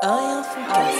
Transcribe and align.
Un 0.00 0.42
Foodcast. 0.44 0.98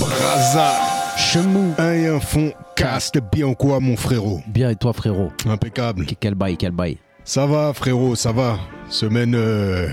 Braza, 0.00 0.72
chemou, 1.18 1.74
un 1.76 1.92
et 1.92 2.08
un 2.08 2.20
fond, 2.20 2.52
caste 2.74 3.18
bien 3.30 3.52
quoi 3.52 3.80
mon 3.80 3.96
frérot? 3.96 4.40
Bien 4.46 4.70
et 4.70 4.76
toi 4.76 4.94
frérot? 4.94 5.30
Impeccable. 5.46 6.06
Quel 6.18 6.34
bail, 6.34 6.56
quel 6.56 6.72
bail? 6.72 6.96
Ça 7.24 7.44
va 7.44 7.74
frérot, 7.74 8.14
ça 8.16 8.32
va. 8.32 8.58
Semaine... 8.88 9.34
euh, 9.34 9.88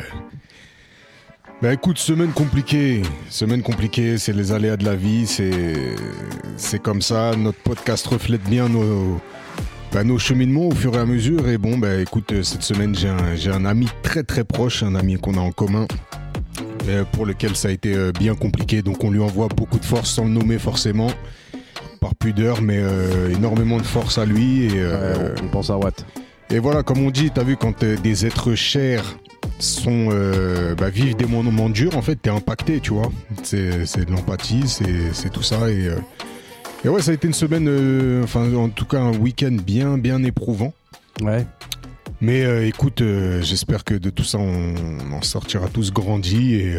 Bah 1.64 1.72
écoute, 1.72 1.98
semaine 1.98 2.34
compliquée. 2.34 3.04
Semaine 3.30 3.62
compliquée, 3.62 4.18
c'est 4.18 4.34
les 4.34 4.52
aléas 4.52 4.76
de 4.76 4.84
la 4.84 4.98
vie, 4.98 5.26
c'est... 5.26 5.96
C'est 6.58 6.82
comme 6.82 7.02
ça, 7.02 7.38
notre 7.38 7.58
podcast 7.60 8.06
reflète 8.06 8.44
bien 8.44 8.68
nos... 8.68 9.22
bah, 9.94 10.04
nos 10.04 10.20
cheminements 10.20 10.68
au 10.68 10.76
fur 10.76 10.94
et 10.96 10.98
à 10.98 11.06
mesure. 11.06 11.48
Et 11.48 11.58
bon, 11.58 11.78
bah 11.78 12.02
écoute, 12.02 12.34
euh, 12.34 12.44
cette 12.44 12.64
semaine, 12.64 12.94
j'ai 12.94 13.08
un, 13.08 13.36
j'ai 13.38 13.50
un 13.50 13.64
ami 13.64 13.88
très 14.02 14.24
très 14.24 14.44
proche, 14.44 14.84
un 14.84 14.94
ami 14.94 15.16
qu'on 15.16 15.36
a 15.36 15.40
en 15.40 15.54
commun, 15.54 15.88
euh, 16.90 17.06
pour 17.14 17.26
lequel 17.26 17.56
ça 17.56 17.70
a 17.70 17.72
été 17.72 17.96
euh, 17.96 18.12
bien 18.12 18.36
compliqué. 18.36 18.82
Donc 18.82 19.02
on 19.06 19.10
lui 19.10 19.22
envoie 19.22 19.48
beaucoup 19.48 19.80
de 19.80 19.86
force 19.86 20.10
sans 20.10 20.26
le 20.26 20.32
nommer 20.32 20.60
forcément, 20.60 21.12
par 22.02 22.14
pudeur, 22.14 22.62
mais 22.62 22.80
euh, 22.82 23.30
énormément 23.34 23.78
de 23.78 23.84
force 23.84 24.18
à 24.18 24.26
lui. 24.26 24.66
Et, 24.66 24.72
euh, 24.76 25.14
Ouais, 25.14 25.42
on 25.42 25.48
pense 25.48 25.70
à 25.70 25.78
Watt. 25.78 26.06
et 26.50 26.60
voilà, 26.60 26.84
comme 26.84 27.00
on 27.00 27.10
dit, 27.10 27.32
t'as 27.34 27.44
vu, 27.44 27.56
quand 27.56 27.86
des 27.86 28.26
êtres 28.26 28.54
chers 28.54 29.18
sont, 29.60 30.10
euh, 30.12 30.76
bah, 30.76 30.90
vivent 30.90 31.16
des 31.16 31.26
moments 31.26 31.70
durs, 31.70 31.98
en 31.98 32.02
fait, 32.02 32.16
t'es 32.16 32.30
impacté, 32.30 32.80
tu 32.80 32.92
vois. 32.92 33.12
C'est 33.44 33.86
c'est 33.86 34.06
de 34.06 34.12
l'empathie, 34.12 34.68
c'est 34.68 35.14
c'est 35.14 35.32
tout 35.32 35.44
ça. 35.44 35.70
Et, 35.70 35.88
euh, 35.88 35.96
et 36.86 36.90
ouais, 36.90 37.02
ça 37.02 37.12
a 37.12 37.14
été 37.14 37.28
une 37.28 37.34
semaine, 37.34 37.68
euh, 37.68 38.24
enfin, 38.24 38.54
en 38.56 38.70
tout 38.70 38.86
cas, 38.86 39.00
un 39.00 39.16
week-end 39.18 39.56
bien, 39.66 39.98
bien 39.98 40.24
éprouvant. 40.24 40.74
Ouais. 41.22 41.46
Mais 42.22 42.68
écoute, 42.68 43.04
j'espère 43.42 43.84
que 43.84 43.96
de 43.96 44.10
tout 44.10 44.24
ça, 44.24 44.38
on, 44.38 44.76
on 45.10 45.14
en 45.14 45.22
sortira 45.22 45.68
tous 45.68 45.92
grandis 45.92 46.56
et 46.56 46.78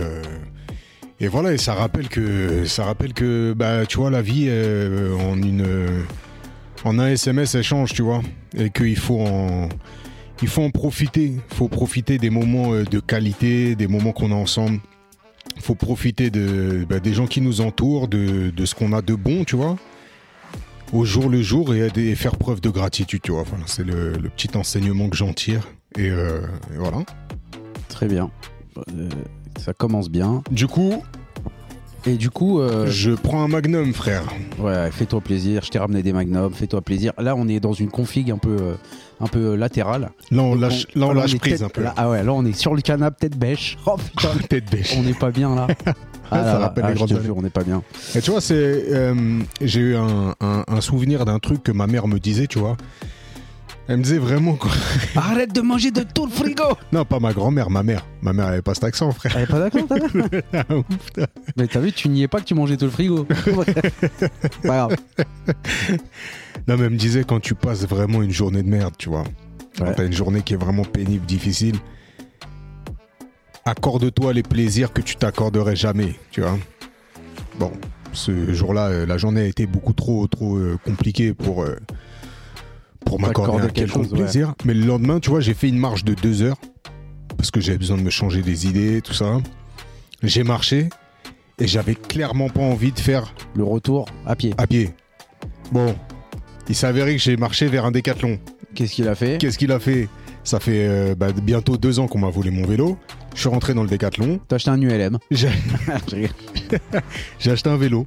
et 1.20 1.28
voilà. 1.28 1.53
Et 1.53 1.59
ça 1.59 1.75
rappelle 1.75 2.09
que 2.09 2.64
ça 2.64 2.84
rappelle 2.84 3.12
que 3.12 3.53
bah 3.55 3.84
tu 3.84 3.98
vois 3.98 4.11
la 4.11 4.22
vie 4.22 4.48
en 4.48 5.36
une 5.36 5.66
en 6.84 6.98
un 6.98 7.09
SMS 7.09 7.55
elle 7.55 7.62
change, 7.62 7.92
tu 7.92 8.00
vois, 8.00 8.22
et 8.56 8.70
qu'il 8.70 8.97
faut 8.97 9.20
en 9.20 9.69
il 10.45 10.48
faut 10.48 10.62
en 10.62 10.70
profiter. 10.70 11.33
Il 11.50 11.55
faut 11.56 11.69
profiter 11.69 12.19
des 12.19 12.28
moments 12.31 12.75
euh, 12.75 12.84
de 12.84 13.00
qualité, 13.00 13.75
des 13.77 13.87
moments 13.89 14.12
qu'on 14.12 14.31
a 14.31 14.34
ensemble. 14.34 14.78
Il 15.56 15.62
faut 15.62 15.75
profiter 15.75 16.28
de 16.31 16.87
bah, 16.89 17.00
des 17.00 17.14
gens 17.14 17.27
qui 17.27 17.41
nous 17.41 17.61
entourent, 17.62 18.09
de 18.09 18.50
de 18.50 18.65
ce 18.67 18.75
qu'on 18.75 18.92
a 18.92 19.00
de 19.00 19.15
bon, 19.15 19.45
tu 19.45 19.56
vois 19.56 19.77
au 20.92 21.05
jour 21.05 21.28
le 21.31 21.42
jour 21.42 21.75
et, 21.75 21.89
et 21.97 22.15
faire 22.15 22.37
preuve 22.37 22.61
de 22.61 22.69
gratitude, 22.69 23.20
tu 23.22 23.33
vois. 23.33 23.45
C'est 23.67 23.84
le, 23.84 24.12
le 24.12 24.28
petit 24.28 24.55
enseignement 24.56 25.09
que 25.09 25.17
j'en 25.17 25.33
tire. 25.33 25.67
Et, 25.98 26.11
euh, 26.11 26.41
et 26.72 26.77
voilà. 26.77 26.98
Très 27.89 28.06
bien. 28.06 28.31
Euh, 28.77 29.09
ça 29.59 29.72
commence 29.72 30.09
bien. 30.11 30.42
Du 30.53 30.67
coup, 30.69 31.03
Et 32.06 32.17
du 32.17 32.31
coup, 32.31 32.61
euh, 32.61 32.87
je 32.87 33.11
prends 33.12 33.42
un 33.42 33.48
magnum, 33.48 33.92
frère. 33.92 34.22
ouais, 34.59 34.91
fais-toi 34.92 35.20
plaisir. 35.20 35.62
Je 35.65 35.70
t'ai 35.70 35.78
ramené 35.81 36.03
des 36.03 36.12
magnums. 36.12 36.53
Fais-toi 36.53 36.81
plaisir. 36.83 37.12
Là, 37.19 37.34
on 37.34 37.48
est 37.48 37.61
dans 37.61 37.72
une 37.72 37.91
config 37.91 38.31
un 38.31 38.39
peu, 38.39 38.77
un 39.25 39.28
peu 39.28 39.55
latérale. 39.56 40.11
Là, 40.30 40.42
on 40.42 40.55
lâche, 40.55 40.86
là, 40.94 41.06
on 41.06 41.12
lâche 41.12 41.36
prise 41.39 41.55
tête- 41.55 41.62
un 41.62 41.69
peu. 41.69 41.83
là- 41.83 41.94
ah 41.97 42.08
ouais, 42.11 42.22
là, 42.22 42.33
on 42.33 42.44
est 42.44 42.53
sur 42.53 42.75
le 42.75 42.80
canapé, 42.83 43.28
tête 43.28 43.39
bêche. 43.39 43.77
Oh 43.86 43.97
putain, 43.97 44.28
Tête 44.48 44.70
bêche. 44.70 44.94
on 44.97 45.03
n'est 45.03 45.14
pas 45.14 45.31
bien 45.31 45.55
là. 45.55 45.66
Ça 46.31 46.36
là 46.39 46.44
là, 46.55 46.58
rappelle 46.58 46.84
ah, 46.86 46.91
les 46.91 46.94
grandes 46.97 47.08
te 47.11 47.14
années. 47.14 47.25
jure, 47.25 47.36
on 47.36 47.42
n'est 47.42 47.50
pas 47.50 47.62
bien. 47.64 47.83
Et 48.14 48.20
tu 48.20 48.31
vois, 48.31 48.41
c'est, 48.41 48.55
euh, 48.56 49.41
j'ai 49.61 49.81
eu 49.81 49.97
un, 49.97 50.34
un- 50.41 50.64
un 50.66 50.81
souvenir 50.81 51.25
d'un 51.27 51.39
truc 51.39 51.62
que 51.62 51.70
ma 51.70 51.86
mère 51.86 52.08
me 52.08 52.19
disait, 52.19 52.47
tu 52.47 52.58
vois. 52.58 52.77
Elle 53.86 53.98
me 53.98 54.02
disait 54.02 54.18
vraiment 54.18 54.54
quoi. 54.54 54.70
Arrête 55.16 55.52
de 55.54 55.60
manger 55.60 55.90
de 55.90 56.02
tout 56.02 56.24
le 56.24 56.32
frigo. 56.32 56.62
Non, 56.92 57.04
pas 57.04 57.20
ma 57.20 57.32
grand-mère, 57.34 57.68
ma 57.68 57.82
mère. 57.82 58.06
Ma 58.22 58.32
mère 58.32 58.47
avait 58.47 58.62
pas 58.62 58.72
cet 58.75 58.84
accent, 58.84 59.12
frère. 59.12 59.36
Elle 59.36 59.42
est 59.42 59.47
pas 59.47 59.59
d'accord, 59.60 59.86
ta 59.86 59.97
mère 59.97 60.66
Mais 61.56 61.66
t'as 61.66 61.81
vu, 61.81 61.92
tu 61.92 62.09
n'y 62.09 62.22
es 62.22 62.28
pas 62.28 62.41
que 62.41 62.47
tu 62.47 62.54
mangeais 62.54 62.78
tout 62.78 62.86
le 62.86 62.91
frigo. 62.91 63.25
pas 64.62 64.88
grave. 64.88 64.97
Non, 66.66 66.76
mais 66.78 66.84
elle 66.84 66.91
me 66.91 66.97
disait 66.97 67.25
quand 67.25 67.41
tu 67.41 67.54
passes 67.54 67.86
vraiment 67.86 68.22
une 68.22 68.31
journée 68.31 68.62
de 68.62 68.69
merde, 68.69 68.94
tu 68.98 69.10
vois. 69.10 69.25
Quand 69.78 69.84
Ouais. 69.86 69.94
t'as 69.94 70.06
une 70.06 70.12
journée 70.12 70.41
qui 70.41 70.54
est 70.54 70.56
vraiment 70.56 70.84
pénible, 70.84 71.26
difficile, 71.26 71.76
accorde-toi 73.64 74.32
les 74.32 74.42
plaisirs 74.42 74.92
que 74.92 75.00
tu 75.00 75.16
t'accorderais 75.16 75.76
jamais, 75.76 76.14
tu 76.30 76.41
vois. 76.42 76.56
Bon, 77.59 77.72
ce 78.12 78.53
jour-là, 78.53 78.86
euh, 78.88 79.06
la 79.06 79.19
journée 79.19 79.41
a 79.42 79.47
été 79.47 79.66
beaucoup 79.66 79.92
trop, 79.92 80.26
trop 80.26 80.56
euh, 80.56 80.78
compliquée 80.84 81.34
pour, 81.34 81.62
euh, 81.64 81.76
pour 83.19 83.28
m'accorder 83.28 83.64
un 83.66 83.69
quelconque 83.69 84.04
chose, 84.04 84.12
ouais. 84.12 84.19
plaisir. 84.20 84.54
Mais 84.64 84.75
le 84.75 84.84
lendemain, 84.86 85.20
tu 85.20 85.30
vois, 85.30 85.41
j'ai 85.41 85.54
fait 85.54 85.69
une 85.69 85.78
marche 85.78 86.04
de 86.04 86.14
deux 86.14 86.42
heures 86.42 86.56
parce 87.36 87.50
que 87.50 87.60
j'avais 87.60 87.78
besoin 87.78 87.97
de 87.97 88.02
me 88.02 88.10
changer 88.10 88.42
des 88.42 88.66
idées, 88.66 89.00
tout 89.02 89.12
ça. 89.12 89.38
J'ai 90.22 90.44
marché 90.44 90.88
et 91.58 91.66
j'avais 91.66 91.94
clairement 91.94 92.48
pas 92.48 92.62
envie 92.62 92.92
de 92.92 92.98
faire 92.98 93.34
Le 93.54 93.64
retour 93.64 94.06
à 94.26 94.34
pied. 94.36 94.54
à 94.58 94.66
pied. 94.66 94.91
Bon, 95.72 95.94
il 96.69 96.74
s'est 96.74 96.86
avéré 96.86 97.14
que 97.16 97.22
j'ai 97.22 97.36
marché 97.36 97.66
vers 97.66 97.84
un 97.84 97.91
décathlon. 97.91 98.38
Qu'est-ce 98.74 98.92
qu'il 98.94 99.08
a 99.08 99.14
fait? 99.14 99.38
Qu'est-ce 99.38 99.58
qu'il 99.58 99.72
a 99.72 99.78
fait? 99.78 100.08
Ça 100.42 100.60
fait 100.60 100.86
euh, 100.88 101.14
bah, 101.14 101.28
bientôt 101.32 101.76
deux 101.76 101.98
ans 102.00 102.06
qu'on 102.08 102.19
m'a 102.19 102.30
volé 102.30 102.50
mon 102.50 102.66
vélo. 102.66 102.98
Je 103.34 103.41
suis 103.41 103.48
rentré 103.48 103.74
dans 103.74 103.82
le 103.82 103.88
décathlon. 103.88 104.41
T'as 104.48 104.56
acheté 104.56 104.70
un 104.70 104.80
ULM. 104.80 105.19
J'ai 105.30 105.48
acheté 107.50 107.70
un 107.70 107.76
vélo. 107.76 108.06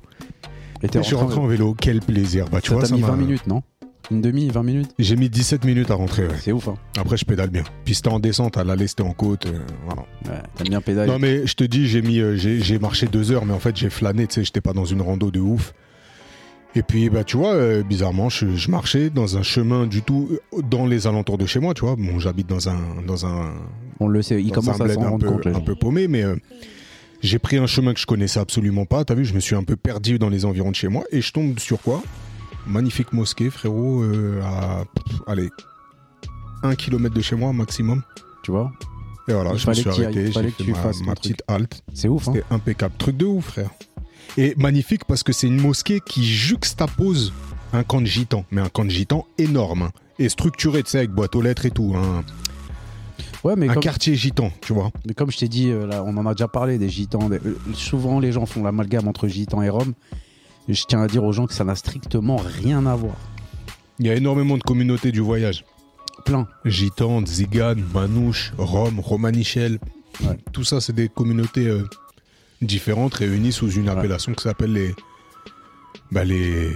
Et 0.83 0.87
je 0.93 1.01
suis 1.01 1.15
rentré 1.15 1.39
en 1.39 1.47
vélo. 1.47 1.75
Quel 1.79 1.99
plaisir. 2.01 2.45
Bah, 2.51 2.61
tu 2.61 2.69
ça 2.69 2.75
vois, 2.75 2.83
t'a 2.83 2.89
ça 2.89 2.95
mis 2.95 3.01
m'a- 3.01 3.07
20 3.07 3.15
minutes, 3.17 3.47
non? 3.47 3.63
Une 4.09 4.21
demi, 4.21 4.47
20 4.49 4.63
minutes 4.63 4.91
J'ai 4.99 5.15
mis 5.17 5.29
17 5.29 5.65
minutes 5.65 5.91
à 5.91 5.95
rentrer. 5.95 6.23
ouais. 6.27 6.35
C'est 6.41 6.51
ouf, 6.53 6.67
hein 6.69 6.75
Après, 6.97 7.17
je 7.17 7.25
pédale 7.25 7.49
bien. 7.49 7.63
Puis 7.83 7.95
c'était 7.95 8.07
en 8.09 8.19
descente, 8.19 8.55
à 8.57 8.63
l'aller, 8.63 8.87
c'était 8.87 9.03
en 9.03 9.11
côte. 9.11 9.47
euh, 9.47 9.59
voilà. 9.85 10.01
Ouais, 10.25 10.43
T'aimes 10.55 10.69
bien 10.69 10.81
pédaler. 10.81 11.11
Non, 11.11 11.19
mais 11.19 11.45
je 11.45 11.53
te 11.55 11.63
dis, 11.65 11.87
j'ai 11.87 12.01
mis, 12.01 12.19
euh, 12.19 12.35
j'ai 12.37 12.61
j'ai 12.61 12.79
marché 12.79 13.07
deux 13.07 13.31
heures, 13.31 13.45
mais 13.45 13.53
en 13.53 13.59
fait, 13.59 13.75
j'ai 13.75 13.89
flâné. 13.89 14.25
Tu 14.27 14.35
sais, 14.35 14.43
j'étais 14.45 14.61
pas 14.61 14.73
dans 14.73 14.85
une 14.85 15.01
rando 15.01 15.29
de 15.29 15.39
ouf. 15.41 15.73
Et 16.75 16.83
puis, 16.83 17.09
bah, 17.09 17.23
tu 17.25 17.37
vois, 17.37 17.53
euh, 17.53 17.83
bizarrement, 17.83 18.29
je, 18.29 18.55
je 18.55 18.71
marchais 18.71 19.09
dans 19.09 19.35
un 19.37 19.43
chemin 19.43 19.87
du 19.87 20.01
tout 20.03 20.29
dans 20.69 20.85
les 20.85 21.05
alentours 21.07 21.37
de 21.37 21.45
chez 21.45 21.59
moi, 21.59 21.73
tu 21.73 21.81
vois. 21.81 21.95
Bon, 21.97 22.17
j'habite 22.19 22.47
dans 22.47 22.69
un, 22.69 22.77
dans 23.05 23.25
un, 23.25 23.53
On 23.99 24.07
le 24.07 24.21
sait, 24.21 24.41
il 24.41 24.51
commence 24.51 24.79
à 24.79 24.87
s'en 24.87 25.01
un 25.01 25.09
rendre 25.09 25.25
peu, 25.25 25.31
compte. 25.31 25.47
un 25.55 25.59
peu 25.61 25.75
paumé, 25.75 26.07
mais 26.07 26.23
j'ai 27.21 27.39
pris 27.39 27.57
un 27.57 27.65
chemin 27.67 27.93
que 27.93 27.99
je 27.99 28.05
connaissais 28.05 28.39
absolument 28.39 28.85
pas. 28.85 29.03
T'as 29.03 29.15
vu, 29.15 29.25
je 29.25 29.33
me 29.33 29.39
suis 29.39 29.55
un 29.55 29.63
peu 29.63 29.75
perdu 29.75 30.19
dans 30.19 30.29
les 30.29 30.45
environs 30.45 30.69
de 30.71 30.75
chez 30.75 30.87
moi 30.87 31.03
et 31.11 31.21
je 31.21 31.31
tombe 31.33 31.57
sur 31.59 31.81
quoi? 31.81 32.03
Magnifique 32.67 33.13
mosquée, 33.13 33.49
frérot, 33.49 34.01
euh, 34.03 34.41
à 34.43 34.83
pff, 34.85 35.21
allez 35.27 35.49
un 36.63 36.75
kilomètre 36.75 37.15
de 37.15 37.21
chez 37.21 37.35
moi 37.35 37.53
maximum. 37.53 38.01
Tu 38.43 38.51
vois 38.51 38.71
Et 39.27 39.33
voilà, 39.33 39.51
Il 39.53 39.59
je 39.59 39.69
me 39.69 39.73
suis 39.73 39.89
arrêté, 39.89 40.31
j'ai 40.31 40.51
fait 40.51 40.71
ma, 40.71 40.91
ma 41.05 41.15
petite 41.15 41.43
halte. 41.47 41.81
C'est 41.93 42.07
ouf, 42.09 42.27
hein 42.27 42.31
C'était 42.33 42.45
impeccable, 42.49 42.93
truc 42.97 43.15
de 43.15 43.25
ouf, 43.25 43.45
frère. 43.45 43.69
Et 44.37 44.53
magnifique 44.57 45.05
parce 45.05 45.23
que 45.23 45.31
c'est 45.33 45.47
une 45.47 45.61
mosquée 45.61 45.99
qui 46.05 46.25
juxtapose 46.25 47.31
un 47.73 47.83
camp 47.83 48.01
de 48.01 48.05
gitans, 48.07 48.43
mais 48.51 48.61
un 48.61 48.69
camp 48.69 48.83
de 48.85 48.89
gitans 48.89 49.25
énorme 49.37 49.83
hein, 49.83 49.91
et 50.19 50.27
structuré, 50.29 50.83
tu 50.83 50.89
sais, 50.91 50.97
avec 50.99 51.11
boîte 51.11 51.35
aux 51.35 51.41
lettres 51.41 51.65
et 51.65 51.71
tout. 51.71 51.93
hein. 51.95 52.23
Ouais, 53.43 53.55
mais 53.55 53.69
un 53.69 53.73
comme, 53.75 53.83
quartier 53.83 54.15
gitan, 54.15 54.51
tu 54.61 54.73
vois. 54.73 54.91
mais 55.05 55.13
comme 55.13 55.31
je 55.31 55.37
t'ai 55.37 55.47
dit, 55.47 55.69
euh, 55.69 55.85
là, 55.85 56.03
on 56.03 56.17
en 56.17 56.25
a 56.25 56.33
déjà 56.33 56.47
parlé 56.47 56.77
des 56.77 56.89
gitans. 56.89 57.29
des- 57.29 57.37
euh, 57.45 57.55
souvent, 57.73 58.19
les 58.19 58.31
gens 58.31 58.45
font 58.45 58.63
l'amalgame 58.63 59.07
entre 59.07 59.27
gitans 59.27 59.61
et 59.61 59.69
roms. 59.69 59.93
Je 60.67 60.83
tiens 60.85 61.01
à 61.01 61.07
dire 61.07 61.23
aux 61.23 61.31
gens 61.31 61.47
que 61.47 61.53
ça 61.53 61.63
n'a 61.63 61.75
strictement 61.75 62.37
rien 62.37 62.85
à 62.85 62.95
voir. 62.95 63.15
Il 63.99 64.05
y 64.07 64.09
a 64.09 64.15
énormément 64.15 64.57
de 64.57 64.63
communautés 64.63 65.11
du 65.11 65.21
voyage. 65.21 65.63
Plein. 66.25 66.47
Gitans, 66.65 67.25
Zigane, 67.25 67.83
Manouche, 67.93 68.53
Rome, 68.57 68.99
Romanichel. 68.99 69.79
Ouais. 70.23 70.37
Tout 70.51 70.63
ça, 70.63 70.81
c'est 70.81 70.93
des 70.93 71.09
communautés 71.09 71.67
euh, 71.67 71.83
différentes 72.61 73.13
réunies 73.15 73.51
sous 73.51 73.71
une 73.71 73.89
Ouais. 73.89 73.95
appellation 73.97 74.33
qui 74.33 74.43
s'appelle 74.43 74.73
les, 74.73 74.93
bah, 76.11 76.23
les 76.25 76.71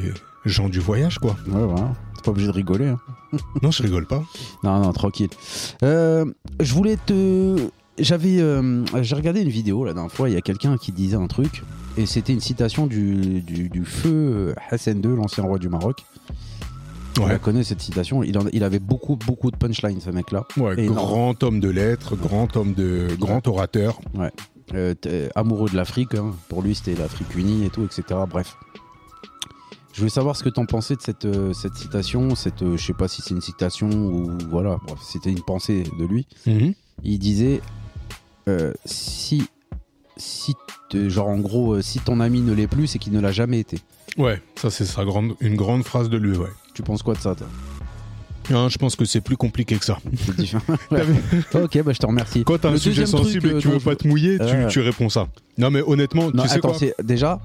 gens 0.45 0.69
du 0.69 0.79
voyage, 0.79 1.19
quoi. 1.19 1.35
Ouais, 1.47 1.65
voilà. 1.65 1.93
T'es 2.15 2.21
pas 2.23 2.31
obligé 2.31 2.47
de 2.47 2.53
rigoler. 2.53 2.87
hein. 2.87 2.99
non, 3.61 3.71
je 3.71 3.83
rigole 3.83 4.05
pas. 4.07 4.23
Non, 4.63 4.79
non, 4.79 4.93
tranquille. 4.93 5.29
Euh, 5.83 6.25
je 6.59 6.73
voulais 6.73 6.97
te. 6.97 7.57
J'avais, 7.99 8.39
euh, 8.39 8.83
j'ai 9.01 9.15
regardé 9.15 9.41
une 9.41 9.49
vidéo 9.49 9.83
la 9.85 9.93
dernière 9.93 10.11
fois. 10.11 10.29
Il 10.29 10.33
y 10.33 10.37
a 10.37 10.41
quelqu'un 10.41 10.77
qui 10.77 10.91
disait 10.91 11.17
un 11.17 11.27
truc, 11.27 11.61
et 11.97 12.05
c'était 12.05 12.33
une 12.33 12.39
citation 12.39 12.87
du, 12.87 13.41
du, 13.41 13.69
du 13.69 13.85
feu 13.85 14.55
Hassan 14.69 14.97
II, 15.03 15.15
l'ancien 15.15 15.43
roi 15.43 15.57
du 15.59 15.69
Maroc. 15.69 16.03
On 17.19 17.25
la 17.25 17.33
Ouais, 17.33 17.39
connaît 17.39 17.63
cette 17.63 17.81
citation. 17.81 18.23
Il, 18.23 18.37
en- 18.37 18.47
il 18.53 18.63
avait 18.63 18.79
beaucoup, 18.79 19.17
beaucoup 19.17 19.51
de 19.51 19.57
punchlines, 19.57 19.99
ce 19.99 20.09
mec-là. 20.09 20.45
ouais 20.57 20.79
Et 20.79 20.85
grand 20.87 21.43
homme 21.43 21.59
de 21.59 21.69
lettres, 21.69 22.15
grand 22.15 22.55
homme 22.55 22.73
de. 22.73 23.07
grand 23.19 23.45
orateur. 23.47 23.99
Euh, 24.73 24.93
t- 24.93 25.27
amoureux 25.35 25.69
de 25.69 25.75
l'Afrique. 25.75 26.15
hein. 26.15 26.33
Pour 26.47 26.61
lui, 26.61 26.73
c'était 26.75 26.95
l'Afrique 26.95 27.35
unie 27.35 27.65
et 27.65 27.69
tout, 27.69 27.83
etc. 27.83 28.03
Bref. 28.29 28.55
Je 29.93 29.99
voulais 29.99 30.09
savoir 30.09 30.37
ce 30.37 30.43
que 30.45 30.49
t'en 30.49 30.65
pensais 30.65 30.95
de 30.95 31.01
cette, 31.01 31.25
euh, 31.25 31.51
cette 31.51 31.75
citation. 31.75 32.33
Cette, 32.35 32.61
euh, 32.61 32.77
je 32.77 32.85
sais 32.85 32.93
pas 32.93 33.09
si 33.09 33.21
c'est 33.21 33.33
une 33.33 33.41
citation 33.41 33.89
ou 33.89 34.31
voilà. 34.49 34.77
Bref, 34.87 34.99
c'était 35.03 35.31
une 35.31 35.41
pensée 35.43 35.83
de 35.99 36.05
lui. 36.05 36.25
il 37.03 37.19
disait 37.19 37.59
euh, 38.47 38.71
si 38.85 39.43
si 40.17 40.55
genre 40.93 41.27
en 41.27 41.37
gros, 41.39 41.73
euh, 41.75 41.81
si 41.81 41.99
ton 41.99 42.19
ami 42.19 42.41
ne 42.41 42.53
l'est 42.53 42.67
plus, 42.67 42.87
c'est 42.87 42.99
qu'il 42.99 43.13
ne 43.13 43.19
l'a 43.21 43.31
jamais 43.31 43.59
été. 43.59 43.77
Ouais, 44.17 44.41
ça 44.55 44.69
c'est 44.69 44.85
sa 44.85 45.05
grande, 45.05 45.33
une 45.39 45.55
grande 45.55 45.83
phrase 45.83 46.09
de 46.09 46.17
lui, 46.17 46.35
ouais. 46.37 46.49
Tu 46.73 46.81
penses 46.83 47.01
quoi 47.03 47.13
de 47.15 47.19
ça, 47.19 47.33
toi? 47.35 47.47
Hein, 48.53 48.67
je 48.69 48.77
pense 48.77 48.95
que 48.95 49.05
c'est 49.05 49.21
plus 49.21 49.37
compliqué 49.37 49.75
que 49.77 49.85
ça. 49.85 49.99
Ok, 51.53 51.81
bah 51.83 51.93
je 51.93 51.99
te 51.99 52.05
remercie. 52.05 52.43
Quand 52.43 52.59
t'as 52.59 52.69
un 52.71 52.77
sujet 52.77 53.05
sensible 53.05 53.47
et 53.47 53.53
que 53.53 53.57
tu 53.59 53.67
euh, 53.69 53.71
veux 53.73 53.79
pas 53.79 53.95
te 53.95 54.07
mouiller, 54.07 54.37
tu, 54.37 54.43
Ouais. 54.43 54.67
tu 54.67 54.79
réponds 54.81 55.09
ça. 55.09 55.27
Non 55.57 55.69
mais 55.71 55.81
honnêtement, 55.81 56.29
Non, 56.33 56.43
tu 56.43 56.49
sais 56.49 56.55
attends, 56.55 56.73
quoi? 56.73 56.87
déjà. 57.03 57.39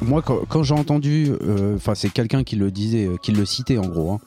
Moi, 0.00 0.22
quand, 0.22 0.38
quand 0.48 0.62
j'ai 0.62 0.74
entendu, 0.74 1.32
euh, 1.42 1.74
enfin, 1.74 1.94
c'est 1.96 2.08
quelqu'un 2.10 2.44
qui 2.44 2.54
le 2.54 2.70
disait, 2.70 3.06
euh, 3.06 3.16
qui 3.20 3.32
le 3.32 3.44
citait 3.44 3.78
en 3.78 3.86
gros. 3.86 4.12
hein. 4.12 4.20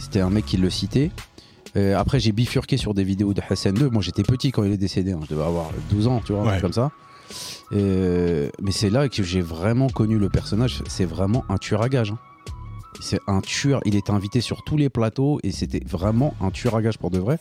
C'était 0.00 0.18
un 0.20 0.30
mec 0.30 0.44
qui 0.44 0.56
le 0.56 0.68
citait. 0.68 1.12
Euh, 1.76 1.96
après, 1.96 2.18
j'ai 2.18 2.32
bifurqué 2.32 2.76
sur 2.76 2.92
des 2.92 3.04
vidéos 3.04 3.32
de 3.32 3.40
Hassan 3.48 3.72
2. 3.72 3.88
Moi, 3.88 4.02
j'étais 4.02 4.24
petit 4.24 4.50
quand 4.50 4.64
il 4.64 4.72
est 4.72 4.76
décédé. 4.76 5.12
hein. 5.12 5.20
Je 5.22 5.28
devais 5.34 5.44
avoir 5.46 5.70
12 5.90 6.08
ans, 6.08 6.20
tu 6.24 6.32
vois, 6.32 6.42
Ouais. 6.42 6.60
comme 6.60 6.72
ça. 6.72 6.90
Euh, 7.72 8.50
mais 8.60 8.72
c'est 8.72 8.90
là 8.90 9.08
que 9.08 9.22
j'ai 9.22 9.40
vraiment 9.40 9.88
connu 9.88 10.18
le 10.18 10.28
personnage. 10.28 10.82
C'est 10.88 11.04
vraiment 11.04 11.44
un 11.48 11.56
tueur 11.58 11.82
à 11.82 11.88
gage. 11.88 12.10
hein. 12.12 12.18
C'est 13.00 13.20
un 13.26 13.40
tueur. 13.40 13.80
Il 13.84 13.96
était 13.96 14.12
invité 14.12 14.40
sur 14.40 14.62
tous 14.62 14.76
les 14.76 14.88
plateaux 14.88 15.40
et 15.42 15.50
c'était 15.50 15.82
vraiment 15.84 16.34
un 16.40 16.50
tueur 16.50 16.76
à 16.76 16.82
gage 16.82 16.98
pour 16.98 17.10
de 17.10 17.18
vrai. 17.18 17.38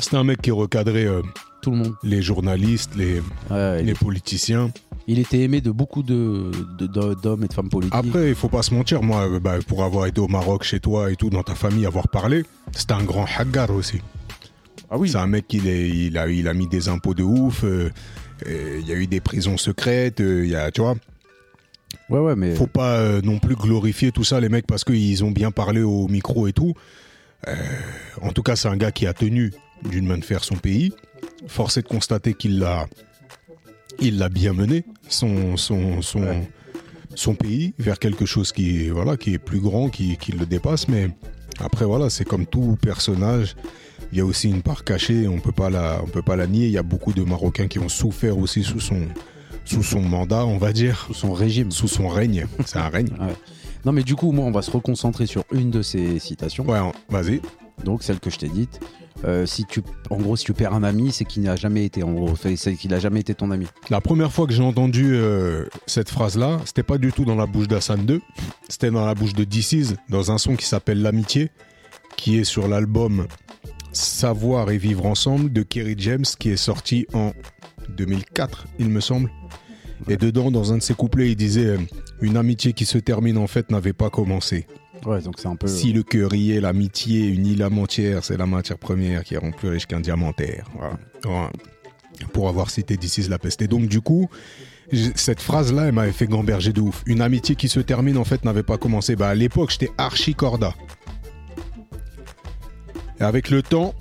C'était 0.00 0.16
un 0.16 0.24
mec 0.24 0.40
qui 0.42 0.50
recadrait 0.50 1.04
euh, 1.06 1.22
Tout 1.62 1.70
le 1.70 1.76
monde. 1.76 1.94
les 2.02 2.20
journalistes, 2.22 2.94
les, 2.96 3.20
Ouais, 3.50 3.80
il, 3.80 3.86
les 3.86 3.94
politiciens. 3.94 4.70
il 5.06 5.18
était 5.20 5.40
aimé 5.40 5.60
de 5.60 5.70
beaucoup 5.70 6.02
de- 6.02 6.50
de- 6.78 6.86
de- 6.86 7.14
d'hommes 7.22 7.44
et 7.44 7.48
de 7.48 7.52
femmes 7.52 7.68
politiques. 7.68 7.94
Après, 7.94 8.30
il 8.30 8.34
faut 8.34 8.48
pas 8.48 8.62
se 8.62 8.74
mentir, 8.74 9.02
moi, 9.02 9.28
euh, 9.28 9.38
bah, 9.38 9.56
pour 9.68 9.84
avoir 9.84 10.06
été 10.06 10.20
au 10.20 10.26
Maroc 10.28 10.64
chez 10.64 10.80
toi 10.80 11.12
et 11.12 11.16
tout, 11.16 11.30
dans 11.30 11.42
ta 11.44 11.54
famille, 11.54 11.86
avoir 11.86 12.08
parlé, 12.08 12.42
c'était 12.72 12.94
un 12.94 13.04
grand 13.04 13.26
haggar 13.38 13.70
aussi. 13.70 14.00
ah 14.90 14.98
oui. 14.98 15.10
C'est 15.10 15.18
un 15.18 15.26
mec 15.28 15.46
qui 15.46 15.58
il 15.58 16.18
a, 16.18 16.26
il 16.28 16.48
a 16.48 16.54
mis 16.54 16.66
des 16.66 16.88
impôts 16.88 17.14
de 17.14 17.22
ouf. 17.22 17.62
euh, 17.62 17.90
Il 18.46 18.86
y 18.86 18.92
a 18.92 18.96
eu 18.96 19.06
des 19.06 19.20
prisons 19.20 19.56
secrètes. 19.56 20.20
euh, 20.20 20.44
Il 20.44 20.50
y 20.50 20.56
a, 20.56 20.70
tu 20.70 20.80
vois, 20.80 20.96
Ouais, 22.10 22.18
ouais, 22.20 22.36
mais. 22.36 22.54
faut 22.54 22.66
pas 22.66 22.98
euh, 22.98 23.20
non 23.22 23.38
plus 23.38 23.54
glorifier 23.56 24.12
tout 24.12 24.24
ça, 24.24 24.40
les 24.40 24.48
mecs, 24.48 24.66
parce 24.66 24.84
qu'ils 24.84 25.24
ont 25.24 25.30
bien 25.30 25.50
parlé 25.50 25.80
au 25.82 26.06
micro 26.08 26.46
et 26.46 26.52
tout. 26.52 26.74
Euh, 27.48 27.54
en 28.20 28.32
tout 28.32 28.42
cas, 28.42 28.56
c'est 28.56 28.68
un 28.68 28.76
gars 28.76 28.92
qui 28.92 29.06
a 29.06 29.14
tenu 29.14 29.52
d'une 29.90 30.06
main 30.06 30.18
de 30.18 30.24
fer 30.24 30.44
son 30.44 30.56
pays. 30.56 30.92
Force 31.46 31.76
est 31.78 31.82
de 31.82 31.88
constater 31.88 32.34
qu'il 32.34 32.58
l'a, 32.58 32.86
il 34.00 34.18
l'a 34.18 34.28
bien 34.28 34.52
mené, 34.52 34.84
son, 35.08 35.56
son, 35.56 36.02
son, 36.02 36.20
Ouais. 36.22 36.48
son 37.14 37.34
pays, 37.34 37.74
vers 37.78 37.98
quelque 37.98 38.26
chose 38.26 38.52
qui, 38.52 38.86
est- 38.86 38.90
voilà, 38.90 39.16
qui 39.16 39.34
est 39.34 39.38
plus 39.38 39.60
grand, 39.60 39.88
qui, 39.88 40.16
qui 40.16 40.32
le 40.32 40.46
dépasse. 40.46 40.88
Mais 40.88 41.08
après, 41.60 41.84
voilà, 41.84 42.10
c'est 42.10 42.24
comme 42.24 42.46
tout 42.46 42.76
personnage. 42.80 43.56
Il 44.14 44.18
y 44.18 44.20
a 44.20 44.24
aussi 44.24 44.48
une 44.48 44.62
part 44.62 44.84
cachée, 44.84 45.26
on 45.26 45.40
peut 45.40 45.50
pas 45.50 45.70
la, 45.70 46.00
on 46.00 46.06
peut 46.06 46.22
pas 46.22 46.36
la 46.36 46.46
nier. 46.46 46.66
Il 46.66 46.70
y 46.70 46.78
a 46.78 46.84
beaucoup 46.84 47.12
de 47.12 47.24
Marocains 47.24 47.66
qui 47.66 47.80
ont 47.80 47.88
souffert 47.88 48.38
aussi 48.38 48.62
sous 48.62 48.78
son, 48.78 49.08
sous 49.64 49.82
son 49.82 50.02
mandat, 50.02 50.46
on 50.46 50.56
va 50.56 50.72
dire 50.72 51.06
sous 51.08 51.14
son 51.14 51.32
régime. 51.32 51.72
sous 51.72 51.88
son 51.88 52.06
règne. 52.06 52.46
C'est 52.64 52.78
un 52.78 52.88
règne. 52.88 53.08
Non, 53.84 53.90
mais 53.90 54.04
du 54.04 54.14
coup, 54.14 54.30
moi, 54.30 54.44
on 54.44 54.52
va 54.52 54.62
se 54.62 54.70
reconcentrer 54.70 55.26
sur 55.26 55.42
une 55.50 55.72
de 55.72 55.82
ces 55.82 56.20
citations. 56.20 56.64
Ouais, 56.64 56.78
vas-y. 57.08 57.40
Donc, 57.82 58.04
celle 58.04 58.20
que 58.20 58.30
je 58.30 58.38
t'ai 58.38 58.48
dite. 58.48 58.78
Euh, 59.24 59.46
si 59.46 59.64
tu, 59.64 59.82
en 60.10 60.18
gros, 60.18 60.36
si 60.36 60.44
tu 60.44 60.52
perds 60.52 60.74
un 60.74 60.84
ami, 60.84 61.10
c'est 61.10 61.24
qu'il 61.24 61.42
n'a 61.42 61.56
jamais 61.56 61.84
été. 61.84 62.04
En 62.04 62.12
gros, 62.12 62.36
c'est 62.36 62.76
qu'il 62.76 62.92
n'a 62.92 63.00
jamais 63.00 63.18
été 63.18 63.34
ton 63.34 63.50
ami. 63.50 63.66
La 63.90 64.00
première 64.00 64.30
fois 64.30 64.46
que 64.46 64.52
j'ai 64.52 64.62
entendu 64.62 65.10
euh, 65.14 65.66
cette 65.88 66.08
phrase-là, 66.08 66.60
c'était 66.66 66.84
pas 66.84 66.98
du 66.98 67.12
tout 67.12 67.24
dans 67.24 67.34
la 67.34 67.46
bouche 67.46 67.66
d'Hassan 67.66 68.06
2, 68.06 68.20
c'était 68.68 68.92
dans 68.92 69.04
la 69.04 69.16
bouche 69.16 69.32
de 69.32 69.42
DC's, 69.42 69.96
dans 70.08 70.30
un 70.30 70.38
son 70.38 70.54
qui 70.54 70.66
s'appelle 70.66 71.02
L'amitié, 71.02 71.50
qui 72.16 72.38
est 72.38 72.44
sur 72.44 72.68
l'album 72.68 73.26
Savoir 73.94 74.70
et 74.70 74.78
vivre 74.78 75.06
ensemble 75.06 75.52
de 75.52 75.62
Kerry 75.62 75.94
James, 75.98 76.24
qui 76.38 76.50
est 76.50 76.56
sorti 76.56 77.06
en 77.12 77.32
2004, 77.96 78.66
il 78.78 78.88
me 78.88 79.00
semble. 79.00 79.30
Et 80.08 80.16
dedans, 80.16 80.50
dans 80.50 80.72
un 80.72 80.78
de 80.78 80.82
ses 80.82 80.94
couplets, 80.94 81.30
il 81.30 81.36
disait 81.36 81.66
euh, 81.66 81.78
Une 82.20 82.36
amitié 82.36 82.72
qui 82.72 82.84
se 82.84 82.98
termine 82.98 83.38
en 83.38 83.46
fait 83.46 83.70
n'avait 83.70 83.92
pas 83.92 84.10
commencé. 84.10 84.66
Ouais, 85.06 85.20
donc 85.20 85.36
c'est 85.38 85.48
un 85.48 85.56
peu. 85.56 85.66
Si 85.66 85.92
le 85.92 86.02
cœur 86.02 86.34
y 86.34 86.52
est, 86.52 86.60
l'amitié 86.60 87.26
unit 87.26 87.54
l'âme 87.54 87.78
entière, 87.78 88.24
c'est 88.24 88.36
la 88.36 88.46
matière 88.46 88.78
première 88.78 89.22
qui 89.24 89.36
rend 89.36 89.50
plus 89.50 89.68
riche 89.68 89.86
qu'un 89.86 90.00
diamantaire. 90.00 90.66
Voilà. 90.74 90.98
Voilà. 91.22 91.50
Pour 92.32 92.48
avoir 92.48 92.70
cité 92.70 92.96
d'ici 92.96 93.22
la 93.22 93.38
peste. 93.38 93.62
Et 93.62 93.68
donc, 93.68 93.86
du 93.86 94.00
coup, 94.00 94.28
cette 95.14 95.40
phrase-là, 95.40 95.86
elle 95.86 95.94
m'avait 95.94 96.12
fait 96.12 96.26
gamberger 96.26 96.72
de 96.72 96.80
ouf. 96.80 97.02
Une 97.06 97.20
amitié 97.20 97.56
qui 97.56 97.68
se 97.68 97.80
termine, 97.80 98.16
en 98.16 98.24
fait, 98.24 98.44
n'avait 98.44 98.62
pas 98.62 98.78
commencé. 98.78 99.16
Bah, 99.16 99.28
à 99.28 99.34
l'époque, 99.34 99.70
j'étais 99.70 99.90
archi 99.98 100.34
corda. 100.34 100.74
Et 103.24 103.26
avec 103.26 103.48
le 103.48 103.62
temps, 103.62 103.94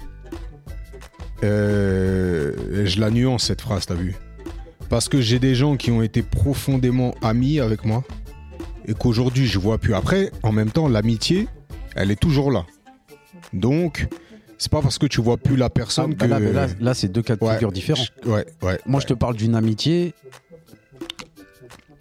euh, 1.46 2.84
je 2.86 3.00
la 3.00 3.10
nuance, 3.10 3.46
cette 3.46 3.62
phrase, 3.62 3.86
t'as 3.86 3.94
vu? 3.94 4.16
Parce 4.90 5.08
que 5.08 5.22
j'ai 5.22 5.40
des 5.40 5.56
gens 5.56 5.78
qui 5.78 5.92
ont 5.92 6.02
été 6.02 6.22
profondément 6.22 7.16
amis 7.22 7.62
avec 7.62 7.86
moi 7.86 8.04
et 8.86 8.94
qu'aujourd'hui 8.94 9.48
je 9.48 9.60
vois 9.60 9.78
plus. 9.78 9.94
Après, 9.96 10.30
en 10.44 10.52
même 10.52 10.72
temps, 10.72 10.90
l'amitié, 10.90 11.48
elle 11.96 12.12
est 12.12 12.20
toujours 12.20 12.52
là. 12.52 12.66
Donc, 13.54 14.08
c'est 14.58 14.70
pas 14.70 14.82
parce 14.82 14.98
que 14.98 15.06
tu 15.06 15.22
vois 15.22 15.38
plus 15.38 15.56
la 15.56 15.68
Ah, 15.68 15.70
personne 15.70 16.16
bah 16.16 16.26
que. 16.26 16.30
là, 16.30 16.40
là, 16.42 16.68
là, 16.82 16.94
c'est 16.94 17.08
deux 17.08 17.22
cas 17.22 17.38
de 17.38 17.46
Ouais, 17.46 17.54
figure 17.54 17.72
différents. 17.72 18.04
je- 18.26 18.30
ouais, 18.30 18.46
ouais. 18.62 18.78
Moi, 18.86 19.00
je 19.00 19.06
te 19.08 19.14
parle 19.14 19.38
d'une 19.38 19.56
amitié. 19.56 20.14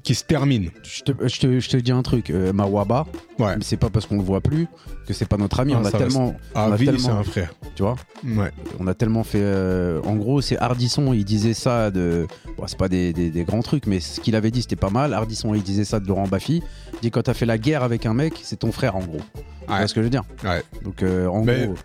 Qui 0.03 0.17
se 0.17 0.25
termine. 0.25 0.71
Je 0.83 1.03
te, 1.03 1.13
je 1.29 1.39
te, 1.39 1.61
je 1.61 1.69
te 1.71 1.77
dis 1.77 1.93
un 1.93 2.03
truc. 2.03 2.31
euh, 2.31 2.53
Mawaba, 2.53 3.07
Ouais. 3.39 3.55
c'est 3.61 3.77
pas 3.77 3.89
parce 3.89 4.05
qu'on 4.07 4.17
le 4.17 4.25
voit 4.25 4.41
plus 4.41 4.67
que 5.07 5.15
c'est 5.15 5.27
pas 5.29 5.37
notre 5.37 5.61
ami. 5.61 5.75
Ah, 5.75 5.79
on 5.81 5.85
a 5.85 5.91
reste- 5.91 5.99
tellement. 5.99 6.35
À 6.57 6.69
on 6.69 6.73
a 6.73 6.77
c'est 6.77 7.09
un 7.09 7.23
frère. 7.23 7.55
Tu 7.77 7.85
vois 7.85 7.95
Ouais. 8.25 8.51
On 8.81 8.89
a 8.89 8.95
tellement 8.95 9.23
fait. 9.23 9.39
euh, 9.41 10.01
en 10.03 10.17
gros, 10.17 10.41
c'est 10.41 10.59
Hardisson, 10.59 11.13
il 11.13 11.25
disait 11.25 11.55
ça 11.55 11.93
de. 11.93 12.27
Bon, 12.59 12.65
c'est 12.67 12.77
pas 12.79 12.89
des, 12.89 13.13
des- 13.13 13.31
des 13.31 13.45
grands 13.45 13.63
trucs, 13.63 13.87
mais 13.87 14.01
ce 14.01 14.19
qu'il 14.21 14.35
avait 14.35 14.51
dit, 14.51 14.63
c'était 14.63 14.75
pas 14.75 14.91
mal. 14.91 15.15
Hardisson, 15.15 15.55
il 15.55 15.63
disait 15.63 15.85
ça 15.85 16.01
de 16.01 16.09
Laurent 16.09 16.27
Baffy. 16.27 16.65
Il 16.95 16.99
dit 17.01 17.11
quand 17.13 17.23
t'as 17.23 17.35
fait 17.35 17.47
la 17.47 17.59
guerre 17.59 17.85
avec 17.85 18.05
un 18.05 18.13
mec, 18.15 18.35
c'est 18.43 18.59
ton 18.59 18.73
frère, 18.73 18.97
en 18.97 19.05
gros. 19.05 19.21
Tu 19.37 19.67
vois 19.69 19.79
Ouais. 19.79 19.87
ce 19.87 19.95
que 19.95 20.01
je 20.01 20.05
veux 20.05 20.11
dire 20.11 20.25
Ouais. 20.43 20.65
Donc, 20.83 21.05
euh, 21.05 21.29
en 21.29 21.45
Mais- 21.45 21.67
gros. 21.67 21.77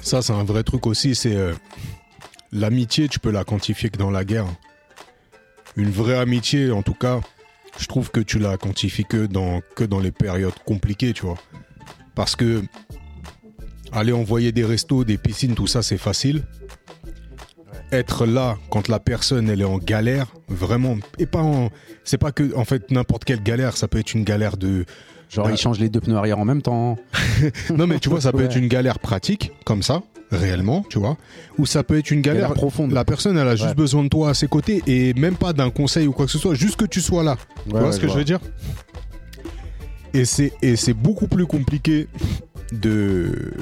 Ça, 0.00 0.22
c'est 0.22 0.32
un 0.32 0.44
vrai 0.44 0.62
truc 0.62 0.86
aussi. 0.86 1.16
C'est 1.16 1.34
euh, 1.34 1.52
l'amitié, 2.52 3.08
tu 3.08 3.18
peux 3.18 3.30
la 3.32 3.42
quantifier 3.44 3.90
que 3.90 3.98
dans 3.98 4.10
la 4.10 4.24
guerre. 4.24 4.46
Une 5.76 5.90
vraie 5.90 6.18
amitié, 6.18 6.70
en 6.70 6.82
tout 6.82 6.94
cas, 6.94 7.20
je 7.78 7.86
trouve 7.86 8.10
que 8.10 8.20
tu 8.20 8.38
la 8.38 8.56
quantifies 8.56 9.04
que 9.04 9.26
dans, 9.26 9.60
que 9.76 9.84
dans 9.84 10.00
les 10.00 10.12
périodes 10.12 10.52
compliquées, 10.66 11.12
tu 11.12 11.24
vois. 11.26 11.38
Parce 12.14 12.36
que 12.36 12.62
aller 13.92 14.12
envoyer 14.12 14.52
des 14.52 14.64
restos, 14.64 15.04
des 15.04 15.18
piscines, 15.18 15.54
tout 15.54 15.66
ça, 15.66 15.82
c'est 15.82 15.98
facile. 15.98 16.42
Être 17.90 18.24
là 18.24 18.56
quand 18.70 18.88
la 18.88 18.98
personne 18.98 19.50
elle 19.50 19.60
est 19.60 19.64
en 19.64 19.76
galère, 19.78 20.26
vraiment, 20.48 20.96
et 21.18 21.26
pas 21.26 21.42
en, 21.42 21.68
c'est 22.04 22.16
pas 22.18 22.32
que 22.32 22.54
en 22.56 22.64
fait 22.64 22.90
n'importe 22.90 23.24
quelle 23.24 23.42
galère, 23.42 23.76
ça 23.76 23.86
peut 23.86 23.98
être 23.98 24.14
une 24.14 24.24
galère 24.24 24.56
de, 24.56 24.86
Genre, 25.28 25.44
bah- 25.46 25.52
il 25.52 25.58
change 25.58 25.78
les 25.78 25.90
deux 25.90 26.00
pneus 26.00 26.16
arrière 26.16 26.38
en 26.38 26.46
même 26.46 26.62
temps. 26.62 26.96
non 27.76 27.86
mais 27.86 27.98
tu 27.98 28.08
vois, 28.08 28.20
ça 28.22 28.32
peut 28.32 28.38
Ouais. 28.38 28.44
être 28.44 28.56
une 28.56 28.68
galère 28.68 28.98
pratique 28.98 29.52
comme 29.66 29.82
ça, 29.82 30.02
réellement, 30.32 30.84
tu 30.88 30.98
vois, 30.98 31.16
ou 31.58 31.66
ça 31.66 31.82
peut 31.84 31.98
être 31.98 32.10
une 32.10 32.22
Galère 32.22 32.52
profonde. 32.54 32.90
La 32.92 33.04
personne, 33.04 33.36
elle 33.38 33.46
a 33.48 33.54
juste 33.54 33.68
Ouais. 33.68 33.74
besoin 33.74 34.02
de 34.04 34.08
toi 34.08 34.30
à 34.30 34.34
ses 34.34 34.48
côtés 34.48 34.82
et 34.86 35.12
même 35.14 35.36
pas 35.36 35.52
d'un 35.52 35.70
conseil 35.70 36.06
ou 36.06 36.12
quoi 36.12 36.26
que 36.26 36.32
ce 36.32 36.38
soit, 36.38 36.54
juste 36.54 36.76
que 36.76 36.84
tu 36.86 37.00
sois 37.00 37.22
là. 37.22 37.36
tu 37.68 37.70
vois 37.76 37.92
ce 37.92 38.00
que 38.00 38.08
je 38.08 38.14
veux 38.14 38.24
dire? 38.24 38.40
Et 40.14 40.24
c'est 40.24 40.52
et 40.62 40.76
c'est 40.76 40.92
beaucoup 40.94 41.26
plus 41.26 41.46
compliqué 41.46 42.06
de 42.72 43.52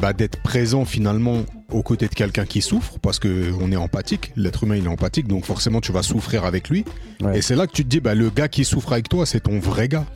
bah, 0.00 0.12
d'être 0.12 0.40
présent 0.42 0.84
finalement 0.84 1.42
aux 1.70 1.82
côtés 1.82 2.08
de 2.08 2.14
quelqu'un 2.14 2.44
qui 2.46 2.62
souffre 2.62 2.98
parce 3.00 3.18
que 3.18 3.52
on 3.60 3.70
est 3.72 3.76
empathique, 3.76 4.32
l'être 4.36 4.64
humain 4.64 4.76
il 4.76 4.84
est 4.84 4.88
empathique 4.88 5.28
donc 5.28 5.44
forcément 5.44 5.80
tu 5.80 5.92
vas 5.92 6.02
souffrir 6.02 6.44
avec 6.44 6.68
lui 6.70 6.84
Ouais. 7.22 7.38
et 7.38 7.42
c'est 7.42 7.54
là 7.56 7.66
que 7.66 7.72
tu 7.72 7.84
te 7.84 7.88
dis 7.88 8.00
bah 8.00 8.14
le 8.14 8.30
gars 8.30 8.48
qui 8.48 8.64
souffre 8.64 8.92
avec 8.92 9.08
toi 9.08 9.26
c'est 9.26 9.40
ton 9.40 9.58
vrai 9.58 9.88
gars. 9.88 10.06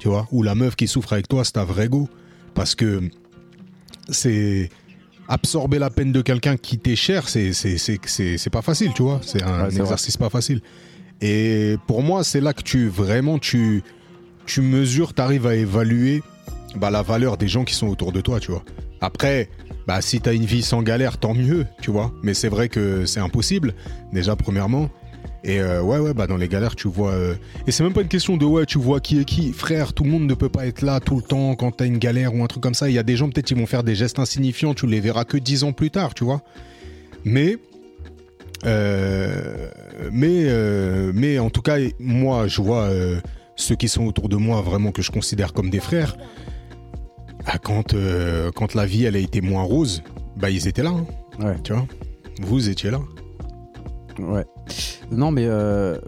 Tu 0.00 0.08
vois? 0.08 0.26
Ou 0.32 0.42
la 0.42 0.54
meuf 0.54 0.74
qui 0.74 0.88
souffre 0.88 1.12
avec 1.12 1.28
toi 1.28 1.44
c'est 1.44 1.52
ta 1.52 1.64
vraie 1.64 1.88
go 1.88 2.08
parce 2.54 2.74
que 2.74 3.02
c'est 4.08 4.70
absorber 5.28 5.78
la 5.78 5.90
peine 5.90 6.12
de 6.12 6.22
quelqu'un 6.22 6.56
qui 6.56 6.78
t'est 6.78 6.96
cher, 6.96 7.28
c'est 7.28 7.52
c'est 7.52 7.78
c'est 7.78 7.98
c'est 8.04 8.36
c'est 8.38 8.50
pas 8.50 8.62
facile, 8.62 8.92
tu 8.94 9.02
vois. 9.02 9.20
C'est 9.22 9.42
un 9.42 9.68
Ouais, 9.68 9.76
exercice 9.78 10.16
pas 10.16 10.28
facile. 10.30 10.60
Et 11.20 11.76
pour 11.86 12.02
moi, 12.02 12.24
c'est 12.24 12.40
là 12.40 12.52
que 12.52 12.62
tu 12.62 12.88
vraiment 12.88 13.38
tu 13.38 13.82
tu 14.46 14.62
mesures, 14.62 15.14
t'arrives 15.14 15.46
à 15.46 15.54
évaluer 15.54 16.22
bah, 16.76 16.90
la 16.90 17.02
valeur 17.02 17.36
des 17.36 17.46
gens 17.48 17.64
qui 17.64 17.74
sont 17.74 17.86
autour 17.88 18.10
de 18.12 18.20
toi, 18.20 18.40
tu 18.40 18.50
vois. 18.50 18.64
Après, 19.00 19.48
bah 19.86 20.00
si 20.00 20.20
t'as 20.20 20.34
une 20.34 20.44
vie 20.44 20.62
sans 20.62 20.82
galère, 20.82 21.18
tant 21.18 21.34
mieux, 21.34 21.66
tu 21.80 21.90
vois. 21.90 22.12
Mais 22.22 22.34
c'est 22.34 22.48
vrai 22.48 22.68
que 22.68 23.06
c'est 23.06 23.20
impossible, 23.20 23.74
déjà 24.12 24.34
premièrement. 24.36 24.88
Et 25.42 25.58
euh, 25.60 25.82
ouais, 25.82 25.98
ouais, 25.98 26.12
bah 26.12 26.26
dans 26.26 26.36
les 26.36 26.48
galères, 26.48 26.76
tu 26.76 26.86
vois. 26.88 27.12
euh, 27.12 27.34
Et 27.66 27.72
c'est 27.72 27.82
même 27.82 27.94
pas 27.94 28.02
une 28.02 28.08
question 28.08 28.36
de 28.36 28.44
ouais, 28.44 28.66
tu 28.66 28.78
vois 28.78 29.00
qui 29.00 29.20
est 29.20 29.24
qui. 29.24 29.52
Frère, 29.52 29.92
tout 29.94 30.04
le 30.04 30.10
monde 30.10 30.26
ne 30.26 30.34
peut 30.34 30.48
pas 30.50 30.66
être 30.66 30.82
là 30.82 31.00
tout 31.00 31.16
le 31.16 31.22
temps 31.22 31.54
quand 31.54 31.70
t'as 31.72 31.86
une 31.86 31.96
galère 31.98 32.34
ou 32.34 32.44
un 32.44 32.46
truc 32.46 32.62
comme 32.62 32.74
ça. 32.74 32.88
Il 32.90 32.94
y 32.94 32.98
a 32.98 33.02
des 33.02 33.16
gens, 33.16 33.28
peut-être, 33.30 33.46
qui 33.46 33.54
vont 33.54 33.66
faire 33.66 33.82
des 33.82 33.94
gestes 33.94 34.18
insignifiants, 34.18 34.74
tu 34.74 34.86
les 34.86 35.00
verras 35.00 35.24
que 35.24 35.38
dix 35.38 35.64
ans 35.64 35.72
plus 35.72 35.90
tard, 35.90 36.12
tu 36.14 36.24
vois. 36.24 36.42
Mais. 37.24 37.56
euh, 38.66 39.70
mais, 40.12 40.44
mais 41.14 41.38
en 41.38 41.50
tout 41.50 41.62
cas, 41.62 41.76
moi, 41.98 42.46
je 42.46 42.60
vois 42.60 42.88
ceux 43.56 43.76
qui 43.76 43.88
sont 43.88 44.04
autour 44.06 44.28
de 44.28 44.36
moi 44.36 44.60
vraiment 44.60 44.92
que 44.92 45.02
je 45.02 45.10
considère 45.10 45.52
comme 45.52 45.70
des 45.70 45.80
frères. 45.80 46.16
Ah, 47.46 47.56
quand, 47.58 47.94
quand 48.54 48.74
la 48.74 48.84
vie, 48.86 49.04
elle 49.04 49.16
a 49.16 49.20
été 49.20 49.40
moins 49.40 49.62
rose, 49.62 50.02
bah, 50.36 50.50
ils 50.50 50.68
étaient 50.68 50.82
là, 50.82 50.90
hein, 50.90 51.06
Ouais. 51.42 51.56
tu 51.64 51.72
vois? 51.72 51.86
Vous 52.42 52.68
étiez 52.68 52.90
là. 52.90 53.00
Ouais. 54.28 54.44
Non, 55.10 55.30
mais 55.30 55.44
euh, 55.46 55.98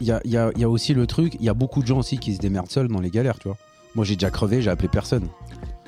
il 0.00 0.06
y, 0.06 0.12
a, 0.12 0.20
y 0.24 0.36
a- 0.36 0.50
y 0.56 0.64
a 0.64 0.68
aussi 0.68 0.94
le 0.94 1.06
truc, 1.06 1.34
il 1.40 1.44
y 1.44 1.48
a 1.48 1.54
beaucoup 1.54 1.82
de 1.82 1.86
gens 1.86 1.98
aussi 1.98 2.18
qui 2.18 2.34
se 2.34 2.38
démerdent 2.40 2.70
seuls 2.70 2.88
dans 2.88 3.00
les 3.00 3.10
galères, 3.10 3.38
tu 3.38 3.48
vois. 3.48 3.56
Moi, 3.94 4.04
j'ai 4.04 4.14
déjà 4.16 4.30
crevé, 4.30 4.60
j'ai 4.62 4.70
appelé 4.70 4.88
personne. 4.88 5.28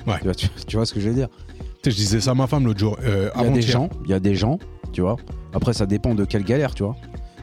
Ouais. 0.07 0.17
Tu 0.19 0.23
vois, 0.25 0.35
tu- 0.35 0.49
tu 0.67 0.75
vois 0.77 0.85
ce 0.85 0.93
que 0.93 0.99
je 0.99 1.09
veux 1.09 1.15
dire? 1.15 1.27
Je 1.85 1.91
disais 1.91 2.19
ça 2.19 2.31
à 2.31 2.33
ma 2.33 2.47
femme 2.47 2.65
l'autre 2.65 2.79
jour. 2.79 2.97
Euh, 3.03 3.29
Il 3.35 3.41
y 3.43 3.45
a 3.45 3.49
des 3.49 3.61
gens, 3.61 3.89
il 4.05 4.09
y 4.11 4.13
a 4.13 4.19
des 4.19 4.35
gens, 4.35 4.59
tu 4.91 5.01
vois. 5.01 5.15
Après, 5.53 5.73
ça 5.73 5.85
dépend 5.85 6.15
de 6.15 6.25
quelle 6.25 6.43
galère, 6.43 6.73
tu 6.73 6.83
vois. 6.83 6.95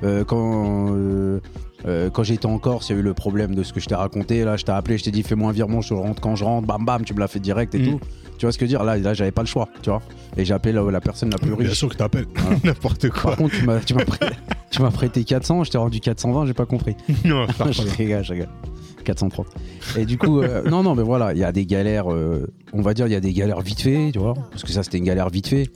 Euh, 0.03 0.25
quand 0.25 0.89
euh, 0.95 1.41
euh, 1.87 2.11
quand 2.11 2.23
j'étais 2.23 2.47
en 2.47 2.59
Corse, 2.59 2.91
il 2.91 2.93
y 2.93 2.97
a 2.97 2.99
eu 2.99 3.03
le 3.03 3.15
problème 3.15 3.55
de 3.55 3.63
ce 3.63 3.73
que 3.73 3.81
je 3.81 3.87
t'ai 3.87 3.95
raconté. 3.95 4.45
Là, 4.45 4.57
je 4.57 4.65
t'ai 4.65 4.73
appelé, 4.73 4.99
je 4.99 5.05
t'ai 5.05 5.11
dit 5.11 5.23
fais-moi 5.23 5.49
un 5.51 5.53
virement, 5.53 5.81
je 5.81 5.95
rentre 5.95 6.21
quand 6.21 6.37
je 6.37 6.45
rentre, 6.45 6.67
bam 6.67 6.85
bam, 6.85 7.05
tu 7.05 7.15
me 7.15 7.21
l'as 7.21 7.29
fait 7.29 7.41
direct 7.41 7.75
et 7.75 7.79
Mm. 7.79 7.85
tout. 7.93 8.01
Tu 8.39 8.45
vois 8.47 8.53
ce 8.53 8.59
que 8.59 8.67
je 8.67 8.71
veux 8.73 8.77
dire 8.79 8.85
Là, 8.85 8.97
là, 8.99 9.15
j'avais 9.15 9.31
pas 9.33 9.43
le 9.43 9.47
choix, 9.49 9.69
tu 9.83 9.91
vois. 9.91 10.03
Et 10.37 10.45
j'ai 10.45 10.53
appelé 10.55 10.73
la, 10.73 10.83
la 10.83 11.01
personne 11.01 11.31
la 11.31 11.39
plus 11.39 11.55
Bien 11.57 11.69
riche. 11.69 11.79
sûr 11.79 11.89
que 11.89 11.97
t'appelles. 11.97 12.27
Voilà. 12.35 12.57
N'importe 12.65 13.09
quoi. 13.11 13.23
Par 13.31 13.37
contre, 13.37 13.55
tu 13.57 13.95
m'as 13.95 14.05
prêté, 14.05 14.35
tu 14.71 14.83
m'as 14.83 14.91
prêté 14.91 15.25
400, 15.25 15.65
je 15.65 15.71
t'ai 15.71 15.79
rendu 15.79 16.01
420, 16.01 16.47
j'ai 16.47 16.55
pas 16.55 16.67
compris. 16.67 16.97
non, 17.25 17.47
je 17.71 17.83
rigole, 17.97 18.25
je 18.25 18.33
rigole. 18.33 18.49
430. 19.05 19.47
Et 19.97 20.05
du 20.05 20.19
coup, 20.19 20.41
euh, 20.43 20.69
non, 20.69 20.83
non, 20.83 20.95
mais 20.97 21.03
voilà, 21.05 21.33
il 21.33 21.39
y 21.39 21.45
a 21.45 21.53
des 21.53 21.65
galères, 21.65 22.13
euh, 22.13 22.47
on 22.73 22.83
va 22.83 22.93
dire, 22.93 23.07
il 23.07 23.13
y 23.13 23.17
a 23.17 23.21
des 23.21 23.33
galères 23.33 23.61
vite 23.61 23.81
fait, 23.81 24.11
tu 24.13 24.19
vois, 24.19 24.35
parce 24.51 24.65
que 24.65 24.73
ça, 24.73 24.83
c'était 24.83 24.99
une 24.99 25.05
galère 25.05 25.29
vite 25.31 25.47
fait. 25.47 25.71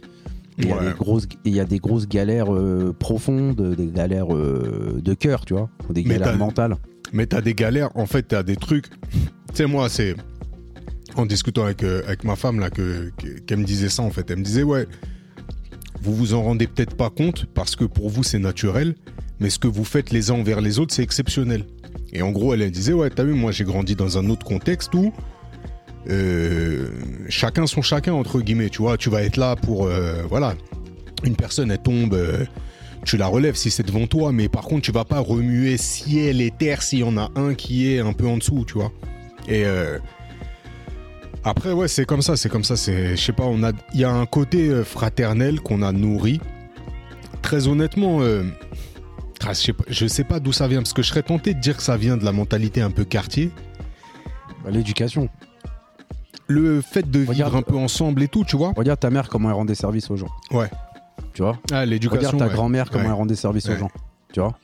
Il 0.58 0.68
y, 0.68 0.72
a 0.72 0.80
des 0.80 0.92
grosses- 0.98 1.24
et 1.24 1.48
il 1.48 1.54
y 1.54 1.60
a 1.60 1.64
des 1.64 1.78
grosses 1.78 2.06
galères 2.06 2.52
euh, 2.52 2.92
profondes, 2.98 3.54
des 3.76 3.86
galères 3.86 4.26
de 4.34 5.14
cœur, 5.14 5.46
tu 5.46 5.54
vois, 5.54 5.70
des 5.88 6.02
galères 6.02 6.36
mentales. 6.36 6.76
Mais 7.14 7.24
t'as 7.26 7.40
des 7.40 7.54
galères, 7.54 7.88
en 7.94 8.04
fait, 8.04 8.24
t'as 8.24 8.42
des 8.42 8.56
trucs. 8.56 8.90
Tu 8.90 8.98
sais, 9.54 9.66
moi, 9.66 9.88
c'est. 9.88 10.14
En 11.16 11.26
discutant 11.26 11.64
avec, 11.64 11.82
euh, 11.82 12.02
avec 12.06 12.24
ma 12.24 12.36
femme, 12.36 12.60
là, 12.60 12.70
que, 12.70 13.10
que- 13.18 13.40
qu'elle 13.40 13.58
me 13.58 13.64
disait 13.64 13.88
ça, 13.88 14.02
en 14.02 14.10
fait. 14.10 14.30
Elle 14.30 14.38
me 14.38 14.44
disait, 14.44 14.62
ouais, 14.62 14.86
vous 16.02 16.14
vous 16.14 16.34
en 16.34 16.42
rendez 16.42 16.66
peut-être 16.66 16.94
pas 16.96 17.10
compte 17.10 17.46
parce 17.52 17.76
que 17.76 17.84
pour 17.84 18.08
vous, 18.08 18.22
c'est 18.22 18.38
naturel, 18.38 18.94
mais 19.40 19.50
ce 19.50 19.58
que 19.58 19.68
vous 19.68 19.84
faites 19.84 20.10
les 20.12 20.30
uns 20.30 20.34
envers 20.34 20.60
les 20.60 20.78
autres, 20.78 20.94
c'est 20.94 21.02
exceptionnel. 21.02 21.64
Et 22.12 22.22
en 22.22 22.30
gros, 22.30 22.54
elle, 22.54 22.70
disait, 22.70 22.92
ouais, 22.92 23.10
t'as 23.10 23.24
vu, 23.24 23.34
moi, 23.34 23.52
j'ai 23.52 23.64
grandi 23.64 23.94
dans 23.96 24.18
un 24.18 24.28
autre 24.30 24.44
contexte 24.46 24.94
où. 24.94 25.12
euh, 26.08 26.88
chacun 27.28 27.66
son 27.66 27.82
chacun 27.82 28.14
entre 28.14 28.40
guillemets 28.40 28.70
tu 28.70 28.78
vois 28.80 28.96
tu 28.96 29.10
vas 29.10 29.22
être 29.22 29.36
là 29.36 29.54
pour 29.54 29.84
euh, 29.86 30.22
voilà 30.30 30.54
une 31.24 31.36
personne 31.36 31.70
elle 31.70 31.78
tombe 31.82 32.18
tu 33.04 33.18
la 33.18 33.26
relèves 33.26 33.54
si 33.54 33.70
c'est 33.70 33.82
devant 33.82 34.06
toi, 34.06 34.30
mais 34.30 34.48
par 34.50 34.64
contre, 34.64 34.82
tu 34.82 34.92
vas 34.92 35.06
pas 35.06 35.20
remuer 35.20 35.78
ciel 35.78 36.42
et 36.42 36.50
terre 36.50 36.82
s'il 36.82 36.98
y 36.98 37.02
en 37.02 37.16
a 37.16 37.30
un 37.34 37.54
qui 37.54 37.90
est 37.90 37.98
un 38.00 38.12
peu 38.12 38.26
en 38.26 38.36
dessous, 38.36 38.64
tu 38.66 38.74
vois. 38.74 38.92
Et 39.48 39.64
après, 41.44 41.72
ouais, 41.72 41.88
c'est 41.88 42.04
comme 42.04 42.22
ça, 42.22 42.36
c'est 42.36 42.48
comme 42.48 42.64
ça. 42.64 42.76
C'est, 42.76 43.16
je 43.16 43.22
sais 43.22 43.32
pas, 43.32 43.44
on 43.44 43.62
a, 43.62 43.72
il 43.94 44.00
y 44.00 44.04
a 44.04 44.10
un 44.12 44.26
côté 44.26 44.68
euh, 44.68 44.84
fraternel 44.84 45.60
qu'on 45.60 45.82
a 45.82 45.92
nourri. 45.92 46.40
Très 47.42 47.66
honnêtement, 47.68 48.20
euh, 48.20 48.44
ah, 49.46 49.52
je 49.54 49.58
sais 49.60 49.72
pas, 49.72 49.84
je 49.88 50.06
sais 50.06 50.24
pas 50.24 50.40
d'où 50.40 50.52
ça 50.52 50.68
vient, 50.68 50.78
parce 50.82 50.92
que 50.92 51.02
je 51.02 51.08
serais 51.08 51.22
tenté 51.22 51.54
de 51.54 51.60
dire 51.60 51.76
que 51.76 51.82
ça 51.82 51.96
vient 51.96 52.16
de 52.18 52.24
la 52.24 52.32
mentalité 52.32 52.82
un 52.82 52.90
peu 52.90 53.04
quartier. 53.04 53.50
Bah, 54.64 54.70
L'éducation. 54.70 55.28
Le 56.46 56.80
fait 56.80 57.08
de 57.08 57.20
Regarde- 57.20 57.34
vivre 57.52 57.56
un 57.56 57.62
peu 57.62 57.76
ensemble 57.76 58.22
et 58.22 58.28
tout, 58.28 58.44
tu 58.44 58.56
vois. 58.56 58.72
Regarde 58.76 58.98
ta 59.00 59.08
mère 59.10 59.28
comment 59.28 59.48
elle 59.50 59.54
rend 59.54 59.64
des 59.64 59.76
services 59.76 60.10
aux 60.10 60.16
gens. 60.16 60.30
Ouais. 60.50 60.68
Tu 61.32 61.42
vois 61.42 61.58
Ah, 61.72 61.86
l'éducation. 61.86 62.18
Regarde 62.18 62.38
ta 62.38 62.46
ouais. 62.48 62.52
grand-mère 62.52 62.90
comment 62.90 63.04
Ouais. 63.04 63.10
elle 63.10 63.14
rend 63.16 63.26
des 63.26 63.36
services 63.36 63.68
aux 63.68 63.76
gens. 63.76 63.90
Tu 64.32 64.40
vois 64.40 64.58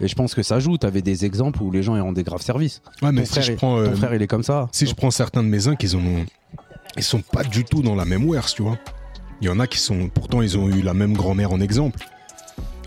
Et 0.00 0.08
je 0.08 0.14
pense 0.14 0.34
que 0.34 0.42
ça 0.42 0.58
joue. 0.58 0.76
T'avais 0.76 1.00
des 1.02 1.24
exemples 1.24 1.62
où 1.62 1.70
les 1.70 1.82
gens 1.82 1.96
ils 1.96 2.00
rendent 2.02 2.14
des 2.16 2.22
graves 2.22 2.42
services. 2.42 2.82
Ouais, 3.02 3.12
mais 3.12 3.22
ton 3.22 3.26
si 3.26 3.32
frère, 3.32 3.42
je 3.44 3.52
il- 3.52 3.56
prends, 3.56 3.78
euh, 3.78 3.86
Ton 3.88 3.96
frère, 3.96 4.14
il 4.14 4.22
est 4.22 4.26
comme 4.26 4.42
ça. 4.42 4.68
si 4.72 4.86
je 4.86 4.94
prends 4.94 5.10
certains 5.10 5.42
de 5.42 5.48
mes 5.48 5.68
uns 5.68 5.76
qu'ils 5.76 5.96
ont, 5.96 6.26
ils 6.96 7.02
sont 7.02 7.22
pas 7.22 7.42
du 7.44 7.64
tout 7.64 7.82
dans 7.82 7.94
la 7.94 8.04
même 8.04 8.28
werse, 8.28 8.54
tu 8.54 8.62
vois. 8.62 8.78
Il 9.40 9.46
y 9.46 9.50
en 9.50 9.58
a 9.60 9.66
qui 9.66 9.78
sont, 9.78 10.08
pourtant, 10.08 10.42
ils 10.42 10.56
ont 10.58 10.68
eu 10.68 10.82
la 10.82 10.94
même 10.94 11.14
grand-mère 11.14 11.52
en 11.52 11.60
exemple. 11.60 11.98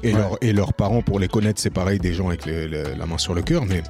Et, 0.04 0.14
Ouais. 0.14 0.20
leur- 0.20 0.38
et 0.42 0.54
leurs 0.54 0.74
parents, 0.74 1.02
pour 1.02 1.20
les 1.20 1.28
connaître, 1.28 1.60
c'est 1.60 1.70
pareil, 1.72 2.00
des 2.00 2.14
gens 2.14 2.28
avec 2.30 2.46
le- 2.46 2.68
le- 2.68 2.94
la 2.98 3.06
main 3.06 3.18
sur 3.18 3.34
le 3.34 3.42
cœur, 3.42 3.66
mais. 3.66 3.82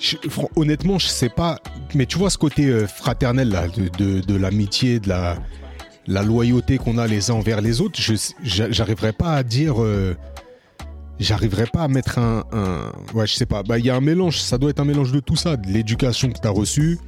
Je- 0.00 0.16
honnêtement, 0.56 0.98
je 0.98 1.06
sais 1.06 1.28
pas. 1.28 1.58
Mais 1.94 2.06
tu 2.06 2.18
vois 2.18 2.30
ce 2.30 2.38
côté 2.38 2.66
euh, 2.66 2.86
fraternel, 2.86 3.50
là, 3.50 3.68
de, 3.68 3.88
de, 3.98 4.20
de 4.20 4.34
l'amitié, 4.36 4.98
de 4.98 5.08
la, 5.08 5.36
la 6.06 6.22
loyauté 6.22 6.78
qu'on 6.78 6.98
a 6.98 7.06
les 7.06 7.30
uns 7.30 7.34
envers 7.34 7.60
les 7.60 7.80
autres, 7.80 8.00
je 8.00 8.14
j'a- 8.42 8.70
j'arriverais 8.70 9.12
pas 9.12 9.34
à 9.34 9.42
dire. 9.42 9.80
euh, 9.82 10.16
J'arriverais 11.22 11.66
pas 11.66 11.82
à 11.82 11.88
mettre 11.88 12.18
un, 12.18 12.44
un- 12.52 12.92
Ouais, 13.14 13.26
je 13.26 13.34
sais 13.34 13.46
pas. 13.46 13.62
Bah, 13.62 13.78
il 13.78 13.84
y 13.86 13.90
a 13.90 13.96
un 13.96 14.00
mélange. 14.00 14.38
Ça 14.40 14.58
doit 14.58 14.70
être 14.70 14.80
un 14.80 14.84
mélange 14.84 15.12
de 15.12 15.20
tout 15.20 15.36
ça. 15.36 15.56
De 15.56 15.68
l'éducation 15.68 16.30
que 16.30 16.38
tu 16.40 16.46
as 16.46 16.50
reçue, 16.50 16.98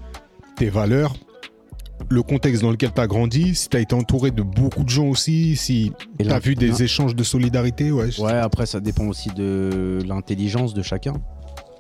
tes 0.56 0.68
valeurs, 0.70 1.14
le 2.10 2.22
contexte 2.22 2.62
dans 2.62 2.70
lequel 2.70 2.92
tu 2.92 3.00
as 3.00 3.06
grandi, 3.06 3.54
si 3.54 3.68
tu 3.68 3.76
as 3.76 3.80
été 3.80 3.94
entouré 3.94 4.30
de 4.30 4.42
beaucoup 4.42 4.84
de 4.84 4.88
gens 4.88 5.06
aussi, 5.06 5.56
si 5.56 5.92
tu 6.18 6.28
as 6.30 6.38
vu 6.38 6.54
des 6.54 6.82
échanges 6.82 7.14
de 7.14 7.22
solidarité, 7.24 7.92
ouais. 7.92 8.10
je- 8.10 8.20
Ouais, 8.22 8.32
après, 8.32 8.66
ça 8.66 8.80
dépend 8.80 9.04
aussi 9.06 9.30
de 9.30 9.98
l'intelligence 10.06 10.74
de 10.74 10.82
chacun. 10.82 11.14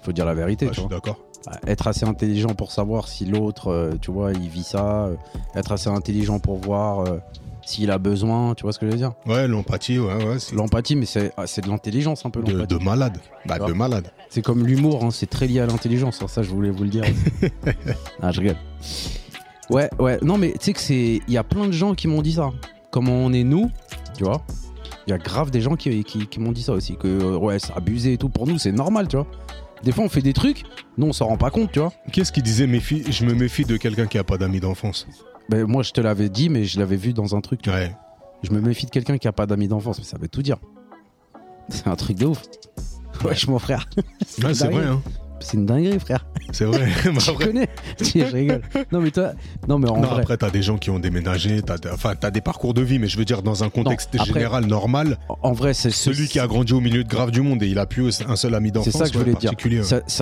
Faut 0.02 0.12
dire 0.12 0.24
la 0.26 0.34
vérité, 0.34 0.66
Ouais, 0.66 0.70
tu 0.72 0.76
je 0.76 0.80
suis 0.82 0.88
d'accord. 0.90 1.18
Être 1.66 1.88
assez 1.88 2.06
intelligent 2.06 2.54
pour 2.54 2.72
savoir 2.72 3.06
si 3.06 3.26
l'autre, 3.26 3.68
euh, 3.68 3.92
tu 4.00 4.10
vois, 4.10 4.32
il 4.32 4.48
vit 4.48 4.62
ça. 4.62 5.06
euh, 5.06 5.16
être 5.54 5.72
assez 5.72 5.90
intelligent 5.90 6.38
pour 6.38 6.56
voir 6.58 7.00
euh, 7.00 7.18
s'il 7.66 7.90
a 7.90 7.98
besoin, 7.98 8.54
tu 8.54 8.62
vois 8.62 8.72
ce 8.72 8.78
que 8.78 8.86
je 8.86 8.90
veux 8.92 8.96
dire? 8.98 9.12
Ouais, 9.26 9.48
l'empathie, 9.48 9.98
ouais, 9.98 10.24
ouais. 10.24 10.36
L'empathie, 10.52 10.96
mais 10.96 11.06
c'est 11.06 11.32
ah, 11.36 11.46
c'est 11.46 11.62
de 11.62 11.68
l'intelligence 11.68 12.24
un 12.26 12.30
peu, 12.30 12.42
de, 12.42 12.64
de 12.64 12.76
malade. 12.76 13.18
Bah, 13.46 13.56
Ah. 13.60 13.66
de 13.66 13.72
malade. 13.72 14.10
C'est 14.28 14.42
comme 14.42 14.66
l'humour, 14.66 15.04
hein, 15.04 15.10
c'est 15.10 15.28
très 15.30 15.46
lié 15.46 15.60
à 15.60 15.66
l'intelligence. 15.66 16.20
hein, 16.22 16.28
Ça, 16.28 16.42
je 16.42 16.50
voulais 16.50 16.70
vous 16.70 16.84
le 16.84 16.90
dire. 16.90 17.04
ah, 18.22 18.32
je 18.32 18.40
rigole. 18.40 18.56
Ouais, 19.70 19.88
ouais. 19.98 20.18
Non, 20.22 20.36
mais 20.38 20.52
tu 20.52 20.58
sais 20.60 20.72
que 20.72 20.80
c'est. 20.80 21.20
Il 21.26 21.32
y 21.32 21.38
a 21.38 21.44
plein 21.44 21.66
de 21.66 21.72
gens 21.72 21.94
qui 21.94 22.06
m'ont 22.08 22.22
dit 22.22 22.32
ça. 22.34 22.50
Comment 22.90 23.12
on 23.12 23.32
est 23.32 23.44
nous, 23.44 23.70
tu 24.16 24.24
vois? 24.24 24.42
Il 25.06 25.10
y 25.10 25.12
a 25.12 25.18
grave 25.18 25.50
des 25.50 25.60
gens 25.60 25.76
qui, 25.76 26.04
qui, 26.04 26.26
qui 26.26 26.40
m'ont 26.40 26.52
dit 26.52 26.62
ça 26.62 26.72
aussi. 26.72 26.96
Que 26.96 27.08
euh, 27.08 27.36
ouais, 27.36 27.58
c'est 27.58 27.72
abusé 27.74 28.12
et 28.14 28.18
tout. 28.18 28.28
Pour 28.28 28.46
nous, 28.46 28.58
c'est 28.58 28.72
normal, 28.72 29.08
tu 29.08 29.16
vois. 29.16 29.26
Des 29.82 29.92
fois, 29.92 30.04
on 30.04 30.08
fait 30.08 30.22
des 30.22 30.32
trucs, 30.32 30.62
nous, 30.96 31.06
on 31.08 31.12
s'en 31.12 31.26
rend 31.26 31.36
pas 31.36 31.50
compte, 31.50 31.70
tu 31.72 31.78
vois. 31.78 31.92
Qu'est-ce 32.10 32.32
qui 32.32 32.40
disait 32.40 32.66
méfie, 32.66 33.04
je 33.10 33.24
me 33.26 33.34
méfie 33.34 33.64
de 33.66 33.76
quelqu'un 33.76 34.06
qui 34.06 34.16
a 34.16 34.24
pas 34.24 34.38
d'amis 34.38 34.60
d'enfance 34.60 35.06
Ben, 35.48 35.64
moi, 35.66 35.82
je 35.82 35.90
te 35.92 36.00
l'avais 36.00 36.28
dit, 36.28 36.48
mais 36.48 36.64
je 36.64 36.78
l'avais 36.78 36.96
vu 36.96 37.12
dans 37.12 37.34
un 37.36 37.40
truc. 37.40 37.60
Ouais. 37.66 37.94
Je 38.42 38.50
me 38.50 38.60
méfie 38.60 38.86
de 38.86 38.90
quelqu'un 38.90 39.18
qui 39.18 39.28
a 39.28 39.32
pas 39.32 39.46
d'amis 39.46 39.68
d'enfance, 39.68 39.98
mais 39.98 40.04
ça 40.04 40.18
veut 40.18 40.28
tout 40.28 40.42
dire. 40.42 40.56
C'est 41.68 41.86
un 41.88 41.96
truc 41.96 42.16
de 42.18 42.26
ouf. 42.26 42.42
Wesh, 43.24 43.46
mon 43.48 43.58
frère. 43.58 43.88
C'est 44.26 44.42
vrai, 44.70 44.84
hein. 44.84 45.00
C'est 45.40 45.56
une 45.58 45.66
dinguerie, 45.66 45.98
frère. 46.00 46.24
C'est 46.52 46.64
vrai. 46.64 46.88
Bah, 47.04 47.10
Tu 47.20 47.30
après, 47.30 47.44
connais 47.46 47.68
Je 48.00 48.24
rigole. 48.32 48.62
Non, 48.92 49.00
mais 49.00 49.10
toi. 49.10 49.32
Non, 49.68 49.78
mais 49.78 49.90
en 49.90 49.96
non, 50.00 50.08
vrai. 50.08 50.20
après, 50.22 50.36
t'as 50.38 50.50
des 50.50 50.62
gens 50.62 50.78
qui 50.78 50.88
ont 50.90 50.98
déménagé, 50.98 51.60
t'as, 51.60 51.76
enfin, 51.92 52.14
t'as 52.18 52.30
des 52.30 52.40
parcours 52.40 52.72
de 52.72 52.80
vie, 52.82 52.98
mais 52.98 53.08
je 53.08 53.18
veux 53.18 53.24
dire, 53.26 53.42
dans 53.42 53.62
un 53.64 53.68
contexte 53.68 54.14
Non, 54.14 54.22
après- 54.22 54.32
général 54.34 54.64
normal, 54.66 55.18
En 55.42 55.52
vrai, 55.52 55.74
c'est 55.74 55.90
celui 55.90 56.28
qui 56.28 56.38
a 56.40 56.46
grandi 56.46 56.72
au 56.72 56.80
milieu 56.80 57.04
de 57.04 57.08
grave 57.08 57.30
du 57.30 57.42
monde 57.42 57.62
et 57.62 57.68
il 57.68 57.78
a 57.78 57.84
plus 57.86 58.22
un 58.26 58.36
seul 58.36 58.54
ami 58.54 58.72
d'enfance, 58.72 58.92
C'est 58.92 58.98
ça 58.98 59.04
que 59.06 59.12
je 59.12 59.18
voulais 59.18 59.34
dire. 59.34 59.52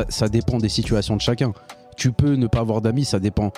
ça 0.09 0.29
dépend 0.29 0.59
des 0.59 0.69
situations 0.69 1.15
de 1.17 1.21
chacun. 1.21 1.53
Tu 1.97 2.11
peux 2.11 2.35
ne 2.35 2.47
pas 2.47 2.61
avoir 2.61 2.81
d'amis, 2.81 3.05
ça 3.05 3.21
dépend. 3.21 3.53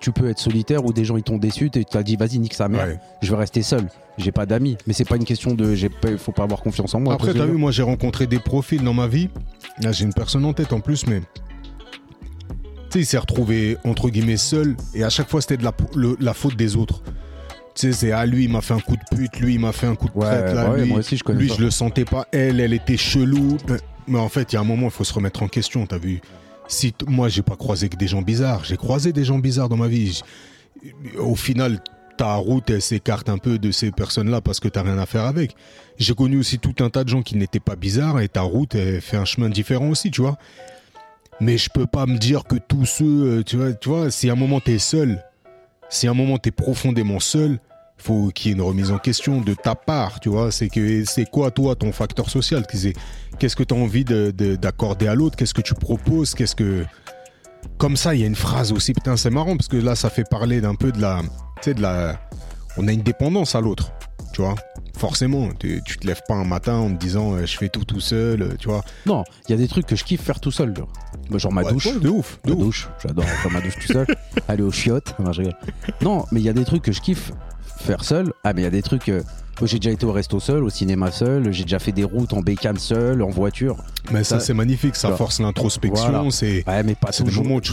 Tu 0.00 0.12
peux 0.12 0.28
être 0.30 0.38
solitaire 0.38 0.84
ou 0.84 0.92
des 0.92 1.04
gens 1.04 1.16
ils 1.16 1.22
t'ont 1.22 1.38
déçu, 1.38 1.70
tu 1.70 1.84
t'as 1.84 2.02
dit 2.02 2.16
vas-y 2.16 2.38
nique 2.38 2.54
sa 2.54 2.68
mère, 2.68 2.86
Ouais. 2.86 2.98
je 3.22 3.30
vais 3.30 3.36
rester 3.36 3.62
seul. 3.62 3.86
J'ai 4.16 4.32
pas 4.32 4.46
d'amis, 4.46 4.76
mais 4.86 4.92
c'est 4.92 5.04
pas 5.08 5.16
une 5.16 5.24
question 5.24 5.54
de 5.54 5.74
j'ai 5.74 5.88
pas, 5.88 6.16
faut 6.18 6.32
pas 6.32 6.42
avoir 6.44 6.60
confiance 6.60 6.94
en 6.94 7.00
moi. 7.00 7.14
Après, 7.14 7.32
tu 7.32 7.38
t'as 7.38 7.46
vu, 7.46 7.52
moi, 7.56 7.70
j'ai 7.70 7.82
rencontré 7.82 8.26
des 8.26 8.38
profils 8.38 8.82
dans 8.82 8.94
ma 8.94 9.06
vie. 9.06 9.28
Là, 9.82 9.92
j'ai 9.92 10.04
une 10.04 10.12
personne 10.14 10.44
en 10.44 10.52
tête 10.52 10.72
en 10.72 10.80
plus, 10.80 11.06
mais. 11.06 11.20
Tu 11.20 12.94
sais, 12.94 12.98
il 13.00 13.06
s'est 13.06 13.18
retrouvé, 13.18 13.76
entre 13.84 14.08
guillemets, 14.08 14.36
seul. 14.38 14.76
Et 14.94 15.04
à 15.04 15.10
chaque 15.10 15.28
fois, 15.28 15.40
c'était 15.40 15.56
de 15.58 15.64
la, 15.64 15.72
le- 15.94 16.16
la 16.20 16.32
faute 16.34 16.56
des 16.56 16.74
autres. 16.76 17.02
Tu 17.74 17.86
sais, 17.86 17.92
c'est 17.92 18.12
à 18.12 18.24
lui, 18.26 18.44
il 18.44 18.50
m'a 18.50 18.60
fait 18.62 18.74
un 18.74 18.80
coup 18.80 18.96
de 18.96 19.16
pute. 19.16 19.38
Lui, 19.40 19.54
il 19.54 19.60
m'a 19.60 19.72
fait 19.72 19.86
un 19.86 19.94
coup 19.94 20.08
de 20.08 20.18
Ouais, 20.18 20.26
traite. 20.26 20.54
Là, 20.54 20.70
ouais, 20.70 20.80
lui, 20.82 20.88
moi 20.88 20.98
aussi 21.00 21.16
je 21.16 21.22
connais 21.22 21.38
lui 21.40 21.48
ça. 21.48 21.56
je 21.58 21.62
le 21.62 21.70
sentais 21.70 22.04
pas. 22.06 22.26
Elle, 22.32 22.60
elle 22.60 22.72
était 22.72 22.96
chelou. 22.96 23.58
Mais 24.08 24.18
en 24.18 24.28
fait, 24.30 24.52
il 24.52 24.56
y 24.56 24.58
a 24.58 24.62
un 24.62 24.64
moment, 24.64 24.86
il 24.86 24.90
faut 24.90 25.04
se 25.04 25.12
remettre 25.12 25.42
en 25.42 25.48
question. 25.48 25.86
T'as 25.86 25.98
vu 25.98 26.20
Si 26.68 26.94
moi, 27.06 27.28
j'ai 27.28 27.42
pas 27.42 27.56
croisé 27.56 27.88
que 27.88 27.96
des 27.96 28.06
gens 28.06 28.22
bizarres. 28.22 28.64
J'ai 28.64 28.76
croisé 28.76 29.12
des 29.12 29.24
gens 29.24 29.38
bizarres 29.38 29.68
dans 29.68 29.76
ma 29.76 29.88
vie. 29.88 30.20
Au 31.18 31.34
final, 31.34 31.80
ta 32.18 32.34
route, 32.34 32.68
elle 32.68 32.82
s'écarte 32.82 33.28
un 33.28 33.38
peu 33.38 33.58
de 33.58 33.70
ces 33.70 33.90
personnes-là 33.90 34.40
parce 34.40 34.60
que 34.60 34.68
t'as 34.68 34.82
rien 34.82 34.98
à 34.98 35.06
faire 35.06 35.24
avec. 35.24 35.54
J'ai 35.98 36.14
connu 36.14 36.38
aussi 36.38 36.58
tout 36.58 36.74
un 36.80 36.90
tas 36.90 37.04
de 37.04 37.08
gens 37.08 37.22
qui 37.22 37.36
n'étaient 37.36 37.60
pas 37.60 37.76
bizarres 37.76 38.20
et 38.20 38.28
ta 38.28 38.42
route, 38.42 38.74
elle 38.74 39.00
fait 39.00 39.16
un 39.16 39.24
chemin 39.24 39.48
différent 39.48 39.88
aussi, 39.88 40.10
tu 40.10 40.20
vois. 40.20 40.36
Mais 41.40 41.56
je 41.56 41.70
peux 41.70 41.86
pas 41.86 42.06
me 42.06 42.18
dire 42.18 42.44
que 42.44 42.56
tous 42.56 42.84
ceux, 42.84 43.04
euh, 43.38 43.42
tu 43.44 43.56
vois, 43.56 43.72
tu 43.72 43.88
vois, 43.88 44.10
si 44.10 44.28
à 44.28 44.32
un 44.32 44.36
moment 44.36 44.60
t'es 44.60 44.78
seul, 44.78 45.22
si 45.88 46.08
à 46.08 46.10
un 46.10 46.14
moment 46.14 46.38
t'es 46.38 46.50
profondément 46.50 47.20
seul, 47.20 47.60
faut 47.98 48.30
qu'il 48.34 48.50
y 48.50 48.54
ait 48.54 48.56
une 48.56 48.62
remise 48.62 48.90
en 48.92 48.98
question 48.98 49.40
de 49.40 49.54
ta 49.54 49.74
part, 49.74 50.20
tu 50.20 50.28
vois. 50.28 50.50
C'est 50.52 50.68
que 50.68 51.04
c'est 51.04 51.28
quoi 51.28 51.50
toi 51.50 51.74
ton 51.74 51.92
facteur 51.92 52.30
social 52.30 52.64
Qu'est-ce 53.38 53.56
que 53.56 53.62
tu 53.64 53.74
as 53.74 53.76
envie 53.76 54.04
de- 54.04 54.30
de- 54.36 54.56
d'accorder 54.56 55.08
à 55.08 55.14
l'autre? 55.14 55.36
Qu'est-ce 55.36 55.54
que 55.54 55.60
tu 55.62 55.74
proposes? 55.74 56.34
Qu'est-ce 56.34 56.56
que 56.56 56.84
comme 57.76 57.96
ça, 57.96 58.14
il 58.14 58.20
y 58.20 58.24
a 58.24 58.26
une 58.26 58.34
phrase 58.36 58.72
aussi. 58.72 58.92
Putain, 58.92 59.16
c'est 59.16 59.30
marrant 59.30 59.56
parce 59.56 59.68
que 59.68 59.76
là, 59.76 59.94
ça 59.94 60.10
fait 60.10 60.24
parler 60.28 60.60
d'un 60.60 60.74
peu 60.74 60.92
de 60.92 61.00
la, 61.00 61.20
tu 61.22 61.62
sais, 61.62 61.74
de 61.74 61.82
la. 61.82 62.18
On 62.76 62.86
a 62.88 62.92
une 62.92 63.02
dépendance 63.02 63.54
à 63.56 63.60
l'autre, 63.60 63.92
tu 64.32 64.42
vois. 64.42 64.54
Forcément, 64.96 65.48
tu, 65.58 65.80
tu 65.84 65.96
te 65.98 66.06
lèves 66.06 66.22
pas 66.26 66.34
un 66.34 66.44
matin 66.44 66.74
en 66.74 66.88
te 66.90 66.98
disant 66.98 67.34
euh, 67.34 67.46
je 67.46 67.56
fais 67.56 67.68
tout 67.68 67.84
tout 67.84 68.00
seul, 68.00 68.42
euh, 68.42 68.54
tu 68.58 68.68
vois. 68.68 68.82
Non, 69.06 69.22
il 69.48 69.52
y 69.52 69.54
a 69.54 69.56
des 69.56 69.68
trucs 69.68 69.86
que 69.86 69.94
je 69.96 70.02
kiffe 70.04 70.22
faire 70.22 70.40
tout 70.40 70.50
seul. 70.50 70.72
vois. 70.74 70.88
Bah, 71.30 71.38
Genre 71.38 71.52
ma 71.52 71.62
Ouais, 71.62 71.72
douche. 71.72 71.86
ouais, 71.86 71.98
de 72.00 72.08
ouf, 72.08 72.38
de 72.44 72.50
Ma 72.50 72.56
ouf. 72.56 72.62
douche, 72.64 72.88
j'adore 73.04 73.24
faire 73.24 73.50
ma 73.52 73.60
douche 73.60 73.76
tout 73.80 73.92
seul. 73.92 74.06
Aller 74.48 74.62
aux 74.62 74.72
chiottes. 74.72 75.14
Non, 75.20 75.32
je 75.32 75.40
rigole. 75.42 75.56
Non, 76.02 76.24
mais 76.32 76.40
il 76.40 76.44
y 76.46 76.48
a 76.48 76.52
des 76.52 76.64
trucs 76.64 76.82
que 76.82 76.90
je 76.92 77.00
kiffe 77.00 77.30
faire 77.78 78.04
seul. 78.04 78.32
Ah, 78.44 78.52
mais 78.52 78.62
il 78.62 78.64
y 78.64 78.68
a 78.68 78.70
des 78.70 78.82
trucs. 78.82 79.08
euh, 79.08 79.22
Moi, 79.60 79.66
J'ai 79.66 79.78
déjà 79.80 79.90
été 79.90 80.06
au 80.06 80.12
resto 80.12 80.38
seul, 80.38 80.62
au 80.62 80.70
cinéma 80.70 81.10
seul, 81.10 81.52
j'ai 81.52 81.64
déjà 81.64 81.80
fait 81.80 81.90
des 81.90 82.04
routes 82.04 82.32
en 82.32 82.42
bécane 82.42 82.76
seul, 82.78 83.22
en 83.22 83.28
voiture. 83.30 83.76
Mais 84.12 84.22
ça, 84.22 84.38
Ça- 84.38 84.46
c'est 84.46 84.54
magnifique, 84.54 84.94
ça 84.94 85.08
Voilà. 85.08 85.16
force 85.18 85.40
l'introspection, 85.40 86.10
Voilà. 86.12 86.30
c'est 86.30 86.62
Ouais, 86.68 86.84
mais 86.84 86.94
pas 86.94 87.10
c'est 87.10 87.24
des 87.24 87.30
toujours. 87.30 87.42
moments 87.42 87.56
où 87.56 87.60
tu, 87.60 87.72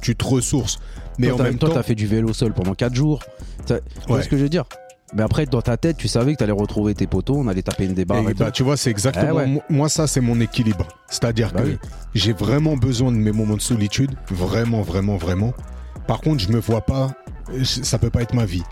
tu 0.00 0.16
te 0.16 0.24
ressources. 0.24 0.80
Mais 1.18 1.28
toi, 1.28 1.36
en 1.40 1.42
même 1.44 1.58
toi, 1.58 1.68
temps, 1.68 1.74
t'as 1.76 1.84
fait 1.84 1.94
du 1.94 2.08
vélo 2.08 2.32
seul 2.32 2.52
pendant 2.52 2.74
4 2.74 2.94
jours. 2.96 3.20
Tu 3.66 3.74
vois 4.08 4.16
Ouais. 4.16 4.22
ce 4.24 4.28
que 4.28 4.36
je 4.36 4.42
veux 4.42 4.48
dire? 4.48 4.64
Mais 5.14 5.22
après, 5.22 5.46
dans 5.46 5.62
ta 5.62 5.76
tête, 5.76 5.96
tu 5.96 6.08
savais 6.08 6.32
que 6.32 6.38
t'allais 6.38 6.50
retrouver 6.50 6.92
tes 6.96 7.06
potos, 7.06 7.36
on 7.38 7.46
allait 7.46 7.62
taper 7.62 7.84
une. 7.84 7.96
Et 7.96 8.02
et 8.02 8.04
bah, 8.04 8.50
tu 8.50 8.64
vois, 8.64 8.76
c'est 8.76 8.90
exactement. 8.90 9.28
Eh 9.46 9.54
ouais. 9.54 9.62
Moi, 9.70 9.88
ça, 9.88 10.08
c'est 10.08 10.20
mon 10.22 10.40
équilibre. 10.40 10.88
C'est-à-dire 11.08 11.52
Bah 11.54 11.60
que 11.62 11.66
oui. 11.68 11.78
j'ai 12.16 12.32
vraiment 12.32 12.76
besoin 12.76 13.12
de 13.12 13.16
mes 13.18 13.30
moments 13.30 13.56
de 13.56 13.60
solitude. 13.62 14.10
Vraiment, 14.28 14.82
vraiment, 14.82 15.18
vraiment. 15.18 15.52
Par 16.08 16.20
contre, 16.20 16.42
je 16.42 16.48
me 16.48 16.58
vois 16.58 16.80
pas. 16.80 17.12
Ça 17.62 17.98
peut 17.98 18.10
pas 18.10 18.22
être 18.22 18.34
ma 18.34 18.44
vie. 18.46 18.62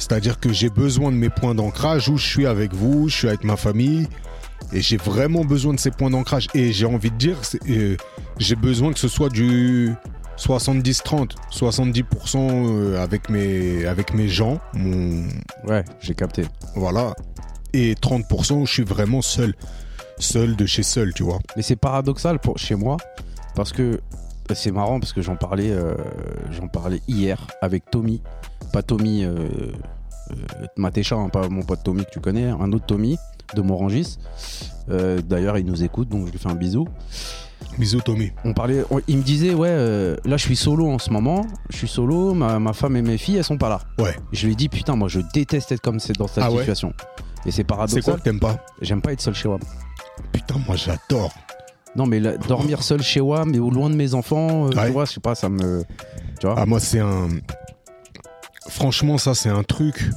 C'est-à-dire 0.00 0.40
que 0.40 0.50
j'ai 0.50 0.70
besoin 0.70 1.12
de 1.12 1.16
mes 1.16 1.28
points 1.28 1.54
d'ancrage 1.54 2.08
où 2.08 2.16
je 2.16 2.26
suis 2.26 2.46
avec 2.46 2.72
vous, 2.72 3.08
je 3.10 3.16
suis 3.16 3.28
avec 3.28 3.44
ma 3.44 3.56
famille. 3.56 4.08
Et 4.72 4.80
j'ai 4.80 4.96
vraiment 4.96 5.44
besoin 5.44 5.74
de 5.74 5.78
ces 5.78 5.90
points 5.90 6.08
d'ancrage. 6.10 6.46
Et 6.54 6.72
j'ai 6.72 6.86
envie 6.86 7.10
de 7.10 7.16
dire, 7.16 7.36
euh, 7.68 7.96
j'ai 8.38 8.54
besoin 8.56 8.92
que 8.94 8.98
ce 8.98 9.08
soit 9.08 9.28
du 9.28 9.92
70-30. 10.38 11.32
70% 11.52 12.04
euh, 12.36 13.02
avec 13.02 13.28
mes, 13.28 13.84
avec 13.84 14.14
mes 14.14 14.28
gens, 14.28 14.58
mon, 14.72 15.24
Ouais, 15.64 15.84
j'ai 16.00 16.14
capté. 16.14 16.44
voilà. 16.76 17.14
Et 17.74 17.94
30% 17.94 18.54
où 18.62 18.66
je 18.66 18.72
suis 18.72 18.84
vraiment 18.84 19.20
seul. 19.22 19.54
Seul 20.18 20.56
de 20.56 20.64
chez 20.66 20.82
seul, 20.82 21.12
tu 21.12 21.22
vois. 21.24 21.40
Mais 21.56 21.62
c'est 21.62 21.76
paradoxal 21.76 22.38
pour 22.38 22.58
chez 22.58 22.74
moi 22.74 22.96
parce 23.54 23.72
que 23.72 24.00
c'est 24.54 24.70
marrant 24.72 25.00
parce 25.00 25.12
que 25.12 25.22
j'en 25.22 25.36
parlais, 25.36 25.70
euh, 25.70 25.94
j'en 26.50 26.68
parlais 26.68 27.00
hier 27.08 27.46
avec 27.62 27.90
Tommy, 27.90 28.22
pas 28.72 28.82
Tommy 28.82 29.24
euh, 29.24 29.32
euh, 30.30 30.34
Matécha, 30.76 31.16
hein, 31.16 31.28
pas 31.28 31.48
mon 31.48 31.62
pote 31.62 31.82
Tommy 31.84 32.04
que 32.04 32.10
tu 32.10 32.20
connais, 32.20 32.46
un 32.48 32.72
autre 32.72 32.86
Tommy 32.86 33.16
de 33.54 33.62
Morangis. 33.62 34.18
D'ailleurs, 34.88 35.58
il 35.58 35.66
nous 35.66 35.82
écoute, 35.84 36.08
donc 36.08 36.26
je 36.26 36.32
lui 36.32 36.38
fais 36.38 36.48
un 36.48 36.54
bisou. 36.54 36.86
Bisous, 37.78 38.00
Tommy. 38.00 38.32
On 38.44 38.52
parlait, 38.52 38.84
on- 38.90 39.00
il 39.06 39.18
me 39.18 39.22
disait 39.22 39.54
ouais, 39.54 39.68
euh, 39.70 40.16
là 40.24 40.36
je 40.36 40.42
suis 40.44 40.56
solo 40.56 40.88
en 40.90 40.98
ce 40.98 41.10
moment, 41.10 41.46
je 41.68 41.76
suis 41.76 41.88
solo, 41.88 42.34
ma, 42.34 42.58
ma 42.58 42.72
femme 42.72 42.96
et 42.96 43.02
mes 43.02 43.16
filles 43.18 43.36
elles 43.36 43.44
sont 43.44 43.58
pas 43.58 43.68
là. 43.68 43.80
Ouais. 43.98 44.16
Je 44.32 44.46
lui 44.46 44.54
ai 44.54 44.56
dit 44.56 44.68
putain, 44.68 44.96
moi 44.96 45.08
je 45.08 45.20
déteste 45.32 45.70
être 45.70 45.80
comme 45.80 46.00
c'est 46.00 46.14
dans 46.14 46.26
cette 46.26 46.42
Ah 46.42 46.50
ouais 46.50 46.58
situation. 46.60 46.92
Et 47.46 47.50
c'est 47.50 47.58
C'est 47.58 47.64
quoi 47.64 47.76
paradoxal. 47.76 48.16
que 48.16 48.22
t'aimes 48.22 48.40
pas? 48.40 48.56
J'aime 48.80 49.00
pas 49.00 49.12
être 49.12 49.20
seul 49.20 49.34
chez 49.34 49.48
moi. 49.48 49.58
Putain, 50.32 50.56
moi 50.66 50.74
j'adore. 50.76 51.32
Non, 51.96 52.06
mais 52.06 52.20
dormir 52.48 52.82
seul 52.82 53.02
chez 53.02 53.20
moi, 53.20 53.44
mais 53.44 53.58
au 53.58 53.70
loin 53.70 53.90
de 53.90 53.96
mes 53.96 54.14
enfants, 54.14 54.66
euh, 54.66 54.70
Ouais. 54.70 54.86
tu 54.86 54.92
vois, 54.92 55.04
je 55.06 55.12
sais 55.12 55.20
pas, 55.20 55.34
ça 55.34 55.48
me. 55.48 55.84
Tu 56.38 56.46
vois 56.46 56.54
Ah, 56.58 56.64
moi, 56.66 56.78
c'est 56.80 57.00
un. 57.00 57.28
Franchement, 58.68 59.18
ça, 59.18 59.34
c'est 59.34 59.48
un 59.48 59.62
truc. 59.62 60.10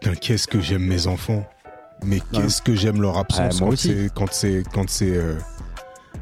Putain, 0.00 0.14
qu'est-ce 0.14 0.46
que 0.46 0.60
j'aime 0.60 0.82
mes 0.84 1.06
enfants. 1.06 1.44
Mais 2.04 2.20
qu'est-ce 2.32 2.62
que 2.62 2.76
j'aime 2.76 3.02
leur 3.02 3.18
absence 3.18 3.60
moi 3.60 3.70
quand 3.70 3.72
aussi. 3.72 3.88
c'est 3.88 4.10
quand 4.14 4.32
c'est 4.32 4.62
quand 4.72 4.88
c'est 4.88 5.10
euh, 5.16 5.34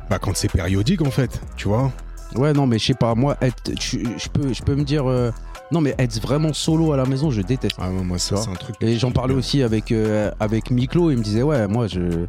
bah 0.08 0.18
quand 0.18 0.34
c'est 0.34 0.50
périodique 0.50 1.02
en 1.02 1.10
fait, 1.10 1.38
tu 1.56 1.68
vois. 1.68 1.92
Ouais, 2.34 2.54
non, 2.54 2.66
mais 2.66 2.78
je 2.78 2.86
sais 2.86 2.94
pas, 2.94 3.14
moi, 3.14 3.36
être, 3.42 3.72
je, 3.78 3.98
je 4.16 4.28
peux, 4.30 4.54
je 4.54 4.62
peux 4.62 4.74
me 4.74 4.84
dire. 4.84 5.06
euh, 5.06 5.30
non, 5.70 5.82
mais 5.82 5.94
être 5.98 6.18
vraiment 6.22 6.54
solo 6.54 6.92
à 6.92 6.96
la 6.96 7.04
maison, 7.04 7.30
je 7.30 7.42
déteste. 7.42 7.76
Ah 7.78 7.90
moi 7.90 8.18
ça 8.18 8.36
c'est 8.36 8.48
un 8.48 8.54
truc. 8.54 8.76
Et 8.80 8.96
j'en 8.98 9.10
parlais 9.10 9.34
aussi 9.34 9.62
avec, 9.62 9.92
euh, 9.92 10.30
avec 10.40 10.70
Miklo, 10.70 11.10
il 11.10 11.18
me 11.18 11.22
disait, 11.22 11.42
ouais, 11.42 11.66
moi, 11.68 11.86
je. 11.88 12.24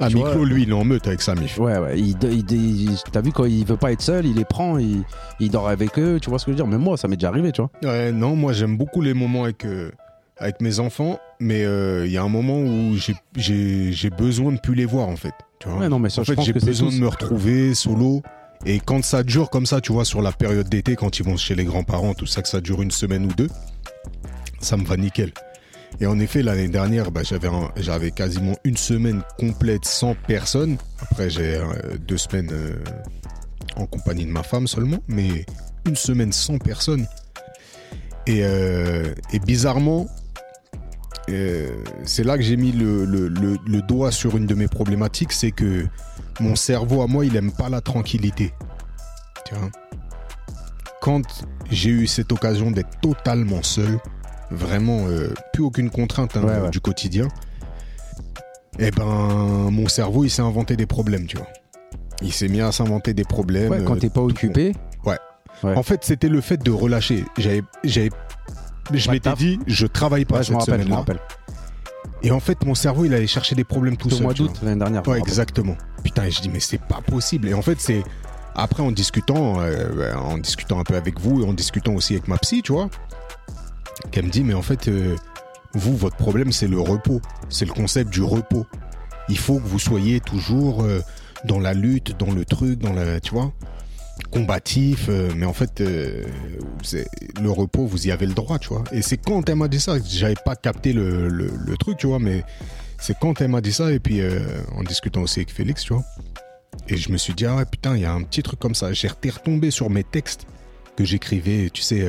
Ah 0.00 0.08
Miklo, 0.08 0.44
lui, 0.44 0.62
il 0.64 0.70
est 0.70 0.74
en 0.74 0.84
meute 0.84 1.06
avec 1.06 1.22
sa 1.22 1.34
mif. 1.34 1.58
Ouais, 1.58 1.78
ouais, 1.78 1.98
il, 1.98 2.16
il- 2.24 2.52
il- 2.52 2.98
t'as 3.12 3.20
vu 3.20 3.32
quand 3.32 3.44
il 3.44 3.64
veut 3.64 3.76
pas 3.76 3.92
être 3.92 4.02
seul, 4.02 4.26
il 4.26 4.34
les 4.36 4.44
prend, 4.44 4.78
il, 4.78 5.02
il 5.40 5.50
dort 5.50 5.68
avec 5.68 5.98
eux, 5.98 6.18
tu 6.20 6.30
vois 6.30 6.38
ce 6.38 6.44
que 6.46 6.52
je 6.52 6.56
veux 6.56 6.62
dire. 6.62 6.66
Mais 6.66 6.78
moi, 6.82 6.96
ça 6.96 7.08
m'est 7.08 7.16
déjà 7.16 7.28
arrivé, 7.28 7.52
tu 7.52 7.62
vois. 7.62 7.70
Ouais, 7.82 8.12
non, 8.12 8.36
moi 8.36 8.52
j'aime 8.52 8.76
beaucoup 8.76 9.00
les 9.00 9.14
moments 9.14 9.44
avec, 9.44 9.64
euh, 9.64 9.90
avec 10.36 10.60
mes 10.60 10.78
enfants, 10.80 11.18
mais 11.40 11.64
euh, 11.64 12.06
il 12.06 12.12
y 12.12 12.16
a 12.18 12.22
un 12.22 12.28
moment 12.28 12.58
où 12.58 12.94
j'ai- 13.36 14.10
besoin 14.10 14.52
de 14.52 14.58
plus 14.58 14.74
les 14.74 14.84
voir 14.84 15.08
en 15.08 15.16
fait. 15.16 15.32
Tu 15.60 15.68
vois 15.68 15.78
Ouais, 15.78 15.88
non, 15.88 15.98
mais 15.98 16.10
ça, 16.10 16.20
en 16.20 16.24
je 16.24 16.34
fait, 16.34 16.42
j'ai 16.42 16.52
besoin 16.52 16.90
de 16.90 16.94
me 16.96 17.08
retrouver 17.08 17.74
solo. 17.74 18.22
Et 18.66 18.80
quand 18.80 19.04
ça 19.04 19.22
dure 19.22 19.50
comme 19.50 19.66
ça, 19.66 19.80
tu 19.80 19.92
vois, 19.92 20.04
sur 20.04 20.20
la 20.22 20.32
période 20.32 20.68
d'été, 20.68 20.96
quand 20.96 21.18
ils 21.20 21.24
vont 21.24 21.36
chez 21.36 21.54
les 21.54 21.64
grands-parents, 21.64 22.14
tout 22.14 22.26
ça, 22.26 22.42
que 22.42 22.48
ça 22.48 22.60
dure 22.60 22.82
une 22.82 22.90
semaine 22.90 23.24
ou 23.26 23.32
deux, 23.36 23.48
ça 24.60 24.76
me 24.76 24.84
va 24.84 24.96
nickel. 24.96 25.32
Et 26.00 26.06
en 26.06 26.18
effet, 26.20 26.42
l'année 26.42 26.68
dernière, 26.68 27.10
bah, 27.10 27.22
j'avais 27.76 28.10
quasiment 28.10 28.54
une 28.64 28.76
semaine 28.76 29.22
complète 29.38 29.84
sans 29.84 30.14
personne. 30.14 30.76
Après, 31.00 31.28
j'ai 31.28 31.56
euh, 31.56 31.96
deux 32.06 32.18
semaines 32.18 32.50
euh, 32.52 32.76
en 33.76 33.86
compagnie 33.86 34.24
de 34.24 34.30
ma 34.30 34.42
femme 34.42 34.68
seulement, 34.68 34.98
mais 35.08 35.44
une 35.86 35.96
semaine 35.96 36.32
sans 36.32 36.58
personne. 36.58 37.06
Et, 38.26 38.40
euh, 38.42 39.12
bizarrement, 39.44 40.06
c'est 42.04 42.24
là 42.24 42.38
que 42.38 42.42
j'ai 42.42 42.56
mis 42.56 42.72
le, 42.72 43.82
doigt 43.82 44.12
sur 44.12 44.36
une 44.36 44.46
de 44.46 44.54
mes 44.54 44.68
problématiques, 44.68 45.32
c'est 45.32 45.50
que 45.50 45.86
mon 46.40 46.56
cerveau 46.56 47.02
à 47.02 47.06
moi, 47.06 47.26
il 47.26 47.36
aime 47.36 47.52
pas 47.52 47.68
la 47.68 47.80
tranquillité. 47.80 48.52
Quand 51.00 51.22
j'ai 51.70 51.90
eu 51.90 52.06
cette 52.06 52.32
occasion 52.32 52.70
d'être 52.70 53.00
totalement 53.00 53.62
seul, 53.62 53.98
vraiment 54.50 55.06
euh, 55.08 55.32
plus 55.52 55.62
aucune 55.62 55.90
contrainte 55.90 56.36
hein, 56.36 56.42
Ouais, 56.42 56.60
ouais. 56.60 56.70
du 56.70 56.80
quotidien, 56.80 57.28
eh 58.78 58.90
ben 58.90 59.04
mon 59.70 59.88
cerveau 59.88 60.24
il 60.24 60.30
s'est 60.30 60.42
inventé 60.42 60.76
des 60.76 60.86
problèmes, 60.86 61.26
tu 61.26 61.36
vois. 61.36 61.46
Il 62.22 62.32
s'est 62.32 62.48
mis 62.48 62.60
à 62.60 62.72
s'inventer 62.72 63.14
des 63.14 63.24
problèmes. 63.24 63.70
Ouais, 63.70 63.84
quand 63.84 63.96
euh, 63.96 64.00
t'es 64.00 64.10
pas 64.10 64.22
occupé. 64.22 64.74
Ouais. 65.04 65.16
En 65.76 65.82
fait, 65.82 66.04
c'était 66.04 66.28
le 66.28 66.40
fait 66.40 66.56
de 66.62 66.70
relâcher. 66.70 67.24
J'avais, 67.36 67.62
j'avais, 67.84 68.10
je 68.92 69.10
m'étais 69.10 69.32
dit, 69.34 69.58
je 69.66 69.86
travaille 69.86 70.24
pas 70.24 70.42
cette 70.42 70.60
semaine-là. 70.62 71.04
Et 72.22 72.30
en 72.32 72.40
fait, 72.40 72.64
mon 72.64 72.74
cerveau, 72.74 73.04
il 73.04 73.14
allait 73.14 73.26
chercher 73.28 73.54
des 73.54 73.64
problèmes 73.64 73.96
tout 73.96 74.10
C'était 74.10 74.14
au 74.14 74.16
seul. 74.18 74.24
mois 74.24 74.52
d'août 74.52 74.60
l'année 74.62 74.78
dernière. 74.78 75.06
Ouais, 75.06 75.18
exactement. 75.18 75.76
Putain, 76.02 76.24
et 76.24 76.30
je 76.32 76.40
dis, 76.40 76.48
mais 76.48 76.58
c'est 76.60 76.80
pas 76.80 77.00
possible. 77.06 77.48
Et 77.48 77.54
en 77.54 77.62
fait, 77.62 77.80
c'est 77.80 78.02
après 78.56 78.82
en 78.82 78.90
discutant, 78.90 79.60
euh, 79.60 80.14
en 80.16 80.38
discutant 80.38 80.80
un 80.80 80.84
peu 80.84 80.94
avec 80.96 81.20
vous 81.20 81.42
et 81.42 81.48
en 81.48 81.52
discutant 81.52 81.94
aussi 81.94 82.14
avec 82.14 82.26
ma 82.26 82.38
psy, 82.38 82.62
tu 82.62 82.72
vois, 82.72 82.88
qu'elle 84.10 84.26
me 84.26 84.30
dit, 84.30 84.44
mais 84.44 84.54
en 84.54 84.62
fait, 84.62 84.88
euh, 84.88 85.16
vous, 85.74 85.96
votre 85.96 86.16
problème, 86.16 86.52
c'est 86.52 86.68
le 86.68 86.80
repos. 86.80 87.20
C'est 87.48 87.64
le 87.66 87.72
concept 87.72 88.10
du 88.10 88.22
repos. 88.22 88.66
Il 89.28 89.38
faut 89.38 89.58
que 89.58 89.66
vous 89.66 89.78
soyez 89.78 90.20
toujours 90.20 90.82
euh, 90.82 91.00
dans 91.44 91.58
la 91.60 91.74
lutte, 91.74 92.18
dans 92.18 92.32
le 92.32 92.44
truc, 92.44 92.78
dans 92.78 92.92
la, 92.92 93.20
tu 93.20 93.32
vois, 93.32 93.52
combatif. 94.32 95.06
euh, 95.08 95.30
mais 95.36 95.46
en 95.46 95.52
fait, 95.52 95.80
le 95.80 97.50
repos, 97.50 97.86
vous 97.86 98.06
y 98.06 98.10
avez 98.10 98.26
le 98.26 98.34
droit, 98.34 98.58
tu 98.58 98.68
vois. 98.68 98.84
Et 98.92 99.02
c'est 99.02 99.16
quand 99.18 99.48
elle 99.48 99.56
m'a 99.56 99.68
dit 99.68 99.80
ça, 99.80 99.96
j'avais 100.04 100.34
pas 100.44 100.56
capté 100.56 100.92
le, 100.92 101.28
le- 101.28 101.50
le 101.66 101.76
truc, 101.76 101.98
tu 101.98 102.06
vois, 102.06 102.18
mais 102.18 102.42
c'est 102.98 103.16
quand 103.18 103.40
elle 103.40 103.48
m'a 103.48 103.60
dit 103.60 103.72
ça, 103.72 103.92
et 103.92 103.98
puis 104.00 104.20
en 104.74 104.82
discutant 104.82 105.22
aussi 105.22 105.40
avec 105.40 105.52
Félix, 105.52 105.82
tu 105.84 105.92
vois. 105.92 106.04
Et 106.88 106.96
je 106.96 107.10
me 107.12 107.16
suis 107.18 107.34
dit, 107.34 107.44
ah 107.46 107.56
ouais, 107.56 107.64
putain, 107.64 107.96
il 107.96 108.02
y 108.02 108.06
a 108.06 108.12
un 108.12 108.22
petit 108.22 108.42
truc 108.42 108.58
comme 108.58 108.74
ça. 108.74 108.92
J'étais 108.92 109.30
retombé 109.30 109.70
sur 109.70 109.90
mes 109.90 110.04
textes 110.04 110.46
que 110.96 111.04
j'écrivais, 111.04 111.70
tu 111.72 111.82
sais, 111.82 112.08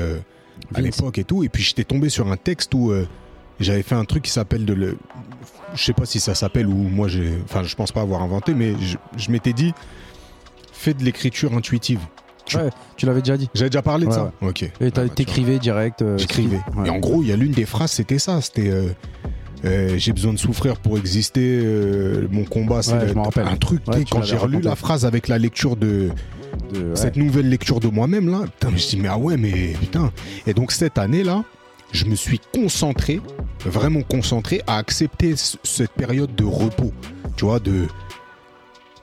à 0.74 0.82
l'époque 0.82 1.17
et 1.17 1.24
tout. 1.24 1.43
Et 1.43 1.50
puis 1.50 1.63
j'étais 1.63 1.84
tombé 1.84 2.10
sur 2.10 2.32
un 2.32 2.38
texte 2.38 2.74
où 2.74 2.91
euh, 2.91 3.08
j'avais 3.60 3.84
fait 3.84 3.95
un 3.95 4.06
truc 4.06 4.24
qui 4.24 4.32
s'appelle 4.32 4.65
de 4.65 4.74
le. 4.74 4.98
Je 5.76 5.84
sais 5.84 5.93
pas 5.93 6.06
si 6.06 6.19
ça 6.19 6.36
s'appelle 6.36 6.67
ou 6.67 6.74
moi 6.76 7.08
j'ai. 7.08 7.34
Enfin, 7.43 7.63
je 7.63 7.76
pense 7.76 7.91
pas 7.91 8.02
avoir 8.02 8.22
inventé, 8.22 8.54
mais 8.54 8.74
je, 8.82 8.98
je 9.17 9.32
m'étais 9.32 9.54
dit, 9.54 9.74
fais 10.72 10.93
de 10.93 11.04
l'écriture 11.04 11.54
intuitive. 11.54 12.00
Tu- 12.45 12.58
Ouais, 12.58 12.69
tu 12.98 13.06
l'avais 13.06 13.22
déjà 13.22 13.38
dit. 13.38 13.48
J'avais 13.54 13.69
déjà 13.69 13.84
parlé 13.84 14.06
de 14.06 14.10
Ouais, 14.10 14.15
ça 14.15 14.32
Ok. 14.41 14.63
Et 14.63 14.72
Ah 14.82 14.89
bah, 14.95 15.10
t'écrivais 15.10 15.60
direct. 15.60 16.02
euh, 16.02 16.17
J'écrivais. 16.17 16.60
Et 16.86 16.89
en 16.89 16.98
gros, 16.98 17.22
il 17.22 17.28
y 17.30 17.32
a 17.32 17.36
l'une 17.36 17.52
des 17.52 17.65
phrases, 17.65 17.91
c'était 17.91 18.17
ça. 18.17 18.41
C'était 18.41 18.69
euh, 18.72 18.89
euh, 19.65 19.98
j'ai 19.98 20.13
besoin 20.13 20.34
de 20.34 20.39
souffrir 20.39 20.78
pour 20.78 20.98
exister. 20.98 21.60
euh, 21.63 22.28
mon 22.32 22.45
combat, 22.45 22.82
c'est 22.82 22.93
Ouais, 22.93 23.13
un 23.43 23.56
truc. 23.58 23.82
Ouais, 23.88 24.04
quand 24.10 24.24
j'ai 24.24 24.36
relu 24.36 24.56
raconté. 24.56 24.67
la 24.69 24.76
phrase 24.76 25.06
avec 25.06 25.28
la 25.28 25.38
lecture 25.38 25.76
de 25.76 26.10
de- 26.74 26.90
ouais. 26.90 26.96
cette 26.96 27.16
nouvelle 27.16 27.50
lecture 27.50 27.80
de 27.80 27.88
moi-même 27.88 28.30
là, 28.30 28.42
putain, 28.46 28.70
mais 28.72 28.78
je 28.78 28.88
dis 28.90 28.98
mais 28.98 29.08
ah 29.08 29.18
ouais, 29.18 29.38
mais 29.38 29.74
putain. 29.80 30.12
Et 30.48 30.54
donc 30.54 30.72
cette 30.72 30.98
année 30.98 31.24
là, 31.24 31.44
je 31.92 32.06
me 32.06 32.16
suis 32.16 32.40
concentré, 32.54 33.20
vraiment 33.66 34.02
concentré, 34.04 34.62
à 34.68 34.78
accepter 34.78 35.34
cette 35.36 35.92
période 35.92 36.36
de 36.36 36.44
repos. 36.44 36.94
Tu 37.36 37.46
vois, 37.46 37.60
de 37.60 37.88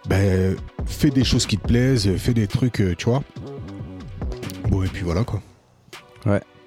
ben 0.08 0.56
fais 0.86 1.10
des 1.10 1.24
choses 1.24 1.46
qui 1.46 1.58
te 1.58 1.66
plaisent, 1.66 2.08
fais 2.16 2.34
des 2.34 2.46
trucs, 2.46 2.80
euh, 2.80 2.94
tu 2.96 3.06
vois. 3.06 3.22
Bon 4.70 4.82
et 4.82 4.88
puis 4.88 5.02
voilà 5.02 5.24
quoi. 5.24 5.40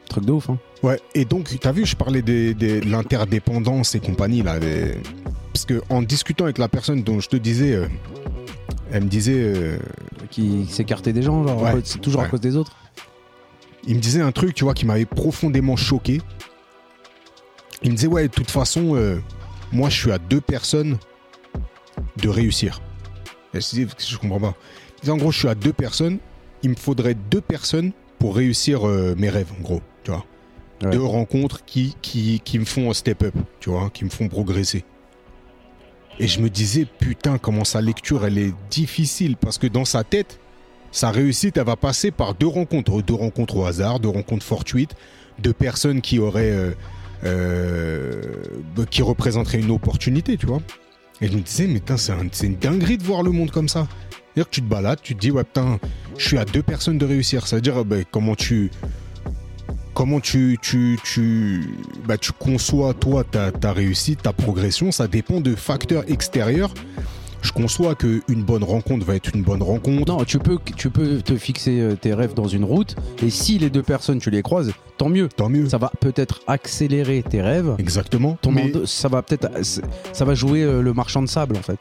Truc 0.09 0.25
de 0.25 0.31
ouf, 0.31 0.49
hein. 0.49 0.57
Ouais, 0.81 0.99
et 1.13 1.23
donc, 1.23 1.55
t'as 1.61 1.71
vu, 1.71 1.85
je 1.85 1.95
parlais 1.95 2.23
des- 2.23 2.55
des- 2.55 2.81
de 2.81 2.89
l'interdépendance 2.89 3.93
et 3.93 3.99
compagnie, 3.99 4.41
là. 4.41 4.57
des- 4.59 4.95
Parce 5.53 5.65
que 5.65 5.83
en 5.89 6.01
discutant 6.01 6.45
avec 6.45 6.57
la 6.57 6.67
personne 6.67 7.03
dont 7.03 7.19
je 7.19 7.29
te 7.29 7.35
disais, 7.37 7.73
euh, 7.75 7.87
elle 8.91 9.03
me 9.03 9.09
disait, 9.09 9.33
euh, 9.37 9.77
Qui 10.29 10.65
s'écartait 10.67 11.13
des 11.13 11.21
gens, 11.21 11.45
genre, 11.47 11.61
Ouais. 11.61 11.81
c'est 11.83 11.99
toujours 11.99 12.21
à 12.21 12.27
cause 12.27 12.41
des 12.41 12.55
autres. 12.55 12.75
il 13.87 13.95
me 13.95 13.99
disait 14.01 14.21
un 14.21 14.31
truc, 14.31 14.53
tu 14.53 14.63
vois, 14.65 14.73
qui 14.73 14.85
m'avait 14.85 15.05
profondément 15.05 15.75
choqué. 15.75 16.21
Il 17.81 17.91
me 17.91 17.95
disait, 17.95 18.07
ouais, 18.07 18.27
de 18.27 18.33
toute 18.33 18.51
façon, 18.51 18.95
euh, 18.95 19.19
moi, 19.71 19.89
je 19.89 19.97
suis 19.99 20.11
à 20.11 20.17
deux 20.17 20.41
personnes 20.41 20.97
de 22.17 22.29
réussir. 22.29 22.81
Et 23.53 23.61
je 23.61 23.69
dis, 23.69 23.87
je 23.97 24.17
comprends 24.17 24.39
pas. 24.39 24.55
Il 24.97 25.01
disait, 25.01 25.11
en 25.13 25.17
gros, 25.17 25.31
je 25.31 25.39
suis 25.39 25.47
à 25.47 25.55
deux 25.55 25.73
personnes, 25.73 26.19
il 26.61 26.71
me 26.71 26.75
faudrait 26.75 27.15
deux 27.15 27.41
personnes 27.41 27.91
pour 28.19 28.35
réussir 28.35 28.87
euh, 28.87 29.15
mes 29.17 29.29
rêves, 29.29 29.51
en 29.57 29.61
gros, 29.61 29.81
tu 30.03 30.11
vois. 30.11 30.25
Ouais. 30.83 30.91
Deux 30.91 31.03
rencontres 31.03 31.63
qui, 31.65 31.95
qui, 32.01 32.41
qui 32.43 32.59
me 32.59 32.65
font 32.65 32.91
step 32.93 33.23
up, 33.23 33.33
tu 33.59 33.69
vois, 33.69 33.89
qui 33.89 34.03
me 34.05 34.09
font 34.09 34.27
progresser. 34.27 34.83
Et 36.19 36.27
je 36.27 36.41
me 36.41 36.49
disais, 36.49 36.85
putain, 36.99 37.37
comment 37.37 37.63
sa 37.63 37.81
lecture, 37.81 38.25
elle 38.25 38.37
est 38.37 38.53
difficile. 38.69 39.37
Parce 39.37 39.57
que 39.57 39.67
dans 39.67 39.85
sa 39.85 40.03
tête, 40.03 40.39
sa 40.91 41.11
réussite, 41.11 41.57
elle 41.57 41.63
va 41.65 41.75
passer 41.77 42.11
par 42.11 42.33
deux 42.35 42.47
rencontres. 42.47 43.01
Deux 43.01 43.13
rencontres 43.13 43.55
au 43.55 43.65
hasard, 43.65 43.99
deux 43.99 44.09
rencontres 44.09 44.45
fortuites, 44.45 44.95
deux 45.39 45.53
personnes 45.53 46.01
qui 46.01 46.19
auraient. 46.19 46.51
euh, 46.51 46.71
euh, 47.25 48.21
qui 48.89 49.01
représenteraient 49.01 49.59
une 49.59 49.71
opportunité, 49.71 50.37
tu 50.37 50.45
vois. 50.45 50.61
Et 51.21 51.27
je 51.27 51.33
me 51.33 51.41
disais, 51.41 51.67
mais 51.67 51.75
putain, 51.75 51.97
c'est 51.97 52.13
un- 52.13 52.27
c'est 52.31 52.47
une 52.47 52.55
dinguerie 52.55 52.97
de 52.97 53.03
voir 53.03 53.23
le 53.23 53.31
monde 53.31 53.51
comme 53.51 53.67
ça. 53.67 53.87
C'est-à-dire 54.33 54.45
que 54.45 54.55
tu 54.55 54.61
te 54.61 54.67
balades, 54.69 54.99
tu 55.01 55.15
te 55.15 55.19
dis, 55.19 55.31
ouais, 55.31 55.43
putain, 55.43 55.79
je 56.17 56.25
suis 56.27 56.37
à 56.37 56.45
deux 56.45 56.63
personnes 56.63 56.97
de 56.97 57.05
réussir. 57.05 57.45
Ça 57.45 57.57
veut 57.57 57.61
dire, 57.61 57.83
bah, 57.83 57.97
comment 58.09 58.35
tu. 58.35 58.71
Comment 59.99 60.21
tu, 60.21 60.57
tu, 60.61 60.97
tu, 61.03 61.75
bah, 62.07 62.17
tu 62.17 62.31
conçois, 62.31 62.93
toi, 62.93 63.25
ta, 63.25 63.51
ta 63.51 63.73
réussite, 63.73 64.21
ta 64.21 64.31
progression, 64.31 64.93
ça 64.93 65.09
dépend 65.09 65.41
de 65.41 65.55
facteurs 65.55 66.09
extérieurs. 66.09 66.73
Je 67.41 67.51
conçois 67.51 67.95
qu'une 67.95 68.43
bonne 68.43 68.63
rencontre 68.63 69.05
va 69.05 69.15
être 69.17 69.35
une 69.35 69.43
bonne 69.43 69.61
rencontre. 69.61 70.09
Non, 70.09 70.23
tu 70.23 70.39
peux, 70.39 70.57
tu 70.77 70.89
peux 70.89 71.21
te 71.21 71.35
fixer 71.35 71.81
euh, 71.81 71.95
tes 71.97 72.13
rêves 72.13 72.33
dans 72.33 72.47
une 72.47 72.63
route, 72.63 72.95
et 73.21 73.29
si 73.29 73.59
les 73.59 73.69
deux 73.69 73.83
personnes, 73.83 74.19
tu 74.19 74.29
les 74.29 74.41
croises, 74.41 74.71
tant 74.97 75.09
mieux. 75.09 75.27
Tant 75.27 75.49
mieux. 75.49 75.67
Ça 75.67 75.77
va 75.77 75.91
peut-être 75.99 76.43
accélérer 76.47 77.21
tes 77.21 77.41
rêves. 77.41 77.75
Exactement. 77.77 78.37
Ton 78.41 78.53
Mais- 78.53 78.71
ça 78.85 79.09
va 79.09 79.21
peut-être, 79.21 79.49
ça 80.13 80.23
va 80.23 80.33
jouer 80.33 80.63
euh, 80.63 80.81
le 80.81 80.93
marchand 80.93 81.21
de 81.21 81.27
sable 81.27 81.57
en 81.57 81.61
fait. 81.61 81.79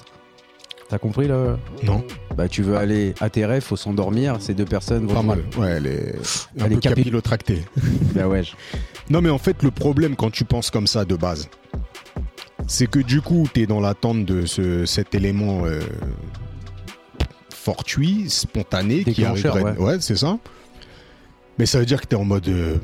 T'as 0.88 0.98
compris 0.98 1.28
là 1.28 1.58
Non, 1.82 2.02
Bah 2.36 2.48
tu 2.48 2.62
veux 2.62 2.76
aller 2.76 3.14
à 3.20 3.28
tes 3.28 3.44
rêves, 3.44 3.62
faut 3.62 3.76
s'endormir. 3.76 4.36
Ces 4.40 4.54
deux 4.54 4.64
personnes 4.64 5.06
vont 5.06 5.14
pas 5.14 5.22
mal. 5.22 5.42
Ouais, 5.58 5.68
elle 5.72 5.86
est 5.86 6.14
un 6.58 6.64
Elle 6.64 6.72
est 6.72 6.74
peu 6.76 6.80
capi- 6.80 6.94
capillotractée. 7.02 7.62
Bah 8.14 8.26
ouais. 8.26 8.42
Non, 9.10 9.20
mais 9.20 9.28
en 9.30 9.36
fait, 9.38 9.62
le 9.62 9.70
problème 9.70 10.16
quand 10.16 10.30
tu 10.30 10.44
penses 10.44 10.70
comme 10.70 10.86
ça 10.86 11.04
de 11.04 11.14
base, 11.14 11.50
c'est 12.66 12.86
que 12.86 13.00
du 13.00 13.20
coup, 13.20 13.46
tu 13.52 13.62
es 13.62 13.66
dans 13.66 13.80
l'attente 13.80 14.24
de 14.24 14.46
ce, 14.46 14.86
cet 14.86 15.14
élément 15.14 15.66
euh, 15.66 15.80
fortuit, 17.52 18.30
spontané, 18.30 19.04
qui 19.04 19.24
arriverait. 19.24 19.76
Ouais, 19.76 19.98
c'est 20.00 20.16
ça. 20.16 20.38
Mais 21.58 21.66
ça 21.66 21.78
veut 21.80 21.86
dire 21.86 22.00
que 22.00 22.06
tu 22.06 22.14
es 22.14 22.18
en 22.18 22.24
mode 22.24 22.48
euh, 22.48 22.76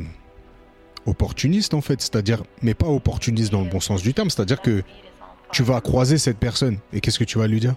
opportuniste, 1.06 1.74
en 1.74 1.80
fait. 1.80 2.00
C'est-à-dire, 2.00 2.42
mais 2.62 2.74
pas 2.74 2.86
opportuniste 2.88 3.50
dans 3.52 3.62
le 3.62 3.70
bon 3.70 3.80
sens 3.80 4.02
du 4.02 4.12
terme. 4.14 4.30
C'est-à-dire 4.30 4.60
que 4.60 4.82
tu 5.52 5.62
vas 5.62 5.80
croiser 5.80 6.18
cette 6.18 6.38
personne 6.38 6.78
et 6.92 7.00
qu'est-ce 7.00 7.18
que 7.18 7.24
tu 7.24 7.38
vas 7.38 7.46
lui 7.46 7.60
dire? 7.60 7.74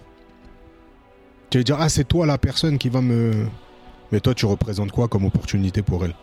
Tu 1.50 1.58
vas 1.58 1.64
dire, 1.64 1.76
ah, 1.80 1.88
c'est 1.88 2.04
toi 2.06 2.26
la 2.26 2.38
personne 2.38 2.78
qui 2.78 2.88
va 2.88 3.00
me. 3.00 3.46
Mais 4.12 4.20
toi, 4.20 4.34
tu 4.34 4.46
représentes 4.46 4.92
quoi 4.92 5.08
comme 5.08 5.24
opportunité 5.24 5.82
pour 5.82 6.04
elle? 6.04 6.14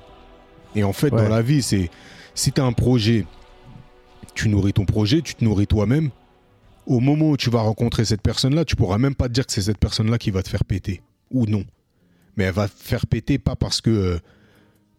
Et 0.75 0.83
en 0.83 0.93
fait, 0.93 1.11
Ouais. 1.13 1.21
dans 1.23 1.29
la 1.29 1.41
vie, 1.41 1.61
c'est 1.61 1.89
si 2.33 2.51
tu 2.51 2.61
as 2.61 2.65
un 2.65 2.73
projet, 2.73 3.25
tu 4.33 4.49
nourris 4.49 4.73
ton 4.73 4.85
projet, 4.85 5.21
tu 5.21 5.35
te 5.35 5.43
nourris 5.43 5.67
toi-même. 5.67 6.09
Au 6.85 6.99
moment 6.99 7.31
où 7.31 7.38
tu 7.38 7.49
vas 7.49 7.61
rencontrer 7.61 8.05
cette 8.05 8.21
personne-là, 8.21 8.65
tu 8.65 8.75
pourras 8.75 8.97
même 8.99 9.15
pas 9.15 9.27
te 9.27 9.33
dire 9.33 9.45
que 9.45 9.51
c'est 9.51 9.61
cette 9.63 9.79
personne-là 9.79 10.17
qui 10.19 10.29
va 10.31 10.43
te 10.43 10.49
faire 10.49 10.63
péter. 10.65 11.01
Ou 11.31 11.45
non. 11.47 11.63
Mais 12.38 12.43
elle 12.43 12.53
va 12.53 12.67
te 12.67 12.73
faire 12.77 13.07
péter 13.07 13.38
pas 13.39 13.55
parce 13.55 13.81
que. 13.81 13.89
euh, 13.89 14.19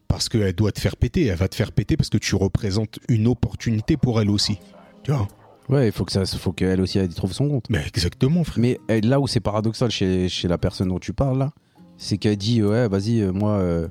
parce 0.09 0.29
qu'elle 0.29 0.53
doit 0.53 0.71
te 0.73 0.81
faire 0.81 0.97
péter. 0.97 1.27
Elle 1.27 1.37
va 1.37 1.49
te 1.49 1.55
faire 1.57 1.73
péter 1.73 1.97
parce 1.97 2.09
que 2.11 2.19
tu 2.19 2.37
représentes 2.37 2.99
une 3.09 3.27
opportunité 3.27 3.97
pour 3.97 4.21
elle 4.21 4.31
aussi. 4.31 4.57
Tu 5.03 5.11
vois? 5.13 5.27
Ouais, 5.69 5.87
il 5.89 5.93
faut 5.93 6.05
que 6.05 6.13
ça, 6.13 6.25
faut 6.27 6.53
qu'elle 6.53 6.81
aussi 6.81 6.99
elle 6.99 7.11
y 7.11 7.15
trouve 7.15 7.33
son 7.33 7.49
compte. 7.49 7.67
Mais 7.71 7.83
exactement, 7.87 8.45
frère. 8.45 8.61
Mais 8.63 8.81
euh, 8.91 9.01
là 9.03 9.19
où 9.21 9.27
c'est 9.27 9.41
paradoxal 9.41 9.91
chez, 9.91 10.29
chez 10.29 10.47
la 10.49 10.59
personne 10.59 10.89
dont 10.89 10.99
tu 10.99 11.13
parles 11.13 11.39
là, 11.39 11.51
c'est 11.97 12.19
qu'elle 12.19 12.37
dit 12.37 12.63
ouais 12.63 12.89
vas-y 12.89 13.21
euh, 13.21 13.33
moi, 13.33 13.53
euh, 13.53 13.89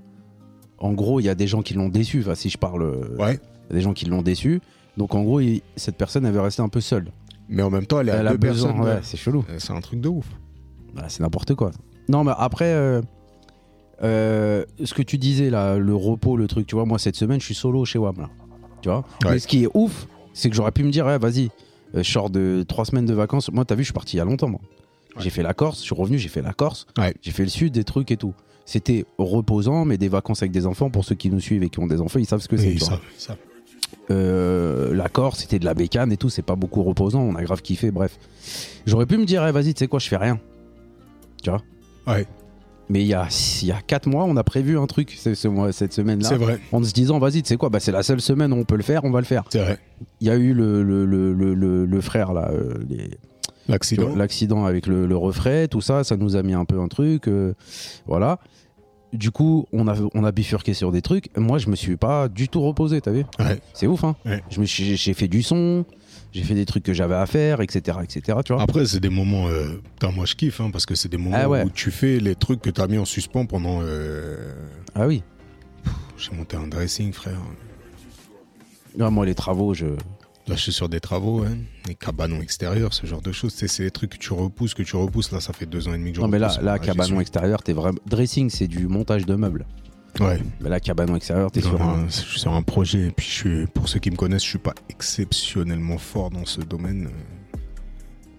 en 0.77 0.93
gros 0.93 1.19
il 1.19 1.23
y 1.25 1.29
a 1.29 1.35
des 1.35 1.47
gens 1.47 1.61
qui 1.61 1.73
l'ont 1.73 1.89
déçu. 1.89 2.21
Enfin 2.21 2.35
si 2.35 2.49
je 2.49 2.57
parle, 2.57 2.83
euh, 2.83 3.15
Ouais. 3.17 3.39
y 3.69 3.73
a 3.73 3.75
des 3.75 3.81
gens 3.81 3.93
qui 3.93 4.05
l'ont 4.05 4.21
déçu. 4.21 4.61
Donc 4.95 5.15
en 5.15 5.23
gros 5.23 5.39
il- 5.41 5.61
cette 5.75 5.97
personne 5.97 6.25
elle 6.25 6.33
veut 6.33 6.41
rester 6.41 6.61
un 6.61 6.69
peu 6.69 6.79
seule. 6.81 7.11
Mais 7.49 7.61
en 7.61 7.69
même 7.69 7.85
temps, 7.85 7.99
elle 7.99 8.09
est 8.09 8.11
à 8.11 8.23
deux 8.31 8.37
besoin. 8.37 8.69
personnes. 8.69 8.85
Ouais, 8.87 8.95
ouais. 8.95 8.99
c'est 9.03 9.17
chelou. 9.17 9.43
Euh, 9.49 9.55
C'est 9.59 9.73
un 9.73 9.81
truc 9.81 10.01
de 10.01 10.09
ouf. 10.09 10.25
Bah, 10.95 11.05
c'est 11.09 11.21
n'importe 11.21 11.53
quoi. 11.55 11.71
Non, 12.09 12.23
mais 12.23 12.31
après, 12.37 12.73
euh, 12.73 13.01
euh, 14.03 14.65
ce 14.83 14.93
que 14.93 15.01
tu 15.01 15.17
disais 15.17 15.49
là, 15.49 15.77
le 15.77 15.95
repos, 15.95 16.37
le 16.37 16.47
truc, 16.47 16.67
tu 16.67 16.75
vois, 16.75 16.85
moi 16.85 16.99
cette 16.99 17.15
semaine, 17.15 17.39
je 17.39 17.45
suis 17.45 17.55
solo 17.55 17.85
chez 17.85 17.99
WAM 17.99 18.15
là. 18.19 18.29
Tu 18.81 18.89
vois? 18.89 18.99
Ouais. 19.23 19.31
Mais 19.31 19.39
ce 19.39 19.47
qui 19.47 19.63
est 19.63 19.69
ouf, 19.73 20.07
c'est 20.33 20.49
que 20.49 20.55
j'aurais 20.55 20.71
pu 20.71 20.83
me 20.83 20.91
dire, 20.91 21.05
ouais, 21.05 21.17
vas-y, 21.17 21.49
je 22.03 22.11
sors 22.11 22.29
de 22.29 22.63
trois 22.67 22.85
semaines 22.85 23.05
de 23.05 23.13
vacances. 23.13 23.51
Moi, 23.51 23.65
t'as 23.65 23.75
vu, 23.75 23.83
je 23.83 23.87
suis 23.87 23.93
parti 23.93 24.15
il 24.15 24.19
y 24.19 24.21
a 24.21 24.25
longtemps, 24.25 24.49
moi. 24.49 24.59
Ouais. 25.15 25.23
J'ai 25.23 25.29
fait 25.29 25.43
la 25.43 25.53
Corse, 25.53 25.79
je 25.79 25.83
suis 25.83 25.95
revenu, 25.95 26.17
j'ai 26.17 26.27
fait 26.29 26.41
la 26.41 26.53
Corse, 26.53 26.85
Ouais. 26.97 27.13
j'ai 27.21 27.31
fait 27.31 27.43
le 27.43 27.49
sud, 27.49 27.73
des 27.73 27.83
trucs 27.83 28.11
et 28.11 28.17
tout. 28.17 28.33
C'était 28.65 29.05
reposant, 29.17 29.85
mais 29.85 29.97
des 29.97 30.07
vacances 30.09 30.41
avec 30.41 30.51
des 30.51 30.65
enfants, 30.65 30.89
pour 30.89 31.05
ceux 31.05 31.15
qui 31.15 31.29
nous 31.29 31.39
suivent 31.39 31.63
et 31.63 31.69
qui 31.69 31.79
ont 31.79 31.87
des 31.87 32.01
enfants, 32.01 32.19
ils 32.19 32.25
savent 32.25 32.41
ce 32.41 32.47
que 32.47 32.57
c'est. 32.57 32.75
Euh, 34.11 34.93
la 34.93 35.09
Corse, 35.09 35.39
c'était 35.39 35.57
de 35.59 35.65
la 35.65 35.73
bécane 35.73 36.11
et 36.11 36.17
tout, 36.17 36.29
c'est 36.29 36.41
pas 36.41 36.55
beaucoup 36.55 36.83
reposant, 36.83 37.21
on 37.21 37.35
a 37.35 37.43
grave 37.43 37.61
kiffé, 37.61 37.91
bref. 37.91 38.17
J'aurais 38.85 39.05
pu 39.05 39.17
me 39.17 39.25
dire, 39.25 39.45
eh, 39.47 39.51
vas-y, 39.51 39.73
tu 39.73 39.79
sais 39.79 39.87
quoi, 39.87 39.99
je 39.99 40.07
fais 40.07 40.17
rien. 40.17 40.39
Tu 41.43 41.49
vois? 41.49 41.61
Ouais, 42.07 42.25
Mais 42.89 43.01
il 43.01 43.07
y 43.07 43.13
a, 43.15 43.27
il 43.63 43.67
y 43.67 43.71
a 43.71 43.81
4 43.81 44.07
mois, 44.07 44.25
on 44.25 44.37
a 44.37 44.43
prévu 44.43 44.77
un 44.77 44.85
truc 44.85 45.11
ce- 45.17 45.33
ce 45.33 45.47
mois- 45.47 45.71
cette 45.71 45.93
semaine-là. 45.93 46.29
c'est 46.29 46.35
vrai. 46.37 46.59
En 46.71 46.83
se 46.83 46.93
disant, 46.93 47.17
vas-y, 47.17 47.41
tu 47.41 47.47
sais 47.49 47.57
quoi, 47.57 47.69
bah, 47.69 47.79
c'est 47.79 47.91
la 47.91 48.03
seule 48.03 48.21
semaine 48.21 48.53
où 48.53 48.57
on 48.57 48.63
peut 48.63 48.75
le 48.77 48.83
faire, 48.83 49.03
on 49.05 49.11
va 49.11 49.19
le 49.19 49.25
faire. 49.25 49.43
C'est 49.49 49.59
vrai. 49.59 49.79
Il 50.21 50.27
y 50.27 50.29
a 50.29 50.35
eu 50.35 50.53
le, 50.53 50.83
le, 50.83 51.05
le, 51.05 51.85
le, 51.85 52.01
frère, 52.01 52.31
là, 52.33 52.49
euh, 52.51 52.73
les- 52.89 53.09
L'accident. 53.67 54.15
l'accident 54.15 54.65
avec 54.65 54.85
le, 54.85 55.07
le 55.07 55.17
refrain, 55.17 55.65
tout 55.67 55.81
ça, 55.81 56.03
ça 56.03 56.15
nous 56.17 56.35
a 56.35 56.43
mis 56.43 56.53
un 56.53 56.65
peu 56.65 56.79
un 56.79 56.87
truc. 56.87 57.27
euh, 57.27 57.53
voilà. 58.05 58.37
Du 59.13 59.31
coup, 59.31 59.65
on 59.71 59.87
a, 59.87 59.95
on 60.13 60.23
a 60.23 60.31
bifurqué 60.31 60.73
sur 60.75 60.91
des 60.91 61.01
trucs. 61.01 61.35
Moi, 61.37 61.57
je 61.57 61.69
me 61.69 61.75
suis 61.75 61.95
pas 61.97 62.27
du 62.27 62.49
tout 62.49 62.61
reposé, 62.61 63.01
t'as 63.01 63.11
vu? 63.11 63.23
Ouais. 63.39 63.59
C'est 63.73 63.87
ouf, 63.87 64.03
hein 64.03 64.15
Ouais. 64.25 64.43
Je 64.49 64.59
me 64.59 64.65
suis- 64.65 64.95
J'ai 64.97 65.13
fait 65.15 65.27
du 65.27 65.41
son, 65.41 65.85
j'ai 66.35 66.43
fait 66.43 66.53
des 66.53 66.65
trucs 66.65 66.83
que 66.83 66.93
j'avais 66.93 67.15
à 67.15 67.25
faire, 67.25 67.61
etc., 67.61 67.97
etc., 68.03 68.37
tu 68.43 68.53
vois 68.53 68.61
Après, 68.61 68.85
c'est 68.85 68.99
des 68.99 69.09
moments. 69.09 69.47
Euh, 69.47 69.81
putain, 69.95 70.11
moi, 70.11 70.25
je 70.25 70.35
kiffe, 70.35 70.59
hein, 70.59 70.69
parce 70.71 70.85
que 70.85 70.93
c'est 70.93 71.07
des 71.09 71.17
moments 71.17 71.37
Ah 71.39 71.47
ouais. 71.49 71.63
où 71.63 71.69
tu 71.69 71.91
fais 71.91 72.19
les 72.19 72.35
trucs 72.35 72.61
que 72.61 72.69
tu 72.69 72.81
as 72.81 72.87
mis 72.87 72.97
en 72.97 73.05
suspens 73.05 73.45
pendant. 73.45 73.79
euh, 73.81 74.53
Ah 74.93 75.07
oui. 75.07 75.23
J'ai 76.17 76.31
monté 76.35 76.57
un 76.57 76.67
dressing, 76.67 77.13
frère. 77.13 77.39
Non, 78.97 79.11
moi, 79.11 79.25
les 79.25 79.35
travaux, 79.35 79.73
je. 79.73 79.85
Là, 80.47 80.55
je 80.55 80.61
suis 80.61 80.73
sur 80.73 80.89
des 80.89 80.99
travaux, 80.99 81.41
hein, 81.43 81.57
des 81.87 81.95
cabanons 81.95 82.39
extérieurs, 82.41 82.93
ce 82.93 83.07
genre 83.07 83.21
de 83.21 83.31
choses. 83.31 83.53
C'est 83.55 83.83
des 83.83 83.89
trucs 83.91 84.11
que 84.11 84.17
tu 84.17 84.31
repousses, 84.31 84.73
que 84.75 84.83
tu 84.83 84.95
repousses. 84.95 85.31
Là, 85.31 85.39
ça 85.39 85.53
fait 85.53 85.65
deux 85.65 85.87
ans 85.87 85.93
et 85.93 85.97
demi 85.97 86.11
que 86.11 86.17
je 86.17 86.21
Non, 86.21 86.27
mais 86.27 86.37
là, 86.37 86.55
là 86.61 86.77
cabanon 86.79 87.19
extérieur, 87.19 87.63
t'es 87.63 87.73
vraiment. 87.73 87.97
Dressing, 88.05 88.49
c'est 88.51 88.67
du 88.67 88.87
montage 88.87 89.25
de 89.25 89.33
meubles. 89.35 89.65
Ouais. 90.19 90.39
Mais 90.61 90.69
là, 90.69 90.79
cabanon 90.79 91.15
extérieur, 91.15 91.51
t'es 91.51 91.61
sur 91.61 91.81
un. 91.81 92.05
Je 92.07 92.11
suis 92.13 92.39
sur 92.39 92.53
un 92.53 92.61
projet. 92.61 93.07
Et 93.07 93.11
puis, 93.11 93.25
je 93.27 93.31
suis, 93.33 93.67
pour 93.67 93.89
ceux 93.89 93.99
qui 93.99 94.11
me 94.11 94.15
connaissent, 94.15 94.43
je 94.43 94.49
suis 94.49 94.57
pas 94.59 94.73
exceptionnellement 94.89 95.97
fort 95.97 96.29
dans 96.29 96.45
ce 96.45 96.61
domaine. 96.61 97.09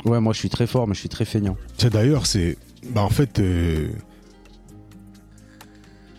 Ouais, 0.05 0.21
moi, 0.21 0.33
je 0.33 0.39
suis 0.39 0.49
très 0.49 0.67
fort, 0.67 0.87
mais 0.87 0.95
je 0.95 1.01
suis 1.01 1.09
très 1.09 1.25
feignant. 1.25 1.57
D'ailleurs, 1.91 2.27
c'est. 2.27 2.57
Bah, 2.91 3.03
en 3.03 3.11
fait. 3.11 3.39
euh, 3.41 3.89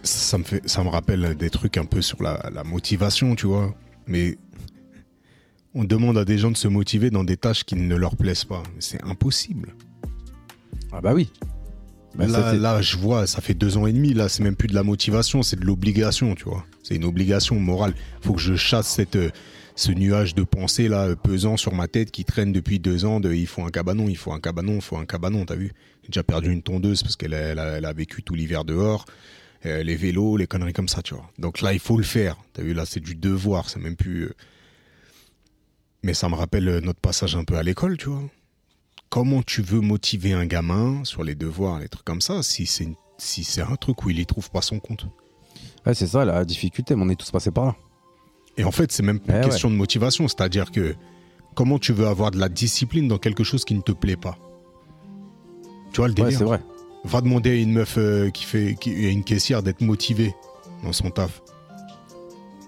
Ça 0.03 0.37
me, 0.37 0.43
fait, 0.43 0.67
ça 0.67 0.83
me 0.83 0.89
rappelle 0.89 1.35
des 1.35 1.49
trucs 1.49 1.77
un 1.77 1.85
peu 1.85 2.01
sur 2.01 2.21
la, 2.23 2.49
la 2.53 2.63
motivation, 2.63 3.35
tu 3.35 3.47
vois. 3.47 3.73
Mais 4.07 4.37
on 5.73 5.83
demande 5.83 6.17
à 6.17 6.23
des 6.25 6.37
gens 6.37 6.51
de 6.51 6.57
se 6.57 6.67
motiver 6.67 7.09
dans 7.09 7.23
des 7.23 7.35
tâches 7.37 7.63
qui 7.65 7.75
ne 7.75 7.95
leur 7.95 8.15
plaisent 8.15 8.45
pas. 8.45 8.63
C'est 8.79 9.03
impossible. 9.03 9.75
Ah, 10.91 11.01
bah 11.01 11.13
oui. 11.13 11.31
Bah, 12.15 12.25
là, 12.53 12.81
je 12.81 12.97
vois, 12.97 13.27
ça 13.27 13.41
fait 13.41 13.53
deux 13.53 13.77
ans 13.77 13.85
et 13.85 13.93
demi. 13.93 14.13
Là, 14.13 14.27
c'est 14.29 14.41
même 14.43 14.55
plus 14.55 14.67
de 14.67 14.73
la 14.73 14.83
motivation, 14.83 15.43
c'est 15.43 15.59
de 15.59 15.65
l'obligation, 15.65 16.33
tu 16.35 16.45
vois. 16.45 16.65
C'est 16.83 16.95
une 16.95 17.05
obligation 17.05 17.59
morale. 17.59 17.93
faut 18.21 18.33
que 18.33 18.41
je 18.41 18.55
chasse 18.55 18.87
cette, 18.87 19.15
euh, 19.17 19.29
ce 19.75 19.91
nuage 19.91 20.33
de 20.33 20.41
pensée 20.43 20.87
là 20.87 21.15
pesant 21.15 21.57
sur 21.57 21.73
ma 21.75 21.87
tête 21.87 22.09
qui 22.09 22.25
traîne 22.25 22.51
depuis 22.51 22.79
deux 22.79 23.05
ans. 23.05 23.19
De, 23.19 23.33
il 23.33 23.45
faut 23.45 23.63
un 23.63 23.69
cabanon, 23.69 24.07
il 24.09 24.17
faut 24.17 24.31
un 24.31 24.39
cabanon, 24.39 24.75
il 24.75 24.81
faut 24.81 24.97
un 24.97 25.05
cabanon. 25.05 25.45
T'as 25.45 25.55
vu? 25.55 25.73
J'ai 26.03 26.07
déjà 26.09 26.23
perdu 26.23 26.51
une 26.51 26.63
tondeuse 26.63 27.03
parce 27.03 27.15
qu'elle 27.15 27.33
a, 27.35 27.37
elle 27.39 27.59
a, 27.59 27.65
elle 27.77 27.85
a 27.85 27.93
vécu 27.93 28.23
tout 28.23 28.33
l'hiver 28.33 28.65
dehors. 28.65 29.05
Euh, 29.65 29.83
les 29.83 29.95
vélos, 29.95 30.37
les 30.37 30.47
conneries 30.47 30.73
comme 30.73 30.87
ça, 30.87 31.01
tu 31.03 31.13
vois. 31.13 31.29
Donc 31.37 31.61
là, 31.61 31.73
il 31.73 31.79
faut 31.79 31.97
le 31.97 32.03
faire. 32.03 32.37
T'as 32.53 32.63
vu 32.63 32.73
Là, 32.73 32.85
c'est 32.87 32.99
du 32.99 33.13
devoir. 33.15 33.69
C'est 33.69 33.79
même 33.79 33.95
plus. 33.95 34.23
euh, 34.25 34.33
Mais 36.03 36.13
ça 36.15 36.29
me 36.29 36.35
rappelle 36.35 36.79
notre 36.83 36.99
passage 36.99 37.35
un 37.35 37.43
peu 37.43 37.55
à 37.57 37.63
l'école, 37.63 37.97
tu 37.97 38.09
vois 38.09 38.23
comment 39.09 39.41
tu 39.41 39.61
veux 39.61 39.79
motiver 39.81 40.33
un 40.33 40.45
gamin 40.45 41.03
sur 41.03 41.23
les 41.23 41.35
devoirs, 41.35 41.79
les 41.79 41.87
trucs 41.87 42.05
comme 42.05 42.21
ça, 42.21 42.43
si 42.43 42.65
c'est 42.65 42.87
si 43.17 43.43
c'est 43.43 43.61
un 43.61 43.75
truc 43.77 44.05
où 44.05 44.09
il 44.11 44.19
y 44.19 44.25
trouve 44.25 44.51
pas 44.51 44.61
son 44.61 44.79
compte? 44.79 45.07
Ouais, 45.85 45.93
c'est 45.95 46.05
ça 46.07 46.23
la 46.25 46.45
difficulté, 46.45 46.95
mais 46.95 47.03
on 47.03 47.09
est 47.09 47.15
tous 47.15 47.31
passés 47.31 47.49
par 47.51 47.65
là. 47.65 47.75
Et 48.57 48.63
en 48.63 48.71
fait, 48.71 48.91
c'est 48.91 49.03
même 49.03 49.19
Eh 49.27 49.31
une 49.31 49.37
ouais. 49.37 49.43
question 49.43 49.69
de 49.71 49.75
motivation, 49.75 50.27
c'est-à-dire 50.27 50.71
que 50.71 50.95
comment 51.55 51.79
tu 51.79 51.93
veux 51.93 52.07
avoir 52.07 52.29
de 52.31 52.37
la 52.39 52.49
discipline 52.49 53.07
dans 53.07 53.17
quelque 53.17 53.43
chose 53.43 53.65
qui 53.65 53.73
ne 53.73 53.81
te 53.81 53.91
plaît 53.91 54.17
pas? 54.17 54.37
Tu 55.93 55.97
vois 55.97 56.07
le 56.07 56.13
Ouais, 56.13 56.23
délire? 56.25 56.37
c'est 56.37 56.43
vrai. 56.43 56.61
Va 57.05 57.21
demander 57.21 57.51
à 57.51 57.55
une 57.55 57.71
meuf 57.73 57.95
euh, 57.97 58.29
qui 58.29 58.43
fait 58.45 58.75
qui 58.79 59.05
à 59.05 59.09
une 59.09 59.23
caissière 59.23 59.63
d'être 59.63 59.81
motivée 59.81 60.33
dans 60.83 60.93
son 60.93 61.09
taf. 61.09 61.41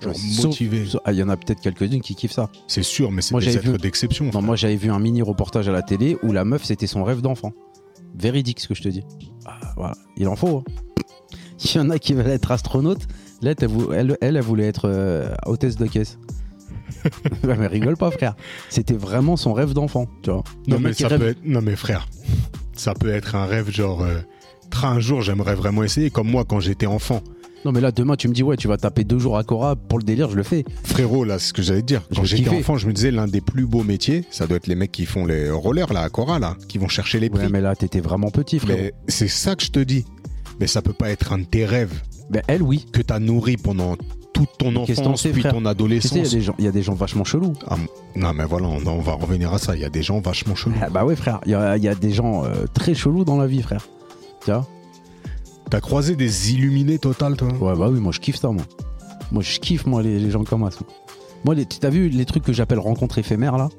Genre 0.02 1.00
ah, 1.06 1.12
Il 1.12 1.18
y 1.20 1.24
en 1.24 1.30
a 1.30 1.38
peut-être 1.38 1.62
quelques-unes 1.62 2.02
qui 2.02 2.16
kiffent 2.16 2.32
ça. 2.32 2.50
C'est 2.68 2.84
sûr, 2.84 3.12
mais 3.12 3.22
c'est 3.22 3.36
des 3.38 3.58
êtres 3.58 3.72
vu- 3.72 3.78
d'exception. 3.78 4.30
Non, 4.34 4.42
moi, 4.42 4.56
j'avais 4.56 4.76
vu 4.78 4.90
un 4.92 5.00
mini 5.00 5.22
reportage 5.22 5.68
à 5.68 5.72
la 5.72 5.82
télé 5.82 6.18
où 6.24 6.32
la 6.32 6.46
meuf, 6.46 6.64
c'était 6.64 6.88
son 6.88 7.04
rêve 7.04 7.22
d'enfant. 7.22 7.52
Véridique, 8.18 8.60
ce 8.60 8.68
que 8.68 8.76
je 8.76 8.82
te 8.82 8.90
dis. 8.90 9.04
Ah, 9.46 9.60
voilà. 9.76 9.96
Il 10.18 10.28
en 10.28 10.36
faut. 10.36 10.58
hein. 10.58 10.64
Il 11.66 11.76
y 11.76 11.80
en 11.80 11.90
a 11.90 12.00
qui 12.00 12.14
veulent 12.14 12.28
être 12.28 12.52
astronautes, 12.52 13.08
Là, 13.42 13.54
elle, 13.94 14.18
elle, 14.22 14.40
voulait 14.42 14.68
être 14.68 14.90
euh, 14.90 15.34
hôtesse 15.46 15.78
de 15.78 15.86
caisse. 15.88 16.18
Mais 17.44 17.68
rigole 17.68 17.96
pas, 17.96 18.12
frère. 18.12 18.36
C'était 18.70 18.96
vraiment 18.96 19.38
son 19.38 19.54
rêve 19.54 19.74
d'enfant, 19.74 20.08
tu 20.24 20.30
vois. 20.32 20.44
Le 20.68 20.74
Non 20.74 20.80
mais, 20.80 20.90
mec 20.90 20.98
qui 20.98 21.04
ça 21.04 21.08
rêve- 21.10 21.20
peut 21.20 21.28
être... 21.30 21.40
non 21.46 21.62
mais 21.62 21.76
frère, 21.78 22.08
ça 22.74 22.94
peut 22.94 23.10
être 23.10 23.36
un 23.36 23.46
rêve 23.46 23.70
genre... 23.72 24.02
euh, 24.02 24.20
un 24.84 25.00
jour 25.00 25.22
j'aimerais 25.22 25.56
vraiment 25.56 25.84
essayer, 25.84 26.10
comme 26.10 26.30
moi 26.30 26.44
quand 26.46 26.60
j'étais 26.60 26.86
enfant. 26.86 27.22
Non, 27.66 27.72
mais 27.74 27.82
là, 27.82 27.92
demain, 27.92 28.16
tu 28.16 28.28
me 28.30 28.34
dis, 28.34 28.42
ouais, 28.44 28.56
tu 28.58 28.68
vas 28.68 28.78
taper 28.78 29.04
deux 29.04 29.20
jours 29.20 29.38
à 29.38 29.44
Cora 29.44 29.76
pour 29.76 30.00
le 30.00 30.04
délire, 30.06 30.30
je 30.30 30.36
le 30.38 30.44
fais. 30.44 30.64
Frérot, 30.84 31.26
là, 31.26 31.40
c'est 31.40 31.48
ce 31.50 31.54
que 31.54 31.62
j'allais 31.62 31.82
te 31.82 31.88
dire. 31.88 32.02
Quand 32.16 32.24
j'étais 32.24 32.50
enfant, 32.50 32.78
je 32.78 32.88
me 32.88 32.94
disais 32.94 33.12
l'un 33.12 33.28
des 33.28 33.42
plus 33.42 33.66
beaux 33.66 33.84
métiers, 33.84 34.24
ça 34.32 34.48
doit 34.48 34.58
être 34.58 34.68
les 34.68 34.76
mecs 34.76 34.92
qui 34.94 35.06
font 35.06 35.26
les 35.26 35.50
rollers 35.52 35.92
là, 35.92 36.02
à 36.02 36.10
Cora 36.10 36.40
là, 36.40 36.56
qui 36.70 36.78
vont 36.78 36.88
chercher 36.88 37.20
les 37.20 37.30
prix. 37.30 37.44
Ouais, 37.44 37.50
mais 37.50 37.62
là, 37.62 37.76
t'étais 37.76 38.00
vraiment 38.00 38.30
petit. 38.32 38.62
Mais 38.68 38.94
c'est 39.08 39.28
ça 39.28 39.56
que 39.56 39.64
je 39.64 39.72
te 39.72 39.80
dis. 39.80 40.06
Mais 40.60 40.68
ça 40.68 40.82
peut 40.82 40.94
pas 40.94 41.10
être 41.10 41.34
un 41.34 41.40
de 41.40 41.46
tes 41.46 41.66
rêves 41.66 42.02
Mais 42.30 42.42
elle, 42.48 42.62
oui. 42.62 42.86
que 42.92 43.02
t'as 43.02 43.20
nourri 43.20 43.56
pendant 43.58 43.96
toute 44.34 44.50
ton 44.58 44.76
enfance, 44.78 45.24
puis 45.24 45.42
frère 45.42 45.54
ton 45.54 45.60
Tu 45.60 45.62
sais, 45.62 45.62
il 45.62 45.64
y, 45.64 45.68
a 45.68 45.70
adolescence. 45.72 46.32
des 46.32 46.42
gens- 46.42 46.56
il 46.60 46.66
y 46.66 46.68
a 46.68 46.72
des 46.72 46.82
gens 46.84 46.94
vachement 46.94 47.24
chelous. 47.26 47.54
Ah, 47.68 47.76
non, 48.16 48.34
mais 48.34 48.46
voilà, 48.46 48.68
on, 48.68 48.86
on 48.88 49.00
va 49.00 49.14
revenir 49.14 49.54
à 49.54 49.58
ça. 49.58 49.76
Il 49.76 49.82
y 49.82 49.86
a 49.86 49.90
des 49.90 50.04
gens 50.04 50.20
vachement 50.22 50.56
chelous. 50.56 50.76
Ah, 50.82 50.90
bah 50.90 51.04
ouais, 51.04 51.16
frère. 51.18 51.40
Il 51.46 51.52
y 51.52 51.56
a, 51.56 51.76
il 51.78 51.84
y 51.84 51.88
a 51.90 51.96
des 51.96 52.12
gens 52.12 52.46
euh, 52.46 52.66
très 52.74 52.94
chelous 52.94 53.26
dans 53.26 53.38
la 53.38 53.48
vie, 53.48 53.62
frère. 53.62 53.88
Tu 54.46 54.52
vois? 54.52 54.66
T'as 55.70 55.82
croisé 55.82 56.16
des 56.16 56.54
illuminés 56.54 56.98
total, 56.98 57.38
toi 57.38 57.50
Ouais, 57.60 57.76
bah 57.78 57.90
oui, 57.92 58.00
moi, 58.00 58.12
je 58.12 58.20
kiffe 58.20 58.38
ça, 58.38 58.50
moi. 58.50 58.64
Moi, 59.32 59.44
je 59.44 59.60
kiffe, 59.60 59.86
moi, 59.86 60.02
les, 60.02 60.20
les 60.20 60.32
gens 60.32 60.44
comme 60.44 60.70
ça. 60.72 60.80
Moi, 61.46 61.54
les- 61.56 61.66
t'as 61.66 61.90
vu 61.90 62.10
les 62.10 62.26
trucs 62.26 62.44
que 62.44 62.54
j'appelle 62.54 62.80
rencontres 62.80 63.20
éphémères, 63.20 63.58
là 63.58 63.70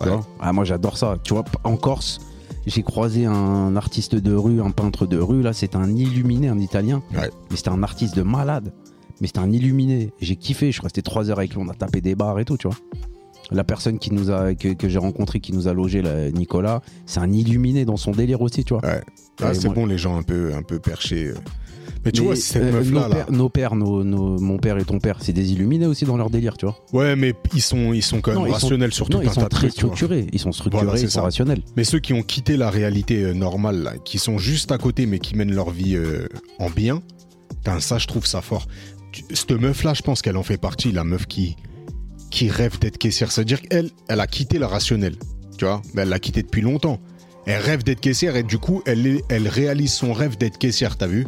Tu 0.00 0.04
Ouais. 0.08 0.14
vois 0.14 0.26
Ah, 0.40 0.52
moi, 0.52 0.64
j'adore 0.64 0.96
ça. 0.96 1.16
Tu 1.22 1.34
vois, 1.34 1.44
en 1.64 1.76
Corse, 1.76 2.20
j'ai 2.66 2.82
croisé 2.82 3.26
un 3.26 3.76
artiste 3.76 4.14
de 4.14 4.34
rue, 4.34 4.62
un 4.62 4.70
peintre 4.70 5.06
de 5.06 5.18
rue. 5.18 5.42
Là, 5.42 5.52
c'était 5.52 5.76
un 5.76 5.94
illuminé, 5.94 6.48
un 6.48 6.58
italien. 6.58 7.02
Ouais. 7.14 7.30
Mais 7.50 7.56
c'était 7.56 7.70
un 7.70 7.82
artiste 7.82 8.16
de 8.16 8.22
malade. 8.22 8.72
Mais 9.20 9.26
c'était 9.26 9.40
un 9.40 9.50
illuminé. 9.52 10.12
J'ai 10.20 10.36
kiffé. 10.36 10.66
Je 10.68 10.72
suis 10.72 10.82
resté 10.82 11.02
trois 11.02 11.28
heures 11.30 11.38
avec 11.38 11.52
lui. 11.54 11.60
On 11.62 11.68
a 11.68 11.74
tapé 11.74 12.00
des 12.00 12.14
bars 12.14 12.38
et 12.38 12.44
tout, 12.44 12.56
tu 12.56 12.68
vois. 12.68 12.76
La 13.50 13.64
personne 13.64 13.98
qui 13.98 14.12
nous 14.12 14.30
a, 14.30 14.54
que, 14.54 14.74
que 14.74 14.88
j'ai 14.88 14.98
rencontré, 14.98 15.40
qui 15.40 15.52
nous 15.52 15.68
a 15.68 15.72
logé, 15.72 16.02
là, 16.02 16.30
Nicolas, 16.30 16.82
c'est 17.06 17.20
un 17.20 17.32
illuminé 17.32 17.84
dans 17.84 17.96
son 17.96 18.10
délire 18.10 18.42
aussi, 18.42 18.64
tu 18.64 18.74
vois. 18.74 18.84
Ouais. 18.84 19.00
Ah, 19.42 19.54
c'est 19.54 19.68
bon, 19.68 19.86
les 19.86 19.96
gens 19.98 20.16
un 20.16 20.22
peu, 20.22 20.52
un 20.54 20.62
peu 20.62 20.78
perchés. 20.78 21.28
euh. 21.28 21.34
Mais 22.04 22.12
tu 22.12 22.20
Mais, 22.20 22.26
vois, 22.28 22.36
cette 22.36 22.62
euh, 22.62 22.72
meuf-là, 22.72 23.00
nos, 23.00 23.08
là. 23.08 23.14
pères, 23.14 23.32
nos 23.32 23.48
pères, 23.48 23.74
nos- 23.74 24.04
nos- 24.04 24.38
mon 24.38 24.58
père 24.58 24.76
et 24.78 24.84
ton 24.84 24.98
père, 24.98 25.16
c'est 25.20 25.32
des 25.32 25.52
illuminés 25.52 25.86
aussi 25.86 26.04
dans 26.04 26.16
leur 26.16 26.30
délire, 26.30 26.56
tu 26.56 26.66
vois. 26.66 26.78
Ouais, 26.92 27.16
mais 27.16 27.34
ils 27.54 27.62
sont, 27.62 27.92
ils 27.92 28.02
sont 28.02 28.20
quand 28.20 28.32
même 28.32 28.40
Non, 28.40 28.46
ils 28.46 28.50
sont- 28.50 28.54
rationnels 28.66 28.92
sur 28.92 29.08
tout 29.08 29.18
ils 29.22 29.28
un 29.28 29.32
sont 29.32 29.40
tas 29.40 29.48
de 29.48 29.54
très 29.54 29.70
structurés. 29.70 30.26
Ils 30.32 30.38
sont 30.38 30.52
structurés, 30.52 30.84
Voilà, 30.84 30.98
c'est 30.98 31.06
ils 31.06 31.10
sont 31.10 31.20
ça. 31.20 31.22
rationnels. 31.22 31.62
Mais 31.76 31.84
ceux 31.84 31.98
qui 31.98 32.12
ont 32.12 32.22
quitté 32.22 32.56
la 32.56 32.70
réalité 32.70 33.22
euh, 33.24 33.32
normale, 33.32 33.82
là, 33.82 33.92
qui 34.04 34.18
sont 34.18 34.38
juste 34.38 34.70
à 34.70 34.78
côté, 34.78 35.06
mais 35.06 35.18
qui 35.18 35.34
mènent 35.34 35.54
leur 35.54 35.70
vie 35.70 35.96
euh, 35.96 36.26
en 36.58 36.68
bien, 36.70 37.02
ça, 37.80 37.98
je 37.98 38.06
trouve 38.06 38.26
ça 38.26 38.42
fort. 38.42 38.66
Cette 39.32 39.50
meuf-là, 39.52 39.94
je 39.94 40.02
pense 40.02 40.22
qu'elle 40.22 40.36
en 40.36 40.42
fait 40.42 40.58
partie, 40.58 40.92
la 40.92 41.02
meuf 41.04 41.26
qui, 41.26 41.56
qui 42.30 42.48
rêve 42.50 42.78
d'être 42.78 42.98
caissière. 42.98 43.30
C'est-à-dire 43.32 43.60
qu'elle, 43.62 43.90
elle 44.08 44.20
a 44.20 44.26
quitté 44.26 44.58
la 44.58 44.68
rationnelle. 44.68 45.16
Tu 45.56 45.64
vois 45.64 45.82
Elle 45.96 46.08
l'a 46.08 46.18
quitté 46.18 46.42
depuis 46.42 46.60
longtemps. 46.60 47.00
Elle 47.46 47.62
rêve 47.62 47.82
d'être 47.82 48.00
caissière 48.00 48.36
et 48.36 48.42
du 48.42 48.58
coup, 48.58 48.82
elle, 48.86 49.20
elle 49.28 49.48
réalise 49.48 49.92
son 49.92 50.12
rêve 50.12 50.36
d'être 50.36 50.58
caissière, 50.58 50.96
t'as 50.96 51.06
vu? 51.06 51.26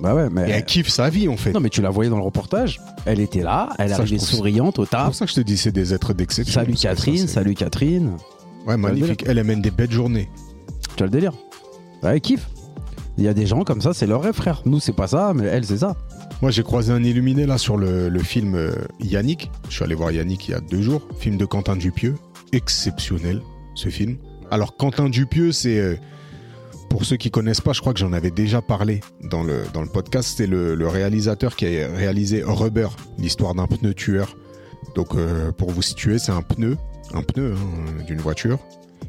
Bah 0.00 0.14
ouais, 0.14 0.28
mais. 0.30 0.48
Et 0.48 0.52
elle 0.52 0.64
kiffe 0.64 0.88
sa 0.88 1.08
vie, 1.08 1.26
en 1.28 1.36
fait. 1.36 1.52
Non, 1.52 1.60
mais 1.60 1.70
tu 1.70 1.80
la 1.82 1.90
voyais 1.90 2.10
dans 2.10 2.18
le 2.18 2.22
reportage. 2.22 2.80
Elle 3.06 3.18
était 3.20 3.42
là, 3.42 3.70
elle 3.78 3.90
Ça, 3.90 3.96
arrivait 3.96 4.18
souriante 4.18 4.78
au 4.78 4.84
C'est 4.84 4.90
taf. 4.90 5.06
pour 5.06 5.14
ça 5.14 5.24
que 5.24 5.30
je 5.30 5.36
te 5.36 5.40
dis, 5.40 5.56
c'est 5.56 5.72
des 5.72 5.92
êtres 5.94 6.12
d'exception. 6.12 6.60
Salut 6.60 6.76
ça, 6.76 6.90
Catherine, 6.90 7.16
c'est- 7.18 7.26
salut 7.34 7.54
Catherine. 7.54 8.12
Ouais, 8.66 8.76
magnifique. 8.76 9.24
Elle, 9.26 9.38
elle 9.38 9.44
mène 9.46 9.62
des 9.62 9.70
belles 9.70 9.90
journées. 9.90 10.28
Tu 10.96 11.02
as 11.02 11.06
le 11.06 11.10
délire? 11.10 11.32
Ouais, 12.02 12.10
elle 12.14 12.20
kiffe. 12.20 12.46
Il 13.18 13.24
y 13.24 13.28
a 13.28 13.34
des 13.34 13.46
gens 13.46 13.64
comme 13.64 13.80
ça, 13.80 13.94
c'est 13.94 14.06
leur 14.06 14.22
rêve, 14.22 14.34
frère. 14.34 14.62
Nous, 14.66 14.78
c'est 14.78 14.92
pas 14.92 15.06
ça, 15.06 15.32
mais 15.34 15.44
elle, 15.46 15.64
c'est 15.64 15.78
ça. 15.78 15.96
Moi, 16.42 16.50
j'ai 16.50 16.62
croisé 16.62 16.92
un 16.92 17.02
illuminé 17.02 17.46
là 17.46 17.56
sur 17.56 17.78
le, 17.78 18.10
film 18.18 18.54
euh, 18.54 18.72
Yannick. 19.00 19.50
Je 19.68 19.74
suis 19.74 19.84
allé 19.84 19.94
voir 19.94 20.10
Yannick 20.10 20.48
il 20.48 20.50
y 20.50 20.54
a 20.54 20.60
deux 20.60 20.82
jours. 20.82 21.08
Film 21.18 21.38
de 21.38 21.46
Quentin 21.46 21.76
Dupieux. 21.76 22.16
Exceptionnel, 22.52 23.40
ce 23.74 23.88
film. 23.88 24.18
Alors, 24.50 24.76
Quentin 24.76 25.08
Dupieux, 25.08 25.52
c'est. 25.52 25.78
euh, 25.78 25.96
pour 26.90 27.04
ceux 27.04 27.16
qui 27.16 27.30
connaissent 27.30 27.60
pas, 27.60 27.72
je 27.72 27.80
crois 27.80 27.92
que 27.92 27.98
j'en 27.98 28.12
avais 28.12 28.30
déjà 28.30 28.62
parlé 28.62 29.00
dans 29.22 29.42
le, 29.42 29.64
podcast. 29.92 30.34
C'est 30.36 30.46
le, 30.46 30.74
le 30.74 30.86
réalisateur 30.88 31.56
qui 31.56 31.66
a 31.66 31.88
réalisé 31.88 32.42
Rubber, 32.44 32.88
l'histoire 33.18 33.54
d'un 33.54 33.66
pneu 33.66 33.92
tueur. 33.92 34.36
Donc, 34.94 35.14
euh, 35.14 35.52
pour 35.52 35.70
vous 35.70 35.82
situer, 35.82 36.18
c'est 36.18 36.32
un 36.32 36.42
pneu, 36.42 36.76
un 37.12 37.22
pneu 37.22 37.54
hein, 37.54 38.04
d'une 38.06 38.20
voiture 38.20 38.58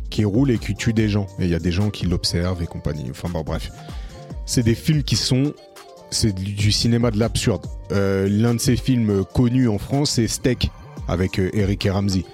qui 0.10 0.26
roule 0.26 0.52
et 0.52 0.58
qui 0.58 0.76
tue 0.76 0.94
des 0.94 1.10
gens. 1.10 1.28
Et 1.40 1.46
il 1.46 1.50
y 1.50 1.56
a 1.56 1.60
des 1.60 1.72
gens 1.72 1.90
qui 1.90 2.06
l'observent 2.06 2.62
et 2.62 2.68
compagnie. 2.68 3.06
Enfin, 3.10 3.30
bon, 3.30 3.42
bref. 3.42 3.70
C'est 4.46 4.64
des 4.64 4.76
films 4.76 5.04
qui 5.04 5.16
sont 5.16 5.54
c'est 6.10 6.34
du 6.34 6.72
cinéma 6.72 7.12
de 7.12 7.20
l'absurde. 7.20 7.66
Euh, 7.92 8.28
L'un 8.30 8.54
de 8.54 8.60
ses 8.60 8.76
films 8.76 9.26
connus 9.34 9.68
en 9.68 9.78
France, 9.78 10.12
c'est 10.12 10.28
Steak 10.28 10.72
avec 11.08 11.40
euh, 11.40 11.50
Eric 11.54 11.86
et 11.86 11.90
Ramsey. 11.90 12.26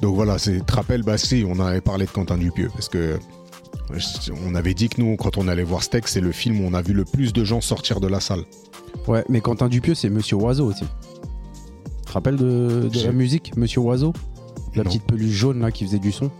Donc 0.00 0.14
voilà, 0.14 0.38
c'est 0.38 0.64
te 0.64 0.72
rappelles, 0.72 1.02
bah 1.02 1.18
si, 1.18 1.44
on 1.46 1.58
avait 1.60 1.80
parlé 1.80 2.06
de 2.06 2.10
Quentin 2.10 2.38
Dupieux 2.38 2.70
parce 2.72 2.88
que 2.88 2.98
euh, 2.98 3.98
on 4.46 4.54
avait 4.54 4.74
dit 4.74 4.88
que 4.88 5.00
nous, 5.00 5.16
quand 5.16 5.36
on 5.36 5.48
allait 5.48 5.62
voir 5.62 5.82
Steak, 5.82 6.08
c'est 6.08 6.20
le 6.20 6.32
film 6.32 6.60
où 6.60 6.68
on 6.68 6.74
a 6.74 6.82
vu 6.82 6.92
le 6.92 7.04
plus 7.04 7.32
de 7.32 7.44
gens 7.44 7.60
sortir 7.60 8.00
de 8.00 8.06
la 8.06 8.20
salle. 8.20 8.44
Ouais, 9.06 9.24
mais 9.28 9.40
Quentin 9.40 9.68
Dupieux, 9.68 9.94
c'est 9.94 10.10
Monsieur 10.10 10.36
Oiseau 10.36 10.66
aussi. 10.66 10.84
Tu 10.84 12.06
te 12.06 12.12
rappelles 12.12 12.36
de, 12.36 12.90
la 13.04 13.12
musique, 13.12 13.56
Monsieur 13.56 13.80
Oiseau? 13.80 14.12
La 14.74 14.84
Non. 14.84 14.90
petite 14.90 15.04
peluche 15.04 15.32
jaune 15.32 15.60
là 15.60 15.70
qui 15.70 15.84
faisait 15.84 15.98
du 15.98 16.12
son? 16.12 16.30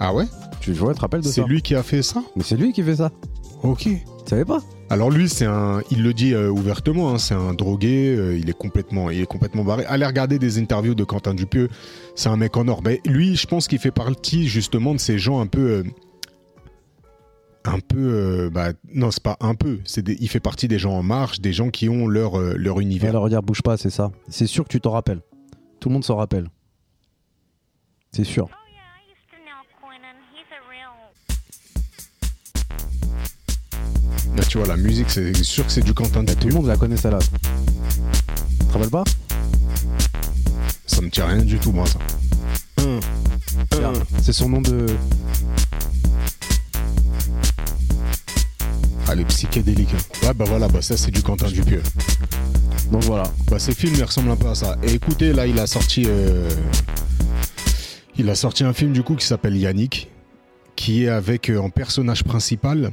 Ah 0.00 0.14
ouais 0.14 0.24
Tu 0.60 0.72
te 0.72 1.00
rappelles 1.00 1.20
de 1.20 1.26
C'est 1.28 1.42
ça 1.42 1.46
lui 1.46 1.62
qui 1.62 1.74
a 1.74 1.82
fait 1.82 2.02
ça 2.02 2.22
Mais 2.36 2.42
c'est 2.42 2.56
lui 2.56 2.72
qui 2.72 2.82
fait 2.82 2.96
ça. 2.96 3.10
Ok. 3.62 3.82
Tu 3.82 4.00
savais 4.26 4.44
pas 4.44 4.60
Alors 4.90 5.10
lui, 5.10 5.28
c'est 5.28 5.44
un, 5.44 5.80
il 5.90 6.02
le 6.02 6.12
dit 6.14 6.34
euh, 6.34 6.50
ouvertement, 6.50 7.10
hein, 7.10 7.18
c'est 7.18 7.34
un 7.34 7.54
drogué, 7.54 8.14
euh, 8.16 8.38
il 8.38 8.48
est 8.48 8.56
complètement, 8.56 9.10
il 9.10 9.20
est 9.20 9.26
complètement 9.26 9.64
barré. 9.64 9.84
Allez 9.86 10.06
regarder 10.06 10.38
des 10.38 10.58
interviews 10.58 10.94
de 10.94 11.04
Quentin 11.04 11.34
Dupieux, 11.34 11.68
c'est 12.14 12.28
un 12.28 12.36
mec 12.36 12.56
en 12.56 12.68
or. 12.68 12.82
Mais 12.82 13.00
lui, 13.04 13.36
je 13.36 13.46
pense 13.46 13.68
qu'il 13.68 13.78
fait 13.78 13.90
partie 13.90 14.48
justement 14.48 14.94
de 14.94 15.00
ces 15.00 15.18
gens 15.18 15.40
un 15.40 15.46
peu, 15.46 15.60
euh, 15.60 15.82
un 17.64 17.80
peu, 17.80 18.50
bah, 18.52 18.72
non, 18.92 19.10
c'est 19.10 19.22
pas 19.22 19.36
un 19.40 19.54
peu, 19.54 19.78
c'est 19.84 20.06
il 20.08 20.28
fait 20.28 20.40
partie 20.40 20.68
des 20.68 20.78
gens 20.78 20.92
en 20.92 21.02
marche, 21.02 21.40
des 21.40 21.52
gens 21.52 21.70
qui 21.70 21.88
ont 21.88 22.06
leur 22.06 22.38
leur 22.38 22.80
univers. 22.80 23.10
Alors 23.10 23.24
regarde, 23.24 23.46
bouge 23.46 23.62
pas, 23.62 23.76
c'est 23.76 23.90
ça. 23.90 24.10
C'est 24.28 24.46
sûr 24.46 24.64
que 24.64 24.68
tu 24.68 24.80
t'en 24.80 24.90
rappelles. 24.90 25.20
Tout 25.80 25.88
le 25.88 25.94
monde 25.94 26.04
s'en 26.04 26.16
rappelle. 26.16 26.48
C'est 28.12 28.24
sûr. 28.24 28.48
Tu 34.48 34.58
vois, 34.58 34.66
la 34.66 34.76
musique, 34.76 35.10
c'est 35.10 35.34
sûr 35.42 35.66
que 35.66 35.72
c'est 35.72 35.82
du 35.84 35.94
Quentin 35.94 36.24
Tout 36.24 36.48
le 36.48 36.54
monde 36.54 36.66
la 36.66 36.76
connaît 36.76 36.96
celle-là. 36.96 37.18
Tu 37.20 38.66
te 38.66 38.72
rappelles 38.72 38.90
pas? 38.90 39.04
Ça 40.86 41.00
me 41.00 41.10
tient 41.10 41.26
rien 41.26 41.42
du 41.42 41.58
tout, 41.58 41.72
moi, 41.72 41.86
ça. 41.86 41.98
Hum, 42.82 43.00
hum. 43.74 43.94
C'est 44.22 44.32
son 44.32 44.48
nom 44.48 44.60
de. 44.60 44.86
Allez, 49.08 49.24
psychédélique. 49.26 49.90
hein. 49.94 50.26
Ouais, 50.26 50.34
bah 50.34 50.44
voilà, 50.46 50.68
bah 50.68 50.82
ça, 50.82 50.96
c'est 50.96 51.10
du 51.10 51.22
Quentin 51.22 51.48
Dupieux. 51.48 51.82
Donc 52.90 53.04
voilà. 53.04 53.24
Bah, 53.50 53.58
ces 53.58 53.74
films, 53.74 53.94
ils 53.96 54.04
ressemblent 54.04 54.30
un 54.30 54.36
peu 54.36 54.48
à 54.48 54.54
ça. 54.54 54.76
Et 54.82 54.92
écoutez, 54.92 55.32
là, 55.32 55.46
il 55.46 55.58
a 55.58 55.66
sorti, 55.66 56.04
euh, 56.06 56.48
il 58.16 58.28
a 58.30 58.34
sorti 58.34 58.64
un 58.64 58.72
film 58.72 58.92
du 58.92 59.02
coup 59.02 59.14
qui 59.14 59.26
s'appelle 59.26 59.56
Yannick, 59.56 60.10
qui 60.76 61.04
est 61.04 61.08
avec 61.08 61.50
euh, 61.50 61.58
en 61.58 61.70
personnage 61.70 62.24
principal 62.24 62.92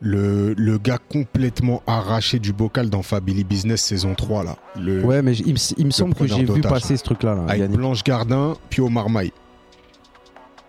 le, 0.00 0.54
le 0.56 0.78
gars 0.78 0.98
complètement 1.10 1.82
arraché 1.86 2.38
du 2.38 2.52
bocal 2.52 2.88
dans 2.88 3.02
Family 3.02 3.44
Business 3.44 3.82
saison 3.82 4.14
3 4.14 4.44
là. 4.44 4.56
Le, 4.80 5.04
Ouais, 5.04 5.20
mais 5.22 5.36
il, 5.36 5.52
me- 5.54 5.74
il 5.78 5.86
me 5.86 5.90
semble 5.90 6.14
que 6.14 6.26
j'ai 6.26 6.44
vu 6.44 6.60
passer 6.62 6.96
ce 6.96 7.04
truc-là. 7.04 7.34
Là, 7.34 7.42
avec 7.48 7.60
Yannick. 7.60 7.76
Blanche 7.76 8.02
Gardin, 8.04 8.54
Pio 8.70 8.88
Marmaille. 8.88 9.32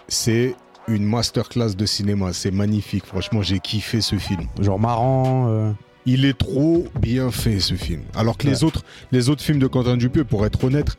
C'est 0.08 0.56
une 0.88 1.06
masterclass 1.06 1.76
de 1.76 1.86
cinéma. 1.86 2.34
C'est 2.34 2.52
magnifique. 2.52 3.06
Franchement, 3.06 3.41
j'ai 3.41 3.60
kiffé 3.60 4.02
ce 4.02 4.17
film. 4.17 4.48
Genre 4.60 4.80
marrant. 4.80 5.48
euh, 5.48 5.72
Il 6.06 6.26
est 6.26 6.38
trop 6.38 6.88
bien 7.00 7.32
fait 7.32 7.60
ce 7.62 7.76
film. 7.76 8.02
Alors 8.15 8.38
que 8.38 8.48
les 8.48 8.63
autres, 8.65 8.84
les 9.13 9.30
autres 9.30 9.41
films 9.44 9.60
de 9.60 9.67
Quentin 9.67 9.96
Dupieux, 9.96 10.26
pour 10.26 10.46
être 10.46 10.62
honnête, 10.65 10.98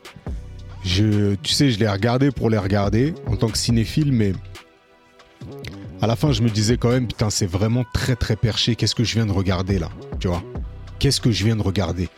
je, 0.83 1.35
tu 1.35 1.53
sais, 1.53 1.69
je 1.69 1.77
les 1.79 1.87
regardé 1.87 2.31
pour 2.31 2.49
les 2.49 2.57
regarder 2.57 3.13
en 3.27 3.35
tant 3.35 3.49
que 3.49 3.57
cinéphile, 3.59 4.11
mais 4.11 4.33
à 6.03 6.07
la 6.07 6.17
fin, 6.17 6.33
je 6.33 6.41
me 6.41 6.49
disais 6.49 6.75
quand 6.75 6.89
même, 6.89 7.07
putain, 7.07 7.29
c'est 7.29 7.45
vraiment 7.45 7.85
très 7.93 8.17
très 8.17 8.35
perché. 8.35 8.75
Qu'est-ce 8.75 8.93
que 8.93 9.05
je 9.05 9.13
viens 9.13 9.25
de 9.25 9.31
regarder 9.31 9.79
là, 9.79 9.89
tu 10.19 10.27
vois? 10.27 10.43
Qu'est-ce 10.99 11.21
que 11.21 11.31
je 11.31 11.45
viens 11.45 11.55
de 11.55 11.61
regarder? 11.61 12.09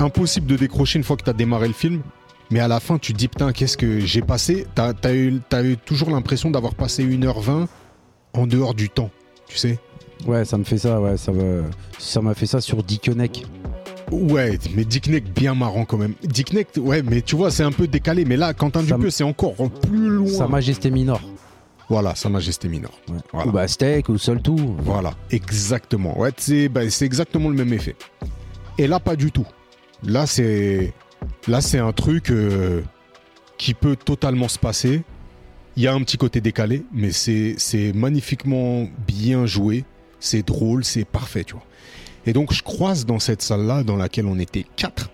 Impossible 0.00 0.46
de 0.46 0.56
décrocher 0.56 0.98
une 0.98 1.04
fois 1.04 1.16
que 1.16 1.22
t'as 1.22 1.32
démarré 1.32 1.66
le 1.66 1.72
film. 1.72 2.02
Mais 2.50 2.60
à 2.60 2.68
la 2.68 2.80
fin, 2.80 2.98
tu 2.98 3.14
te 3.14 3.18
dis, 3.18 3.28
putain, 3.28 3.52
qu'est-ce 3.52 3.78
que 3.78 4.00
j'ai 4.00 4.20
passé? 4.20 4.66
T'as 4.74 4.92
as 5.02 5.14
eu, 5.14 5.40
toujours 5.86 6.10
l'impression 6.10 6.50
d'avoir 6.50 6.74
passé 6.74 7.02
1h20 7.06 7.68
en 8.34 8.46
dehors 8.46 8.74
du 8.74 8.90
temps, 8.90 9.10
tu 9.48 9.56
sais? 9.56 9.78
Ouais, 10.26 10.44
ça 10.44 10.58
me 10.58 10.64
fait 10.64 10.76
ça, 10.76 11.00
ouais, 11.00 11.14
ça 11.16 12.20
m'a 12.20 12.34
fait 12.34 12.46
ça 12.46 12.60
sur 12.60 12.82
Dickeneck. 12.82 13.46
Ouais, 14.12 14.58
mais 14.76 14.84
Dick 14.84 15.08
Neck 15.08 15.32
bien 15.32 15.54
marrant 15.54 15.86
quand 15.86 15.96
même. 15.96 16.12
Dick 16.22 16.52
Neck, 16.52 16.68
ouais, 16.76 17.02
mais 17.02 17.22
tu 17.22 17.34
vois, 17.34 17.50
c'est 17.50 17.62
un 17.62 17.72
peu 17.72 17.86
décalé. 17.86 18.26
Mais 18.26 18.36
là, 18.36 18.52
Quentin 18.52 18.80
Ça 18.80 18.96
Dupieux, 18.96 19.08
c'est 19.08 19.24
encore 19.24 19.54
plus 19.54 20.10
loin. 20.10 20.28
Sa 20.28 20.48
Majesté 20.48 20.90
Minor. 20.90 21.22
Voilà, 21.88 22.14
Sa 22.14 22.28
Majesté 22.28 22.68
Minor. 22.68 22.92
Ouais. 23.08 23.18
Voilà. 23.32 23.64
Ou 23.64 23.68
Steak 23.68 24.08
ou 24.08 24.18
Seul 24.18 24.40
Tout. 24.40 24.76
Voilà, 24.78 25.14
exactement. 25.30 26.18
Ouais, 26.18 26.30
c'est 26.36 26.68
bah, 26.68 26.88
c'est 26.90 27.04
exactement 27.04 27.48
le 27.48 27.54
même 27.54 27.72
effet. 27.72 27.96
Et 28.78 28.86
là, 28.86 29.00
pas 29.00 29.16
du 29.16 29.30
tout. 29.30 29.46
Là, 30.02 30.26
c'est 30.26 30.92
là, 31.46 31.60
c'est 31.60 31.78
un 31.78 31.92
truc 31.92 32.30
euh, 32.30 32.82
qui 33.58 33.74
peut 33.74 33.96
totalement 33.96 34.48
se 34.48 34.58
passer. 34.58 35.02
Il 35.76 35.82
y 35.82 35.88
a 35.88 35.94
un 35.94 36.00
petit 36.00 36.16
côté 36.16 36.40
décalé, 36.40 36.84
mais 36.92 37.12
c'est 37.12 37.54
c'est 37.58 37.92
magnifiquement 37.92 38.88
bien 39.06 39.46
joué. 39.46 39.84
C'est 40.20 40.46
drôle, 40.46 40.84
c'est 40.84 41.04
parfait, 41.04 41.44
tu 41.44 41.54
vois. 41.54 41.64
Et 42.26 42.32
donc, 42.32 42.52
je 42.54 42.62
croise 42.62 43.04
dans 43.04 43.18
cette 43.18 43.42
salle-là, 43.42 43.82
dans 43.82 43.96
laquelle 43.96 44.26
on 44.26 44.38
était 44.38 44.64
quatre. 44.76 45.10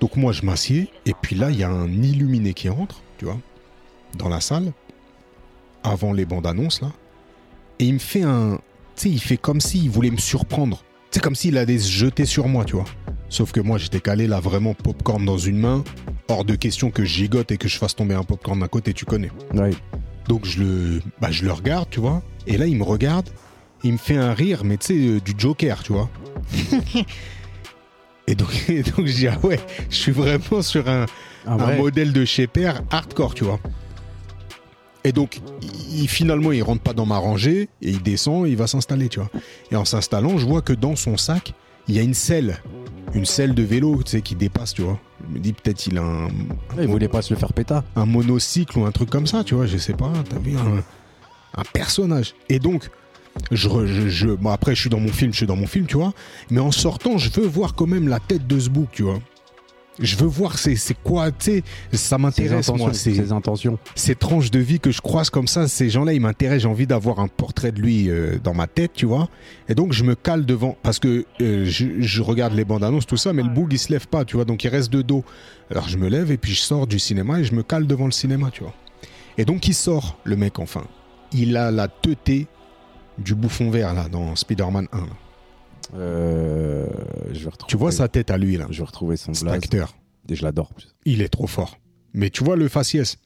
Donc 0.00 0.16
moi, 0.16 0.32
je 0.32 0.42
m'assieds, 0.42 0.88
et 1.06 1.12
puis 1.20 1.36
là, 1.36 1.50
il 1.50 1.58
y 1.58 1.62
a 1.62 1.70
un 1.70 1.90
illuminé 1.90 2.54
qui 2.54 2.68
entre, 2.68 3.02
tu 3.18 3.26
vois, 3.26 3.38
dans 4.16 4.28
la 4.28 4.40
salle, 4.40 4.72
avant 5.84 6.12
les 6.12 6.24
bandes 6.24 6.46
annonces 6.46 6.80
là, 6.80 6.90
et 7.78 7.84
il 7.84 7.94
me 7.94 7.98
fait 7.98 8.22
un, 8.22 8.58
tu 8.96 9.02
sais, 9.02 9.10
il 9.10 9.20
fait 9.20 9.36
comme 9.36 9.60
s'il 9.60 9.90
voulait 9.90 10.10
me 10.10 10.18
surprendre. 10.18 10.84
C'est 11.10 11.20
comme 11.20 11.34
s'il 11.36 11.58
allait 11.58 11.78
se 11.78 11.90
jeter 11.90 12.24
sur 12.24 12.48
moi, 12.48 12.64
tu 12.64 12.74
vois. 12.74 12.86
Sauf 13.28 13.52
que 13.52 13.60
moi, 13.60 13.78
j'étais 13.78 14.00
calé 14.00 14.26
là, 14.26 14.40
vraiment 14.40 14.74
popcorn 14.74 15.24
dans 15.24 15.38
une 15.38 15.58
main. 15.58 15.84
Hors 16.28 16.44
de 16.44 16.56
question 16.56 16.90
que 16.90 17.04
je 17.04 17.14
gigote 17.14 17.52
et 17.52 17.56
que 17.56 17.68
je 17.68 17.78
fasse 17.78 17.94
tomber 17.94 18.14
un 18.14 18.24
popcorn 18.24 18.58
d'un 18.58 18.68
côté, 18.68 18.92
tu 18.94 19.04
connais. 19.04 19.30
Ouais. 19.52 19.70
Donc 20.28 20.44
je 20.44 20.62
le, 20.62 21.02
bah, 21.20 21.30
je 21.30 21.44
le 21.44 21.52
regarde, 21.52 21.88
tu 21.90 22.00
vois. 22.00 22.22
Et 22.46 22.56
là, 22.56 22.66
il 22.66 22.76
me 22.76 22.82
regarde, 22.82 23.28
il 23.84 23.92
me 23.92 23.98
fait 23.98 24.16
un 24.16 24.34
rire, 24.34 24.64
mais 24.64 24.76
tu 24.76 24.86
sais, 24.86 24.94
euh, 24.94 25.20
du 25.20 25.34
Joker, 25.36 25.82
tu 25.82 25.92
vois. 25.92 26.10
et, 28.26 28.34
donc, 28.34 28.68
et 28.68 28.82
donc 28.82 29.06
je 29.06 29.12
dis, 29.12 29.28
ah 29.28 29.38
ouais, 29.42 29.60
je 29.90 29.96
suis 29.96 30.12
vraiment 30.12 30.62
sur 30.62 30.88
un, 30.88 31.06
Un 31.46 31.58
un 31.58 31.76
modèle 31.76 32.12
de 32.12 32.24
chez 32.24 32.46
père 32.46 32.82
hardcore, 32.90 33.34
tu 33.34 33.44
vois. 33.44 33.60
Et 35.04 35.12
donc, 35.12 35.40
il, 35.92 36.08
finalement, 36.08 36.50
il 36.52 36.62
rentre 36.62 36.82
pas 36.82 36.94
dans 36.94 37.04
ma 37.06 37.18
rangée 37.18 37.68
et 37.82 37.90
il 37.90 38.02
descend 38.02 38.46
et 38.46 38.50
il 38.50 38.56
va 38.56 38.66
s'installer, 38.66 39.08
tu 39.08 39.20
vois. 39.20 39.30
Et 39.70 39.76
en 39.76 39.84
s'installant, 39.84 40.38
je 40.38 40.46
vois 40.46 40.62
que 40.62 40.72
dans 40.72 40.96
son 40.96 41.16
sac, 41.16 41.52
il 41.88 41.94
y 41.94 41.98
a 41.98 42.02
une 42.02 42.14
selle. 42.14 42.58
Une 43.12 43.26
selle 43.26 43.54
de 43.54 43.62
vélo, 43.62 44.02
tu 44.02 44.12
sais, 44.12 44.22
qui 44.22 44.34
dépasse, 44.34 44.72
tu 44.74 44.82
vois. 44.82 44.98
Je 45.28 45.34
me 45.34 45.38
dis, 45.38 45.52
peut-être 45.52 45.86
il 45.86 45.98
a 45.98 46.02
un, 46.02 46.28
Il 46.80 46.88
voulait 46.88 47.08
pas 47.08 47.22
se 47.22 47.32
le 47.34 47.38
faire 47.38 47.52
péta. 47.52 47.84
un 47.96 48.06
monocycle 48.06 48.78
ou 48.78 48.86
un 48.86 48.90
truc 48.92 49.10
comme 49.10 49.26
ça, 49.26 49.44
tu 49.44 49.54
vois, 49.54 49.66
je 49.66 49.76
sais 49.76 49.92
pas, 49.92 50.10
t'as 50.28 50.38
vu 50.38 50.56
un, 50.56 50.82
un 51.60 51.62
personnage. 51.72 52.34
Et 52.48 52.58
donc, 52.58 52.90
je, 53.50 53.68
je- 54.08 54.28
bon 54.28 54.50
après 54.50 54.74
je 54.74 54.80
suis 54.80 54.90
dans 54.90 55.00
mon 55.00 55.08
film, 55.12 55.32
je 55.32 55.36
suis 55.38 55.46
dans 55.46 55.56
mon 55.56 55.66
film, 55.66 55.86
tu 55.86 55.96
vois, 55.96 56.12
mais 56.50 56.60
en 56.60 56.70
sortant, 56.72 57.18
je 57.18 57.30
veux 57.30 57.46
voir 57.46 57.74
quand 57.74 57.86
même 57.86 58.08
la 58.08 58.20
tête 58.20 58.46
de 58.46 58.58
ce 58.58 58.68
bouc, 58.70 58.88
tu 58.92 59.02
vois. 59.02 59.20
Je 60.00 60.16
veux 60.16 60.26
voir 60.26 60.58
c'est 60.58 60.74
c'est 60.74 60.94
quoi, 60.94 61.30
tu 61.30 61.62
sais, 61.92 61.96
ça 61.96 62.18
m'intéresse 62.18 62.68
moi, 62.72 62.92
Ses 62.92 63.30
intentions. 63.32 63.78
ces 63.94 64.14
tranches 64.16 64.50
de 64.50 64.58
vie 64.58 64.80
que 64.80 64.90
je 64.90 65.00
croise 65.00 65.30
comme 65.30 65.46
ça, 65.46 65.68
ces 65.68 65.88
gens-là, 65.88 66.12
ils 66.12 66.20
m'intéressent. 66.20 66.62
J'ai 66.62 66.68
envie 66.68 66.86
d'avoir 66.86 67.20
un 67.20 67.28
portrait 67.28 67.70
de 67.70 67.80
lui 67.80 68.10
euh, 68.10 68.38
dans 68.42 68.54
ma 68.54 68.66
tête, 68.66 68.92
tu 68.94 69.06
vois. 69.06 69.28
Et 69.68 69.74
donc, 69.74 69.92
je 69.92 70.02
me 70.02 70.14
cale 70.16 70.44
devant, 70.46 70.76
parce 70.82 70.98
que 70.98 71.24
euh, 71.40 71.64
je, 71.64 71.86
je 72.00 72.22
regarde 72.22 72.54
les 72.54 72.64
bandes 72.64 72.82
annonces, 72.82 73.06
tout 73.06 73.16
ça, 73.16 73.32
mais 73.32 73.42
le 73.42 73.50
boug, 73.50 73.68
il 73.72 73.78
se 73.78 73.92
lève 73.92 74.08
pas, 74.08 74.24
tu 74.24 74.34
vois. 74.36 74.44
Donc, 74.44 74.64
il 74.64 74.68
reste 74.68 74.92
de 74.92 75.02
dos. 75.02 75.24
Alors, 75.70 75.88
je 75.88 75.96
me 75.96 76.08
lève 76.08 76.30
et 76.32 76.38
puis 76.38 76.54
je 76.54 76.60
sors 76.60 76.86
du 76.86 76.98
cinéma 76.98 77.38
et 77.40 77.44
je 77.44 77.54
me 77.54 77.62
cale 77.62 77.86
devant 77.86 78.06
le 78.06 78.12
cinéma, 78.12 78.50
tu 78.52 78.62
vois. 78.64 78.74
Et 79.38 79.44
donc, 79.44 79.68
il 79.68 79.74
sort, 79.74 80.18
le 80.24 80.34
mec, 80.36 80.58
enfin. 80.58 80.84
Il 81.32 81.56
a 81.56 81.70
la 81.70 81.88
teuté 81.88 82.46
du 83.18 83.34
bouffon 83.34 83.70
vert, 83.70 83.94
là, 83.94 84.08
dans 84.08 84.34
Spider-Man 84.34 84.88
1. 84.92 84.98
là. 84.98 85.06
Euh, 85.94 86.86
je 87.32 87.44
vais 87.44 87.50
retrouver. 87.50 87.70
Tu 87.70 87.76
vois 87.76 87.92
sa 87.92 88.08
tête 88.08 88.30
à 88.30 88.38
lui, 88.38 88.56
là, 88.56 88.66
Je 88.70 88.78
vais 88.78 88.84
retrouver 88.86 89.16
son 89.16 89.32
cet 89.34 89.44
blaze. 89.44 89.56
acteur. 89.56 89.96
Et 90.28 90.34
je 90.34 90.42
l'adore. 90.42 90.70
Il 91.04 91.20
est 91.22 91.28
trop 91.28 91.46
fort. 91.46 91.78
Mais 92.14 92.30
tu 92.30 92.44
vois 92.44 92.56
le 92.56 92.68
faciès. 92.68 93.16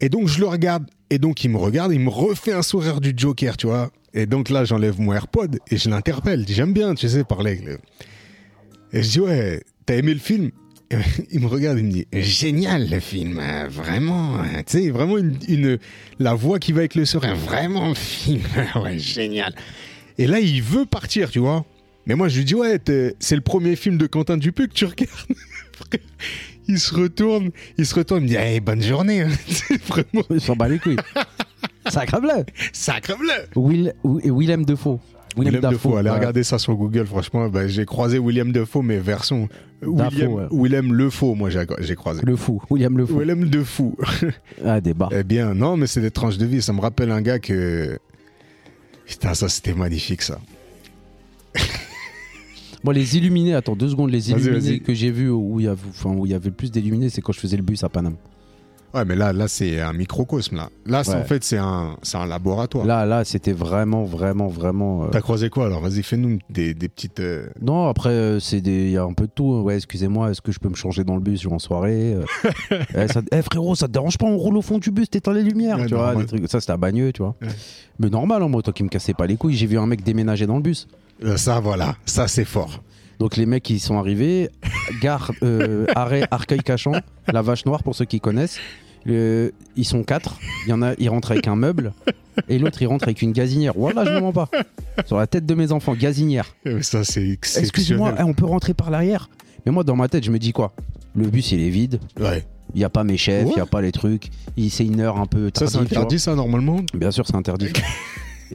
Et 0.00 0.08
donc 0.08 0.28
je 0.28 0.38
le 0.40 0.46
regarde. 0.46 0.86
Et 1.10 1.18
donc 1.18 1.42
il 1.44 1.50
me 1.50 1.56
regarde, 1.56 1.92
il 1.92 2.00
me 2.00 2.10
refait 2.10 2.52
un 2.52 2.62
sourire 2.62 3.00
du 3.00 3.12
Joker, 3.16 3.56
tu 3.56 3.66
vois. 3.66 3.90
Et 4.14 4.26
donc 4.26 4.50
là 4.50 4.64
j'enlève 4.64 5.00
mon 5.00 5.12
AirPod 5.12 5.58
et 5.70 5.76
je 5.76 5.88
l'interpelle. 5.90 6.44
J'aime 6.48 6.72
bien, 6.72 6.94
tu 6.94 7.08
sais, 7.08 7.24
parler. 7.24 7.60
Et 8.92 9.02
je 9.02 9.08
dis 9.10 9.20
ouais, 9.20 9.62
t'as 9.86 9.96
aimé 9.96 10.12
le 10.14 10.20
film? 10.20 10.50
Il 11.30 11.40
me 11.40 11.46
regarde, 11.48 11.78
il 11.78 11.84
me 11.84 11.90
dit 11.92 12.06
génial 12.14 12.88
le 12.88 12.98
film, 13.00 13.42
vraiment. 13.68 14.38
euh, 14.38 14.62
Tu 14.66 14.78
sais, 14.84 14.90
vraiment 14.90 15.18
une, 15.18 15.36
une- 15.46 15.78
la 16.18 16.32
voix 16.32 16.58
qui 16.58 16.72
va 16.72 16.78
avec 16.80 16.94
le 16.94 17.04
sourire, 17.04 17.34
vraiment 17.36 17.88
le 17.88 17.94
film, 17.94 18.40
ouais 18.82 18.98
génial. 18.98 19.54
Et 20.18 20.26
là 20.26 20.40
il 20.40 20.62
veut 20.62 20.84
partir, 20.86 21.30
tu 21.30 21.38
vois. 21.38 21.64
Mais 22.06 22.14
moi 22.14 22.28
je 22.28 22.38
lui 22.38 22.44
dis 22.44 22.54
ouais, 22.54 22.80
c'est 23.20 23.34
le 23.36 23.40
premier 23.42 23.76
film 23.76 23.98
de 23.98 24.06
Quentin 24.06 24.36
Dupieux 24.36 24.66
que 24.66 24.72
tu 24.74 24.84
regardes. 24.84 25.10
Il 26.70 26.78
se 26.78 26.94
retourne, 26.94 27.50
il 27.78 27.86
se 27.86 27.94
retourne, 27.94 28.20
il 28.20 28.24
me 28.24 28.28
dit 28.28 28.34
hey, 28.36 28.60
bonne 28.60 28.82
journée. 28.82 29.24
vraiment 29.86 30.22
Il 30.28 30.38
s'en 30.40 30.54
bat 30.54 30.68
les 30.68 30.78
couilles. 30.78 30.98
Sacre-bleu. 31.88 32.44
sacre-bleu. 32.74 33.32
Will, 33.56 33.94
Wi- 34.04 34.30
Willem 34.30 34.66
Defoe. 34.66 34.98
Willem 35.36 35.60
Dafoe, 35.62 35.96
allez 35.98 36.10
ouais. 36.10 36.16
regarder 36.16 36.42
ça 36.42 36.58
sur 36.58 36.74
Google, 36.74 37.06
franchement, 37.06 37.48
bah, 37.48 37.66
j'ai 37.68 37.86
croisé 37.86 38.18
William 38.18 38.52
Defoe, 38.52 38.82
mais 38.82 38.98
version 38.98 39.48
William, 39.82 40.32
ouais. 40.32 40.44
Willem 40.50 40.92
Le 40.92 41.08
Faux, 41.08 41.34
moi 41.34 41.48
j'ai 41.48 41.94
croisé. 41.94 42.20
Le 42.24 42.36
fou. 42.36 42.60
William 42.68 42.98
Le 42.98 43.06
fou. 43.06 43.18
Willem 43.20 43.48
Defoe. 43.48 43.94
Ah, 44.64 44.80
des 44.82 44.92
barres. 44.92 45.12
eh 45.14 45.22
bien, 45.22 45.54
non, 45.54 45.76
mais 45.78 45.86
c'est 45.86 46.00
des 46.02 46.10
tranches 46.10 46.36
de 46.38 46.44
vie, 46.44 46.60
ça 46.60 46.72
me 46.74 46.80
rappelle 46.80 47.10
un 47.10 47.22
gars 47.22 47.38
que... 47.38 47.98
Putain, 49.08 49.34
ça 49.34 49.48
c'était 49.48 49.74
magnifique 49.74 50.22
ça. 50.22 50.38
Bon, 52.84 52.92
les 52.92 53.16
illuminés, 53.16 53.54
attends 53.54 53.74
deux 53.74 53.88
secondes. 53.88 54.10
Les 54.10 54.30
illuminés 54.30 54.78
que 54.78 54.94
j'ai 54.94 55.10
vus 55.10 55.30
où 55.30 55.58
il 55.58 55.64
y 55.64 55.68
avait, 55.68 55.80
enfin, 55.88 56.10
où 56.10 56.26
il 56.26 56.30
y 56.30 56.34
avait 56.34 56.50
le 56.50 56.54
plus 56.54 56.70
d'illuminés, 56.70 57.10
c'est 57.10 57.20
quand 57.20 57.32
je 57.32 57.40
faisais 57.40 57.56
le 57.56 57.64
bus 57.64 57.82
à 57.82 57.88
Paname. 57.88 58.14
Ouais, 58.94 59.04
mais 59.04 59.16
là, 59.16 59.32
là 59.34 59.48
c'est 59.48 59.80
un 59.80 59.92
microcosme 59.92 60.56
là. 60.56 60.70
Là, 60.86 61.02
Ouais. 61.06 61.14
en 61.14 61.24
fait, 61.24 61.44
c'est 61.44 61.58
un, 61.58 61.96
un 62.14 62.26
laboratoire. 62.26 62.86
Là, 62.86 63.04
là, 63.04 63.24
c'était 63.24 63.52
vraiment, 63.52 64.04
vraiment, 64.04 64.48
vraiment. 64.48 65.04
euh, 65.04 65.08
T'as 65.12 65.20
croisé 65.20 65.50
quoi 65.50 65.66
alors? 65.66 65.80
Vas-y, 65.82 66.02
fais-nous 66.02 66.38
des, 66.48 66.72
des 66.72 66.88
petites... 66.88 67.20
euh, 67.20 67.48
Non, 67.60 67.88
après, 67.88 68.08
euh, 68.10 68.40
c'est 68.40 68.58
il 68.58 68.90
y 68.90 68.96
a 68.96 69.02
un 69.02 69.12
peu 69.12 69.26
de 69.26 69.32
tout. 69.34 69.52
hein. 69.52 69.60
Ouais, 69.62 69.76
excusez-moi, 69.76 70.30
est-ce 70.30 70.40
que 70.40 70.52
je 70.52 70.58
peux 70.58 70.68
me 70.70 70.74
changer 70.74 71.04
dans 71.04 71.14
le 71.16 71.20
bus 71.20 71.44
vais 71.46 71.52
en 71.52 71.58
soirée. 71.58 72.16
Eh, 72.96 73.08
ça- 73.08 73.20
eh, 73.30 73.42
frérot, 73.42 73.74
ça 73.74 73.86
te 73.88 73.92
dérange 73.92 74.16
pas 74.18 74.26
On 74.26 74.36
roule 74.38 74.56
au 74.56 74.62
fond 74.62 74.78
du 74.78 74.90
bus, 74.90 75.08
t'éteins 75.10 75.32
les 75.34 75.42
lumières, 75.42 75.78
Ouais, 75.78 75.86
tu 75.86 75.94
vois, 75.94 76.06
normal. 76.08 76.24
des 76.24 76.38
trucs. 76.38 76.50
Ça, 76.50 76.60
c'était 76.60 76.72
à 76.72 76.76
Bagneux, 76.76 77.12
tu 77.12 77.22
vois. 77.22 77.34
Ouais. 77.42 77.48
Mais 77.98 78.08
normal, 78.08 78.42
hein, 78.42 78.48
moi, 78.48 78.62
toi 78.62 78.72
qui 78.72 78.82
me 78.82 78.88
cassais 78.88 79.14
pas 79.14 79.26
les 79.26 79.36
couilles, 79.36 79.54
j'ai 79.56 79.66
vu 79.66 79.78
un 79.78 79.86
mec 79.86 80.02
déménager 80.02 80.46
dans 80.46 80.56
le 80.56 80.62
bus. 80.62 80.88
euh, 81.24 81.36
Ça, 81.36 81.60
voilà, 81.60 81.96
ça 82.06 82.26
c'est 82.28 82.44
fort. 82.44 82.82
Donc 83.18 83.36
les 83.36 83.46
mecs 83.46 83.68
ils 83.70 83.80
sont 83.80 83.98
arrivés, 83.98 84.48
gare, 85.02 85.32
euh, 85.42 85.86
arrêt 85.94 86.22
Arcueil-Cachan, 86.30 86.92
la 87.32 87.42
vache 87.42 87.66
noire 87.66 87.82
pour 87.82 87.94
ceux 87.94 88.04
qui 88.04 88.20
connaissent. 88.20 88.58
Le- 89.04 89.52
ils 89.76 89.84
sont 89.84 90.02
quatre, 90.04 90.38
il 90.66 90.70
y 90.70 90.72
en 90.72 90.82
a, 90.82 90.92
ils 90.98 91.08
rentrent 91.08 91.30
avec 91.32 91.46
un 91.48 91.56
meuble 91.56 91.92
et 92.48 92.58
l'autre 92.58 92.80
il 92.82 92.86
rentre 92.86 93.04
avec 93.04 93.22
une 93.22 93.32
gazinière. 93.32 93.72
Voilà, 93.76 94.04
je 94.04 94.10
ne 94.10 94.20
mens 94.20 94.32
pas. 94.32 94.48
Sur 95.06 95.16
la 95.16 95.26
tête 95.26 95.46
de 95.46 95.54
mes 95.54 95.72
enfants, 95.72 95.94
gazinière. 95.94 96.54
Euh, 96.66 96.82
Ça, 96.82 97.04
c'est 97.04 97.26
Excuse-moi, 97.56 98.14
eh, 98.18 98.22
on 98.22 98.34
peut 98.34 98.44
rentrer 98.46 98.74
par 98.74 98.90
l'arrière 98.90 99.30
Mais 99.66 99.72
moi 99.72 99.82
dans 99.84 99.96
ma 99.96 100.08
tête 100.08 100.24
je 100.24 100.30
me 100.30 100.38
dis 100.38 100.52
quoi? 100.52 100.72
Le 101.14 101.26
bus 101.28 101.52
il 101.52 101.60
est 101.62 101.70
vide, 101.70 102.00
Ouais. 102.20 102.46
il 102.74 102.80
y 102.80 102.84
a 102.84 102.88
pas 102.90 103.02
mes 103.02 103.16
chefs, 103.16 103.44
il 103.46 103.48
Ouais. 103.50 103.56
y 103.56 103.60
a 103.60 103.66
pas 103.66 103.80
les 103.80 103.92
trucs, 103.92 104.28
il- 104.56 104.70
c'est 104.70 104.84
une 104.84 105.00
heure 105.00 105.18
un 105.18 105.26
peu 105.26 105.50
Ça, 105.56 105.66
c'est 105.66 105.78
interdit, 105.78 106.18
ça, 106.18 106.34
normalement 106.34 106.80
Bien 106.94 107.10
sûr, 107.10 107.26
c'est 107.26 107.34
interdit. 107.36 107.72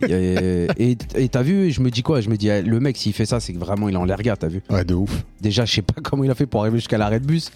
et 0.01 0.97
t'as 1.29 1.41
vu, 1.41 1.71
je 1.71 1.82
me 1.82 1.89
dis 1.89 2.01
quoi 2.03 2.21
Je 2.21 2.29
me 2.29 2.38
dis, 2.38 2.49
eh, 2.49 2.62
le 2.62 2.79
mec, 2.79 2.97
s'il 2.97 3.13
fait 3.13 3.25
ça, 3.25 3.39
c'est 3.39 3.53
que 3.53 3.60
vraiment 3.60 3.89
il 3.89 3.95
est 3.95 3.97
en 3.97 4.06
l'air 4.06 4.21
gars, 4.21 4.36
t'as 4.36 4.47
vu 4.47 4.62
Ouais, 4.69 4.84
de 4.84 4.93
ouf. 4.93 5.23
Déjà, 5.41 5.65
je 5.65 5.73
sais 5.73 5.82
pas 5.82 5.95
comment 6.03 6.23
il 6.23 6.32
a 6.32 6.36
fait 6.36 6.45
pour 6.45 6.62
arriver 6.62 6.77
jusqu'à 6.77 6.97
l'arrêt 6.97 7.19
de 7.19 7.25
bus. 7.25 7.51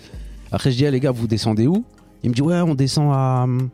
Après, 0.52 0.72
je 0.72 0.78
dis, 0.78 0.86
ah, 0.86 0.92
les 0.92 1.00
gars, 1.00 1.12
vous 1.12 1.28
descendez 1.28 1.68
où? 1.68 1.84
Il 2.24 2.30
me 2.30 2.36
dit, 2.36 2.42
ouais, 2.42 2.62
on 2.62 2.74
descend 2.76 3.12
à. 3.14 3.44
hum, 3.44 3.70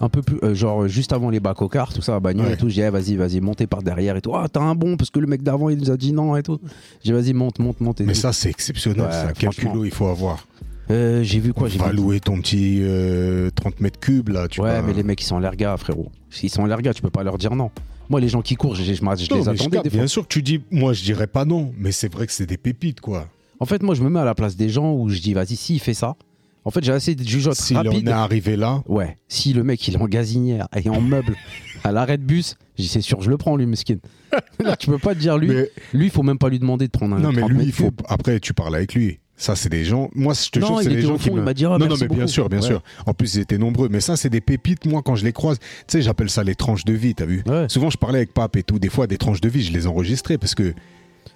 Un 0.00 0.08
peu 0.08 0.22
plus. 0.22 0.38
euh, 0.42 0.54
genre, 0.54 0.86
juste 0.88 1.12
avant 1.12 1.30
les 1.30 1.40
bacs 1.40 1.60
au 1.62 1.68
car, 1.68 1.92
tout 1.92 2.02
ça, 2.02 2.16
à 2.16 2.20
Bagneux 2.20 2.44
Ouais. 2.44 2.52
et 2.54 2.56
tout. 2.56 2.68
Je 2.68 2.74
dis, 2.74 2.80
eh, 2.80 2.90
vas-y, 2.90 3.16
vas-y, 3.16 3.40
montez 3.40 3.66
par 3.66 3.82
derrière 3.82 4.16
et 4.16 4.20
tout. 4.20 4.34
Ah, 4.34 4.46
t'as 4.52 4.60
un 4.60 4.74
bon, 4.74 4.96
parce 4.96 5.10
que 5.10 5.18
le 5.20 5.26
mec 5.26 5.42
d'avant, 5.42 5.68
il 5.68 5.78
nous 5.78 5.90
a 5.90 5.96
dit 5.96 6.12
non 6.12 6.36
et 6.36 6.42
tout. 6.42 6.58
Je 7.04 7.04
dis, 7.04 7.12
vas-y, 7.12 7.32
monte, 7.34 7.58
monte, 7.58 7.80
monte. 7.80 8.00
Et 8.00 8.04
Mais 8.04 8.12
tout. 8.14 8.20
ça, 8.20 8.32
c'est 8.32 8.50
exceptionnel. 8.50 9.06
Ouais, 9.06 9.12
ça. 9.12 9.32
Quel 9.38 9.50
culot 9.50 9.84
il 9.84 9.90
faut 9.92 10.06
avoir. 10.08 10.46
Euh, 10.90 11.22
j'ai 11.22 11.38
vu 11.38 11.52
quoi 11.52 11.68
J'ai 11.68 11.78
vu. 11.78 11.92
louer 11.94 12.18
ton 12.18 12.40
petit 12.40 12.78
euh, 12.80 13.50
30 13.54 13.80
mètres 13.80 14.00
cubes, 14.00 14.30
là. 14.30 14.48
Tu 14.48 14.60
Ouais, 14.62 14.80
mais 14.82 14.94
les 14.94 15.02
mecs, 15.02 15.20
ils 15.20 15.26
sont 15.26 15.36
en 15.36 15.40
l'air 15.40 15.54
gars, 15.54 15.76
frérot. 15.76 16.10
S'ils 16.30 16.48
sont 16.50 16.62
en 16.62 16.66
l'air 16.66 16.80
gars, 16.80 16.94
tu 16.94 17.02
peux 17.02 17.10
pas 17.10 17.22
leur 17.22 17.36
dire 17.38 17.54
non. 17.54 17.70
Moi, 18.08 18.20
les 18.20 18.28
gens 18.28 18.42
qui 18.42 18.54
courent, 18.54 18.74
je, 18.74 18.82
je, 18.82 18.94
je 18.94 19.02
Non, 19.02 19.12
les 19.12 19.26
attendais 19.48 19.56
capte. 19.70 19.84
des 19.84 19.90
fois. 19.90 19.98
Bien 19.98 20.06
sûr 20.06 20.22
que 20.22 20.28
tu 20.32 20.42
dis, 20.42 20.60
moi, 20.70 20.92
je 20.92 21.02
dirais 21.02 21.26
pas 21.26 21.44
non, 21.44 21.72
mais 21.78 21.92
c'est 21.92 22.10
vrai 22.12 22.26
que 22.26 22.32
c'est 22.32 22.46
des 22.46 22.56
pépites, 22.56 23.00
quoi. 23.00 23.28
En 23.60 23.66
fait, 23.66 23.82
moi, 23.82 23.94
je 23.94 24.02
me 24.02 24.08
mets 24.08 24.20
à 24.20 24.24
la 24.24 24.34
place 24.34 24.56
des 24.56 24.68
gens 24.68 24.92
où 24.94 25.08
je 25.08 25.18
dis, 25.20 25.34
vas-y, 25.34 25.56
s'il 25.56 25.80
fait 25.80 25.94
ça. 25.94 26.16
En 26.64 26.70
fait, 26.70 26.84
j'ai 26.84 26.92
assez 26.92 27.14
de 27.14 27.22
jugeote 27.26 27.54
S'il 27.54 27.76
en 27.78 27.82
est 27.84 28.08
arrivé 28.08 28.56
là, 28.56 28.82
Ouais, 28.86 29.16
si 29.26 29.52
le 29.54 29.62
mec 29.64 29.86
il 29.88 29.94
est 29.94 29.98
en 29.98 30.06
gazinière 30.06 30.68
et 30.76 30.88
en 30.90 31.00
meuble 31.00 31.34
à 31.82 31.92
l'arrêt 31.92 32.18
de 32.18 32.22
bus, 32.24 32.56
c'est 32.78 33.00
sûr, 33.00 33.22
je 33.22 33.30
le 33.30 33.38
prends 33.38 33.56
lui, 33.56 33.64
mesquin. 33.64 33.96
Là, 34.60 34.76
tu 34.76 34.88
peux 34.88 34.98
pas 34.98 35.14
te 35.14 35.20
dire 35.20 35.38
lui. 35.38 35.48
mais, 35.48 35.70
Lui, 35.94 36.06
il 36.06 36.10
faut 36.10 36.22
même 36.22 36.36
pas 36.36 36.50
lui 36.50 36.58
demander 36.58 36.86
de 36.86 36.90
prendre 36.90 37.16
un. 37.16 37.20
non, 37.20 37.30
mais 37.32 37.40
30 37.40 37.50
lui, 37.52 37.64
il 37.64 37.72
faut. 37.72 37.90
Après, 38.08 38.38
tu 38.40 38.52
parles 38.52 38.74
avec 38.74 38.94
lui. 38.94 39.18
Ça, 39.40 39.54
c'est 39.54 39.68
des 39.68 39.84
gens. 39.84 40.10
Moi, 40.16 40.34
je 40.34 40.50
te 40.50 40.58
jure, 40.58 40.80
c'est 40.82 40.88
des 40.88 41.00
gens 41.02 41.16
qui 41.16 41.30
me. 41.30 41.54
dit, 41.54 41.64
ah, 41.64 41.78
non, 41.78 41.86
non, 41.86 41.94
mais 42.00 42.08
bien 42.08 42.26
sûr, 42.26 42.48
bien 42.48 42.58
Ouais. 42.60 42.66
sûr. 42.66 42.82
En 43.06 43.14
plus, 43.14 43.36
ils 43.36 43.40
étaient 43.40 43.56
nombreux. 43.56 43.88
Mais 43.88 44.00
ça, 44.00 44.16
c'est 44.16 44.28
des 44.30 44.40
pépites. 44.40 44.84
Moi, 44.84 45.00
quand 45.02 45.14
je 45.14 45.24
les 45.24 45.32
croise, 45.32 45.58
tu 45.60 45.66
sais, 45.86 46.02
j'appelle 46.02 46.28
ça 46.28 46.42
les 46.42 46.56
tranches 46.56 46.84
de 46.84 46.92
vie. 46.92 47.14
T'as 47.14 47.24
vu 47.24 47.44
Ouais. 47.46 47.66
Souvent, 47.68 47.88
je 47.88 47.96
parlais 47.96 48.18
avec 48.18 48.34
Pape 48.34 48.56
et 48.56 48.64
tout. 48.64 48.80
Des 48.80 48.88
fois, 48.88 49.06
des 49.06 49.16
tranches 49.16 49.40
de 49.40 49.48
vie, 49.48 49.62
je 49.62 49.72
les 49.72 49.86
enregistrais 49.86 50.38
parce 50.38 50.56
que 50.56 50.74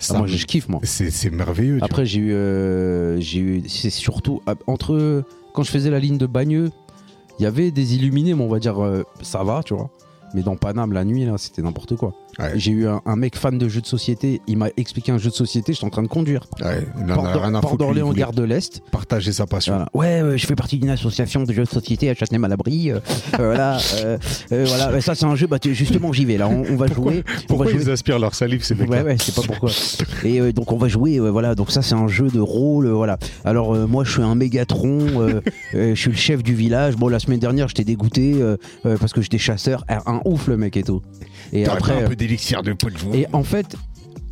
ça, 0.01 0.15
Ah, 0.15 0.19
moi, 0.19 0.27
me- 0.27 0.33
je 0.37 0.45
kiffe 0.47 0.69
moi. 0.69 0.81
c'est 0.83 1.31
merveilleux. 1.31 1.79
Après, 1.81 2.05
j'ai 2.05 2.19
eu, 2.19 2.33
euh, 2.33 3.21
j'ai 3.21 3.39
eu, 3.39 3.63
c'est 3.69 3.91
surtout 3.91 4.43
ah, 4.49 4.55
entre 4.67 5.23
quand 5.55 5.63
je 5.63 5.71
faisais 5.71 5.91
la 5.91 6.01
ligne 6.01 6.19
de 6.19 6.27
Bagneux, 6.27 6.71
il 7.39 7.45
y 7.45 7.47
avait 7.47 7.71
des 7.71 7.95
illuminés, 7.95 8.35
mais 8.35 8.43
on 8.43 8.49
va 8.49 8.59
dire 8.59 8.83
euh, 8.83 9.05
ça 9.23 9.45
va, 9.45 9.63
tu 9.65 9.75
vois. 9.75 9.91
Mais 10.35 10.43
dans 10.43 10.57
Paname 10.57 10.93
la 10.93 11.05
nuit 11.05 11.25
là, 11.25 11.35
c'était 11.39 11.63
n'importe 11.63 11.95
quoi. 11.97 12.15
Ouais. 12.39 12.53
J'ai 12.55 12.71
eu 12.73 12.87
un, 12.89 13.01
un 13.05 13.17
mec 13.17 13.37
fan 13.37 13.59
de 13.59 13.69
jeux 13.69 13.81
de 13.83 13.87
société, 13.87 14.41
il 14.47 14.57
m'a 14.57 14.69
expliqué 14.77 15.13
un 15.13 15.19
jeu 15.19 15.31
de 15.31 15.35
société, 15.35 15.73
j'étais 15.75 15.85
en 15.85 15.91
train 15.91 16.03
de 16.03 16.09
conduire. 16.09 16.47
Ouais, 16.63 16.87
Port 17.61 17.77
d'Orléans, 17.77 18.13
Gare 18.13 18.33
de 18.33 18.43
l'Est. 18.43 18.83
Partager 18.91 19.33
sa 19.33 19.47
passion. 19.47 19.75
Voilà. 19.75 19.89
Ouais, 19.95 20.23
euh, 20.23 20.37
je 20.37 20.47
fais 20.47 20.55
partie 20.55 20.79
d'une 20.79 20.91
association 20.91 21.43
de 21.43 21.53
jeux 21.53 21.65
de 21.65 21.69
société 21.69 22.09
à 22.11 22.15
Châtenay-Malabry. 22.15 22.91
euh, 22.91 23.01
euh, 23.39 23.47
voilà, 23.47 23.79
euh, 24.05 24.17
voilà. 24.51 25.01
Ça 25.01 25.15
c'est 25.15 25.25
un 25.27 25.37
jeu. 25.37 25.47
Bah, 25.47 25.59
justement, 25.63 26.13
j'y 26.13 26.25
vais 26.25 26.37
là. 26.39 26.49
On, 26.49 26.65
on 26.71 26.77
va 26.77 26.87
Pourquoi, 26.87 27.13
jouer. 27.13 27.25
pourquoi 27.49 27.71
ils 27.71 27.91
aspirent 27.91 28.19
leur 28.19 28.35
salive, 28.35 28.65
ces 28.65 28.75
mecs 28.75 28.91
Ouais, 28.91 29.03
ouais, 29.03 29.17
je 29.19 29.25
sais 29.25 29.33
pas 29.33 29.43
pourquoi. 29.47 29.71
Et 30.25 30.53
donc 30.53 30.73
on 30.73 30.77
va 30.79 30.89
jouer, 30.89 31.19
voilà. 31.19 31.55
Donc 31.55 31.71
ça 31.71 31.83
c'est 31.83 31.95
un 31.95 32.09
jeu 32.09 32.29
de 32.29 32.41
rôle, 32.41 32.89
voilà. 32.89 33.19
Alors 33.45 33.75
moi 33.89 34.05
je 34.05 34.13
suis 34.13 34.23
un 34.23 34.35
Mégatron, 34.35 35.01
je 35.75 35.95
suis 35.95 36.11
le 36.11 36.17
chef 36.17 36.43
du 36.43 36.55
village. 36.55 36.97
Bon 36.97 37.09
la 37.09 37.19
semaine 37.19 37.41
dernière 37.41 37.69
j'étais 37.69 37.85
dégoûté 37.85 38.37
parce 38.83 39.13
que 39.13 39.21
j'étais 39.23 39.39
chasseur, 39.39 39.85
un, 39.89 40.01
un 40.07 40.21
ouf 40.25 40.47
le 40.49 40.57
mec 40.57 40.77
et 40.77 40.83
tout. 40.83 41.03
Et 41.53 41.67
après, 41.67 41.95
pas 41.99 42.05
un 42.07 42.09
peu 42.09 42.17
d'élixir 42.23 42.63
de 42.63 42.73
peau 42.73 42.89
de 42.91 42.97
joie. 42.97 43.17
et 43.17 43.27
en 43.33 43.43
fait, 43.43 43.77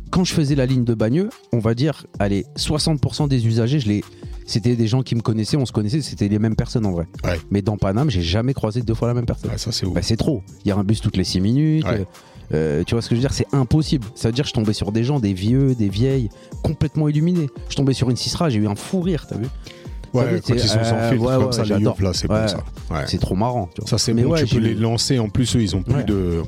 quand 0.09 0.23
je 0.23 0.33
faisais 0.33 0.55
la 0.55 0.65
ligne 0.65 0.83
de 0.83 0.93
Bagneux, 0.93 1.29
on 1.51 1.59
va 1.59 1.73
dire, 1.73 2.05
allez, 2.19 2.45
60% 2.57 3.27
des 3.27 3.47
usagers, 3.47 3.79
je 3.79 3.87
les, 3.87 4.03
c'était 4.45 4.75
des 4.75 4.87
gens 4.87 5.03
qui 5.03 5.15
me 5.15 5.21
connaissaient, 5.21 5.57
on 5.57 5.65
se 5.65 5.71
connaissait, 5.71 6.01
c'était 6.01 6.27
les 6.27 6.39
mêmes 6.39 6.55
personnes 6.55 6.85
en 6.85 6.91
vrai. 6.91 7.07
Ouais. 7.23 7.39
Mais 7.49 7.61
dans 7.61 7.77
Paname, 7.77 8.09
j'ai 8.09 8.21
jamais 8.21 8.53
croisé 8.53 8.81
deux 8.81 8.93
fois 8.93 9.07
la 9.07 9.13
même 9.13 9.25
personne. 9.25 9.51
Ouais, 9.51 9.57
ça, 9.57 9.71
c'est. 9.71 9.85
Bah, 9.87 10.01
c'est 10.01 10.17
trop. 10.17 10.41
Il 10.63 10.69
y 10.69 10.71
a 10.71 10.77
un 10.77 10.83
bus 10.83 11.01
toutes 11.01 11.17
les 11.17 11.23
6 11.23 11.41
minutes. 11.41 11.85
Ouais. 11.85 11.99
euh, 11.99 12.05
euh, 12.53 12.83
tu 12.85 12.95
vois 12.95 13.01
ce 13.01 13.07
que 13.09 13.15
je 13.15 13.21
veux 13.21 13.27
dire? 13.27 13.33
C'est 13.33 13.47
impossible. 13.53 14.05
Ça 14.15 14.27
veut 14.27 14.33
dire 14.33 14.43
que 14.43 14.49
je 14.49 14.53
tombais 14.53 14.73
sur 14.73 14.91
des 14.91 15.05
gens, 15.05 15.21
des 15.21 15.33
vieux, 15.33 15.73
des 15.73 15.87
vieilles, 15.87 16.29
complètement 16.63 17.07
illuminés. 17.07 17.49
Je 17.69 17.75
tombais 17.75 17.93
sur 17.93 18.09
une 18.09 18.17
Cisra, 18.17 18.49
j'ai 18.49 18.59
eu 18.59 18.67
un 18.67 18.75
fou 18.75 18.99
rire, 18.99 19.25
t'as 19.27 19.37
vu? 19.37 19.47
Ouais, 20.13 20.41
quand 20.45 20.53
ils 20.53 20.59
sont 20.59 20.83
sans 20.83 20.95
euh, 20.95 21.09
filtre, 21.09 21.23
ouais, 21.23 21.35
comme 21.35 21.45
ouais, 21.45 21.51
ça, 21.53 21.63
les 21.63 21.79
là, 21.79 22.13
c'est 22.13 22.27
bon, 22.27 22.47
ça. 22.47 22.57
Ouais. 22.89 23.03
C'est 23.07 23.19
trop 23.19 23.35
marrant. 23.35 23.69
tu 23.73 23.79
vois. 23.79 23.89
Ça, 23.89 23.97
c'est 23.97 24.13
bon, 24.13 24.35
tu 24.35 24.45
peux 24.47 24.59
les 24.59 24.75
lancer. 24.75 25.19
En 25.19 25.29
plus, 25.29 25.55
eux, 25.55 25.61
ils 25.61 25.75
ont 25.75 25.83
plus 25.83 26.03
de. 26.03 26.41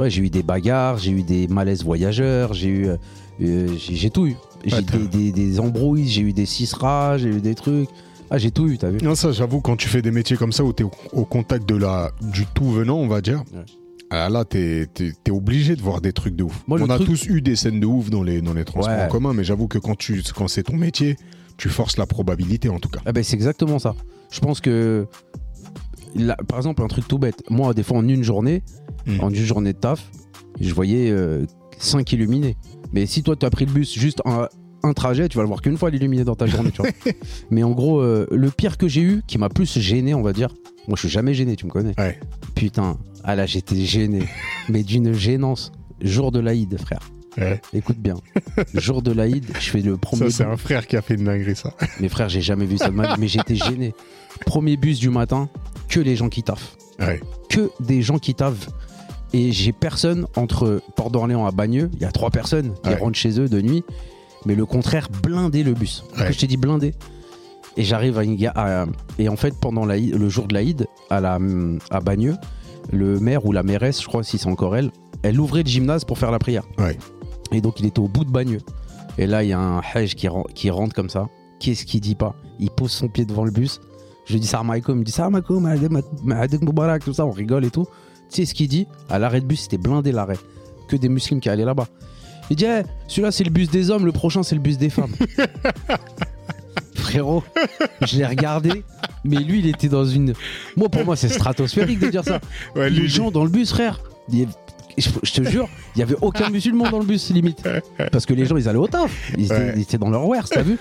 Ouais, 0.00 0.10
j'ai 0.10 0.22
eu 0.22 0.30
des 0.30 0.42
bagarres, 0.42 0.98
j'ai 0.98 1.10
eu 1.12 1.22
des 1.22 1.46
malaises 1.48 1.84
voyageurs, 1.84 2.54
j'ai 2.54 2.68
eu, 2.68 2.86
euh, 2.88 2.96
euh, 3.42 3.68
j'ai 3.78 4.10
tout 4.10 4.26
eu. 4.26 4.36
J'ai 4.64 4.76
Ouais, 4.76 4.82
des, 4.82 5.06
des, 5.08 5.32
des 5.32 5.60
embrouilles, 5.60 6.08
j'ai 6.08 6.22
eu 6.22 6.32
des 6.32 6.46
cisras, 6.46 7.18
j'ai 7.18 7.28
eu 7.28 7.40
des 7.40 7.54
trucs. 7.54 7.88
Ah, 8.30 8.38
j'ai 8.38 8.50
tout 8.50 8.68
eu, 8.68 8.78
t'as 8.78 8.90
vu 8.90 8.98
Non, 9.02 9.14
ça, 9.14 9.32
j'avoue, 9.32 9.60
quand 9.60 9.76
tu 9.76 9.88
fais 9.88 10.02
des 10.02 10.10
métiers 10.10 10.36
comme 10.36 10.52
ça 10.52 10.64
où 10.64 10.72
t'es 10.72 10.84
au, 10.84 10.90
au 11.12 11.24
contact 11.24 11.68
de 11.68 11.74
la, 11.76 12.10
du 12.20 12.46
tout 12.54 12.70
venant, 12.70 12.96
on 12.96 13.08
va 13.08 13.20
dire, 13.20 13.42
Ouais. 13.52 13.64
ah, 14.10 14.28
là, 14.28 14.44
t'es 14.44 14.86
t'es- 14.94 15.12
t'es 15.24 15.30
obligé 15.32 15.74
de 15.76 15.82
voir 15.82 16.00
des 16.00 16.12
trucs 16.12 16.36
de 16.36 16.44
ouf. 16.44 16.62
Moi, 16.68 16.78
on 16.80 16.88
a 16.90 16.96
truc- 16.96 17.08
tous 17.08 17.26
eu 17.26 17.40
des 17.42 17.56
scènes 17.56 17.80
de 17.80 17.86
ouf 17.86 18.08
dans 18.10 18.22
les, 18.22 18.40
dans 18.40 18.54
les 18.54 18.64
transports 18.64 18.94
Ouais. 18.96 19.04
en 19.04 19.08
commun, 19.08 19.32
mais 19.34 19.42
j'avoue 19.44 19.66
que 19.68 19.78
quand, 19.78 19.96
tu, 19.98 20.22
quand 20.34 20.46
c'est 20.48 20.62
ton 20.64 20.76
métier, 20.76 21.16
tu 21.56 21.68
forces 21.68 21.96
la 21.96 22.06
probabilité, 22.06 22.68
en 22.68 22.78
tout 22.78 22.88
cas. 22.88 23.00
Ah 23.04 23.12
ben 23.12 23.22
c'est 23.24 23.34
exactement 23.34 23.78
ça. 23.78 23.94
Je 24.30 24.38
pense 24.40 24.60
que, 24.60 25.06
là, 26.14 26.36
par 26.48 26.58
exemple, 26.58 26.82
un 26.82 26.88
truc 26.88 27.06
tout 27.08 27.18
bête. 27.18 27.42
Moi, 27.50 27.74
des 27.74 27.82
fois, 27.82 27.98
en 27.98 28.08
une 28.08 28.22
journée, 28.22 28.62
En 29.20 29.30
une 29.30 29.44
journée 29.44 29.72
de 29.72 29.78
taf, 29.78 30.10
je 30.60 30.72
voyais 30.74 31.12
5 31.78 32.12
illuminés. 32.12 32.56
Mais 32.92 33.06
si 33.06 33.22
toi, 33.22 33.36
tu 33.36 33.46
as 33.46 33.50
pris 33.50 33.66
le 33.66 33.72
bus 33.72 33.98
juste 33.98 34.20
un, 34.24 34.48
un 34.82 34.92
trajet, 34.92 35.28
tu 35.28 35.36
vas 35.36 35.42
le 35.42 35.48
voir 35.48 35.62
qu'une 35.62 35.76
fois 35.76 35.90
l'illuminé 35.90 36.24
dans 36.24 36.34
ta 36.34 36.46
journée. 36.46 36.70
tu 36.70 36.82
vois. 36.82 36.90
Mais 37.50 37.62
en 37.62 37.70
gros, 37.70 38.00
euh, 38.00 38.26
le 38.30 38.50
pire 38.50 38.78
que 38.78 38.88
j'ai 38.88 39.02
eu, 39.02 39.22
qui 39.26 39.38
m'a 39.38 39.48
plus 39.48 39.78
gêné, 39.78 40.14
on 40.14 40.22
va 40.22 40.32
dire. 40.32 40.48
Moi, 40.88 40.96
je 40.96 41.00
suis 41.00 41.08
jamais 41.08 41.34
gêné, 41.34 41.56
tu 41.56 41.66
me 41.66 41.70
connais. 41.70 41.94
Ouais. 41.98 42.18
Putain, 42.54 42.98
ah 43.22 43.36
là, 43.36 43.46
j'étais 43.46 43.76
gêné. 43.76 44.22
mais 44.68 44.82
d'une 44.82 45.12
gênance. 45.12 45.72
Jour 46.00 46.32
de 46.32 46.40
l'Aïd, 46.40 46.78
frère. 46.80 47.10
Ouais. 47.36 47.60
Écoute 47.74 47.98
bien. 47.98 48.14
Jour 48.74 49.02
de 49.02 49.12
l'Aïd, 49.12 49.44
je 49.60 49.70
fais 49.70 49.82
le 49.82 49.96
premier. 49.98 50.30
Ça, 50.30 50.38
c'est 50.38 50.50
un 50.50 50.56
frère 50.56 50.86
qui 50.86 50.96
a 50.96 51.02
fait 51.02 51.14
une 51.14 51.24
dinguerie, 51.24 51.54
ça. 51.54 51.74
Mes 52.00 52.08
frères, 52.08 52.28
j'ai 52.28 52.40
jamais 52.40 52.64
vu 52.64 52.78
ça 52.78 52.88
de 52.88 52.94
ma 52.94 53.14
vie, 53.14 53.20
mais 53.20 53.28
j'étais 53.28 53.54
gêné. 53.54 53.94
Premier 54.46 54.76
bus 54.76 54.98
du 54.98 55.10
matin, 55.10 55.48
que 55.88 56.00
les 56.00 56.16
gens 56.16 56.28
qui 56.28 56.42
taffent. 56.42 56.76
Ouais. 56.98 57.20
Que 57.50 57.70
des 57.80 58.02
gens 58.02 58.18
qui 58.18 58.34
taffent. 58.34 58.68
Et 59.32 59.52
j'ai 59.52 59.72
personne 59.72 60.26
entre 60.36 60.80
Port 60.96 61.10
d'Orléans 61.10 61.46
à 61.46 61.52
Bagneux, 61.52 61.90
il 61.94 62.00
y 62.02 62.04
a 62.04 62.10
trois 62.12 62.30
personnes 62.30 62.72
qui 62.82 62.90
Ouais. 62.90 62.96
rentrent 62.96 63.16
chez 63.18 63.38
eux 63.40 63.48
de 63.48 63.60
nuit, 63.60 63.84
mais 64.44 64.54
le 64.56 64.66
contraire, 64.66 65.08
blindé 65.22 65.62
le 65.62 65.72
bus. 65.72 66.04
Ouais. 66.18 66.32
Je 66.32 66.38
t'ai 66.38 66.46
dit 66.48 66.56
blindé. 66.56 66.94
Et 67.76 67.84
j'arrive 67.84 68.18
à 68.18 68.22
à- 68.82 68.86
Et 69.18 69.28
en 69.28 69.36
fait, 69.36 69.54
pendant 69.60 69.84
l'Aïd- 69.86 70.14
le 70.16 70.28
jour 70.28 70.48
de 70.48 70.54
l'Aïd, 70.54 70.86
à, 71.10 71.20
la, 71.20 71.38
à 71.90 72.00
Bagneux, 72.00 72.34
le 72.92 73.20
maire 73.20 73.46
ou 73.46 73.52
la 73.52 73.62
mairesse, 73.62 74.02
je 74.02 74.08
crois 74.08 74.24
si 74.24 74.38
c'est 74.38 74.48
encore 74.48 74.74
elle, 74.76 74.90
elle 75.22 75.38
ouvrait 75.38 75.62
le 75.62 75.68
gymnase 75.68 76.04
pour 76.04 76.18
faire 76.18 76.32
la 76.32 76.38
prière. 76.40 76.64
Ouais. 76.78 76.98
Et 77.52 77.60
donc 77.60 77.78
il 77.78 77.86
était 77.86 78.00
au 78.00 78.08
bout 78.08 78.24
de 78.24 78.30
Bagneux. 78.30 78.60
Et 79.18 79.26
là, 79.26 79.44
il 79.44 79.50
y 79.50 79.52
a 79.52 79.58
un 79.60 79.80
hajj 79.94 80.14
qui, 80.16 80.28
qui 80.54 80.70
rentre 80.70 80.94
comme 80.94 81.10
ça. 81.10 81.28
Qu'est-ce 81.60 81.84
qu'il 81.84 82.00
dit 82.00 82.14
pas? 82.16 82.34
Il 82.58 82.70
pose 82.70 82.90
son 82.90 83.08
pied 83.08 83.24
devant 83.24 83.44
le 83.44 83.50
bus. 83.50 83.80
Je 84.26 84.32
lui 84.32 84.40
dis 84.40 84.46
Salam 84.46 84.70
alaikum. 84.70 84.96
Il 84.96 85.00
me 85.00 85.04
dit 85.04 85.12
Salam 85.12 85.34
alaikum, 85.34 85.68
Moubarak, 86.62 87.04
tout 87.04 87.12
ça. 87.12 87.26
On 87.26 87.30
rigole 87.30 87.64
et 87.64 87.70
tout. 87.70 87.86
Tu 88.30 88.36
sais 88.36 88.46
ce 88.46 88.54
qu'il 88.54 88.68
dit 88.68 88.86
À 89.08 89.18
l'arrêt 89.18 89.40
de 89.40 89.46
bus, 89.46 89.62
c'était 89.62 89.78
blindé 89.78 90.12
l'arrêt. 90.12 90.38
Que 90.88 90.96
des 90.96 91.08
musulmans 91.08 91.40
qui 91.40 91.48
allaient 91.48 91.64
là-bas. 91.64 91.88
Il 92.50 92.56
dit 92.56 92.64
Eh, 92.64 92.82
celui-là, 93.08 93.32
c'est 93.32 93.44
le 93.44 93.50
bus 93.50 93.70
des 93.70 93.90
hommes, 93.90 94.06
le 94.06 94.12
prochain, 94.12 94.42
c'est 94.42 94.54
le 94.54 94.60
bus 94.60 94.78
des 94.78 94.90
femmes. 94.90 95.14
Frérot, 96.94 97.42
je 98.02 98.18
l'ai 98.18 98.26
regardé, 98.26 98.84
mais 99.24 99.38
lui, 99.38 99.58
il 99.60 99.66
était 99.66 99.88
dans 99.88 100.04
une. 100.04 100.34
Moi, 100.76 100.88
pour 100.88 101.04
moi, 101.04 101.16
c'est 101.16 101.28
stratosphérique 101.28 101.98
de 101.98 102.08
dire 102.08 102.24
ça. 102.24 102.40
Ouais, 102.76 102.88
les 102.88 103.00
lui, 103.00 103.08
gens 103.08 103.30
dans 103.30 103.42
le 103.42 103.50
bus, 103.50 103.70
frère. 103.70 104.00
il 104.32 104.46
Je, 104.96 105.32
te 105.32 105.42
jure, 105.48 105.68
il 105.96 106.00
y 106.00 106.02
avait 106.02 106.16
aucun 106.20 106.50
musulman 106.50 106.88
dans 106.88 106.98
le 107.00 107.06
bus, 107.06 107.30
limite. 107.30 107.66
Parce 108.12 108.26
que 108.26 108.34
les 108.34 108.44
gens, 108.44 108.56
ils 108.56 108.68
allaient 108.68 108.78
au 108.78 108.86
taf. 108.86 109.32
Ils 109.36 109.46
étaient, 109.46 109.72
ils 109.76 109.82
étaient 109.82 109.98
dans 109.98 110.10
leur 110.10 110.26
wares, 110.26 110.48
t'as 110.48 110.62
vu? 110.62 110.78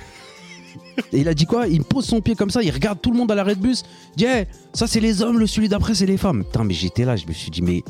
Et 1.14 1.20
il 1.20 1.28
a 1.28 1.34
dit 1.34 1.46
quoi? 1.46 1.68
Il 1.68 1.80
me 1.80 1.84
pose 1.84 2.06
son 2.06 2.22
pied 2.22 2.36
comme 2.36 2.50
ça, 2.50 2.62
il 2.64 2.72
regarde 2.72 3.00
tout 3.02 3.12
le 3.12 3.18
monde 3.18 3.32
à 3.32 3.36
l'arrêt 3.36 3.56
de 3.56 3.62
bus. 3.62 3.84
Il 4.16 4.20
dit 4.20 4.26
Eh, 4.26 4.46
ça 4.74 4.88
c'est 4.88 5.00
les 5.00 5.22
hommes, 5.22 5.40
le 5.40 5.48
celui 5.48 5.70
d'après 5.70 5.96
c'est 5.96 6.06
les 6.06 6.18
femmes. 6.18 6.44
Putain, 6.44 6.64
mais 6.64 6.74
j'étais 6.74 7.06
là, 7.06 7.16
je 7.16 7.26
me 7.28 7.34
suis 7.34 7.52
dit 7.52 7.62
mais 7.62 7.84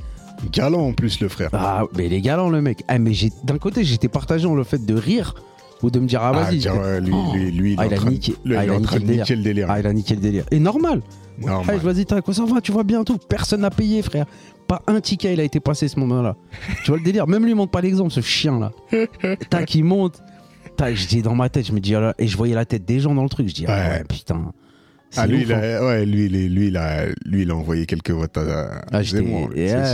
galant 0.51 0.81
en 0.87 0.93
plus, 0.93 1.19
le 1.19 1.27
frère. 1.29 1.49
ah, 1.53 1.83
mais 1.97 2.07
les 2.07 2.21
galants 2.21 2.49
le 2.49 2.61
mec. 2.61 2.83
Ah, 2.87 2.97
mais 2.99 3.13
j'ai 3.13 3.31
d'un 3.43 3.57
côté 3.57 3.83
j'étais 3.83 4.07
partagé 4.07 4.45
en 4.47 4.55
le 4.55 4.63
fait 4.63 4.85
de 4.85 4.93
rire 4.95 5.35
ou 5.81 5.89
de 5.89 5.99
me 5.99 6.07
dire 6.07 6.21
ah 6.21 6.31
Ah, 6.33 6.43
vas-y. 6.43 6.67
ouais, 6.69 7.01
lui, 7.01 7.11
Oh. 7.13 7.33
lui, 7.35 7.51
lui, 7.51 7.71
il 7.73 7.79
Ah, 7.79 7.85
est 7.85 7.87
il 7.89 7.93
a 7.93 7.97
niqué- 8.09 8.33
ah, 8.37 8.41
il 8.45 8.51
il 8.51 8.53
est 8.53 8.57
a 8.57 8.79
niqué 8.79 8.95
le 8.99 9.05
délire. 9.05 9.25
le 9.29 9.35
délire. 9.43 9.67
Ah, 9.69 9.79
il 9.79 9.87
a 9.87 9.93
niqué 9.93 10.15
le 10.15 10.21
délire. 10.21 10.45
Et 10.51 10.59
normal. 10.59 11.01
Normal. 11.39 11.79
Ah, 11.81 11.85
vas-y, 11.85 12.05
t'as 12.05 12.19
quoi 12.21 12.33
ça 12.33 12.43
va, 12.45 12.59
tu 12.59 12.71
vas 12.73 12.83
bien 12.83 13.03
tout. 13.05 13.17
Personne 13.29 13.61
n'a 13.61 13.69
payé, 13.69 14.01
frère. 14.01 14.25
Pas 14.67 14.81
un 14.87 14.99
ticket, 15.01 15.33
il 15.33 15.39
a 15.39 15.43
été 15.43 15.59
passé 15.61 15.87
ce 15.87 15.97
moment-là. 16.01 16.35
tu 16.83 16.91
vois 16.91 16.97
le 16.97 17.03
délire? 17.03 17.25
Même 17.27 17.43
lui, 17.43 17.51
il 17.51 17.55
montre 17.55 17.71
pas 17.71 17.81
l'exemple, 17.81 18.11
ce 18.11 18.19
chien 18.21 18.59
là. 18.59 18.71
Tac, 19.49 19.73
il 19.73 19.83
monte. 19.85 20.21
Tac, 20.79 20.95
je 20.95 21.07
dis 21.07 21.21
dans 21.21 21.35
ma 21.35 21.49
tête, 21.49 21.67
je 21.67 21.73
me 21.73 21.79
dis, 21.81 21.93
oh 21.95 21.99
là, 21.99 22.13
et 22.17 22.27
je 22.27 22.37
voyais 22.37 22.55
la 22.55 22.63
tête 22.63 22.85
des 22.85 23.01
gens 23.01 23.13
dans 23.13 23.23
le 23.23 23.29
truc. 23.29 23.49
Je 23.49 23.53
dis, 23.53 23.65
ah 23.67 23.71
Ouais. 23.75 23.89
ouais, 23.97 24.03
putain. 24.07 24.51
Ah, 25.17 25.25
lui, 25.27 25.37
ouf, 25.37 25.43
il 25.47 25.53
hein. 25.53 25.59
a, 25.59 25.85
ouais, 25.85 26.05
lui, 26.05 26.25
est- 26.27 26.47
lui, 26.49 26.67
il 26.67 26.77
a, 26.77 27.07
lui, 27.25 27.41
il 27.41 27.49
a 27.51 27.55
envoyé 27.55 27.85
quelques 27.87 28.11
votes 28.11 28.37
à, 28.37 28.83
Ah, 28.91 29.01
j'étais- 29.01 29.25
sûr. 29.25 29.35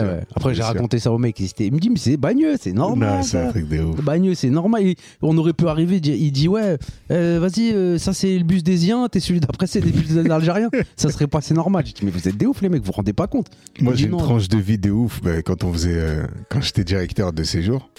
ouais. 0.04 0.20
Après, 0.36 0.54
j'ai 0.54 0.62
raconté 0.62 1.00
ça 1.00 1.12
au 1.12 1.18
mec. 1.18 1.40
Il, 1.40 1.50
il 1.66 1.74
me 1.74 1.80
dit, 1.80 1.90
mais 1.90 1.98
c'est 1.98 2.18
bagneux, 2.18 2.56
c'est 2.60 2.74
normal. 2.74 3.16
Non, 3.16 3.24
c'est 3.24 3.38
un 3.40 3.50
truc 3.50 3.68
de 3.70 3.80
ouf. 3.80 4.00
Bagneux, 4.04 4.36
c'est 4.36 4.50
normal. 4.50 4.84
On 5.24 5.36
aurait 5.38 5.54
pu 5.54 5.68
arriver, 5.70 5.98
il 6.04 6.32
dit, 6.32 6.48
ouais, 6.50 6.78
euh, 7.12 7.40
vas-y, 7.42 7.72
euh, 7.72 7.98
ça 7.98 8.14
c'est 8.14 8.38
le 8.38 8.44
bus 8.44 8.62
des 8.62 8.88
Iens, 8.88 9.08
t'es 9.10 9.22
celui 9.22 9.40
d'après, 9.40 9.68
c'est 9.68 9.80
des 9.82 9.92
bus 9.92 10.10
des 10.10 10.30
Algériens. 10.30 10.70
ça 10.98 11.10
serait 11.10 11.28
passé 11.28 11.54
normal. 11.54 11.84
J'ai 11.88 11.94
dit, 11.94 12.02
mais 12.06 12.12
vous 12.12 12.28
êtes 12.28 12.36
des 12.38 12.46
oufs, 12.46 12.62
les 12.62 12.68
mecs, 12.70 12.82
vous 12.82 12.88
vous 12.88 12.92
rendez 12.92 13.14
pas 13.14 13.28
compte. 13.28 13.48
Moi, 13.80 13.94
Il 13.94 14.00
j'ai 14.00 14.06
une 14.06 14.12
non. 14.12 14.18
tranche 14.18 14.50
de 14.50 14.58
vie 14.58 14.78
de 14.78 14.92
ouf 14.92 15.22
bah, 15.24 15.42
quand 15.42 15.64
on 15.64 15.72
faisait, 15.72 15.94
euh, 15.98 16.26
quand 16.50 16.62
j'étais 16.62 16.84
directeur 16.84 17.32
de 17.32 17.42
séjour. 17.44 17.90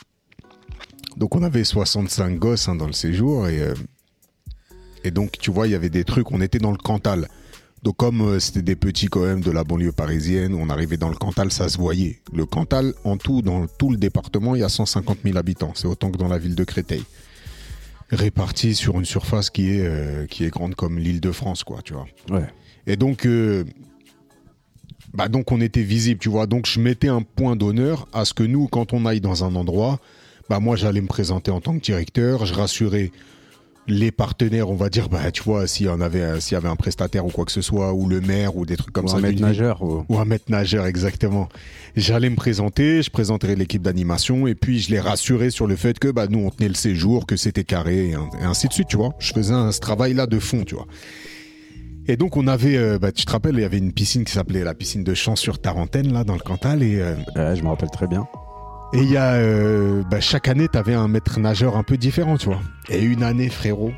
Donc, 1.17 1.35
on 1.35 1.43
avait 1.43 1.65
65 1.65 2.39
gosses 2.39 2.69
hein, 2.69 2.75
dans 2.75 2.87
le 2.87 2.93
séjour 2.93 3.49
et, 3.49 3.61
euh, 3.61 3.75
et 5.05 5.11
donc, 5.11 5.39
tu 5.39 5.51
vois, 5.51 5.67
il 5.67 5.71
y 5.71 5.75
avait 5.75 5.91
des 5.91 6.05
trucs. 6.05 6.31
On 6.31 6.41
était 6.41 6.59
dans 6.59 6.73
le 6.73 6.77
Cantal. 6.77 7.29
Donc, 7.83 7.97
comme 7.97 8.21
euh, 8.21 8.41
c'était 8.41 8.63
des 8.63 8.77
petits 8.77 9.07
quand 9.07 9.25
même 9.25 9.41
de 9.41 9.51
la 9.51 9.65
banlieue 9.65 9.93
parisienne, 9.93 10.55
on 10.55 10.69
arrivait 10.69 10.97
dans 10.97 11.09
le 11.09 11.17
Cantal, 11.17 11.53
ça 11.53 11.69
se 11.69 11.79
voyait. 11.79 12.21
Le 12.33 12.45
Cantal, 12.45 12.93
en 13.05 13.17
tout, 13.17 13.43
dans 13.43 13.67
tout 13.67 13.91
le 13.91 13.97
département, 13.97 14.55
il 14.55 14.61
y 14.61 14.65
a 14.65 14.69
150 14.69 15.19
000 15.25 15.39
habitants. 15.39 15.73
C'est 15.75 15.87
autant 15.87 16.11
que 16.11 16.19
dans 16.19 16.29
la 16.29 16.39
ville 16.39 16.55
de 16.55 16.65
Créteil. 16.65 17.05
Répartis 18.11 18.75
sur 18.75 18.99
une 18.99 19.05
surface 19.05 19.51
qui 19.51 19.71
est, 19.71 19.87
euh, 19.87 20.27
qui 20.27 20.45
est 20.45 20.51
grande 20.51 20.75
comme 20.75 20.99
l'île 20.99 21.21
de 21.21 21.33
France, 21.33 21.65
quoi, 21.65 21.81
tu 21.83 21.95
vois. 21.95 22.07
Ouais. 22.31 22.47
Et 22.87 22.97
donc, 22.97 23.27
bah 25.15 25.29
donc 25.29 25.51
on 25.51 25.61
était 25.61 25.83
visible, 25.83 26.21
tu 26.21 26.29
vois. 26.29 26.47
Donc 26.47 26.67
je 26.67 26.79
mettais 26.79 27.09
un 27.09 27.23
point 27.23 27.57
d'honneur 27.57 28.07
à 28.13 28.25
ce 28.25 28.35
que 28.35 28.43
nous, 28.43 28.69
quand 28.69 28.93
on 28.93 29.07
aille 29.07 29.21
dans 29.21 29.45
un 29.45 29.57
endroit, 29.57 29.99
bah 30.49 30.61
moi 30.61 30.77
j'allais 30.77 31.01
me 31.01 31.07
présenter 31.09 31.51
en 31.51 31.61
tant 31.61 31.77
que 31.77 31.83
directeur, 31.83 32.47
je 32.47 32.55
rassurais 32.55 33.11
les 33.89 34.11
partenaires, 34.11 34.69
on 34.69 34.75
va 34.75 34.89
dire, 34.89 35.09
bah 35.09 35.31
tu 35.31 35.45
vois, 35.45 35.69
s'il 35.69 35.87
y 35.87 35.89
en 35.89 36.01
avait, 36.01 36.23
un- 36.23 36.41
s'il 36.41 36.55
y 36.55 36.57
avait 36.57 36.67
un 36.69 36.75
prestataire 36.75 37.25
ou 37.25 37.29
quoi 37.31 37.45
que 37.45 37.53
ce 37.53 37.61
soit, 37.63 37.93
ou 37.95 38.09
le 38.09 38.21
maire 38.21 38.57
ou 38.57 38.67
des 38.67 38.77
trucs 38.77 38.93
comme 38.93 39.05
Ou 39.05 39.09
ça. 39.11 39.19
un 39.19 39.21
maître 39.21 39.41
nageur. 39.41 39.81
ou- 39.81 40.05
ou 40.09 40.19
un 40.19 40.25
maître 40.25 40.47
nageur, 40.49 40.87
exactement. 40.87 41.49
J'allais 41.95 42.29
me 42.29 42.35
présenter, 42.35 43.01
je 43.03 43.11
présenterais 43.11 43.55
l'équipe 43.55 43.83
d'animation, 43.83 44.49
et 44.49 44.57
puis 44.57 44.81
je 44.81 44.91
les 44.91 44.99
rassurais 44.99 45.51
sur 45.51 45.69
le 45.69 45.77
fait 45.77 46.01
que 46.01 46.09
bah, 46.09 46.27
nous, 46.29 46.41
on 46.41 46.51
tenait 46.51 46.69
le 46.69 46.75
séjour, 46.75 47.27
que 47.27 47.37
c'était 47.37 47.63
carré, 47.63 48.11
et, 48.11 48.15
ainsi 48.43 48.67
de 48.67 48.73
suite, 48.73 48.89
tu 48.89 48.97
vois. 48.97 49.15
Je 49.21 49.33
faisais 49.33 49.55
un, 49.55 49.71
ce 49.71 49.79
travail-là 49.79 50.27
de 50.27 50.41
fond, 50.41 50.65
tu 50.65 50.75
vois. 50.75 50.87
Et 52.09 52.17
donc, 52.17 52.37
on 52.37 52.49
avait, 52.49 52.77
euh, 52.77 52.99
bah, 52.99 53.13
tu 53.13 53.25
te 53.25 53.31
rappelles, 53.31 53.55
il 53.55 53.61
y 53.63 53.65
avait 53.65 53.79
une 53.79 53.93
piscine 53.93 54.25
qui 54.25 54.33
s'appelait 54.33 54.65
la 54.65 54.75
piscine 54.75 55.05
de 55.05 55.15
Champs 55.15 55.37
sur 55.37 55.61
Tarentaine, 55.61 56.13
là, 56.13 56.25
dans 56.25 56.35
le 56.35 56.41
Cantal, 56.41 56.83
et 56.83 57.01
euh, 57.01 57.15
Ouais, 57.37 57.55
je 57.55 57.63
me 57.63 57.69
rappelle 57.69 57.91
très 57.91 58.09
bien. 58.09 58.27
Et 58.93 58.99
il 58.99 59.11
y 59.11 59.17
a, 59.17 59.33
euh, 59.35 60.03
bah, 60.11 60.21
chaque 60.21 60.49
année, 60.49 60.69
tu 60.71 60.79
avais 60.79 60.95
un 60.95 61.09
maître 61.09 61.39
nageur 61.41 61.77
un 61.77 61.83
peu 61.83 61.97
différent, 61.97 62.37
tu 62.37 62.47
vois. 62.47 62.61
Et 62.89 63.03
une 63.03 63.23
année, 63.23 63.49
frérot, 63.49 63.93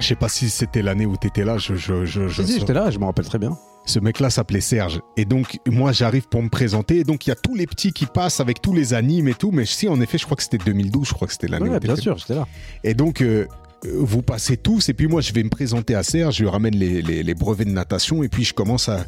je 0.00 0.06
sais 0.06 0.14
pas 0.16 0.28
si 0.28 0.48
c'était 0.50 0.82
l'année 0.82 1.06
où 1.06 1.16
tu 1.16 1.26
étais 1.28 1.44
là, 1.44 1.58
je, 1.58 1.74
je, 1.74 2.04
je, 2.04 2.28
je 2.28 2.42
Si, 2.42 2.58
j'étais 2.60 2.72
là, 2.72 2.90
je 2.90 2.98
me 2.98 3.04
rappelle 3.04 3.24
très 3.26 3.38
bien. 3.38 3.56
Ce 3.86 3.98
mec-là 3.98 4.28
s'appelait 4.30 4.60
Serge. 4.60 5.00
Et 5.16 5.24
donc, 5.24 5.58
moi, 5.66 5.92
j'arrive 5.92 6.28
pour 6.28 6.42
me 6.42 6.48
présenter. 6.48 6.98
Et 6.98 7.04
donc, 7.04 7.26
il 7.26 7.30
y 7.30 7.32
a 7.32 7.36
tous 7.36 7.54
les 7.54 7.66
petits 7.66 7.92
qui 7.92 8.06
passent 8.06 8.40
avec 8.40 8.60
tous 8.60 8.74
les 8.74 8.92
animes 8.94 9.28
et 9.28 9.34
tout. 9.34 9.50
Mais 9.52 9.64
si, 9.64 9.88
en 9.88 10.00
effet, 10.00 10.18
je 10.18 10.24
crois 10.26 10.36
que 10.36 10.42
c'était 10.42 10.58
2012, 10.58 11.08
je 11.08 11.14
crois 11.14 11.26
que 11.26 11.32
c'était 11.32 11.48
l'année. 11.48 11.68
Ouais, 11.68 11.80
t'étais 11.80 11.94
bien 11.94 11.96
sûr, 12.02 12.18
j'étais 12.18 12.34
là. 12.34 12.46
et 12.84 12.94
donc, 12.94 13.22
euh, 13.22 13.46
euh, 13.86 13.90
vous 13.94 14.20
passez 14.22 14.58
tous, 14.58 14.90
et 14.90 14.94
puis 14.94 15.06
moi, 15.08 15.22
je 15.22 15.32
vais 15.32 15.42
me 15.42 15.48
présenter 15.48 15.94
à 15.94 16.02
Serge, 16.02 16.36
je 16.36 16.42
lui 16.42 16.50
ramène 16.50 16.74
les, 16.76 17.00
les- 17.00 17.22
les 17.22 17.34
brevets 17.34 17.64
de 17.66 17.72
natation, 17.72 18.22
et 18.22 18.28
puis 18.28 18.44
je 18.44 18.52
commence 18.52 18.88
à. 18.90 19.04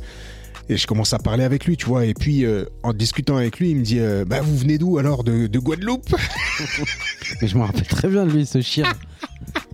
Et 0.68 0.76
je 0.76 0.86
commence 0.86 1.12
à 1.12 1.18
parler 1.18 1.44
avec 1.44 1.64
lui, 1.66 1.76
tu 1.76 1.86
vois. 1.86 2.06
Et 2.06 2.14
puis, 2.14 2.44
euh, 2.44 2.64
en 2.82 2.92
discutant 2.92 3.36
avec 3.36 3.58
lui, 3.58 3.70
il 3.70 3.76
me 3.76 3.82
dit 3.82 3.98
euh, 3.98 4.24
Bah, 4.24 4.40
vous 4.40 4.56
venez 4.56 4.78
d'où 4.78 4.98
alors 4.98 5.24
de, 5.24 5.46
de 5.46 5.58
Guadeloupe 5.58 6.14
Mais 7.42 7.48
je 7.48 7.56
me 7.56 7.62
rappelle 7.62 7.86
très 7.86 8.08
bien 8.08 8.24
de 8.26 8.30
lui, 8.30 8.46
ce 8.46 8.60
chien. 8.60 8.84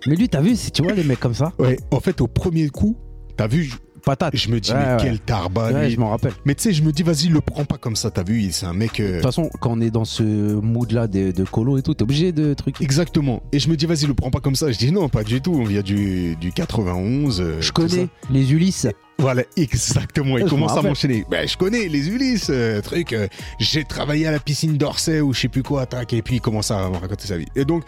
Mais 0.06 0.16
lui, 0.16 0.28
t'as 0.28 0.40
vu, 0.40 0.56
tu 0.56 0.82
vois, 0.82 0.92
les 0.92 1.04
mecs 1.04 1.20
comme 1.20 1.34
ça, 1.34 1.52
Ouais, 1.58 1.78
en 1.90 2.00
fait, 2.00 2.20
au 2.20 2.26
premier 2.26 2.68
coup, 2.68 2.96
t'as 3.36 3.46
vu, 3.48 3.72
patate. 3.98 4.36
je 4.36 4.48
me 4.50 4.60
dis 4.60 4.70
Ouais, 4.72 4.78
Mais 4.78 4.92
ouais. 4.92 4.98
quel 5.00 5.20
tarba, 5.20 5.70
Ouais, 5.72 5.86
lui. 5.88 5.94
je 5.94 6.00
m'en 6.00 6.10
rappelle. 6.10 6.32
Mais 6.44 6.54
tu 6.54 6.62
sais, 6.64 6.72
je 6.72 6.82
me 6.82 6.92
dis 6.92 7.02
Vas-y, 7.02 7.28
le 7.28 7.40
prends 7.40 7.64
pas 7.64 7.76
comme 7.78 7.96
ça, 7.96 8.10
t'as 8.10 8.22
vu, 8.22 8.50
c'est 8.52 8.66
un 8.66 8.72
mec. 8.72 9.00
euh, 9.00 9.08
De 9.08 9.12
toute 9.14 9.22
façon, 9.22 9.50
quand 9.60 9.72
on 9.72 9.80
est 9.80 9.90
dans 9.90 10.04
ce 10.04 10.22
mood-là 10.22 11.06
de, 11.06 11.30
de 11.32 11.44
colo 11.44 11.78
et 11.78 11.82
tout, 11.82 11.94
t'es 11.94 12.02
obligé 12.02 12.32
de 12.32 12.54
trucs. 12.54 12.80
Exactement. 12.80 13.42
Et 13.52 13.58
je 13.58 13.68
me 13.68 13.76
dis 13.76 13.86
Vas-y, 13.86 14.06
le 14.06 14.14
prends 14.14 14.30
pas 14.30 14.40
comme 14.40 14.56
ça. 14.56 14.70
Je 14.72 14.78
dis 14.78 14.92
Non, 14.92 15.08
pas 15.08 15.24
du 15.24 15.40
tout, 15.40 15.52
on 15.54 15.64
vient 15.64 15.82
du, 15.82 16.36
du 16.36 16.52
91. 16.52 17.40
euh, 17.40 17.56
Je 17.60 17.66
ça. 17.66 17.72
connais 17.72 18.08
les 18.30 18.52
Ulysses. 18.52 18.86
Voilà, 19.20 19.42
exactement. 19.56 20.38
Il 20.38 20.44
Je 20.44 20.48
commence 20.50 20.76
à 20.76 20.82
m'enchaîner. 20.82 21.24
Ben, 21.28 21.46
je 21.48 21.56
connais 21.56 21.88
les 21.88 22.08
Ulysses, 22.08 22.48
euh, 22.50 22.80
truc. 22.80 23.12
euh, 23.12 23.26
j'ai 23.58 23.82
travaillé 23.82 24.28
à 24.28 24.30
la 24.30 24.38
piscine 24.38 24.76
d'Orsay 24.76 25.20
ou 25.20 25.32
je 25.32 25.40
sais 25.40 25.48
plus 25.48 25.64
quoi, 25.64 25.86
tac. 25.86 26.12
Et 26.12 26.22
puis 26.22 26.36
il 26.36 26.40
commence 26.40 26.70
à 26.70 26.88
me 26.88 26.96
raconter 26.96 27.26
sa 27.26 27.36
vie. 27.36 27.46
Et 27.56 27.64
donc, 27.64 27.82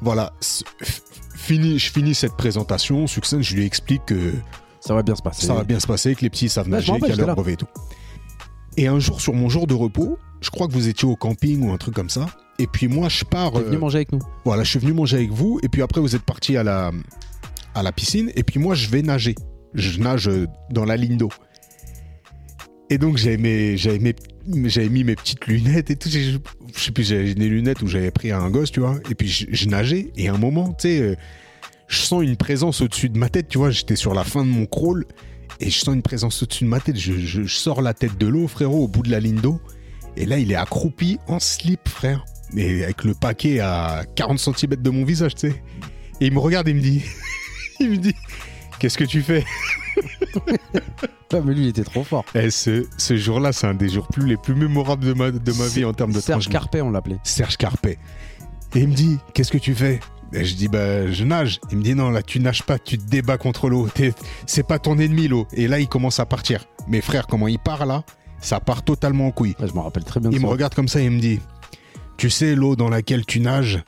voilà, 0.00 0.32
fini, 1.36 1.78
je 1.78 1.92
finis 1.92 2.14
cette 2.14 2.36
présentation. 2.36 3.06
Succès, 3.06 3.42
je 3.42 3.54
lui 3.54 3.66
explique 3.66 4.06
que 4.06 4.32
Ça 4.82 4.94
va 4.94 5.02
bien 5.02 5.14
se 5.14 5.22
passer. 5.22 5.46
ça 5.46 5.54
va 5.54 5.62
bien 5.62 5.78
se 5.78 5.86
passer, 5.86 6.14
que 6.16 6.22
les 6.22 6.30
petits 6.30 6.48
savent 6.48 6.68
nager, 6.68 6.92
qu'il 6.92 7.08
y 7.08 7.12
a 7.12 7.16
leur 7.16 7.36
brevet 7.36 7.52
et 7.52 7.56
tout. 7.56 7.68
Et 8.76 8.88
un 8.88 8.98
jour, 8.98 9.20
sur 9.20 9.32
mon 9.32 9.48
jour 9.48 9.66
de 9.66 9.74
repos, 9.74 10.18
je 10.40 10.50
crois 10.50 10.66
que 10.66 10.72
vous 10.72 10.88
étiez 10.88 11.06
au 11.06 11.14
camping 11.14 11.62
ou 11.62 11.72
un 11.72 11.76
truc 11.76 11.94
comme 11.94 12.10
ça. 12.10 12.26
Et 12.58 12.66
puis 12.66 12.88
moi, 12.88 13.08
je 13.08 13.24
pars. 13.24 13.52
T'es 13.52 13.60
venu 13.60 13.76
euh, 13.76 13.80
manger 13.80 13.96
avec 13.98 14.12
nous. 14.12 14.18
voilà, 14.44 14.64
je 14.64 14.70
suis 14.70 14.78
venu 14.80 14.92
manger 14.92 15.18
avec 15.18 15.30
vous, 15.30 15.60
et 15.62 15.68
puis 15.68 15.82
après 15.82 16.00
vous 16.00 16.16
êtes 16.16 16.22
parti 16.22 16.56
à 16.56 16.64
la, 16.64 16.90
à 17.74 17.82
la 17.82 17.92
piscine, 17.92 18.32
et 18.34 18.42
puis 18.42 18.58
moi 18.58 18.74
je 18.74 18.88
vais 18.88 19.02
nager. 19.02 19.36
Je 19.74 20.00
nage 20.00 20.28
euh, 20.28 20.46
dans 20.70 20.84
la 20.84 20.96
ligne 20.96 21.16
d'eau. 21.16 21.30
Et 22.90 22.98
donc 22.98 23.18
j'avais 23.18 23.36
mes, 23.36 23.76
mes, 24.00 24.88
mis 24.88 25.04
mes 25.04 25.14
petites 25.14 25.46
lunettes 25.46 25.90
et 25.90 25.96
tout. 25.96 26.08
Je, 26.10 26.38
sais 26.74 26.90
plus, 26.90 27.04
j'avais 27.04 27.34
des 27.34 27.48
lunettes 27.48 27.82
où 27.82 27.86
j'avais 27.86 28.10
pris 28.10 28.32
à 28.32 28.40
un 28.40 28.50
gosse, 28.50 28.72
tu 28.72 28.80
vois. 28.80 28.96
Et 29.10 29.14
puis 29.14 29.28
je, 29.28 29.46
je 29.48 29.68
nageais, 29.68 30.12
et 30.16 30.28
à 30.28 30.34
un 30.34 30.38
moment, 30.38 30.72
tu 30.72 30.88
sais, 30.88 31.00
euh, 31.00 31.14
je 31.92 31.98
sens 32.00 32.22
une 32.22 32.36
présence 32.36 32.80
au-dessus 32.80 33.08
de 33.08 33.18
ma 33.18 33.28
tête, 33.28 33.48
tu 33.48 33.58
vois. 33.58 33.70
J'étais 33.70 33.96
sur 33.96 34.14
la 34.14 34.24
fin 34.24 34.44
de 34.44 34.50
mon 34.50 34.66
crawl, 34.66 35.04
et 35.60 35.70
je 35.70 35.78
sens 35.78 35.94
une 35.94 36.02
présence 36.02 36.42
au-dessus 36.42 36.64
de 36.64 36.68
ma 36.68 36.80
tête. 36.80 36.96
Je, 36.96 37.12
je- 37.14 37.42
je 37.42 37.54
sors 37.54 37.82
la 37.82 37.94
tête 37.94 38.18
de 38.18 38.26
l'eau, 38.26 38.48
frérot, 38.48 38.84
au 38.84 38.88
bout 38.88 39.02
de 39.02 39.10
la 39.10 39.20
ligne 39.20 39.40
d'eau. 39.40 39.60
Et 40.16 40.26
là, 40.26 40.38
il 40.38 40.50
est 40.52 40.56
accroupi 40.56 41.18
en 41.28 41.38
slip, 41.38 41.88
frère. 41.88 42.24
Mais 42.52 42.84
avec 42.84 43.04
le 43.04 43.14
paquet 43.14 43.60
à 43.60 44.04
40 44.16 44.38
cm 44.38 44.76
de 44.76 44.90
mon 44.90 45.04
visage, 45.04 45.34
tu 45.34 45.50
sais. 45.50 45.62
Et 46.20 46.26
il 46.26 46.32
me 46.32 46.38
regarde 46.38 46.68
et 46.68 46.72
il 46.72 46.76
me 46.76 46.82
dit, 46.82 47.02
il 47.80 47.90
me 47.90 47.96
dit, 47.96 48.14
qu'est-ce 48.78 48.98
que 48.98 49.04
tu 49.04 49.22
fais? 49.22 49.44
Mais 51.32 51.54
lui, 51.54 51.62
il 51.62 51.68
était 51.68 51.84
trop 51.84 52.04
fort. 52.04 52.24
Et 52.34 52.50
ce, 52.50 52.86
ce 52.98 53.16
jour-là, 53.16 53.52
c'est 53.52 53.66
un 53.66 53.74
des 53.74 53.88
jours 53.88 54.06
plus, 54.08 54.26
les 54.26 54.36
plus 54.36 54.54
mémorables 54.54 55.04
de 55.04 55.14
ma, 55.14 55.30
de 55.30 55.52
ma 55.52 55.66
vie 55.66 55.84
en 55.84 55.94
termes 55.94 56.12
de 56.12 56.20
Serge. 56.20 56.48
Carpet, 56.48 56.82
on 56.82 56.90
l'appelait. 56.90 57.18
Serge 57.24 57.56
Carpet. 57.56 57.98
Et 58.74 58.80
il 58.80 58.88
me 58.88 58.94
dit, 58.94 59.16
qu'est-ce 59.32 59.50
que 59.50 59.58
tu 59.58 59.74
fais? 59.74 60.00
Et 60.34 60.44
je 60.44 60.54
dis, 60.54 60.68
bah, 60.68 61.10
je 61.10 61.24
nage. 61.24 61.60
Il 61.70 61.78
me 61.78 61.82
dit, 61.82 61.94
non, 61.94 62.10
là, 62.10 62.22
tu 62.22 62.40
nages 62.40 62.62
pas, 62.62 62.78
tu 62.78 62.98
te 62.98 63.04
débats 63.04 63.38
contre 63.38 63.68
l'eau. 63.68 63.88
C'est 64.46 64.66
pas 64.66 64.78
ton 64.78 64.98
ennemi, 64.98 65.28
l'eau. 65.28 65.46
Et 65.52 65.68
là, 65.68 65.78
il 65.78 65.88
commence 65.88 66.20
à 66.20 66.26
partir. 66.26 66.64
Mais 66.88 67.00
frère, 67.00 67.26
comment 67.26 67.48
il 67.48 67.58
part 67.58 67.86
là 67.86 68.04
Ça 68.40 68.60
part 68.60 68.82
totalement 68.82 69.26
en 69.26 69.30
couille. 69.30 69.54
Ouais, 69.60 69.68
je 69.68 69.74
me 69.74 69.80
rappelle 69.80 70.04
très 70.04 70.20
bien 70.20 70.30
Il 70.30 70.40
me 70.40 70.46
regarde 70.46 70.74
comme 70.74 70.88
ça 70.88 71.00
et 71.00 71.04
il 71.04 71.10
me 71.10 71.20
dit 71.20 71.40
Tu 72.16 72.30
sais, 72.30 72.54
l'eau 72.54 72.76
dans 72.76 72.88
laquelle 72.88 73.26
tu 73.26 73.40
nages, 73.40 73.82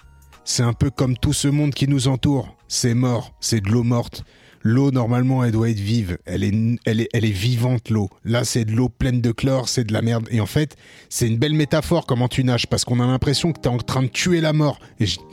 c'est 0.44 0.62
un 0.62 0.74
peu 0.74 0.90
comme 0.90 1.16
tout 1.16 1.32
ce 1.32 1.48
monde 1.48 1.72
qui 1.72 1.88
nous 1.88 2.08
entoure. 2.08 2.54
C'est 2.68 2.94
mort, 2.94 3.34
c'est 3.40 3.60
de 3.60 3.70
l'eau 3.70 3.82
morte. 3.82 4.24
L'eau, 4.66 4.90
normalement, 4.90 5.44
elle 5.44 5.52
doit 5.52 5.68
être 5.68 5.78
vive. 5.78 6.16
Elle 6.24 6.42
est, 6.42 6.54
elle 6.86 7.00
est, 7.02 7.08
elle 7.12 7.26
est 7.26 7.30
vivante, 7.30 7.90
l'eau. 7.90 8.08
Là, 8.24 8.44
c'est 8.44 8.64
de 8.64 8.72
l'eau 8.72 8.88
pleine 8.88 9.20
de 9.20 9.30
chlore, 9.30 9.68
c'est 9.68 9.84
de 9.84 9.92
la 9.92 10.00
merde. 10.00 10.26
Et 10.30 10.40
en 10.40 10.46
fait, 10.46 10.76
c'est 11.10 11.26
une 11.28 11.36
belle 11.36 11.52
métaphore 11.52 12.06
comment 12.06 12.28
tu 12.28 12.44
nages, 12.44 12.66
parce 12.66 12.84
qu'on 12.86 12.98
a 12.98 13.06
l'impression 13.06 13.52
que 13.52 13.60
t'es 13.60 13.68
en 13.68 13.76
train 13.76 14.02
de 14.02 14.08
tuer 14.08 14.40
la 14.40 14.54
mort. 14.54 14.78
Et 15.00 15.06
je- 15.06 15.18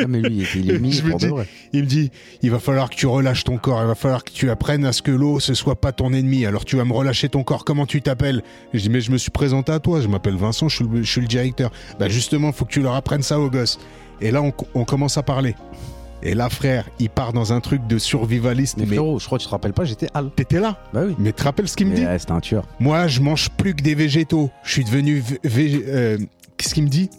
Ah, 0.00 0.08
mais 0.08 0.20
lui, 0.20 0.44
il 0.56 0.70
est 0.72 0.78
mis 0.80 1.00
pour 1.10 1.18
dis- 1.18 1.26
il 1.72 1.82
me 1.84 1.86
dit, 1.86 2.10
il 2.42 2.50
va 2.50 2.58
falloir 2.58 2.90
que 2.90 2.96
tu 2.96 3.06
relâches 3.06 3.44
ton 3.44 3.56
corps, 3.58 3.80
il 3.80 3.86
va 3.86 3.94
falloir 3.94 4.24
que 4.24 4.32
tu 4.32 4.50
apprennes 4.50 4.84
à 4.84 4.92
ce 4.92 5.00
que 5.02 5.12
l'eau, 5.12 5.38
ce 5.40 5.54
soit 5.54 5.80
pas 5.80 5.92
ton 5.92 6.12
ennemi. 6.12 6.44
Alors 6.46 6.64
tu 6.64 6.76
vas 6.76 6.84
me 6.84 6.92
relâcher 6.92 7.28
ton 7.28 7.44
corps, 7.44 7.64
comment 7.64 7.86
tu 7.86 8.02
t'appelles? 8.02 8.42
Je 8.74 8.80
dis, 8.80 8.90
mais 8.90 9.00
je 9.00 9.12
me 9.12 9.16
suis 9.18 9.30
présenté 9.30 9.70
à 9.70 9.78
toi, 9.78 10.00
je 10.00 10.08
m'appelle 10.08 10.34
Vincent, 10.34 10.68
je 10.68 10.76
suis, 10.76 10.84
le, 10.84 11.02
je 11.02 11.10
suis 11.10 11.20
le 11.20 11.28
directeur. 11.28 11.70
Bah 12.00 12.08
justement, 12.08 12.50
faut 12.52 12.64
que 12.64 12.72
tu 12.72 12.82
leur 12.82 12.94
apprennes 12.94 13.22
ça 13.22 13.38
aux 13.38 13.48
gosses. 13.48 13.78
Et 14.20 14.32
là, 14.32 14.42
on, 14.42 14.52
on 14.74 14.84
commence 14.84 15.16
à 15.16 15.22
parler. 15.22 15.54
Et 16.24 16.34
là, 16.34 16.48
frère, 16.48 16.88
il 16.98 17.10
part 17.10 17.32
dans 17.34 17.52
un 17.52 17.60
truc 17.60 17.86
de 17.86 17.98
survivaliste. 17.98 18.76
Mais 18.78 18.84
Mais, 18.84 18.96
frérot, 18.96 19.18
je 19.18 19.26
crois 19.26 19.36
que 19.38 19.42
tu 19.42 19.46
te 19.48 19.50
rappelles 19.52 19.74
pas, 19.74 19.84
j'étais 19.84 20.08
Al. 20.14 20.30
t'étais 20.30 20.58
là 20.60 20.78
Bah 20.92 21.02
oui. 21.06 21.14
Mais 21.18 21.30
tu 21.32 21.36
te 21.36 21.42
rappelles 21.44 21.68
ce 21.68 21.76
qu'il 21.76 21.86
me 21.86 21.94
dit 21.94 22.04
ouais, 22.04 22.18
C'était 22.18 22.32
un 22.32 22.40
tueur. 22.40 22.64
Moi, 22.80 23.06
je 23.08 23.20
mange 23.20 23.50
plus 23.50 23.74
que 23.74 23.82
des 23.82 23.94
végétaux. 23.94 24.50
Je 24.62 24.72
suis 24.72 24.84
devenu 24.84 25.20
vé- 25.20 25.38
végé- 25.44 25.84
euh, 25.86 26.18
Qu'est-ce 26.56 26.72
qu'il 26.74 26.84
me 26.84 26.88
dit? 26.88 27.10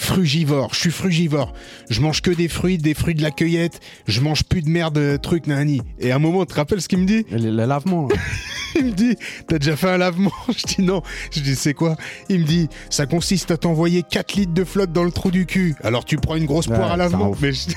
Frugivore. 0.00 0.70
Je 0.72 0.78
suis 0.80 0.90
frugivore. 0.90 1.52
Je 1.90 2.00
mange 2.00 2.22
que 2.22 2.30
des 2.30 2.48
fruits, 2.48 2.78
des 2.78 2.94
fruits 2.94 3.14
de 3.14 3.22
la 3.22 3.30
cueillette. 3.30 3.80
Je 4.08 4.20
mange 4.22 4.44
plus 4.44 4.62
de 4.62 4.68
merde, 4.70 4.96
euh, 4.96 5.18
truc, 5.18 5.46
nani. 5.46 5.82
Et 5.98 6.10
à 6.10 6.16
un 6.16 6.18
moment, 6.18 6.40
tu 6.46 6.52
te 6.52 6.54
rappelles 6.56 6.80
ce 6.80 6.88
qu'il 6.88 6.98
me 7.00 7.04
dit 7.06 7.26
Le, 7.30 7.38
le 7.50 7.66
lavement. 7.66 8.08
Il 8.76 8.84
me 8.86 8.90
dit, 8.92 9.16
t'as 9.48 9.58
déjà 9.58 9.76
fait 9.76 9.90
un 9.90 9.98
lavement? 9.98 10.32
Je 10.48 10.74
dis 10.76 10.82
non. 10.82 11.02
Je 11.32 11.40
dis, 11.40 11.54
c'est 11.56 11.74
quoi? 11.74 11.96
Il 12.28 12.40
me 12.40 12.44
dit, 12.44 12.68
ça 12.88 13.04
consiste 13.04 13.50
à 13.50 13.56
t'envoyer 13.56 14.02
4 14.08 14.34
litres 14.36 14.54
de 14.54 14.64
flotte 14.64 14.92
dans 14.92 15.04
le 15.04 15.10
trou 15.10 15.30
du 15.30 15.44
cul. 15.44 15.74
Alors 15.82 16.04
tu 16.04 16.16
prends 16.16 16.36
une 16.36 16.46
grosse 16.46 16.68
Ouais, 16.68 16.76
poire 16.76 16.92
à 16.92 16.96
lavement. 16.96 17.32
Mais 17.42 17.52
je- 17.52 17.68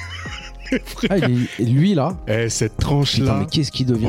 Ah, 1.10 1.16
lui, 1.60 1.94
là? 1.94 2.18
Eh, 2.28 2.50
cette 2.50 2.78
tranche-là. 2.78 3.38
mais 3.42 3.46
qu'est-ce 3.48 3.72
qu'il 3.72 3.86
devient? 3.86 4.08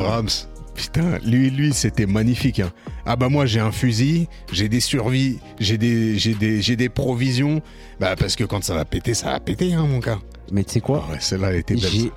Putain, 0.75 1.17
lui, 1.23 1.49
lui, 1.49 1.73
c'était 1.73 2.05
magnifique. 2.05 2.59
hein. 2.59 2.71
Ah 3.05 3.15
bah 3.15 3.29
moi 3.29 3.45
j'ai 3.45 3.59
un 3.61 3.71
fusil, 3.71 4.27
j'ai 4.51 4.67
des 4.69 4.79
survies, 4.81 5.39
j'ai 5.59 5.77
des, 5.77 6.17
j'ai 6.19 6.33
des, 6.35 6.61
j'ai 6.61 6.75
des 6.75 6.89
provisions. 6.89 7.61
Bah 7.99 8.15
parce 8.15 8.35
que 8.35 8.43
quand 8.43 8.63
ça 8.63 8.75
va 8.75 8.83
péter, 8.85 9.13
ça 9.13 9.31
va 9.31 9.39
péter, 9.39 9.73
hein, 9.73 9.87
mon 9.87 9.99
gars. 9.99 10.19
Mais 10.51 10.63
tu 10.63 10.73
sais 10.73 10.81
quoi? 10.81 11.05
Ah 11.07 11.13
ouais, 11.13 11.17
celle-là 11.21 11.51
elle 11.51 11.57
était 11.59 11.75
belle. 11.75 12.11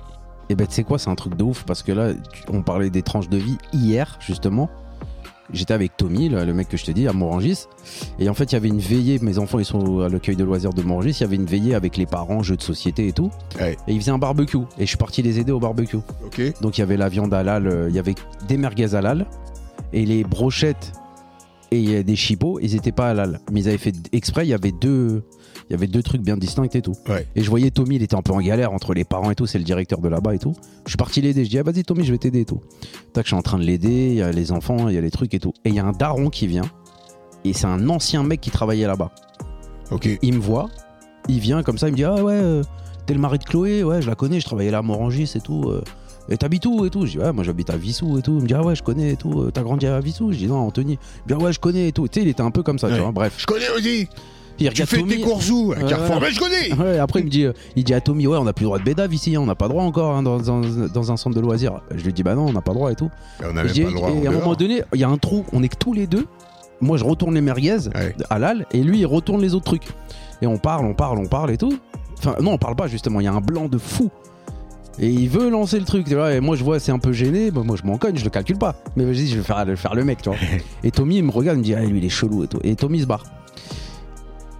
Et 0.49 0.55
ben 0.55 0.67
tu 0.67 0.73
sais 0.73 0.83
quoi, 0.83 0.99
c'est 0.99 1.09
un 1.09 1.15
truc 1.15 1.35
de 1.35 1.43
ouf 1.43 1.63
parce 1.63 1.83
que 1.83 1.91
là, 1.91 2.11
on 2.49 2.61
parlait 2.61 2.89
des 2.89 3.01
tranches 3.01 3.29
de 3.29 3.37
vie 3.37 3.57
hier 3.71 4.17
justement. 4.19 4.69
J'étais 5.51 5.73
avec 5.73 5.97
Tommy, 5.97 6.29
le, 6.29 6.45
le 6.45 6.53
mec 6.53 6.69
que 6.69 6.77
je 6.77 6.85
te 6.85 6.91
dis, 6.91 7.07
à 7.07 7.13
Morangis. 7.13 7.65
Et 8.19 8.29
en 8.29 8.33
fait, 8.33 8.51
il 8.51 8.53
y 8.53 8.55
avait 8.55 8.67
une 8.67 8.79
veillée. 8.79 9.19
Mes 9.19 9.39
enfants, 9.39 9.59
ils 9.59 9.65
sont 9.65 9.99
à 10.01 10.09
l'accueil 10.09 10.35
de 10.35 10.43
loisirs 10.43 10.73
de 10.73 10.81
Morangis. 10.81 11.11
Il 11.11 11.21
y 11.21 11.23
avait 11.23 11.35
une 11.35 11.45
veillée 11.45 11.75
avec 11.75 11.97
les 11.97 12.05
parents, 12.05 12.43
jeux 12.43 12.57
de 12.57 12.61
société 12.61 13.07
et 13.07 13.13
tout. 13.13 13.31
Et 13.87 13.93
ils 13.93 13.99
faisaient 13.99 14.11
un 14.11 14.17
barbecue. 14.17 14.57
Et 14.77 14.81
je 14.81 14.85
suis 14.85 14.97
parti 14.97 15.21
les 15.21 15.39
aider 15.39 15.51
au 15.51 15.59
barbecue. 15.59 15.99
Donc 16.61 16.77
il 16.77 16.81
y 16.81 16.83
avait 16.83 16.97
la 16.97 17.09
viande 17.09 17.33
halal, 17.33 17.67
euh, 17.67 17.89
il 17.89 17.95
y 17.95 17.99
avait 17.99 18.15
des 18.47 18.57
merguez 18.57 18.95
halal. 18.95 19.25
Et 19.91 20.05
les 20.05 20.23
brochettes 20.23 20.93
et 21.71 21.77
il 21.77 21.89
y 21.89 21.95
a 21.95 22.03
des 22.03 22.15
chipots, 22.15 22.59
ils 22.61 22.75
étaient 22.75 22.91
pas 22.91 23.09
halal. 23.09 23.39
Mais 23.51 23.61
ils 23.61 23.67
avaient 23.67 23.77
fait 23.77 23.95
exprès, 24.11 24.45
il 24.45 24.49
y 24.49 24.53
avait 24.53 24.71
deux, 24.71 25.23
il 25.69 25.73
y 25.73 25.75
avait 25.75 25.87
deux 25.87 26.01
trucs 26.03 26.21
bien 26.21 26.35
distincts 26.37 26.63
et 26.73 26.81
tout. 26.81 26.95
Ouais. 27.07 27.27
Et 27.35 27.43
je 27.43 27.49
voyais 27.49 27.69
Tommy, 27.71 27.95
il 27.97 28.03
était 28.03 28.15
un 28.15 28.21
peu 28.21 28.33
en 28.33 28.39
galère 28.41 28.73
entre 28.73 28.93
les 28.93 29.03
parents 29.03 29.29
et 29.31 29.35
tout, 29.35 29.45
c'est 29.45 29.57
le 29.59 29.63
directeur 29.63 29.99
de 29.99 30.07
là-bas 30.09 30.33
et 30.35 30.39
tout. 30.39 30.53
Je 30.85 30.89
suis 30.91 30.97
parti 30.97 31.21
l'aider, 31.21 31.45
je 31.45 31.49
dis 31.49 31.59
ah 31.59 31.63
vas-y 31.63 31.83
Tommy, 31.83 32.03
je 32.03 32.11
vais 32.11 32.17
t'aider 32.17 32.41
et 32.41 32.45
tout. 32.45 32.61
Tac, 33.13 33.25
je 33.25 33.29
suis 33.29 33.35
en 33.35 33.41
train 33.41 33.57
de 33.59 33.63
l'aider, 33.63 34.07
il 34.09 34.15
y 34.15 34.21
a 34.21 34.31
les 34.31 34.51
enfants, 34.51 34.89
il 34.89 34.95
y 34.95 34.97
a 34.97 35.01
les 35.01 35.11
trucs 35.11 35.33
et 35.33 35.39
tout. 35.39 35.53
Et 35.65 35.69
il 35.69 35.75
y 35.75 35.79
a 35.79 35.85
un 35.85 35.91
daron 35.91 36.29
qui 36.29 36.47
vient, 36.47 36.65
et 37.45 37.53
c'est 37.53 37.67
un 37.67 37.87
ancien 37.89 38.23
mec 38.23 38.41
qui 38.41 38.49
travaillait 38.51 38.87
là-bas. 38.87 39.11
Ok. 39.91 40.07
Il 40.21 40.33
me 40.33 40.39
voit, 40.39 40.69
il 41.27 41.39
vient 41.39 41.63
comme 41.63 41.77
ça, 41.77 41.87
il 41.87 41.91
me 41.91 41.97
dit 41.97 42.03
Ah 42.03 42.15
ouais, 42.23 42.33
euh, 42.33 42.63
t'es 43.05 43.13
le 43.13 43.19
mari 43.19 43.37
de 43.39 43.43
Chloé, 43.43 43.83
ouais, 43.83 44.01
je 44.01 44.07
la 44.09 44.15
connais, 44.15 44.39
je 44.39 44.45
travaillais 44.45 44.71
là 44.71 44.79
à 44.79 44.81
Morangis 44.81 45.31
et 45.35 45.39
tout. 45.41 45.63
euh, 45.69 45.81
et 46.31 46.37
t'habites 46.37 46.65
où 46.67 46.85
et 46.85 46.91
tout? 46.91 47.07
Je 47.07 47.13
dis 47.13 47.17
Ouais, 47.17 47.31
moi 47.33 47.43
j'habite 47.43 47.71
à 47.71 47.77
Vissou 47.77 48.19
et 48.19 48.21
tout. 48.21 48.35
Il 48.37 48.43
me 48.43 48.47
dit 48.47 48.53
Ah 48.53 48.63
ouais, 48.63 48.75
je 48.75 48.83
connais 48.83 49.13
et 49.13 49.15
tout. 49.15 49.41
euh, 49.41 49.51
T'as 49.51 49.63
grandi 49.63 49.87
à 49.87 49.99
Vissou? 49.99 50.31
Je 50.31 50.37
dis 50.37 50.45
Non, 50.45 50.57
Anthony. 50.59 50.99
Dit 51.27 51.33
Ah 51.33 51.37
ouais, 51.41 51.51
je 51.51 51.59
connais 51.59 51.87
et 51.87 51.91
tout. 51.91 52.07
Tu 52.07 52.19
sais, 52.19 52.25
il 52.25 52.29
était 52.29 52.43
un 52.43 52.51
peu 52.51 52.61
comme 52.61 52.77
ça, 52.77 52.85
Ouais. 52.87 52.93
tu 52.93 52.99
vois. 53.01 53.11
Bref. 53.11 53.33
Je 53.39 53.47
connais 53.47 53.67
aussi. 53.75 54.07
Il 54.59 54.65
Tu 54.65 54.69
regarde 54.83 54.89
fais 54.89 54.97
Tommy. 54.97 55.15
tes 55.15 55.21
courses 55.21 55.49
où 55.49 55.71
À 55.75 55.81
Carrefour. 55.83 56.19
Mais 56.21 56.31
je 56.31 56.39
connais. 56.39 56.73
Ouais, 56.73 56.99
après 56.99 57.19
il 57.21 57.25
me 57.25 57.29
dit, 57.29 57.45
euh, 57.45 57.53
il 57.75 57.83
dit 57.83 57.93
à 57.93 58.01
Tommy 58.01 58.27
ouais 58.27 58.37
on 58.37 58.43
n'a 58.43 58.53
plus 58.53 58.63
le 58.63 58.67
droit 58.67 58.79
de 58.79 58.83
bédave 58.83 59.13
ici, 59.13 59.35
hein, 59.35 59.39
on 59.41 59.45
n'a 59.45 59.55
pas 59.55 59.65
le 59.65 59.69
droit 59.69 59.83
encore 59.83 60.15
hein, 60.15 60.23
dans, 60.23 60.37
dans- 60.39 60.61
dans 60.61 61.11
un 61.11 61.17
centre 61.17 61.35
de 61.35 61.41
loisirs. 61.41 61.81
Je 61.95 62.03
lui 62.03 62.11
dis 62.13 62.23
bah 62.23 62.35
non 62.35 62.47
on 62.47 62.53
n'a 62.53 62.61
pas 62.61 62.71
le 62.71 62.77
droit 62.77 62.91
et 62.91 62.95
tout. 62.95 63.09
On 63.43 63.51
Et, 63.51 63.53
n'avait 63.53 63.69
je 63.69 63.73
dis- 63.73 63.81
pas 63.83 63.89
le 63.89 63.95
droit. 63.95 64.09
et 64.09 64.13
en 64.13 64.15
à 64.15 64.19
un 64.19 64.21
dehors. 64.31 64.33
moment 64.43 64.55
donné 64.55 64.81
il 64.93 64.99
y 64.99 65.03
a 65.03 65.09
un 65.09 65.17
trou, 65.17 65.45
on 65.53 65.63
est 65.63 65.69
que 65.69 65.77
tous 65.77 65.93
les 65.93 66.07
deux. 66.07 66.25
Moi 66.81 66.97
je 66.97 67.03
retourne 67.03 67.33
les 67.35 67.41
merguez 67.41 67.87
Ouais. 67.95 68.15
halal 68.29 68.65
et 68.71 68.81
lui 68.83 68.99
il 68.99 69.05
retourne 69.05 69.41
les 69.41 69.53
autres 69.55 69.65
trucs. 69.65 69.87
Et 70.41 70.47
on 70.47 70.57
parle, 70.57 70.85
on 70.85 70.93
parle, 70.93 71.19
on 71.19 71.27
parle 71.27 71.51
et 71.51 71.57
tout. 71.57 71.77
Enfin 72.17 72.35
non 72.41 72.51
on 72.53 72.57
parle 72.57 72.75
pas 72.75 72.87
justement, 72.87 73.21
il 73.21 73.23
y 73.23 73.27
a 73.27 73.33
un 73.33 73.41
blanc 73.41 73.67
de 73.69 73.77
fou. 73.77 74.09
Et 75.01 75.07
il 75.07 75.29
veut 75.29 75.49
lancer 75.49 75.79
le 75.79 75.85
truc, 75.85 76.05
tu 76.07 76.15
vois. 76.15 76.33
Et 76.33 76.41
moi 76.41 76.57
je 76.57 76.63
vois 76.65 76.77
c'est 76.79 76.91
un 76.91 76.99
peu 76.99 77.13
gêné, 77.13 77.51
bah, 77.51 77.61
moi 77.63 77.77
je 77.81 77.87
m'en 77.87 77.97
cogne, 77.97 78.17
je 78.17 78.23
le 78.25 78.29
calcule 78.29 78.57
pas. 78.57 78.75
Mais 78.97 79.13
je 79.13 79.39
faire, 79.39 79.39
je 79.39 79.39
vais 79.39 79.41
faire 79.41 79.41
le 79.41 79.41
mec, 79.41 79.41
tu 79.41 79.47
vois. 79.49 79.57
Et 79.61 79.61
Tommy 79.61 79.63
il 79.63 79.63
me 79.63 79.63
regarde, 79.63 79.63
il 79.63 79.63
me 79.63 79.63
dit 79.63 79.63
lui 79.63 79.63
il 79.63 79.63
est 79.63 79.63
chelou 79.63 79.63
et 79.63 79.63
tout. 79.63 79.63
Et 79.63 79.63
Tommy 79.63 79.63
se 79.63 79.63
barre. 79.63 79.63
Et, 79.63 79.63
et 79.63 79.63
à 79.63 79.63
un 79.63 79.63
moment 79.63 79.63
donné, 79.63 79.63
il 79.63 79.63
y 79.63 79.63
a 79.63 79.63
un 79.63 79.63
trou, 79.63 79.63
on 79.63 79.63
est 79.63 79.63
que 79.63 79.63
tous 79.63 79.63
les 79.63 79.65
deux. 79.65 79.65
Moi 79.65 79.65
je 79.65 79.65
retourne 79.65 79.65
les 79.65 79.65
merguez 79.65 79.65
halal 79.65 79.65
et 79.65 79.65
lui 79.65 79.65
il 79.65 79.65
retourne 79.65 79.65
les 79.65 79.65
autres 79.65 79.65
trucs. 79.65 79.67
Et 79.67 79.67
on 79.67 79.67
parle, 79.67 79.67
on 79.67 79.67
parle, 79.67 79.67
on 79.67 79.67
parle 79.67 79.67
et 79.67 79.67
tout. 79.67 79.67
Enfin 79.67 79.67
non 79.67 79.67
on 79.67 79.67
parle 79.67 79.67
pas 79.67 79.67
justement, 79.67 79.67
il 79.67 79.67
y 79.67 79.67
a 79.67 79.73
un 79.73 79.79
blanc 79.79 79.79
de 79.79 79.79
fou. 79.79 79.79
Et 79.79 79.79
il 79.79 79.79
veut 79.79 79.79
lancer 79.79 79.79
le 79.79 79.85
truc, 79.85 79.85
tu 79.85 79.85
vois. 79.85 79.85
Et 79.85 79.85
moi 79.85 79.85
je 79.85 79.85
vois 79.85 79.87
c'est 79.87 79.87
un 79.87 79.87
peu 79.87 79.87
gêné, 79.87 79.87
moi 79.87 79.87
je 79.87 79.87
m'en 79.87 79.87
cogne, 79.87 79.87
je 79.87 79.89
le 79.89 79.89
calcule 79.89 79.89
pas. 79.95 79.95
Mais 79.95 79.95
vas-y 79.95 79.95
je 79.95 79.95
vais 79.95 79.95
faire, 79.95 79.95
le- 79.95 79.95
faire 79.95 79.95
le 79.95 80.03
mec, 80.03 80.21
tu 80.21 80.29
vois. 80.29 80.37
Et 80.83 80.91
Tommy 80.91 81.17
il 81.17 81.23
me 81.23 81.31
regarde, 81.31 81.57
il 81.57 81.59
me 81.59 81.63
dit 81.65 81.73
ah 81.73 81.81
lui 81.85 81.99
il 81.99 82.05
est 82.05 82.09
chelou 82.09 82.43
et 82.43 82.47
tout. 82.47 82.59
Et 82.63 82.75
Tommy 82.75 82.99
se 83.01 83.05
barre. 83.05 83.23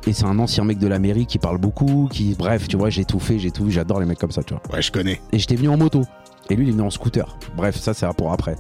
Et 0.08 0.14
c'est 0.14 0.26
un 0.26 0.40
ancien 0.40 0.64
mec 0.64 0.78
de 0.80 0.88
la 0.88 0.98
mairie 1.00 1.26
qui 1.26 1.38
parle 1.40 1.58
beaucoup, 1.58 2.08
qui, 2.12 2.36
bref, 2.38 2.68
tu 2.68 2.78
vois, 2.78 2.90
j'ai 2.90 3.06
tout 3.06 3.20
fait, 3.20 3.38
j'ai 3.38 3.52
tout 3.52 3.66
vu, 3.66 3.72
j'adore 3.72 4.00
les 4.00 4.06
mecs 4.06 4.18
comme 4.20 4.32
ça, 4.32 4.44
tu 4.44 4.54
vois. 4.54 4.64
Ouais, 4.74 4.82
je 4.82 4.92
connais. 4.92 5.22
Et 5.32 5.40
j'étais 5.40 5.56
venu 5.56 5.70
en 5.70 5.78
moto. 5.78 6.04
Et 6.50 6.56
lui, 6.56 6.66
il 6.66 6.70
est 6.70 6.72
venu 6.72 6.84
en 6.84 6.90
scooter. 6.90 7.38
Bref, 7.56 7.78
ça, 7.78 7.94
c'est 7.94 8.08
pour 8.16 8.32
après. 8.32 8.56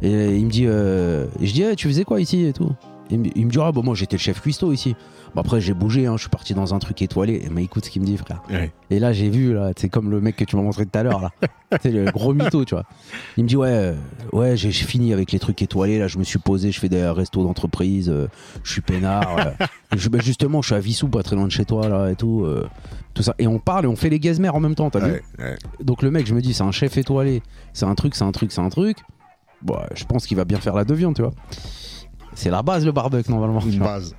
Et 0.00 0.36
il 0.36 0.46
me 0.46 0.50
dit, 0.50 0.64
euh, 0.66 1.26
et 1.40 1.46
je 1.46 1.52
dis, 1.52 1.62
Eh, 1.62 1.74
tu 1.76 1.88
faisais 1.88 2.04
quoi 2.04 2.20
ici 2.20 2.44
et 2.44 2.52
tout? 2.52 2.70
Il 3.10 3.20
me, 3.20 3.26
il 3.34 3.46
me 3.46 3.50
dit, 3.50 3.58
ah, 3.60 3.72
bah, 3.72 3.80
moi, 3.84 3.94
j'étais 3.94 4.16
le 4.16 4.20
chef 4.20 4.40
cuistot 4.40 4.72
ici. 4.72 4.94
Bon, 5.34 5.40
après, 5.42 5.60
j'ai 5.60 5.74
bougé, 5.74 6.06
hein, 6.06 6.14
je 6.16 6.22
suis 6.22 6.30
parti 6.30 6.54
dans 6.54 6.74
un 6.74 6.78
truc 6.78 7.00
étoilé. 7.02 7.42
Et 7.44 7.50
mais 7.50 7.64
écoute 7.64 7.84
ce 7.84 7.90
qu'il 7.90 8.00
me 8.02 8.06
dit, 8.06 8.16
frère. 8.16 8.42
Ouais. 8.50 8.72
Et 8.90 8.98
là, 8.98 9.12
j'ai 9.12 9.28
vu, 9.30 9.52
là, 9.54 9.72
c'est 9.76 9.88
comme 9.88 10.10
le 10.10 10.20
mec 10.20 10.36
que 10.36 10.44
tu 10.44 10.56
m'as 10.56 10.62
montré 10.62 10.86
tout 10.86 10.98
à 10.98 11.02
l'heure, 11.02 11.20
là. 11.20 11.30
c'est 11.82 11.90
le 11.90 12.06
gros 12.10 12.32
mytho, 12.34 12.64
tu 12.64 12.74
vois. 12.74 12.84
Il 13.36 13.44
me 13.44 13.48
dit, 13.48 13.56
ouais, 13.56 13.68
euh, 13.70 13.94
ouais, 14.32 14.56
j'ai 14.56 14.72
fini 14.72 15.12
avec 15.12 15.32
les 15.32 15.38
trucs 15.38 15.60
étoilés, 15.60 15.98
là, 15.98 16.08
je 16.08 16.18
me 16.18 16.24
suis 16.24 16.38
posé, 16.38 16.70
je 16.72 16.80
fais 16.80 16.88
des 16.88 17.04
restos 17.06 17.42
d'entreprise, 17.44 18.08
euh, 18.08 18.28
je 18.64 18.72
suis 18.72 18.80
peinard. 18.80 19.36
je, 19.96 20.08
bah, 20.08 20.18
justement, 20.22 20.62
je 20.62 20.66
suis 20.68 20.74
à 20.74 20.80
Vissou, 20.80 21.08
pas 21.08 21.22
très 21.22 21.36
loin 21.36 21.46
de 21.46 21.52
chez 21.52 21.64
toi, 21.64 21.88
là, 21.88 22.10
et 22.10 22.16
tout. 22.16 22.44
euh, 22.44 22.66
tout 23.14 23.22
ça. 23.22 23.34
Et 23.38 23.46
on 23.46 23.58
parle 23.58 23.84
et 23.84 23.88
on 23.88 23.96
fait 23.96 24.10
les 24.10 24.20
gazmères 24.20 24.54
en 24.54 24.60
même 24.60 24.74
temps, 24.76 24.90
t'as 24.90 25.00
vu 25.00 25.12
Ouais, 25.12 25.22
ouais. 25.40 25.56
donc 25.82 26.02
le 26.02 26.10
mec, 26.10 26.26
je 26.26 26.34
me 26.34 26.40
dis, 26.40 26.54
c'est 26.54 26.62
un 26.62 26.70
chef 26.70 26.96
étoilé, 26.96 27.42
c'est 27.72 27.86
un 27.86 27.94
truc, 27.94 28.14
c'est 28.14 28.24
un 28.24 28.32
truc, 28.32 28.52
c'est 28.52 28.60
un 28.60 28.68
truc. 28.68 28.98
Bon, 29.60 29.76
je 29.94 30.04
pense 30.04 30.26
qu'il 30.26 30.36
va 30.36 30.44
bien 30.44 30.58
faire 30.58 30.74
la 30.76 30.84
deviande, 30.84 31.16
tu 31.16 31.22
vois. 31.22 31.32
C'est 32.38 32.50
la 32.50 32.62
base 32.62 32.86
le 32.86 32.92
barbecue 32.92 33.32
normalement. 33.32 33.58
Une 33.60 33.80
base. 33.80 34.14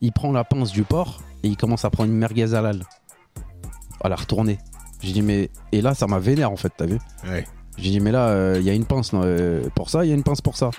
Il 0.00 0.12
prend 0.12 0.32
la 0.32 0.44
pince 0.44 0.72
du 0.72 0.82
porc 0.82 1.20
et 1.42 1.48
il 1.48 1.58
commence 1.58 1.84
à 1.84 1.90
prendre 1.90 2.10
une 2.10 2.16
merguez 2.16 2.54
halal. 2.54 2.84
À 4.02 4.08
la 4.08 4.16
retourner. 4.16 4.58
J'ai 5.02 5.12
dit 5.12 5.20
mais 5.20 5.50
et 5.70 5.82
là 5.82 5.92
ça 5.94 6.06
m'a 6.06 6.18
vénère 6.20 6.50
en 6.50 6.56
fait, 6.56 6.72
t'as 6.74 6.86
vu 6.86 6.98
Ouais. 7.28 7.44
J'ai 7.76 7.90
dit 7.90 8.00
mais 8.00 8.12
là 8.12 8.28
euh, 8.28 8.56
il 8.58 8.64
y 8.64 8.70
a 8.70 8.72
une 8.72 8.86
pince 8.86 9.10
euh, 9.12 9.68
pour 9.74 9.90
ça, 9.90 10.06
il 10.06 10.08
y 10.08 10.12
a 10.12 10.14
une 10.14 10.22
pince 10.22 10.40
pour 10.40 10.56
ça. 10.56 10.70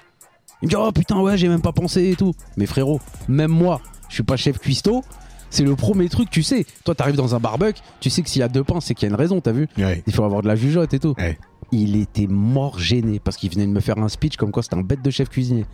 Il 0.63 0.65
me 0.65 0.69
dit 0.71 0.75
oh 0.75 0.91
putain 0.91 1.19
ouais 1.21 1.37
j'ai 1.37 1.47
même 1.49 1.61
pas 1.61 1.71
pensé 1.71 2.09
et 2.09 2.15
tout. 2.15 2.33
Mais 2.57 2.65
frérot, 2.65 2.99
même 3.27 3.51
moi, 3.51 3.79
je 4.09 4.15
suis 4.15 4.23
pas 4.23 4.35
chef 4.35 4.57
cuistot. 4.57 5.03
C'est 5.51 5.63
le 5.63 5.75
premier 5.75 6.09
truc, 6.09 6.29
tu 6.31 6.41
sais. 6.43 6.65
Toi, 6.83 6.93
t'arrives 6.95 7.15
dans 7.15 7.33
un 7.35 7.39
barbecue, 7.39 7.81
tu 7.99 8.09
sais 8.09 8.21
que 8.23 8.29
s'il 8.29 8.39
y 8.39 8.43
a 8.43 8.47
deux 8.47 8.63
pinces, 8.63 8.85
c'est 8.85 8.93
qu'il 8.95 9.07
y 9.07 9.11
a 9.11 9.13
une 9.13 9.19
raison, 9.19 9.39
t'as 9.41 9.51
vu 9.51 9.67
Ouais. 9.77 10.03
il 10.07 10.13
faut 10.13 10.23
avoir 10.23 10.41
de 10.41 10.47
la 10.47 10.55
jugeote 10.55 10.93
et 10.95 10.99
tout. 10.99 11.13
Ouais. 11.17 11.37
Il 11.71 11.95
était 11.95 12.27
mort 12.27 12.79
gêné 12.79 13.19
parce 13.19 13.37
qu'il 13.37 13.51
venait 13.51 13.65
de 13.67 13.71
me 13.71 13.79
faire 13.79 13.97
un 13.99 14.09
speech 14.09 14.37
comme 14.37 14.51
quoi 14.51 14.63
c'était 14.63 14.75
un 14.77 14.81
bête 14.81 15.03
de 15.03 15.09
chef 15.11 15.29
cuisinier. 15.29 15.65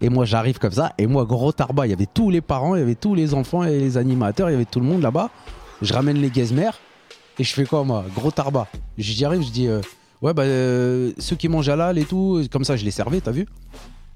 Et 0.00 0.08
moi 0.08 0.24
j'arrive 0.24 0.58
comme 0.58 0.72
ça, 0.72 0.92
et 0.98 1.06
moi 1.06 1.24
gros 1.24 1.52
tarba, 1.52 1.86
il 1.86 1.90
y 1.90 1.92
avait 1.92 2.06
tous 2.06 2.30
les 2.30 2.40
parents, 2.40 2.74
il 2.74 2.80
y 2.80 2.82
avait 2.82 2.94
tous 2.94 3.14
les 3.14 3.34
enfants 3.34 3.64
et 3.64 3.78
les 3.78 3.96
animateurs, 3.96 4.48
il 4.48 4.52
y 4.52 4.56
avait 4.56 4.64
tout 4.64 4.80
le 4.80 4.86
monde 4.86 5.02
là-bas. 5.02 5.30
Je 5.82 5.92
ramène 5.92 6.18
les 6.18 6.30
gazmères 6.30 6.78
et 7.38 7.44
je 7.44 7.52
fais 7.52 7.64
quoi 7.64 7.84
moi 7.84 8.04
Gros 8.14 8.30
tarba. 8.30 8.66
J'y 8.98 9.24
arrive, 9.24 9.42
je 9.42 9.50
dis 9.50 9.68
euh, 9.68 9.80
ouais 10.22 10.32
bah 10.32 10.42
euh, 10.42 11.12
ceux 11.18 11.36
qui 11.36 11.48
mangent 11.48 11.68
halal 11.68 11.98
et 11.98 12.04
tout, 12.04 12.42
comme 12.50 12.64
ça 12.64 12.76
je 12.76 12.84
les 12.84 12.90
servais, 12.90 13.20
t'as 13.20 13.32
vu 13.32 13.46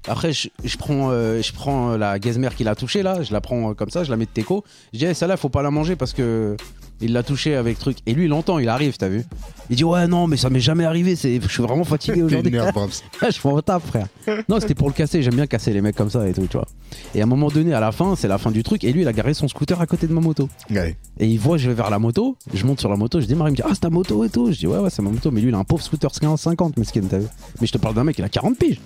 après, 0.07 0.33
je, 0.33 0.77
prends, 0.77 1.09
euh, 1.11 1.41
je 1.41 1.51
prends 1.51 1.97
la 1.97 2.19
gazmère 2.19 2.55
qu'il 2.55 2.67
a 2.67 2.75
touchée 2.75 3.01
là, 3.01 3.23
je 3.23 3.33
la 3.33 3.41
prends 3.41 3.71
euh, 3.71 3.73
comme 3.73 3.89
ça, 3.89 4.03
je 4.03 4.11
la 4.11 4.17
mets 4.17 4.25
de 4.25 4.29
teco. 4.29 4.63
Je 4.93 4.99
dis, 4.99 5.05
Eh, 5.05 5.13
celle-là, 5.13 5.37
faut 5.37 5.49
pas 5.49 5.63
la 5.63 5.71
manger 5.71 5.95
parce 5.95 6.13
que 6.13 6.55
il 7.01 7.13
l'a 7.13 7.23
touchée 7.23 7.55
avec 7.55 7.77
truc. 7.77 7.97
Et 8.05 8.13
lui, 8.13 8.25
il 8.25 8.33
entend, 8.33 8.59
il 8.59 8.69
arrive, 8.69 8.97
t'as 8.97 9.07
vu 9.07 9.23
Il 9.69 9.75
dit, 9.75 9.83
ouais, 9.83 10.07
non, 10.07 10.27
mais 10.27 10.37
ça 10.37 10.49
m'est 10.49 10.59
jamais 10.59 10.85
arrivé, 10.85 11.15
c'est, 11.15 11.39
je 11.41 11.47
suis 11.47 11.61
vraiment 11.61 11.83
fatigué 11.83 12.23
aujourd'hui. 12.23 12.51
Je 13.21 13.47
au 13.47 13.61
taf, 13.61 13.83
frère. 13.85 14.07
Non, 14.49 14.59
c'était 14.59 14.75
pour 14.75 14.87
le 14.87 14.93
casser, 14.93 15.21
j'aime 15.21 15.35
bien 15.35 15.47
casser 15.47 15.73
les 15.73 15.81
mecs 15.81 15.95
comme 15.95 16.09
ça 16.09 16.27
et 16.27 16.33
tout, 16.33 16.47
tu 16.47 16.57
vois. 16.57 16.67
Et 17.13 17.21
à 17.21 17.23
un 17.23 17.27
moment 17.27 17.49
donné, 17.49 17.73
à 17.73 17.79
la 17.79 17.91
fin, 17.91 18.15
c'est 18.15 18.27
la 18.27 18.37
fin 18.37 18.51
du 18.51 18.63
truc, 18.63 18.83
et 18.83 18.91
lui, 18.91 19.01
il 19.01 19.07
a 19.07 19.13
garé 19.13 19.33
son 19.33 19.47
scooter 19.47 19.79
à 19.81 19.85
côté 19.85 20.07
de 20.07 20.13
ma 20.13 20.21
moto. 20.21 20.49
Ouais. 20.69 20.95
Et 21.19 21.27
il 21.27 21.37
voit, 21.37 21.57
je 21.57 21.69
vais 21.69 21.75
vers 21.75 21.89
la 21.89 21.99
moto, 21.99 22.37
je 22.53 22.65
monte 22.65 22.79
sur 22.79 22.89
la 22.89 22.95
moto, 22.95 23.19
je 23.19 23.25
démarre, 23.25 23.49
il 23.49 23.51
me 23.51 23.55
dit, 23.55 23.63
ah, 23.65 23.69
c'est 23.73 23.81
ta 23.81 23.89
moto 23.89 24.23
et 24.23 24.29
tout. 24.29 24.51
Je 24.51 24.57
dis, 24.57 24.67
ouais, 24.67 24.79
ouais, 24.79 24.89
c'est 24.89 25.01
ma 25.01 25.09
moto, 25.09 25.31
mais 25.31 25.41
lui, 25.41 25.49
il 25.49 25.55
a 25.55 25.57
un 25.57 25.63
pauvre 25.63 25.83
scooter 25.83 26.11
50, 26.13 26.77
mesquin, 26.77 27.01
t'as 27.09 27.19
vu 27.19 27.27
Mais 27.61 27.67
je 27.67 27.73
te 27.73 27.77
parle 27.77 27.95
d'un 27.95 28.03
mec, 28.03 28.17
il 28.17 28.23
a 28.23 28.29
40 28.29 28.57
piges. 28.57 28.79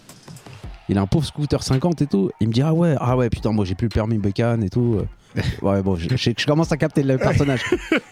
Il 0.88 0.97
a 0.97 1.01
un 1.01 1.07
pauvre 1.07 1.26
scooter 1.26 1.62
50 1.62 2.01
et 2.01 2.07
tout. 2.07 2.32
Il 2.41 2.47
me 2.47 2.53
dit, 2.53 2.64
ah 2.64 2.74
ouais, 2.74 2.95
ah 2.99 3.16
ouais, 3.16 3.30
putain, 3.30 3.51
moi 3.51 3.64
j'ai 3.64 3.76
plus 3.76 3.86
le 3.86 3.93
permis 3.93 4.18
bécane 4.18 4.64
et 4.64 4.70
tout. 4.70 4.97
Ouais, 5.61 5.82
bon, 5.84 5.95
je, 5.95 6.09
je- 6.15 6.32
je 6.38 6.45
commence 6.45 6.71
à 6.71 6.77
capter 6.77 7.03
le 7.03 7.17
personnage. 7.17 7.61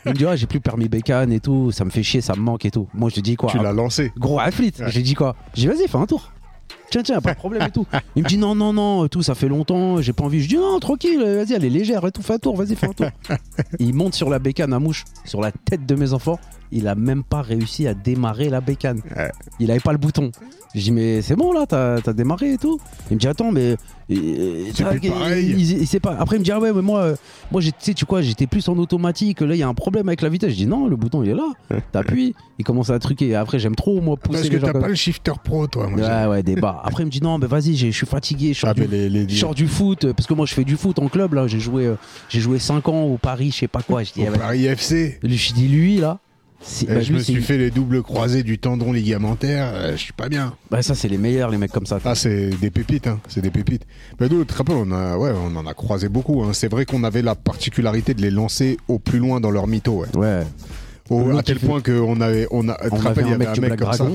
Il 0.06 0.12
me 0.12 0.16
dit, 0.16 0.26
ouais, 0.26 0.38
j'ai 0.38 0.46
plus 0.48 0.60
permis 0.60 0.88
bécane 0.88 1.32
et 1.32 1.40
tout, 1.40 1.72
ça 1.72 1.84
me 1.86 1.90
fait 1.90 2.04
chier, 2.04 2.22
ça 2.22 2.34
me 2.36 2.42
manque 2.42 2.66
et 2.66 2.72
tout. 2.72 2.88
Moi, 2.94 3.10
je 3.10 3.16
lui 3.16 3.22
dis 3.24 3.36
quoi? 3.36 3.50
Tu 3.52 3.58
l'as 3.58 3.74
lancé. 3.74 4.12
Gros 4.18 4.40
athlète. 4.40 4.80
Ouais. 4.80 4.92
J'ai 4.92 5.02
dit 5.02 5.14
quoi? 5.16 5.36
J'ai 5.54 5.62
dit 5.70 5.76
vas-y, 5.76 5.88
fais 5.88 5.98
un 5.98 6.06
tour. 6.06 6.32
Tiens, 6.90 7.02
tiens, 7.04 7.20
pas 7.20 7.34
de 7.34 7.38
problème 7.38 7.64
et 7.68 7.72
tout. 7.72 7.86
Il 8.16 8.24
me 8.24 8.28
dit 8.30 8.38
non, 8.38 8.56
non, 8.56 8.72
non, 8.72 9.08
tout, 9.10 9.22
ça 9.22 9.36
fait 9.36 9.50
longtemps, 9.50 10.02
j'ai 10.02 10.14
pas 10.14 10.24
envie. 10.24 10.42
Je 10.42 10.48
dis 10.48 10.56
non, 10.56 10.80
tranquille, 10.80 11.20
vas-y, 11.22 11.54
elle 11.54 11.66
est 11.66 11.70
légère 11.70 12.06
et 12.06 12.12
tout, 12.12 12.22
fais 12.22 12.34
un 12.36 12.38
tour, 12.40 12.56
vas-y, 12.56 12.76
fais 12.76 12.88
un 12.88 12.94
tour. 12.94 13.08
il 13.80 13.94
monte 13.94 14.14
sur 14.16 14.30
la 14.30 14.40
bécane 14.40 14.72
à 14.74 14.80
mouche, 14.80 15.04
sur 15.26 15.42
la 15.42 15.52
tête 15.52 15.86
de 15.86 15.96
mes 15.96 16.14
enfants. 16.14 16.40
Il 16.72 16.88
a 16.88 16.96
même 16.96 17.24
pas 17.24 17.42
réussi 17.42 17.88
à 17.88 17.94
démarrer 17.94 18.50
la 18.50 18.62
bécane. 18.62 19.02
Ouais. 19.16 19.32
Il 19.60 19.72
avait 19.72 19.80
pas 19.80 19.92
le 19.94 19.98
bouton. 19.98 20.32
Je 20.76 20.82
dis 20.82 20.92
mais 20.92 21.22
c'est 21.22 21.36
bon 21.36 21.54
là, 21.54 21.66
t'as 21.66 21.96
as 22.06 22.14
démarré 22.14 22.54
et 22.54 22.58
tout. 22.58 22.80
Il 23.10 23.16
me 23.16 23.20
dit 23.20 23.28
attends 23.28 23.52
mais 23.52 23.78
il- 24.10 25.88
sait 25.88 26.00
pas. 26.00 26.16
Après 26.20 26.36
il 26.36 26.40
me 26.40 26.44
dit 26.44 26.52
ah 26.52 26.60
ouais 26.60 26.74
mais 26.74 26.82
moi 26.82 27.00
euh, 27.02 27.16
moi 27.52 27.62
tu 27.62 27.72
sais 27.80 27.94
tu 27.94 28.06
quoi 28.06 28.22
j'étais 28.22 28.48
plus 28.48 28.68
en 28.70 28.78
automatique. 28.78 29.42
Là 29.42 29.56
il 29.56 29.60
y 29.60 29.64
a 29.64 29.68
un 29.68 29.74
problème 29.74 30.08
avec 30.10 30.22
la 30.22 30.30
vitesse. 30.30 30.52
Je 30.52 30.56
dis 30.56 30.68
non 30.68 30.88
le 30.88 30.96
bouton 30.96 31.24
il 31.24 31.30
est 31.30 31.34
là. 31.34 31.52
T'appuies. 31.92 32.36
Il 32.60 32.66
commence 32.66 32.90
à 32.90 33.00
truquer. 33.00 33.36
Après 33.36 33.60
j'aime 33.60 33.76
trop 33.76 34.02
moi 34.02 34.18
pousser 34.18 34.40
Parce 34.40 34.50
que 34.50 34.58
t'as 34.58 34.72
comme 34.74 34.82
pas 34.82 34.88
le 34.88 34.96
shifter 34.96 35.32
pro, 35.44 35.68
toi. 35.68 35.88
Moi, 35.88 36.00
Ouais, 36.08 36.26
ouais, 36.28 36.44
débat. 36.44 36.82
Après, 36.84 37.04
il 37.04 37.06
me 37.08 37.12
dit 37.12 37.22
non, 37.22 37.38
mais 37.38 37.48
vas-y, 37.48 37.76
je 37.76 37.90
suis 37.90 38.06
fatigué. 38.08 38.54
Je 38.54 38.60
sors, 38.60 38.70
Ah, 38.70 38.74
du, 38.74 38.82
mais 38.82 38.88
les, 38.88 39.10
les, 39.10 39.30
je 39.30 39.36
sors 39.36 39.54
du 39.54 39.68
foot, 39.68 40.06
euh, 40.06 40.14
parce 40.14 40.26
que 40.28 40.34
moi, 40.34 40.46
je 40.46 40.54
fais 40.54 40.64
du 40.64 40.76
foot 40.78 40.98
en 41.00 41.08
club. 41.08 41.34
là. 41.34 41.48
J'ai 41.48 41.60
joué, 41.60 41.86
euh, 41.86 41.96
j'ai 42.30 42.40
joué 42.40 42.58
5 42.60 42.88
ans 42.90 43.04
au 43.04 43.18
Paris, 43.18 43.52
je 43.52 43.58
sais 43.60 43.68
pas 43.68 43.82
quoi. 43.82 44.04
Je 44.04 44.14
dis, 44.14 44.22
au 44.22 44.26
ah, 44.28 44.32
bah, 44.32 44.38
Paris 44.40 44.66
FC. 44.66 45.20
lui, 45.22 45.38
je 45.38 45.54
dis, 45.54 45.68
lui, 45.68 45.98
là, 45.98 46.20
Eh, 46.82 46.86
bah, 46.86 47.02
je 47.02 47.10
lui, 47.10 47.20
me 47.20 47.24
suis 47.24 47.42
fait 47.42 47.58
les 47.58 47.70
doubles 47.72 48.02
croisés 48.02 48.44
du 48.44 48.58
tendon 48.58 48.92
ligamentaire. 48.92 49.72
euh, 49.74 49.92
je 49.92 49.98
suis 49.98 50.14
pas 50.14 50.28
bien. 50.28 50.54
bah, 50.72 50.82
ça, 50.82 50.96
c'est 50.96 51.08
les 51.08 51.18
meilleurs, 51.18 51.50
les 51.50 51.58
mecs 51.58 51.72
comme 51.72 51.86
ça. 51.86 52.00
Ah, 52.04 52.16
c'est 52.16 52.50
des 52.50 52.72
pépites, 52.72 53.08
hein. 53.08 53.20
C'est 53.28 53.42
des 53.42 53.52
pépites. 53.52 53.84
Mais 54.20 54.28
nous, 54.28 54.44
te 54.44 54.54
on 54.72 54.92
a, 54.92 55.18
ouais, 55.18 55.32
on 55.36 55.56
en 55.56 55.66
a 55.68 55.74
croisé 55.74 56.10
beaucoup. 56.10 56.44
Hein. 56.44 56.50
C'est 56.54 56.70
vrai 56.70 56.86
qu'on 56.86 57.04
avait 57.04 57.22
la 57.22 57.36
particularité 57.36 58.14
de 58.14 58.22
les 58.22 58.32
lancer 58.32 58.78
au 58.88 59.00
plus 59.00 59.20
loin 59.20 59.40
dans 59.40 59.52
leur 59.52 59.68
mytho. 59.68 60.02
Ouais. 60.02 60.08
Ouais. 60.16 60.44
Au- 61.10 61.38
à 61.38 61.44
tel 61.44 61.60
fait- 61.60 61.66
point 61.68 61.82
qu'on 61.82 62.20
avait, 62.20 62.48
on 62.52 62.68
a, 62.68 62.78
On 62.92 63.06
avait 63.06 63.24
un 63.24 63.38
mec 63.38 63.48
un 63.48 63.62
mec 63.62 63.80
comme 63.80 63.94
ça. 63.94 64.08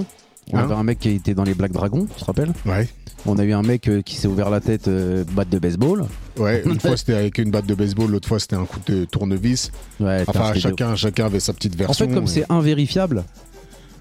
On 0.52 0.56
Hein 0.58 0.64
avait 0.64 0.74
un 0.74 0.82
mec 0.82 0.98
qui 0.98 1.10
était 1.10 1.34
dans 1.34 1.44
les 1.44 1.54
Black 1.54 1.72
Dragons, 1.72 2.06
tu 2.06 2.20
te 2.20 2.24
rappelles 2.24 2.52
Ouais. 2.66 2.88
On 3.24 3.38
a 3.38 3.44
eu 3.44 3.52
un 3.52 3.62
mec 3.62 3.86
euh, 3.88 4.02
qui 4.02 4.16
s'est 4.16 4.26
ouvert 4.26 4.50
la 4.50 4.60
tête, 4.60 4.88
euh, 4.88 5.22
batte 5.32 5.48
de 5.48 5.60
baseball. 5.60 6.04
Ouais, 6.36 6.62
une 6.66 6.80
fois 6.80 6.96
c'était 6.96 7.14
avec 7.14 7.38
une 7.38 7.52
batte 7.52 7.66
de 7.66 7.74
baseball, 7.74 8.10
l'autre 8.10 8.26
fois 8.26 8.40
c'était 8.40 8.56
un 8.56 8.64
coup 8.64 8.80
de 8.86 9.04
tournevis. 9.04 9.70
Ouais, 10.00 10.24
Enfin, 10.26 10.52
chacun, 10.54 10.96
chacun 10.96 11.26
avait 11.26 11.38
sa 11.38 11.52
petite 11.52 11.74
En 11.74 11.78
version. 11.86 12.08
fait, 12.08 12.12
comme 12.14 12.24
et- 12.24 12.28
c'est 12.28 12.46
invérifiable, 12.50 13.22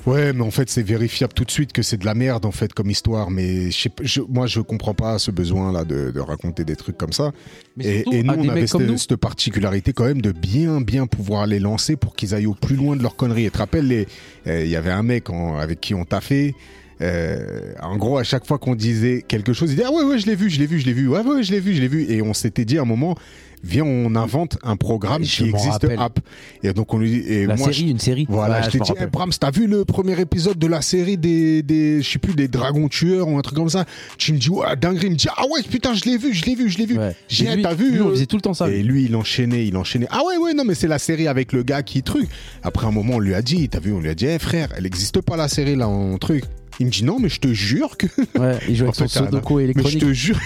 Ouais, 0.08 0.34
mais 0.34 0.42
en 0.42 0.50
fait, 0.50 0.68
c'est 0.68 0.82
vérifiable 0.82 1.34
tout 1.34 1.46
de 1.46 1.52
suite 1.52 1.74
que 1.74 1.84
c'est 1.84 1.98
de 1.98 2.06
la 2.06 2.16
merde, 2.16 2.46
en 2.46 2.52
fait, 2.52 2.74
comme 2.74 2.90
histoire. 2.90 3.30
Mais 3.30 3.70
je 3.70 3.88
je- 4.02 4.22
moi, 4.28 4.48
je 4.48 4.60
comprends 4.60 4.96
pas 4.96 5.20
ce 5.20 5.30
besoin-là 5.30 5.84
de, 5.86 6.10
de 6.10 6.20
raconter 6.20 6.64
des 6.66 6.76
trucs 6.76 6.98
comme 6.98 7.14
ça. 7.14 7.32
mais 7.78 7.86
Et, 7.86 7.96
surtout 8.02 8.14
et 8.18 8.24
nous, 8.24 8.34
on 8.34 8.50
avait 8.50 8.66
cette, 8.66 8.82
nous. 8.82 8.98
cette 8.98 9.16
particularité 9.18 9.94
quand 9.94 10.06
même 10.06 10.22
de 10.22 10.32
bien, 10.32 10.82
bien 10.82 11.06
pouvoir 11.06 11.46
les 11.46 11.60
lancer 11.60 11.96
pour 11.98 12.16
qu'ils 12.16 12.34
aillent 12.34 12.48
au 12.48 12.56
plus 12.56 12.76
loin 12.76 12.96
de 12.96 13.04
leur 13.04 13.16
connerie. 13.16 13.44
Et 13.44 13.50
tu 13.50 13.52
te 13.54 13.58
rappelles, 13.60 13.88
les- 13.88 14.08
euh, 14.48 14.64
il 14.64 14.72
y 14.72 14.76
avait 14.76 14.90
un 14.92 15.04
mec 15.04 15.30
en- 15.30 15.58
avec 15.60 15.80
qui 15.80 15.94
on 15.94 16.04
taffait. 16.04 16.56
Euh, 17.02 17.74
en 17.82 17.98
gros, 17.98 18.18
à 18.18 18.24
chaque 18.24 18.46
fois 18.46 18.58
qu'on 18.60 18.76
disait 18.76 19.24
quelque 19.28 19.54
chose, 19.54 19.72
il 19.72 19.76
disait 19.76 19.88
ah 19.88 19.92
ouais 19.92 20.04
ouais 20.04 20.20
je 20.20 20.28
l'ai 20.28 20.36
vu, 20.36 20.50
je 20.52 20.60
l'ai 20.60 20.68
vu, 20.68 20.80
je 20.80 20.86
l'ai 20.86 20.94
vu, 20.94 21.08
ouais 21.08 21.22
ouais 21.22 21.42
je 21.42 21.52
l'ai 21.52 21.60
vu, 21.60 21.74
je 21.74 21.82
l'ai 21.82 21.88
vu, 21.88 22.06
et 22.12 22.22
on 22.22 22.34
s'était 22.36 22.64
dit 22.64 22.78
à 22.78 22.84
un 22.84 22.86
moment, 22.86 23.16
viens 23.64 23.84
on 23.84 24.16
invente 24.16 24.58
un 24.64 24.76
programme 24.76 25.24
Je 25.24 25.44
qui 25.44 25.50
existe 25.50 25.86
app. 25.98 26.20
Et 26.64 26.74
donc 26.74 26.94
on 26.94 26.98
lui 27.00 27.10
dit 27.10 27.28
et 27.28 27.46
La 27.46 27.56
moi 27.56 27.72
série, 27.72 27.88
je- 27.88 27.92
une 27.92 28.00
série. 28.00 28.26
voilà, 28.30 28.58
Ouais, 28.60 28.64
je 28.66 28.70
t'ai 28.72 28.80
dit, 28.80 28.92
hey, 29.00 29.08
Brahms, 29.12 29.32
t'as 29.40 29.52
vu 29.52 29.68
le 29.68 29.86
premier 29.86 30.20
épisode 30.20 30.58
de 30.58 30.68
la 30.68 30.82
série 30.82 31.18
des, 31.18 31.62
des 31.64 32.02
je 32.02 32.10
sais 32.10 32.20
plus, 32.20 32.34
des 32.34 32.48
dragons 32.48 32.88
tueurs 32.88 33.28
ou 33.28 33.38
un 33.38 33.42
truc 33.42 33.56
comme 33.58 33.70
ça? 33.70 33.86
Tu 34.18 34.34
me 34.34 34.38
dis, 34.38 34.50
ouais, 34.50 34.76
dinguerie, 34.76 35.08
il 35.08 35.12
me 35.12 35.16
dit, 35.16 35.28
ah 35.36 35.44
ouais, 35.52 35.62
putain, 35.64 35.94
je 35.94 36.04
l'ai 36.06 36.18
vu, 36.18 36.34
je 36.34 36.46
l'ai 36.46 36.56
vu, 36.56 36.70
je 36.70 36.78
l'ai 36.78 36.86
vu. 36.86 36.98
Ouais. 36.98 37.16
J'ai 37.30 37.62
t'as 37.62 37.74
vu 37.74 37.92
lui, 37.92 38.02
on 38.02 38.08
euh, 38.08 38.12
faisait 38.12 38.26
tout 38.26 38.36
le 38.38 38.42
temps 38.42 38.54
ça. 38.54 38.70
Et 38.70 38.84
lui, 38.84 39.06
il 39.06 39.16
enchaînait, 39.16 39.66
il 39.68 39.76
enchaînait. 39.78 40.08
Ah 40.10 40.22
ouais, 40.26 40.38
ouais, 40.38 40.54
non, 40.54 40.64
mais 40.66 40.76
c'est 40.76 40.88
la 40.88 41.00
série 41.00 41.28
avec 41.28 41.54
le 41.54 41.64
gars 41.64 41.84
qui 41.84 42.02
truc. 42.04 42.28
Après 42.64 42.88
un 42.88 42.92
moment, 42.92 43.16
on 43.16 43.20
lui 43.20 43.34
a 43.36 43.42
dit, 43.42 43.68
t'as 43.70 43.80
vu, 43.80 43.92
on 43.94 44.00
lui 44.00 44.10
a 44.10 44.16
dit, 44.16 44.26
eh 44.26 44.40
frère, 44.40 44.70
elle 44.78 44.86
existe 44.86 45.22
pas 45.22 45.36
la 45.38 45.48
série 45.48 45.76
là 45.76 45.88
en 45.88 46.18
truc. 46.18 46.44
Il 46.80 46.86
me 46.88 46.92
dit, 46.92 47.04
non, 47.04 47.20
mais 47.20 47.30
je 47.30 47.40
te 47.40 47.50
jure 47.54 47.98
que. 47.98 48.08
Ouais, 48.40 48.58
il 48.68 48.76
joue 48.76 48.86
avec 48.86 48.96
son 48.96 49.08
Sudoku 49.08 49.56
Mais 49.58 49.62
je 49.62 49.64
électronique. 49.66 50.00
te 50.00 50.14
jure. 50.14 50.40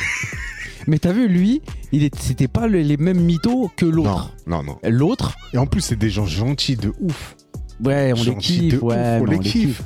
Mais 0.87 0.99
t'as 0.99 1.11
vu, 1.13 1.27
lui, 1.27 1.61
il 1.91 2.09
c'était 2.19 2.47
pas 2.47 2.67
le- 2.67 2.81
les 2.81 2.97
mêmes 2.97 3.21
mythos 3.21 3.71
que 3.75 3.85
l'autre. 3.85 4.33
non, 4.47 4.63
non. 4.63 4.77
L'autre, 4.83 5.35
Et 5.53 5.57
en 5.57 5.65
plus, 5.65 5.81
c'est 5.81 5.95
des 5.95 6.09
gens 6.09 6.25
gentils 6.25 6.75
de 6.75 6.93
ouf. 6.99 7.35
ouais, 7.83 8.13
on 8.15 8.23
les 8.23 8.35
kiffe, 8.37 8.81
ouais, 8.81 9.19
on 9.21 9.25
les 9.25 9.39
kiffe. 9.39 9.81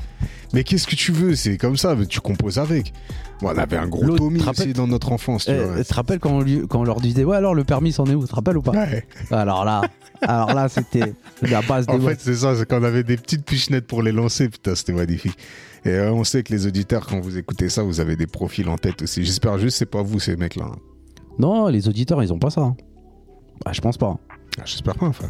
Mais 0.52 0.64
qu'est-ce 0.64 0.88
que 0.88 0.96
tu 0.96 1.12
veux 1.12 1.36
C'est 1.36 1.58
comme 1.60 1.78
ça, 1.78 1.96
tu 2.10 2.20
composes 2.22 2.58
avec. 2.58 2.92
Bon, 3.40 3.50
on 3.54 3.58
avait 3.58 3.78
un 3.78 3.88
gros 3.88 4.18
Tommy 4.18 4.42
aussi 4.42 4.74
dans 4.74 4.88
notre 4.88 5.12
enfance, 5.12 5.46
tu 5.46 5.52
Eh, 5.52 5.58
vois. 5.64 5.84
Te 5.84 5.94
rappelles 5.94 6.20
quand 6.20 6.32
on, 6.32 6.42
lui- 6.42 6.64
quand 6.68 6.80
on 6.80 6.84
leur 6.84 7.00
disait, 7.00 7.24
ouais, 7.24 7.38
alors 7.38 7.54
le 7.54 7.64
permis, 7.64 7.92
c'en 7.94 8.06
est 8.06 8.16
où 8.16 8.24
Tu 8.24 8.30
te 8.30 8.36
rappelles 8.36 8.58
ou 8.58 8.62
pas 8.64 8.72
Ouais. 8.72 9.06
Alors 9.32 9.64
là, 9.64 9.82
alors 10.24 10.54
là, 10.56 10.68
c'était 10.68 11.14
la 11.44 11.62
base 11.62 11.86
des 11.86 11.94
En 11.94 12.00
fait, 12.02 12.20
c'est 12.20 12.34
ça, 12.36 12.56
c'est 12.56 12.68
qu'on 12.68 12.84
avait 12.84 13.04
des 13.04 13.16
petites 13.16 13.46
pichenettes 13.46 13.86
pour 13.88 14.02
les 14.02 14.12
lancer. 14.12 14.50
Putain, 14.50 14.74
c'était 14.76 14.92
magnifique. 14.94 15.38
Et 15.86 15.90
euh, 15.92 16.12
on 16.12 16.24
sait 16.24 16.42
que 16.44 16.52
les 16.52 16.66
auditeurs, 16.66 17.06
quand 17.06 17.20
vous 17.22 17.38
écoutez 17.38 17.70
ça, 17.70 17.84
vous 17.84 18.00
avez 18.02 18.16
des 18.18 18.28
profils 18.28 18.68
en 18.68 18.78
tête 18.78 19.04
aussi. 19.04 19.24
J'espère 19.24 19.58
juste 19.60 19.76
que 19.76 19.78
c'est 19.78 19.86
pas 19.86 20.02
vous, 20.02 20.20
ces 20.20 20.36
mecs-là. 20.36 20.66
hein. 20.66 20.80
Non, 21.40 21.68
les 21.68 21.88
auditeurs, 21.88 22.22
ils 22.22 22.32
ont 22.34 22.40
pas 22.40 22.50
ça. 22.50 22.62
hein. 22.62 22.76
Bah, 23.66 23.72
je 23.74 23.82
pense 23.82 23.98
pas. 23.98 24.18
Ah, 24.60 24.64
J'espère 24.66 24.96
pas, 24.96 25.08
enfin. 25.08 25.28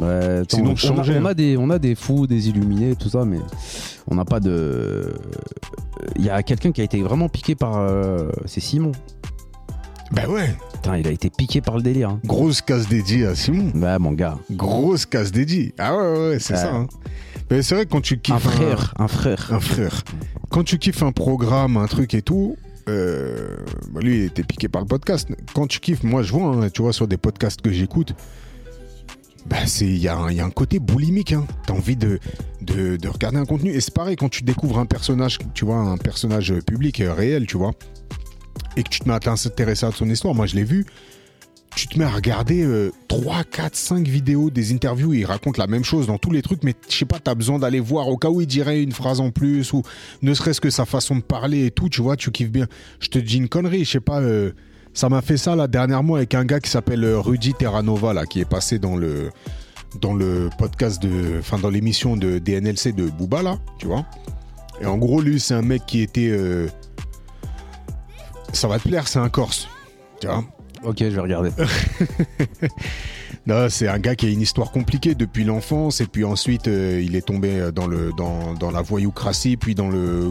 Ouais, 0.00 0.38
attends, 0.42 0.56
Sinon, 0.58 0.70
on, 0.70 0.72
a, 0.74 0.76
changer, 0.76 1.18
on 1.18 1.24
hein. 1.26 1.30
a 1.30 1.34
des, 1.34 1.56
on 1.56 1.68
a 1.70 1.78
des 1.80 1.94
fous, 1.96 2.26
des 2.28 2.48
illuminés, 2.48 2.94
tout 2.94 3.08
ça, 3.08 3.24
mais 3.24 3.38
on 4.06 4.14
n'a 4.14 4.24
pas 4.24 4.38
de. 4.40 5.12
Il 6.16 6.24
y 6.24 6.30
a 6.30 6.42
quelqu'un 6.44 6.70
qui 6.70 6.80
a 6.80 6.84
été 6.84 7.02
vraiment 7.02 7.28
piqué 7.28 7.54
par. 7.56 7.76
euh, 7.78 8.30
c'est 8.46 8.60
Simon. 8.60 8.92
Bah 10.12 10.28
ouais, 10.28 10.54
Putain, 10.74 10.96
il 10.96 11.06
a 11.06 11.10
été 11.12 11.30
piqué 11.30 11.60
par 11.60 11.76
le 11.76 11.82
délire. 11.82 12.10
hein. 12.10 12.20
grosse 12.24 12.62
casse 12.62 12.88
dédiée 12.88 13.26
à 13.26 13.34
Simon. 13.34 13.70
Bah, 13.74 13.98
mon 13.98 14.12
gars. 14.12 14.38
Grosse 14.50 15.06
casse 15.06 15.30
dédiée. 15.32 15.72
Ah 15.78 15.96
ouais, 15.96 16.02
ouais, 16.02 16.28
ouais, 16.30 16.38
c'est 16.40 16.54
Ouais. 16.54 16.60
ça. 16.60 16.74
hein. 16.74 16.86
Mais 17.50 17.62
c'est 17.62 17.74
vrai 17.74 17.84
que 17.84 17.90
quand 17.90 18.00
tu 18.00 18.18
kiffes 18.18 18.34
Un 18.34 18.38
frère, 18.38 18.94
un 18.98 19.08
frère. 19.08 19.50
un 19.52 19.60
frère. 19.60 20.02
Quand 20.50 20.62
tu 20.64 20.78
kiffes 20.78 21.02
un 21.02 21.12
programme, 21.12 21.76
un 21.76 21.86
truc 21.86 22.14
et 22.14 22.22
tout, 22.22 22.56
euh, 22.90 23.56
bah 23.92 24.00
lui, 24.00 24.18
il 24.18 24.24
était 24.24 24.42
piqué 24.42 24.68
par 24.68 24.82
le 24.82 24.86
podcast. 24.88 25.28
Quand 25.54 25.66
tu 25.66 25.80
kiffes, 25.80 26.02
moi, 26.02 26.22
je 26.22 26.32
vois, 26.32 26.46
hein, 26.48 26.68
tu 26.70 26.82
vois, 26.82 26.92
sur 26.92 27.06
des 27.08 27.16
podcasts 27.16 27.60
que 27.60 27.70
j'écoute, 27.70 28.14
bah, 29.46 29.56
il 29.80 29.96
y, 29.98 30.08
a 30.08 30.16
un- 30.16 30.50
côté 30.50 30.78
boulimique. 30.78 31.32
Hein. 31.32 31.46
T'as 31.66 31.74
envie 31.74 31.96
de, 31.96 32.18
de, 32.60 32.96
de 32.96 33.08
regarder 33.08 33.38
un 33.38 33.46
contenu. 33.46 33.70
Et 33.72 33.80
c'est 33.80 33.94
pareil 33.94 34.16
quand 34.16 34.28
tu 34.28 34.42
découvres 34.42 34.78
un 34.78 34.86
personnage, 34.86 35.38
tu 35.54 35.64
vois, 35.64 35.76
un 35.76 35.96
personnage 35.96 36.54
public, 36.66 37.00
euh, 37.00 37.14
réel, 37.14 37.46
tu 37.46 37.56
vois, 37.56 37.72
et 38.76 38.82
que 38.82 38.88
tu 38.88 39.00
te 39.00 39.08
mets 39.08 39.14
à 39.14 39.20
t'intéresser 39.20 39.86
à 39.86 39.92
son 39.92 40.08
histoire. 40.08 40.34
Moi, 40.34 40.46
je 40.46 40.56
l'ai 40.56 40.64
vu. 40.64 40.84
Tu 41.76 41.86
te 41.86 41.98
mets 41.98 42.04
à 42.04 42.10
regarder 42.10 42.62
euh, 42.62 42.90
3, 43.08 43.44
4, 43.44 43.76
5 43.76 44.06
vidéos, 44.06 44.50
des 44.50 44.72
interviews, 44.72 45.14
il 45.14 45.24
raconte 45.24 45.56
la 45.56 45.66
même 45.66 45.84
chose 45.84 46.08
dans 46.08 46.18
tous 46.18 46.30
les 46.30 46.42
trucs, 46.42 46.62
mais 46.64 46.74
je 46.88 46.96
sais 46.96 47.04
pas, 47.04 47.18
t'as 47.20 47.34
besoin 47.34 47.58
d'aller 47.58 47.80
voir 47.80 48.08
au 48.08 48.16
cas 48.16 48.28
où 48.28 48.40
il 48.40 48.46
dirait 48.46 48.82
une 48.82 48.92
phrase 48.92 49.20
en 49.20 49.30
plus, 49.30 49.72
ou 49.72 49.82
ne 50.22 50.34
serait-ce 50.34 50.60
que 50.60 50.70
sa 50.70 50.84
façon 50.84 51.16
de 51.16 51.22
parler 51.22 51.66
et 51.66 51.70
tout, 51.70 51.88
tu 51.88 52.02
vois, 52.02 52.16
tu 52.16 52.30
kiffes 52.32 52.50
bien. 52.50 52.66
Je 52.98 53.08
te 53.08 53.18
dis 53.18 53.36
une 53.36 53.48
connerie, 53.48 53.84
je 53.84 53.92
sais 53.92 54.00
pas, 54.00 54.20
euh, 54.20 54.52
ça 54.94 55.08
m'a 55.08 55.22
fait 55.22 55.36
ça 55.36 55.54
là 55.54 55.68
dernièrement 55.68 56.16
avec 56.16 56.34
un 56.34 56.44
gars 56.44 56.60
qui 56.60 56.70
s'appelle 56.70 57.04
euh, 57.04 57.20
Rudy 57.20 57.54
Terranova, 57.54 58.12
là, 58.12 58.26
qui 58.26 58.40
est 58.40 58.48
passé 58.48 58.78
dans 58.78 58.96
le, 58.96 59.30
dans 60.00 60.12
le 60.12 60.50
podcast 60.58 61.00
de, 61.00 61.38
enfin, 61.38 61.58
dans 61.58 61.70
l'émission 61.70 62.16
de 62.16 62.38
DNLC 62.38 62.92
de 62.92 63.08
Booba, 63.08 63.42
là, 63.42 63.58
tu 63.78 63.86
vois. 63.86 64.04
Et 64.80 64.86
en 64.86 64.98
gros, 64.98 65.20
lui, 65.20 65.38
c'est 65.38 65.54
un 65.54 65.62
mec 65.62 65.86
qui 65.86 66.00
était, 66.00 66.30
euh, 66.30 66.66
ça 68.52 68.66
va 68.66 68.78
te 68.78 68.88
plaire, 68.88 69.06
c'est 69.06 69.18
un 69.18 69.28
Corse, 69.28 69.68
tu 70.20 70.26
vois. 70.26 70.44
Ok, 70.84 70.98
je 71.00 71.08
vais 71.08 71.20
regarder. 71.20 71.50
Non, 73.46 73.68
c'est 73.70 73.88
un 73.88 73.98
gars 73.98 74.14
qui 74.14 74.26
a 74.26 74.28
une 74.28 74.42
histoire 74.42 74.70
compliquée 74.70 75.14
depuis 75.14 75.44
l'enfance 75.44 76.02
et 76.02 76.06
puis 76.06 76.24
ensuite 76.24 76.68
euh, 76.68 77.02
il 77.02 77.16
est 77.16 77.26
tombé 77.26 77.70
dans 77.74 77.86
le 77.86 78.12
dans, 78.14 78.52
dans 78.52 78.70
la 78.70 78.82
voyoucratie 78.82 79.56
puis 79.56 79.74
dans 79.74 79.88
le 79.88 80.30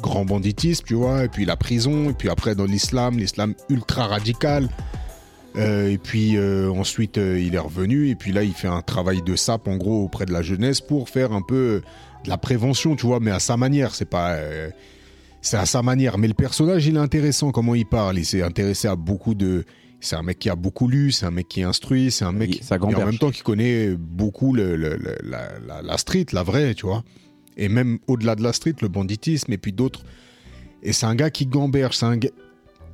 grand 0.00 0.24
banditisme, 0.24 0.84
tu 0.86 0.94
vois, 0.94 1.24
et 1.24 1.28
puis 1.28 1.44
la 1.44 1.56
prison 1.56 2.10
et 2.10 2.12
puis 2.12 2.30
après 2.30 2.54
dans 2.54 2.64
l'islam, 2.64 3.18
l'islam 3.18 3.54
ultra 3.68 4.06
radical. 4.06 4.68
Euh, 5.56 5.90
et 5.90 5.98
puis 5.98 6.36
euh, 6.36 6.70
ensuite 6.70 7.16
euh, 7.16 7.40
il 7.40 7.54
est 7.54 7.58
revenu 7.58 8.10
et 8.10 8.14
puis 8.14 8.30
là 8.30 8.42
il 8.42 8.52
fait 8.52 8.68
un 8.68 8.82
travail 8.82 9.22
de 9.22 9.36
sape 9.36 9.68
en 9.68 9.76
gros 9.76 10.04
auprès 10.04 10.26
de 10.26 10.32
la 10.32 10.42
jeunesse 10.42 10.82
pour 10.82 11.08
faire 11.08 11.32
un 11.32 11.40
peu 11.40 11.82
de 12.24 12.28
la 12.28 12.36
prévention, 12.36 12.94
tu 12.94 13.06
vois, 13.06 13.20
mais 13.20 13.30
à 13.30 13.38
sa 13.38 13.56
manière, 13.56 13.94
c'est 13.94 14.04
pas 14.04 14.32
euh, 14.32 14.68
c'est 15.40 15.56
à 15.56 15.64
sa 15.64 15.80
manière, 15.80 16.18
mais 16.18 16.28
le 16.28 16.34
personnage 16.34 16.86
il 16.86 16.96
est 16.96 17.00
intéressant 17.00 17.52
comment 17.52 17.74
il 17.74 17.86
parle, 17.86 18.18
il 18.18 18.26
s'est 18.26 18.42
intéressé 18.42 18.88
à 18.88 18.96
beaucoup 18.96 19.34
de 19.34 19.64
c'est 20.00 20.16
un 20.16 20.22
mec 20.22 20.38
qui 20.38 20.50
a 20.50 20.56
beaucoup 20.56 20.88
lu, 20.88 21.10
c'est 21.12 21.26
un 21.26 21.30
mec 21.30 21.48
qui 21.48 21.60
est 21.60 21.64
instruit, 21.64 22.10
c'est 22.10 22.24
un 22.24 22.32
mec 22.32 22.50
et 22.90 22.94
en 22.94 22.98
même 23.06 23.18
temps 23.18 23.30
qui 23.30 23.42
connaît 23.42 23.94
beaucoup 23.96 24.52
le, 24.54 24.76
le- 24.76 24.96
le- 24.96 25.16
la, 25.24 25.58
la- 25.66 25.82
la 25.82 25.98
street, 25.98 26.26
la 26.32 26.42
vraie, 26.42 26.74
tu 26.74 26.86
vois. 26.86 27.02
Et 27.56 27.68
même 27.68 27.98
au-delà 28.06 28.34
de 28.36 28.42
la 28.42 28.52
street, 28.52 28.74
le 28.82 28.88
banditisme 28.88 29.52
et 29.52 29.58
puis 29.58 29.72
d'autres. 29.72 30.04
Et 30.82 30.92
c'est 30.92 31.06
un 31.06 31.14
gars 31.14 31.30
qui 31.30 31.46
gamberge, 31.46 31.96
c'est 31.96 32.06
un 32.06 32.16
gars... 32.18 32.28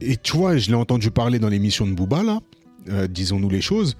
Et 0.00 0.16
tu 0.16 0.36
vois, 0.36 0.56
je 0.56 0.68
l'ai 0.70 0.76
entendu 0.76 1.10
parler 1.10 1.38
dans 1.38 1.48
l'émission 1.48 1.86
de 1.86 1.92
Booba, 1.92 2.22
là, 2.22 2.40
euh, 2.88 3.06
disons-nous 3.08 3.50
les 3.50 3.60
choses, 3.60 3.96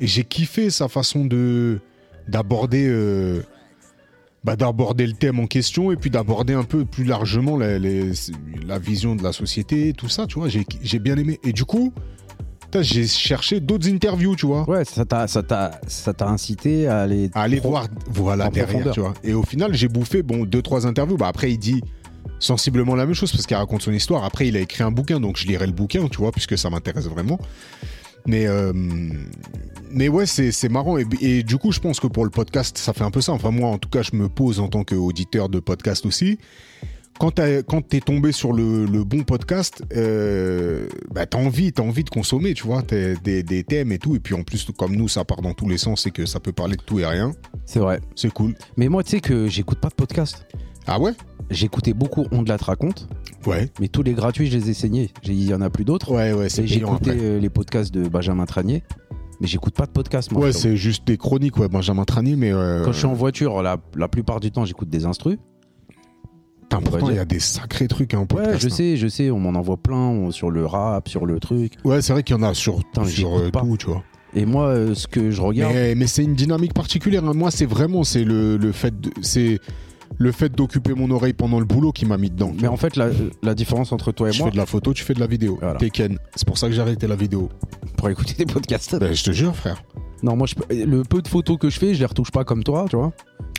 et 0.00 0.06
j'ai 0.06 0.24
kiffé 0.24 0.70
sa 0.70 0.88
façon 0.88 1.24
de 1.24 1.78
d'aborder 2.28 2.86
euh, 2.88 3.42
bah, 4.44 4.54
d'aborder 4.56 5.06
le 5.06 5.12
thème 5.14 5.40
en 5.40 5.46
question 5.46 5.90
et 5.92 5.96
puis 5.96 6.10
d'aborder 6.10 6.52
un 6.54 6.62
peu 6.64 6.84
plus 6.84 7.04
largement 7.04 7.56
la, 7.56 7.78
les- 7.78 8.12
la 8.66 8.78
vision 8.78 9.16
de 9.16 9.22
la 9.22 9.32
société, 9.32 9.92
tout 9.92 10.08
ça, 10.08 10.26
tu 10.26 10.38
vois, 10.38 10.48
j'ai 10.48 10.64
j'ai 10.82 10.98
bien 10.98 11.16
aimé. 11.16 11.38
Et 11.44 11.52
du 11.52 11.64
coup, 11.64 11.92
j'ai 12.80 13.06
cherché 13.06 13.60
d'autres 13.60 13.88
interviews, 13.88 14.34
tu 14.36 14.46
vois. 14.46 14.68
Ouais, 14.68 14.84
ça 14.84 15.04
t'a, 15.04 15.26
ça 15.26 15.42
t'a, 15.42 15.72
ça 15.86 16.14
t'a 16.14 16.28
incité 16.28 16.86
à 16.86 17.00
aller. 17.00 17.30
à 17.34 17.42
aller 17.42 17.60
voir 17.60 17.88
voilà 18.08 18.48
derrière 18.48 18.92
tu 18.92 19.00
vois. 19.00 19.12
Et 19.22 19.34
au 19.34 19.42
final 19.42 19.74
j'ai 19.74 19.88
bouffé 19.88 20.22
bon 20.22 20.44
deux 20.44 20.62
trois 20.62 20.86
interviews. 20.86 21.16
Bah 21.16 21.28
après 21.28 21.52
il 21.52 21.58
dit 21.58 21.82
sensiblement 22.38 22.94
la 22.94 23.04
même 23.04 23.14
chose 23.14 23.30
parce 23.32 23.46
qu'il 23.46 23.56
raconte 23.56 23.82
son 23.82 23.92
histoire. 23.92 24.24
Après 24.24 24.48
il 24.48 24.56
a 24.56 24.60
écrit 24.60 24.82
un 24.84 24.90
bouquin 24.90 25.20
donc 25.20 25.36
je 25.36 25.46
lirai 25.46 25.66
le 25.66 25.72
bouquin 25.72 26.06
tu 26.08 26.18
vois 26.18 26.32
puisque 26.32 26.56
ça 26.56 26.70
m'intéresse 26.70 27.06
vraiment. 27.06 27.38
Mais 28.24 28.46
euh, 28.46 28.72
mais 29.90 30.08
ouais 30.08 30.26
c'est 30.26 30.52
c'est 30.52 30.68
marrant. 30.68 30.96
Et, 30.96 31.04
et 31.20 31.42
du 31.42 31.58
coup 31.58 31.72
je 31.72 31.80
pense 31.80 32.00
que 32.00 32.06
pour 32.06 32.24
le 32.24 32.30
podcast 32.30 32.78
ça 32.78 32.92
fait 32.92 33.04
un 33.04 33.10
peu 33.10 33.20
ça. 33.20 33.32
Enfin 33.32 33.50
moi 33.50 33.68
en 33.68 33.78
tout 33.78 33.88
cas 33.88 34.02
je 34.02 34.16
me 34.16 34.28
pose 34.28 34.60
en 34.60 34.68
tant 34.68 34.84
qu'auditeur 34.84 35.48
de 35.48 35.60
podcast 35.60 36.06
aussi 36.06 36.38
quand 37.30 37.86
t'es 37.88 38.00
tombé 38.00 38.32
sur 38.32 38.52
le, 38.52 38.84
le 38.86 39.04
bon 39.04 39.22
podcast, 39.22 39.82
euh, 39.96 40.86
bah 41.14 41.26
t'as 41.26 41.38
envie, 41.38 41.72
t'as 41.72 41.82
envie 41.82 42.04
de 42.04 42.10
consommer, 42.10 42.54
tu 42.54 42.64
vois, 42.66 42.82
des, 42.82 43.42
des 43.42 43.64
thèmes 43.64 43.92
et 43.92 43.98
tout. 43.98 44.16
Et 44.16 44.20
puis 44.20 44.34
en 44.34 44.42
plus, 44.42 44.66
comme 44.76 44.96
nous, 44.96 45.08
ça 45.08 45.24
part 45.24 45.40
dans 45.42 45.54
tous 45.54 45.68
les 45.68 45.78
sens 45.78 46.06
et 46.06 46.10
que 46.10 46.26
ça 46.26 46.40
peut 46.40 46.52
parler 46.52 46.76
de 46.76 46.82
tout 46.82 46.98
et 47.00 47.06
rien. 47.06 47.32
C'est 47.64 47.78
vrai. 47.80 48.00
C'est 48.16 48.32
cool. 48.32 48.54
Mais 48.76 48.88
moi, 48.88 49.02
tu 49.04 49.10
sais 49.12 49.20
que 49.20 49.46
j'écoute 49.48 49.78
pas 49.78 49.88
de 49.88 49.94
podcast. 49.94 50.46
Ah 50.86 50.98
ouais? 50.98 51.12
J'écoutais 51.50 51.92
beaucoup 51.92 52.26
On 52.32 52.42
de 52.42 52.48
la 52.48 52.58
te 52.58 52.64
raconte, 52.64 53.06
Ouais. 53.46 53.68
mais 53.80 53.88
tous 53.88 54.02
les 54.02 54.14
gratuits, 54.14 54.46
je 54.50 54.56
les 54.56 54.70
ai 54.70 54.74
saignés. 54.74 55.10
J'ai- 55.22 55.32
Il 55.32 55.44
y 55.44 55.54
en 55.54 55.60
a 55.60 55.70
plus 55.70 55.84
d'autres. 55.84 56.10
Ouais, 56.12 56.32
ouais, 56.32 56.48
c'est 56.48 56.62
après. 56.82 57.10
euh, 57.16 57.38
les 57.38 57.50
podcasts 57.50 57.92
de 57.92 58.08
Benjamin 58.08 58.46
Tranier, 58.46 58.82
mais 59.40 59.46
j'écoute 59.46 59.74
pas 59.74 59.86
de 59.86 59.90
podcast. 59.92 60.32
Moi, 60.32 60.42
Ouais, 60.46 60.52
c'est 60.52 60.76
juste 60.76 61.06
des 61.06 61.16
chroniques, 61.18 61.56
ouais, 61.58 61.68
Benjamin 61.68 62.04
Tranier, 62.04 62.36
mais. 62.36 62.52
Euh, 62.52 62.82
Quand 62.84 62.92
je 62.92 62.98
suis 62.98 63.06
en 63.06 63.12
voiture, 63.14 63.62
la, 63.62 63.76
la 63.96 64.08
plupart 64.08 64.40
du 64.40 64.50
temps, 64.50 64.64
j'écoute 64.64 64.88
des 64.88 65.04
instrus. 65.04 65.38
Putain, 66.78 66.90
pourtant, 66.90 67.10
il 67.10 67.16
y 67.16 67.18
a 67.18 67.24
des 67.24 67.40
sacrés 67.40 67.88
trucs, 67.88 68.14
hein, 68.14 68.18
en 68.18 68.20
Ouais, 68.22 68.26
podcast. 68.26 68.60
je 68.60 68.66
hein. 68.66 68.70
sais, 68.70 68.96
je 68.96 69.08
sais, 69.08 69.30
on 69.30 69.38
m'en 69.38 69.58
envoie 69.58 69.76
plein 69.76 69.96
on- 69.96 70.30
sur 70.30 70.50
le 70.50 70.66
rap, 70.66 71.08
sur 71.08 71.26
le 71.26 71.38
truc. 71.40 71.74
Ouais, 71.84 72.02
c'est 72.02 72.12
vrai 72.12 72.22
qu'il 72.22 72.36
y 72.36 72.38
en 72.38 72.42
a 72.42 72.54
sur, 72.54 72.78
Putain, 72.78 73.02
euh, 73.02 73.50
tout, 73.50 73.76
tu 73.78 73.86
vois. 73.86 74.02
Et 74.34 74.46
moi, 74.46 74.66
euh, 74.68 74.94
ce 74.94 75.06
que 75.06 75.30
je 75.30 75.42
regarde, 75.42 75.74
Mais, 75.74 75.94
mais 75.94 76.06
c'est 76.06 76.24
une 76.24 76.34
dynamique 76.34 76.72
particulière. 76.74 77.24
hein. 77.24 77.32
Moi, 77.34 77.50
c'est 77.50 77.66
vraiment 77.66 78.02
c'est 78.02 78.24
le, 78.24 78.56
le 78.56 78.72
fait 78.72 78.94
c'est 79.20 79.58
le 80.18 80.30
fait 80.32 80.50
d'occuper 80.50 80.94
mon 80.94 81.10
oreille 81.10 81.32
pendant 81.32 81.58
le 81.58 81.64
boulot 81.64 81.90
qui 81.92 82.04
m'a 82.06 82.16
mis 82.18 82.30
dedans. 82.30 82.52
mais 82.60 82.68
en 82.68 82.76
fait, 82.76 82.96
la, 82.96 83.08
la 83.42 83.54
différence 83.54 83.92
entre 83.92 84.12
toi 84.12 84.28
et 84.28 84.32
je 84.32 84.38
moi, 84.38 84.48
fais 84.48 84.52
de 84.52 84.56
la 84.58 84.66
photo, 84.66 84.92
tu 84.94 85.04
fais 85.04 85.14
de 85.14 85.20
la 85.20 85.26
vidéo. 85.26 85.58
Voilà. 85.60 85.78
Tekken. 85.78 86.18
C'est 86.34 86.46
pour 86.46 86.56
ça 86.58 86.68
que 86.68 86.74
j'ai 86.74 86.80
arrêté 86.82 87.06
la 87.06 87.16
vidéo. 87.16 87.48
pour 87.96 88.08
écouter 88.10 88.34
des 88.34 88.46
podcasts, 88.46 88.96
Ben, 88.98 89.12
je 89.14 89.24
te 89.24 89.32
jure, 89.32 89.54
frère. 89.56 89.82
Non, 90.22 90.36
moi, 90.36 90.46
je, 90.46 90.54
le 90.84 91.02
peu 91.02 91.20
de 91.22 91.28
photos 91.28 91.58
que 91.58 91.68
je 91.70 91.78
fais, 91.78 91.94
je 91.94 91.98
les 92.00 92.06
retouche 92.06 92.30
pas 92.30 92.44
comme 92.44 92.62
toi, 92.64 92.86
tu 92.88 92.96
vois. 92.96 93.12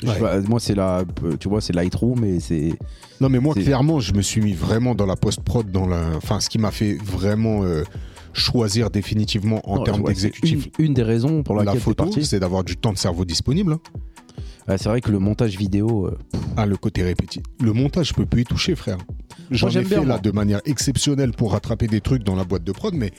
Ouais. 0.03 0.41
moi, 0.47 0.59
c'est 0.59 0.76
la, 0.76 1.03
tu 1.39 1.47
vois, 1.49 1.61
c'est 1.61 1.74
Lightroom, 1.74 2.24
et 2.26 2.39
c'est, 2.39 2.74
Non, 3.22 3.30
mais 3.30 3.39
moi, 3.39 3.53
clairement, 3.53 3.99
je 3.99 4.14
me 4.14 4.22
suis 4.22 4.41
mis 4.41 4.53
vraiment 4.53 4.95
dans 4.95 5.05
la 5.05 5.16
post-prod, 5.16 5.70
dans 5.72 5.88
la. 5.88 6.01
Enfin, 6.18 6.39
ce 6.39 6.49
qui 6.49 6.57
m'a 6.59 6.72
fait 6.72 6.95
vraiment 7.03 7.64
euh, 7.64 7.84
choisir 8.34 8.89
définitivement 8.89 9.61
en 9.70 9.78
Non, 9.78 9.84
termes 9.84 10.01
ouais, 10.01 10.07
d'exécutif 10.07 10.70
Une, 10.80 10.86
une 10.88 10.93
des 10.93 11.03
raisons 11.03 11.43
pour 11.43 11.55
la 11.55 11.64
laquelle 11.64 11.80
t'es 11.82 11.84
photo, 11.84 12.11
c'est 12.22 12.39
d'avoir 12.39 12.64
du 12.64 12.76
temps 12.78 12.91
de 12.93 12.97
cerveau 12.97 13.26
disponible. 13.26 13.74
hein. 14.68 14.76
C'est 14.78 14.88
vrai 14.88 15.01
que 15.01 15.11
le 15.11 15.20
montage 15.20 15.57
vidéo, 15.57 16.07
euh, 16.07 16.18
Ah, 16.55 16.66
le 16.66 16.78
côté 16.78 17.03
répétitif. 17.03 17.43
Le 17.61 17.74
montage, 17.74 18.07
je 18.09 18.14
peux 18.14 18.26
plus 18.26 18.41
y 18.41 18.45
toucher, 18.45 18.76
frère. 18.76 18.97
J'en 19.51 19.68
ai 19.70 19.72
fait 19.84 19.84
bien, 19.84 19.99
là 19.99 20.05
moi. 20.05 20.18
de 20.20 20.32
manière 20.32 20.61
exceptionnelle 20.66 21.32
pour 21.32 21.51
rattraper 21.51 21.88
des 21.88 21.99
trucs 21.99 22.24
dans 22.24 22.36
la 22.36 22.45
boîte 22.45 22.64
de 22.64 22.72
prod, 22.72 22.93
mais. 22.93 23.11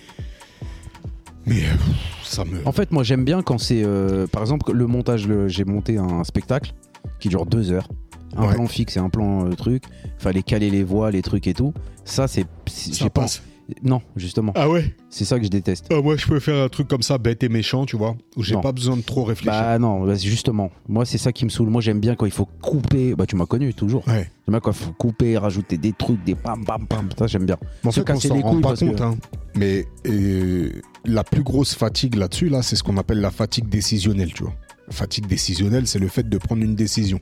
Mais 1.46 1.60
euh, 1.64 1.74
ça 2.22 2.44
me. 2.44 2.66
En 2.66 2.72
fait, 2.72 2.90
moi, 2.90 3.02
j'aime 3.02 3.24
bien 3.24 3.42
quand 3.42 3.58
c'est. 3.58 3.82
euh, 3.84 4.26
par 4.26 4.42
exemple, 4.42 4.72
le 4.72 4.86
montage, 4.86 5.26
le- 5.28 5.48
j'ai 5.48 5.64
monté 5.64 5.98
un 5.98 6.24
spectacle 6.24 6.72
qui 7.20 7.28
dure 7.28 7.46
deux 7.46 7.70
heures. 7.72 7.88
Un 8.36 8.46
Ouais. 8.48 8.54
plan 8.54 8.66
fixe 8.66 8.96
et 8.96 9.00
un 9.00 9.10
plan 9.10 9.46
euh, 9.46 9.50
truc. 9.50 9.84
Fallait 10.18 10.42
caler 10.42 10.70
les 10.70 10.82
voix, 10.82 11.10
les 11.10 11.22
trucs 11.22 11.46
et 11.46 11.54
tout. 11.54 11.72
Ça, 12.04 12.26
c'est. 12.28 12.46
c'est- 12.66 12.92
Ça 12.94 13.04
j'ai 13.04 13.10
pas- 13.10 13.22
passe. 13.22 13.42
Non, 13.82 14.02
justement. 14.16 14.52
Ah 14.56 14.68
ouais? 14.68 14.94
C'est 15.08 15.24
ça 15.24 15.38
que 15.38 15.44
je 15.44 15.48
déteste. 15.50 15.86
Ah, 15.90 16.02
Moi, 16.02 16.16
je 16.18 16.26
peux 16.26 16.38
faire 16.38 16.62
un 16.64 16.68
truc 16.68 16.86
comme 16.86 17.00
ça, 17.02 17.16
bête 17.16 17.42
et 17.42 17.48
méchant, 17.48 17.86
tu 17.86 17.96
vois, 17.96 18.14
où 18.36 18.42
j'ai 18.42 18.54
Non. 18.54 18.60
pas 18.60 18.72
besoin 18.72 18.96
de 18.96 19.02
trop 19.02 19.24
réfléchir. 19.24 19.52
Bah 19.58 19.78
non, 19.78 20.04
bah, 20.04 20.14
justement. 20.16 20.70
Moi, 20.86 21.06
c'est 21.06 21.16
ça 21.16 21.32
qui 21.32 21.44
me 21.46 21.50
saoule. 21.50 21.70
Moi, 21.70 21.80
j'aime 21.80 21.98
bien 21.98 22.14
quand 22.14 22.26
il 22.26 22.32
faut 22.32 22.44
couper. 22.60 23.14
Bah, 23.14 23.24
tu 23.24 23.36
m'as 23.36 23.46
connu 23.46 23.72
toujours. 23.72 24.06
Ouais. 24.06 24.30
J'aime 24.46 24.52
bien 24.52 24.60
quand 24.60 24.72
il 24.72 24.76
faut 24.76 24.92
couper, 24.92 25.38
rajouter 25.38 25.78
des 25.78 25.92
trucs, 25.92 26.22
des 26.24 26.34
pam 26.34 26.64
pam 26.64 26.86
pam. 26.86 27.08
Ça, 27.18 27.26
j'aime 27.26 27.46
bien. 27.46 27.56
Mais 27.82 27.88
en 27.88 27.90
Se 27.92 28.00
fait, 28.00 28.10
on 28.10 28.14
casser 28.14 28.28
s'en 28.28 28.34
les 28.34 28.42
rend 28.42 28.50
couilles 28.52 28.60
pas 28.62 28.68
parce 28.68 28.80
que- 28.80 28.84
compte. 28.86 29.00
hein. 29.00 29.16
Mais 29.56 29.86
euh, 30.06 30.68
la 31.06 31.24
plus 31.24 31.42
grosse 31.42 31.74
fatigue 31.74 32.16
là-dessus, 32.16 32.48
là, 32.50 32.60
c'est 32.60 32.76
ce 32.76 32.82
qu'on 32.82 32.98
appelle 32.98 33.20
la 33.20 33.30
fatigue 33.30 33.68
décisionnelle, 33.68 34.32
tu 34.34 34.42
vois. 34.42 34.52
La 34.88 34.92
fatigue 34.92 35.26
décisionnelle, 35.26 35.86
c'est 35.86 35.98
le 36.00 36.08
fait 36.08 36.28
de 36.28 36.36
prendre 36.38 36.62
une 36.62 36.74
décision. 36.74 37.18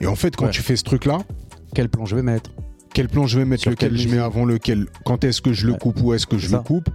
Et 0.00 0.06
en 0.06 0.16
fait, 0.16 0.36
quand 0.36 0.46
Ouais. 0.46 0.50
tu 0.50 0.60
fais 0.62 0.76
ce 0.76 0.84
truc-là, 0.84 1.18
Quel 1.74 1.88
plan 1.88 2.04
je 2.04 2.14
vais 2.14 2.22
mettre? 2.22 2.50
Quel 2.92 3.08
plan 3.08 3.26
je 3.26 3.38
vais 3.38 3.44
mettre, 3.44 3.62
Sur 3.62 3.70
lequel 3.70 3.96
je 3.96 4.08
mets 4.08 4.18
avant 4.18 4.44
lequel, 4.44 4.86
quand 5.04 5.24
est-ce 5.24 5.40
que 5.40 5.52
je 5.52 5.66
le 5.66 5.74
coupe 5.74 6.00
ou 6.02 6.14
est-ce 6.14 6.26
que 6.26 6.38
je 6.38 6.50
le 6.50 6.58
coupe, 6.58 6.88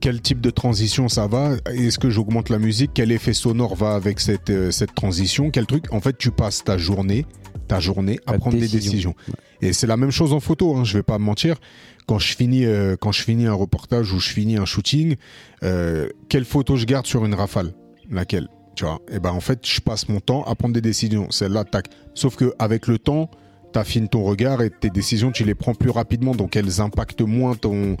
quel 0.00 0.20
type 0.20 0.40
de 0.40 0.50
transition 0.50 1.08
ça 1.08 1.26
va, 1.26 1.56
est-ce 1.72 1.98
que 1.98 2.10
j'augmente 2.10 2.48
la 2.48 2.58
musique, 2.58 2.90
quel 2.94 3.12
effet 3.12 3.32
sonore 3.32 3.76
va 3.76 3.94
avec 3.94 4.20
cette, 4.20 4.50
euh, 4.50 4.70
cette 4.70 4.94
transition, 4.94 5.50
quel 5.50 5.66
truc. 5.66 5.92
En 5.92 6.00
fait, 6.00 6.16
tu 6.18 6.30
passes 6.30 6.64
ta 6.64 6.76
journée, 6.78 7.26
ta 7.68 7.80
journée 7.80 8.18
à 8.26 8.38
prendre 8.38 8.56
des 8.56 8.62
décision. 8.62 8.90
décisions. 8.90 9.14
Et 9.62 9.72
c'est 9.72 9.86
la 9.86 9.96
même 9.96 10.10
chose 10.10 10.32
en 10.32 10.40
photo, 10.40 10.76
hein, 10.76 10.84
je 10.84 10.98
vais 10.98 11.02
pas 11.02 11.18
me 11.18 11.24
mentir. 11.24 11.56
Quand 12.06 12.18
je 12.18 12.36
finis, 12.36 12.64
euh, 12.64 12.96
quand 13.00 13.12
je 13.12 13.22
finis 13.22 13.46
un 13.46 13.54
reportage 13.54 14.12
ou 14.12 14.18
je 14.18 14.28
finis 14.28 14.56
un 14.56 14.64
shooting, 14.64 15.16
euh, 15.62 16.08
quelle 16.28 16.44
photo 16.44 16.76
je 16.76 16.84
garde 16.84 17.06
sur 17.06 17.24
une 17.24 17.34
rafale? 17.34 17.72
Laquelle? 18.10 18.48
Tu 18.74 18.84
vois? 18.84 19.00
Et 19.10 19.18
ben 19.18 19.30
en 19.30 19.40
fait, 19.40 19.66
je 19.66 19.80
passe 19.80 20.08
mon 20.08 20.20
temps 20.20 20.44
à 20.44 20.54
prendre 20.54 20.74
des 20.74 20.82
décisions. 20.82 21.30
Celle-là, 21.30 21.64
tac. 21.64 21.88
Sauf 22.14 22.36
que 22.36 22.52
avec 22.58 22.86
le 22.86 22.98
temps, 22.98 23.30
t'affines 23.76 24.08
ton 24.08 24.24
regard 24.24 24.62
et 24.62 24.70
tes 24.70 24.88
décisions, 24.88 25.30
tu 25.30 25.44
les 25.44 25.54
prends 25.54 25.74
plus 25.74 25.90
rapidement, 25.90 26.34
donc 26.34 26.56
elles 26.56 26.80
impactent 26.80 27.20
moins 27.20 27.54
ton 27.54 27.98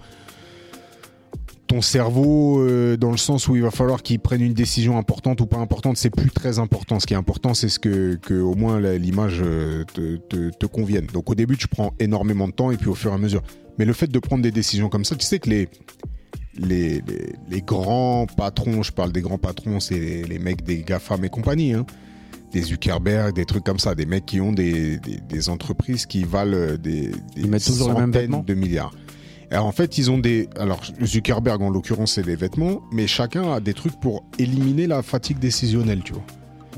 ton 1.66 1.82
cerveau 1.82 2.60
euh, 2.60 2.96
dans 2.96 3.10
le 3.10 3.18
sens 3.18 3.46
où 3.46 3.56
il 3.56 3.62
va 3.62 3.70
falloir 3.70 4.02
qu'il 4.02 4.18
prenne 4.20 4.40
une 4.40 4.54
décision 4.54 4.96
importante 4.96 5.42
ou 5.42 5.46
pas 5.46 5.58
importante, 5.58 5.98
c'est 5.98 6.08
plus 6.08 6.30
très 6.30 6.58
important. 6.58 6.98
Ce 6.98 7.06
qui 7.06 7.12
est 7.12 7.16
important, 7.16 7.52
c'est 7.52 7.68
ce 7.68 7.78
que, 7.78 8.14
que 8.22 8.40
au 8.40 8.54
moins 8.54 8.80
l'image 8.80 9.42
euh, 9.42 9.84
te, 9.92 10.16
te, 10.48 10.66
convienne. 10.66 11.06
Donc 11.12 11.28
au 11.28 11.34
début, 11.34 11.58
tu 11.58 11.68
prends 11.68 11.92
énormément 11.98 12.48
de 12.48 12.52
temps 12.52 12.70
et 12.70 12.78
puis 12.78 12.88
au 12.88 12.94
fur 12.94 13.10
et 13.10 13.14
à 13.14 13.18
mesure. 13.18 13.42
Mais 13.78 13.84
le 13.84 13.92
fait 13.92 14.06
de 14.06 14.18
prendre 14.18 14.42
des 14.42 14.52
décisions 14.52 14.88
comme 14.88 15.04
ça, 15.04 15.14
tu 15.14 15.26
sais 15.26 15.40
que 15.40 15.50
les 15.50 15.68
les, 16.58 17.02
les, 17.50 17.60
grands 17.60 18.24
patrons, 18.24 18.82
je 18.82 18.92
parle 18.92 19.12
des 19.12 19.20
grands 19.20 19.36
patrons, 19.36 19.78
c'est 19.78 19.98
les, 19.98 20.22
les 20.22 20.38
mecs 20.38 20.62
des 20.62 20.78
GAFAM 20.78 21.22
et 21.22 21.28
compagnie, 21.28 21.74
hein, 21.74 21.84
des 22.52 22.62
Zuckerberg, 22.62 23.34
des 23.34 23.44
trucs 23.44 23.64
comme 23.64 23.78
ça, 23.78 23.94
des 23.94 24.06
mecs 24.06 24.26
qui 24.26 24.40
ont 24.40 24.52
des, 24.52 24.98
des, 24.98 25.18
des 25.28 25.48
entreprises 25.48 26.06
qui 26.06 26.24
valent 26.24 26.76
des, 26.76 27.10
des 27.34 27.48
mêmes 27.48 27.58
centaines 27.58 28.10
vêtements 28.10 28.42
de 28.46 28.54
milliards. 28.54 28.92
Alors 29.50 29.66
en 29.66 29.72
fait, 29.72 29.96
ils 29.98 30.10
ont 30.10 30.18
des. 30.18 30.48
Alors 30.58 30.80
Zuckerberg 31.04 31.62
en 31.62 31.70
l'occurrence, 31.70 32.14
c'est 32.14 32.26
les 32.26 32.34
vêtements, 32.36 32.82
mais 32.92 33.06
chacun 33.06 33.52
a 33.52 33.60
des 33.60 33.74
trucs 33.74 33.98
pour 34.00 34.24
éliminer 34.38 34.86
la 34.86 35.02
fatigue 35.02 35.38
décisionnelle, 35.38 36.02
tu 36.04 36.14
vois. 36.14 36.24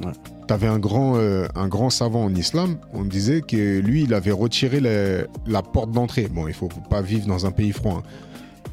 Ouais. 0.05 0.13
T'avais 0.47 0.67
un 0.67 0.79
grand, 0.79 1.17
euh, 1.17 1.47
un 1.55 1.69
grand 1.69 1.91
savant 1.91 2.25
en 2.25 2.35
islam, 2.35 2.79
on 2.95 3.05
disait 3.05 3.41
que 3.43 3.81
lui, 3.81 4.05
il 4.05 4.15
avait 4.15 4.31
retiré 4.33 4.81
la, 4.81 5.25
la 5.47 5.63
porte 5.63 5.93
d'entrée. 5.93 6.29
Bon, 6.29 6.47
il 6.49 6.55
faut 6.55 6.69
pas 6.89 7.03
vivre 7.03 7.27
dans 7.27 7.47
un 7.47 7.51
pays 7.51 7.73
froid. 7.73 8.03
hein. 8.03 8.28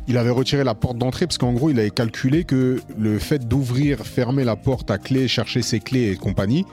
Il 0.08 0.18
avait 0.18 0.30
retiré 0.30 0.64
la 0.64 0.76
porte 0.76 0.98
d'entrée 0.98 1.26
parce 1.26 1.38
qu'en 1.38 1.54
gros, 1.54 1.70
il 1.72 1.80
avait 1.80 1.90
calculé 1.90 2.44
que 2.44 2.80
le 2.98 3.18
fait 3.20 3.48
d'ouvrir, 3.48 4.06
fermer 4.06 4.44
la 4.44 4.56
porte 4.56 4.92
à 4.92 4.98
clé, 5.00 5.28
chercher 5.28 5.62
ses 5.64 5.80
clés 5.80 6.12
et 6.12 6.16
compagnie, 6.16 6.64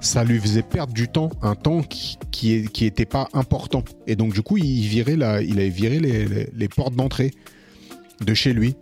ça 0.00 0.24
lui 0.24 0.38
faisait 0.40 0.62
perdre 0.62 0.92
du 0.92 1.06
temps, 1.08 1.30
un 1.40 1.54
temps 1.54 1.82
qui, 1.82 2.18
qui, 2.32 2.52
est- 2.54 2.68
qui 2.72 2.84
était 2.84 3.06
pas 3.06 3.28
important. 3.32 3.84
Et 4.08 4.16
donc, 4.16 4.34
du 4.34 4.42
coup, 4.42 4.56
il, 4.58 4.86
virait 4.88 5.16
la, 5.16 5.40
il 5.40 5.58
avait 5.60 5.68
viré 5.68 6.00
les, 6.00 6.26
les- 6.26 6.48
les 6.52 6.68
portes 6.68 6.94
d'entrée 6.96 7.30
de 8.20 8.34
chez 8.34 8.52
lui. 8.52 8.74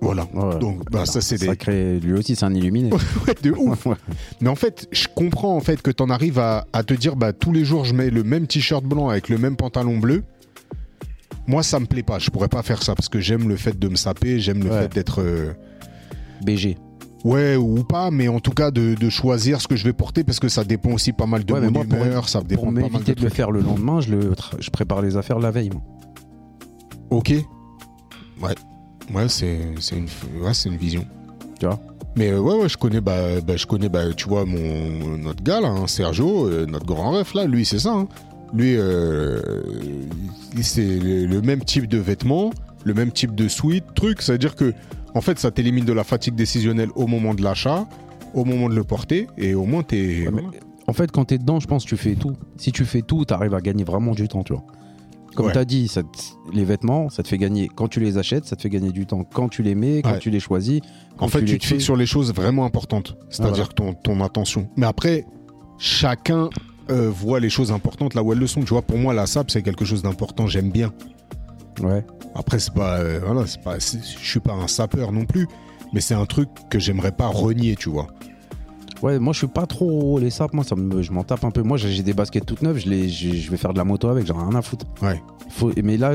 Voilà. 0.00 0.26
Ouais, 0.34 0.58
Donc, 0.58 0.78
bah, 0.78 0.84
voilà. 0.92 1.06
ça, 1.06 1.20
c'est 1.20 1.38
des. 1.38 1.46
Sacré- 1.46 1.98
lui 2.00 2.12
aussi, 2.14 2.34
c'est 2.36 2.44
un 2.44 2.54
illuminé. 2.54 2.90
Ouais, 3.26 3.34
de 3.42 3.50
ouf. 3.52 3.86
Ouais. 3.86 3.94
Mais 4.40 4.48
en 4.48 4.54
fait, 4.56 4.86
je 4.92 5.06
comprends 5.14 5.56
en 5.56 5.60
fait 5.60 5.80
que 5.80 5.90
t'en 5.90 6.10
arrives 6.10 6.38
à, 6.38 6.66
à 6.72 6.82
te 6.82 6.92
dire, 6.92 7.16
bah 7.16 7.32
tous 7.32 7.52
les 7.52 7.64
jours 7.64 7.84
je 7.84 7.94
mets 7.94 8.10
le 8.10 8.22
même 8.22 8.46
t-shirt 8.46 8.84
blanc 8.84 9.08
avec 9.08 9.28
le 9.28 9.38
même 9.38 9.56
pantalon 9.56 9.98
bleu. 9.98 10.24
Moi, 11.46 11.62
ça 11.62 11.78
me 11.80 11.86
plaît 11.86 12.02
pas. 12.02 12.18
Je 12.18 12.30
pourrais 12.30 12.48
pas 12.48 12.62
faire 12.62 12.82
ça 12.82 12.94
parce 12.94 13.08
que 13.08 13.20
j'aime 13.20 13.48
le 13.48 13.56
fait 13.56 13.78
de 13.78 13.88
me 13.88 13.96
saper, 13.96 14.40
j'aime 14.40 14.62
le 14.64 14.70
Ouais. 14.70 14.82
fait 14.82 14.94
d'être 14.94 15.20
euh, 15.20 15.52
BG. 16.42 16.76
ouais 17.24 17.56
ou 17.56 17.84
pas, 17.84 18.10
mais 18.10 18.28
en 18.28 18.40
tout 18.40 18.50
cas 18.52 18.70
de, 18.70 18.94
de 18.94 19.08
choisir 19.10 19.60
ce 19.60 19.68
que 19.68 19.76
je 19.76 19.84
vais 19.84 19.92
porter 19.92 20.24
parce 20.24 20.40
que 20.40 20.48
ça 20.48 20.64
dépend 20.64 20.90
aussi 20.92 21.12
pas 21.12 21.26
mal 21.26 21.44
de 21.44 21.52
Ouais, 21.52 21.60
mais 21.60 21.66
mon 21.66 21.72
moi, 21.72 21.84
pour- 21.84 22.04
humeur, 22.06 22.28
ça 22.28 22.40
dépend 22.42 22.62
Pour 22.62 22.72
pas 22.74 22.80
mal 22.80 22.84
de 22.88 22.92
m'éviter 22.92 23.14
de, 23.14 23.20
le 23.20 23.26
trucs. 23.26 23.36
faire 23.36 23.50
le 23.50 23.60
lendemain, 23.60 24.00
je, 24.00 24.10
le 24.14 24.32
tra- 24.32 24.56
je 24.58 24.70
prépare 24.70 25.02
les 25.02 25.16
affaires 25.16 25.38
la 25.38 25.50
veille. 25.50 25.70
moi. 25.70 25.82
Ok. 27.10 27.32
Ouais. 28.42 28.54
Ouais, 29.14 29.28
c'est 29.28 29.58
c'est 29.80 29.96
une 29.96 30.08
ouais, 30.42 30.54
c'est 30.54 30.68
une 30.70 30.76
vision. 30.78 31.04
Tu 31.60 31.66
vois? 31.66 31.78
Mais 32.16 32.30
euh, 32.30 32.38
ouais, 32.40 32.54
ouais, 32.62 32.68
je 32.68 32.76
connais, 32.78 33.00
bah, 33.00 33.40
bah, 33.46 33.56
je 33.56 33.66
connais, 33.66 33.88
bah, 33.88 34.12
tu 34.16 34.28
vois, 34.28 34.44
mon 34.46 35.18
notre 35.18 35.42
gars 35.42 35.60
là, 35.60 35.68
hein, 35.68 35.86
Sergio, 35.86 36.46
euh, 36.48 36.64
notre 36.66 36.86
grand 36.86 37.10
ref 37.10 37.34
là, 37.34 37.44
lui 37.46 37.64
c'est 37.64 37.78
ça. 37.80 37.92
hein. 37.92 38.08
Lui, 38.52 38.76
euh, 38.76 39.40
c'est 40.62 40.98
le, 40.98 41.26
le 41.26 41.40
même 41.42 41.64
type 41.64 41.88
de 41.88 41.98
vêtements, 41.98 42.50
le 42.84 42.94
même 42.94 43.10
type 43.10 43.34
de 43.34 43.48
suite, 43.48 43.84
truc. 43.94 44.22
Ça 44.22 44.32
veut 44.32 44.38
dire 44.38 44.54
que, 44.54 44.72
en 45.14 45.20
fait, 45.20 45.38
ça 45.38 45.50
t'élimine 45.50 45.84
de 45.84 45.92
la 45.92 46.04
fatigue 46.04 46.34
décisionnelle 46.34 46.90
au 46.94 47.06
moment 47.06 47.34
de 47.34 47.42
l'achat, 47.42 47.86
au 48.34 48.44
moment 48.44 48.68
de 48.68 48.74
le 48.74 48.84
porter, 48.84 49.26
et 49.38 49.54
au 49.54 49.64
moins 49.64 49.82
t'es. 49.82 50.28
Ouais, 50.28 50.42
En 50.86 50.92
fait, 50.92 51.10
quand 51.10 51.24
t'es 51.24 51.38
dedans, 51.38 51.58
je 51.60 51.66
pense 51.66 51.84
que 51.84 51.88
tu 51.88 51.96
fais 51.96 52.14
tout. 52.14 52.34
Si 52.56 52.70
tu 52.70 52.84
fais 52.84 53.02
tout, 53.02 53.24
t'arrives 53.24 53.54
à 53.54 53.60
gagner 53.60 53.84
vraiment 53.84 54.12
du 54.12 54.28
temps, 54.28 54.44
tu 54.44 54.52
vois. 54.52 54.64
Comme 55.34 55.46
Ouais. 55.46 55.52
t'as 55.52 55.64
dit, 55.64 55.88
ça 55.88 56.02
te- 56.04 56.08
les 56.52 56.64
vêtements, 56.64 57.08
ça 57.08 57.24
te 57.24 57.28
fait 57.28 57.38
gagner. 57.38 57.68
Quand 57.74 57.88
tu 57.88 57.98
les 57.98 58.18
achètes, 58.18 58.44
ça 58.44 58.54
te 58.54 58.62
fait 58.62 58.68
gagner 58.68 58.92
du 58.92 59.04
temps. 59.04 59.24
Quand 59.24 59.48
tu 59.48 59.62
les 59.64 59.74
mets, 59.74 60.00
quand 60.02 60.12
Ouais. 60.12 60.18
tu 60.20 60.30
les 60.30 60.38
choisis. 60.38 60.80
Quand 61.16 61.24
En 61.24 61.28
fait, 61.28 61.44
tu, 61.44 61.58
te 61.58 61.64
fixes 61.66 61.82
sur 61.82 61.96
les 61.96 62.06
choses 62.06 62.32
vraiment 62.32 62.64
importantes, 62.64 63.16
c'est-à-dire 63.30 63.66
Ah, 63.70 63.74
ton, 63.74 63.94
ton 63.94 64.20
attention. 64.20 64.68
Mais 64.76 64.86
après, 64.86 65.24
chacun 65.78 66.50
euh, 66.90 67.10
voit 67.10 67.40
les 67.40 67.50
choses 67.50 67.72
importantes 67.72 68.14
là 68.14 68.22
où 68.22 68.32
elles 68.32 68.38
le 68.38 68.46
sont. 68.46 68.60
Tu 68.60 68.68
vois, 68.70 68.82
pour 68.82 68.98
moi, 68.98 69.14
la 69.14 69.26
SAP, 69.26 69.50
c'est 69.50 69.62
quelque 69.62 69.84
chose 69.84 70.02
d'important, 70.02 70.46
j'aime 70.46 70.70
bien. 70.70 70.92
Ouais. 71.80 72.04
Après, 72.34 72.58
c'est 72.58 72.74
pas, 72.74 72.98
euh, 72.98 73.20
voilà, 73.24 73.46
c'est 73.46 73.62
pas, 73.62 73.80
c'est- 73.80 74.02
je 74.02 74.28
suis 74.28 74.40
pas 74.40 74.52
un 74.52 74.68
sapeur 74.68 75.12
non 75.12 75.24
plus, 75.24 75.46
mais 75.92 76.00
c'est 76.00 76.14
un 76.14 76.26
truc 76.26 76.48
que 76.70 76.78
j'aimerais 76.78 77.12
pas 77.12 77.26
renier, 77.26 77.76
tu 77.76 77.88
vois. 77.90 78.08
Ouais, 79.02 79.18
moi 79.18 79.32
je 79.34 79.38
suis 79.38 79.46
pas 79.48 79.66
trop 79.66 80.18
les 80.18 80.30
sapes, 80.30 80.54
moi 80.54 80.64
ça 80.64 80.76
me, 80.76 81.02
je 81.02 81.12
m'en 81.12 81.24
tape 81.24 81.44
un 81.44 81.50
peu. 81.50 81.62
Moi 81.62 81.76
j'ai 81.76 82.02
des 82.02 82.14
baskets 82.14 82.46
toutes 82.46 82.62
neuves, 82.62 82.78
je, 82.78 82.88
les, 82.88 83.08
je, 83.10 83.34
je 83.34 83.50
vais 83.50 83.58
faire 83.58 83.72
de 83.74 83.78
la 83.78 83.84
moto 83.84 84.08
avec, 84.08 84.24
j'en 84.26 84.38
ai 84.40 84.48
rien 84.48 84.54
à 84.58 84.62
foutre. 84.62 84.86
Ouais. 85.02 85.20
Faut, 85.50 85.72
mais 85.82 85.98
là, 85.98 86.12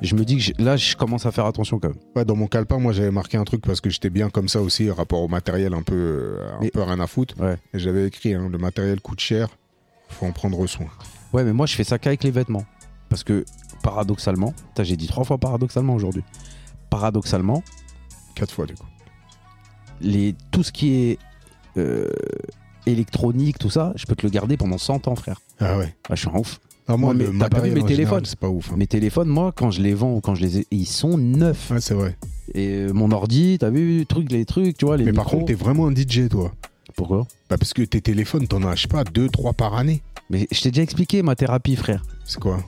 je 0.00 0.14
me 0.14 0.24
dis 0.24 0.36
que 0.36 0.42
j'ai- 0.42 0.54
là 0.58 0.76
je 0.76 0.94
commence 0.94 1.26
à 1.26 1.32
faire 1.32 1.46
attention 1.46 1.80
quand 1.80 1.88
même. 1.88 1.96
Ouais, 2.14 2.24
dans 2.24 2.36
mon 2.36 2.46
calepin, 2.46 2.78
moi, 2.78 2.92
j'avais 2.92 3.10
marqué 3.10 3.36
un 3.36 3.42
truc 3.44 3.62
parce 3.66 3.80
que 3.80 3.90
j'étais 3.90 4.10
bien 4.10 4.30
comme 4.30 4.48
ça 4.48 4.60
aussi, 4.60 4.88
rapport 4.90 5.22
au 5.22 5.28
matériel, 5.28 5.74
un 5.74 5.82
peu, 5.82 5.94
euh, 5.96 6.54
un 6.56 6.60
Mais- 6.60 6.70
peu 6.70 6.82
rien 6.82 7.00
à 7.00 7.06
foutre. 7.08 7.34
Ouais. 7.40 7.56
Et 7.74 7.80
j'avais 7.80 8.06
écrit, 8.06 8.34
hein, 8.34 8.48
le 8.52 8.58
matériel 8.58 9.00
coûte 9.00 9.18
cher, 9.20 9.48
faut 10.10 10.26
en 10.26 10.32
prendre 10.32 10.66
soin. 10.66 10.86
Ouais, 11.32 11.44
mais 11.44 11.52
moi 11.52 11.66
je 11.66 11.74
fais 11.74 11.84
ça 11.84 11.98
qu'avec 11.98 12.22
les 12.24 12.30
vêtements. 12.30 12.64
Parce 13.08 13.24
que 13.24 13.44
paradoxalement, 13.82 14.54
j'ai 14.80 14.96
dit 14.96 15.06
trois 15.06 15.24
fois 15.24 15.38
paradoxalement 15.38 15.94
aujourd'hui. 15.94 16.22
Paradoxalement, 16.90 17.62
Quatre 18.34 18.52
fois, 18.54 18.66
du 18.66 18.74
coup. 18.74 18.86
les, 20.00 20.34
tout 20.50 20.62
ce 20.62 20.72
qui 20.72 20.94
est 20.94 21.18
euh, 21.76 22.08
électronique, 22.86 23.58
tout 23.58 23.70
ça, 23.70 23.92
je 23.96 24.06
peux 24.06 24.14
te 24.14 24.24
le 24.26 24.30
garder 24.30 24.56
pendant 24.56 24.78
100 24.78 25.08
ans, 25.08 25.16
frère. 25.16 25.40
Ah 25.60 25.76
ouais. 25.78 25.94
Ah, 26.08 26.14
je 26.14 26.20
suis 26.20 26.28
un 26.30 26.38
ouf. 26.38 26.60
Ah, 26.88 26.96
moi, 26.96 27.14
t'as 27.38 27.48
pas 27.48 27.60
vu 27.60 27.70
mes 27.70 27.82
en 27.82 27.86
téléphones 27.86 28.24
C'est 28.24 28.38
pas 28.38 28.48
ouf. 28.48 28.70
hein. 28.72 28.76
Mes 28.76 28.86
téléphones, 28.86 29.28
moi, 29.28 29.52
quand 29.54 29.70
je 29.70 29.80
les 29.82 29.94
vends 29.94 30.14
ou 30.14 30.20
quand 30.20 30.34
je 30.34 30.42
les 30.42 30.58
ai, 30.58 30.66
ils 30.70 30.86
sont 30.86 31.18
neufs. 31.18 31.70
Ouais, 31.70 31.80
c'est 31.80 31.94
vrai. 31.94 32.16
Et 32.54 32.68
euh, 32.68 32.92
mon 32.92 33.10
ordi, 33.12 33.58
t'as 33.60 33.70
vu, 33.70 34.04
trucs, 34.06 34.30
les 34.32 34.44
trucs, 34.44 34.76
tu 34.78 34.86
vois, 34.86 34.96
les 34.96 35.04
Mais 35.04 35.12
par 35.12 35.26
contre, 35.26 35.46
t'es 35.46 35.54
vraiment 35.54 35.86
un 35.86 35.94
DJ, 35.94 36.28
toi. 36.28 36.52
Pourquoi 36.96 37.26
Bah, 37.48 37.56
parce 37.58 37.72
que 37.72 37.82
tes 37.82 38.00
téléphones, 38.00 38.46
t'en 38.46 38.62
as, 38.64 38.74
je 38.76 38.82
sais 38.82 38.88
pas, 38.88 39.04
deux, 39.04 39.28
trois 39.28 39.52
par 39.52 39.74
année. 39.74 40.02
Mais 40.28 40.46
je 40.50 40.60
t'ai 40.60 40.70
déjà 40.70 40.82
expliqué 40.82 41.22
ma 41.22 41.34
thérapie, 41.34 41.76
frère. 41.76 42.04
C'est 42.24 42.40
quoi 42.40 42.62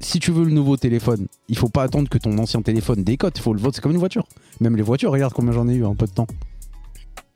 Si 0.00 0.18
tu 0.18 0.30
veux 0.32 0.44
le 0.44 0.52
nouveau 0.52 0.76
téléphone, 0.76 1.26
il 1.48 1.56
faut 1.58 1.68
pas 1.68 1.82
attendre 1.82 2.08
que 2.08 2.18
ton 2.18 2.36
ancien 2.38 2.62
téléphone 2.62 3.04
décote. 3.04 3.38
Il 3.38 3.42
faut 3.42 3.52
le 3.52 3.60
vote. 3.60 3.74
C'est 3.74 3.80
comme 3.80 3.92
une 3.92 3.98
voiture. 3.98 4.26
Même 4.60 4.76
les 4.76 4.82
voitures, 4.82 5.12
regarde 5.12 5.32
combien 5.32 5.52
j'en 5.52 5.68
ai 5.68 5.74
eu 5.74 5.84
en 5.84 5.94
peu 5.94 6.06
de 6.06 6.12
temps. 6.12 6.26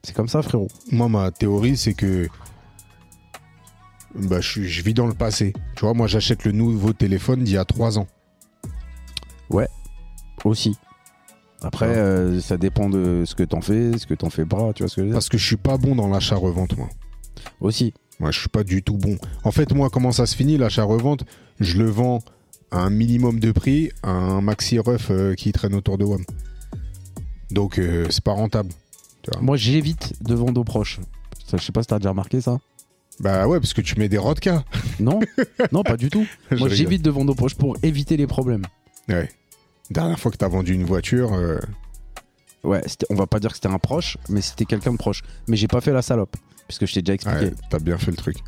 C'est 0.02 0.14
comme 0.14 0.28
ça, 0.28 0.42
frérot. 0.42 0.68
Moi, 0.92 1.08
ma 1.08 1.30
théorie, 1.30 1.76
c'est 1.76 1.94
que 1.94 2.28
bah, 4.14 4.40
je, 4.40 4.62
je 4.62 4.82
vis 4.82 4.94
dans 4.94 5.06
le 5.06 5.14
passé. 5.14 5.52
Tu 5.74 5.84
vois, 5.84 5.94
moi, 5.94 6.06
j'achète 6.06 6.44
le 6.44 6.52
nouveau 6.52 6.92
téléphone 6.92 7.44
d'il 7.44 7.54
y 7.54 7.58
a 7.58 7.64
trois 7.64 7.98
ans. 7.98 8.06
Aussi. 10.44 10.76
Après, 11.62 11.88
Ouais. 11.88 11.96
euh, 11.96 12.40
ça 12.40 12.56
dépend 12.58 12.88
de 12.90 13.24
ce 13.24 13.34
que 13.34 13.42
t'en 13.42 13.60
fais, 13.60 13.96
ce 13.98 14.06
que 14.06 14.14
t'en 14.14 14.30
fais 14.30 14.44
pas. 14.44 14.72
Tu 14.74 14.82
vois 14.82 14.88
ce 14.90 14.96
que 14.96 15.00
je 15.00 15.04
veux 15.04 15.06
dire 15.06 15.14
Parce 15.14 15.28
que 15.28 15.38
je 15.38 15.46
suis 15.46 15.56
pas 15.56 15.78
bon 15.78 15.96
dans 15.96 16.08
l'achat-revente, 16.08 16.76
moi. 16.76 16.88
Aussi. 17.60 17.94
Moi, 18.20 18.30
je 18.30 18.40
suis 18.40 18.48
pas 18.48 18.64
du 18.64 18.82
tout 18.82 18.96
bon. 18.96 19.16
En 19.44 19.50
fait, 19.50 19.72
moi, 19.74 19.90
comment 19.90 20.12
ça 20.12 20.26
se 20.26 20.34
finit, 20.36 20.56
l'achat-revente? 20.58 21.24
Je 21.60 21.78
le 21.78 21.86
vends 21.90 22.20
à 22.70 22.78
un 22.80 22.90
minimum 22.90 23.40
de 23.40 23.52
prix 23.52 23.90
à 24.02 24.10
un 24.10 24.40
maxi 24.40 24.78
ref 24.78 25.08
euh, 25.10 25.34
qui 25.34 25.52
traîne 25.52 25.74
autour 25.74 25.98
de 25.98 26.04
WAM. 26.04 26.24
Donc, 27.50 27.78
euh, 27.78 28.06
c'est 28.10 28.24
pas 28.24 28.32
rentable. 28.32 28.70
Moi, 29.40 29.56
j'évite 29.56 30.14
de 30.22 30.34
vendre 30.34 30.60
aux 30.60 30.64
proches. 30.64 31.00
Ça, 31.46 31.56
je 31.56 31.62
sais 31.64 31.72
pas 31.72 31.82
si 31.82 31.88
t'as 31.88 31.98
déjà 31.98 32.10
remarqué 32.10 32.40
ça. 32.40 32.58
Bah 33.20 33.46
ouais, 33.48 33.58
parce 33.60 33.72
que 33.72 33.80
tu 33.80 33.98
mets 33.98 34.08
des 34.08 34.18
rodkas. 34.18 34.62
Non, 35.00 35.20
non, 35.72 35.82
pas 35.82 35.96
du 35.96 36.10
tout. 36.10 36.26
Moi, 36.50 36.68
j'évite 36.68 37.02
de 37.02 37.10
vendre 37.10 37.32
aux 37.32 37.34
proches 37.34 37.54
pour 37.54 37.76
éviter 37.82 38.16
les 38.16 38.26
problèmes. 38.26 38.64
Ouais. 39.08 39.28
Dernière 39.90 40.18
fois 40.18 40.30
que 40.30 40.36
t'as 40.36 40.48
vendu 40.48 40.74
une 40.74 40.84
voiture, 40.84 41.32
euh, 41.34 41.58
Ouais, 42.64 42.82
c'était- 42.86 43.06
on 43.10 43.14
va 43.14 43.26
pas 43.28 43.38
dire 43.38 43.50
que 43.50 43.56
c'était 43.56 43.68
un 43.68 43.78
proche, 43.78 44.16
mais 44.28 44.40
c'était 44.40 44.64
quelqu'un 44.64 44.90
de 44.92 44.96
proche. 44.96 45.22
Mais 45.46 45.56
j'ai 45.56 45.68
pas 45.68 45.80
fait 45.80 45.92
la 45.92 46.02
salope, 46.02 46.36
puisque 46.66 46.86
je 46.86 46.94
t'ai 46.94 47.02
déjà 47.02 47.14
expliqué. 47.14 47.44
ouais, 47.46 47.54
t'as 47.70 47.78
bien 47.78 47.96
fait 47.96 48.10
le 48.10 48.16
truc. 48.16 48.38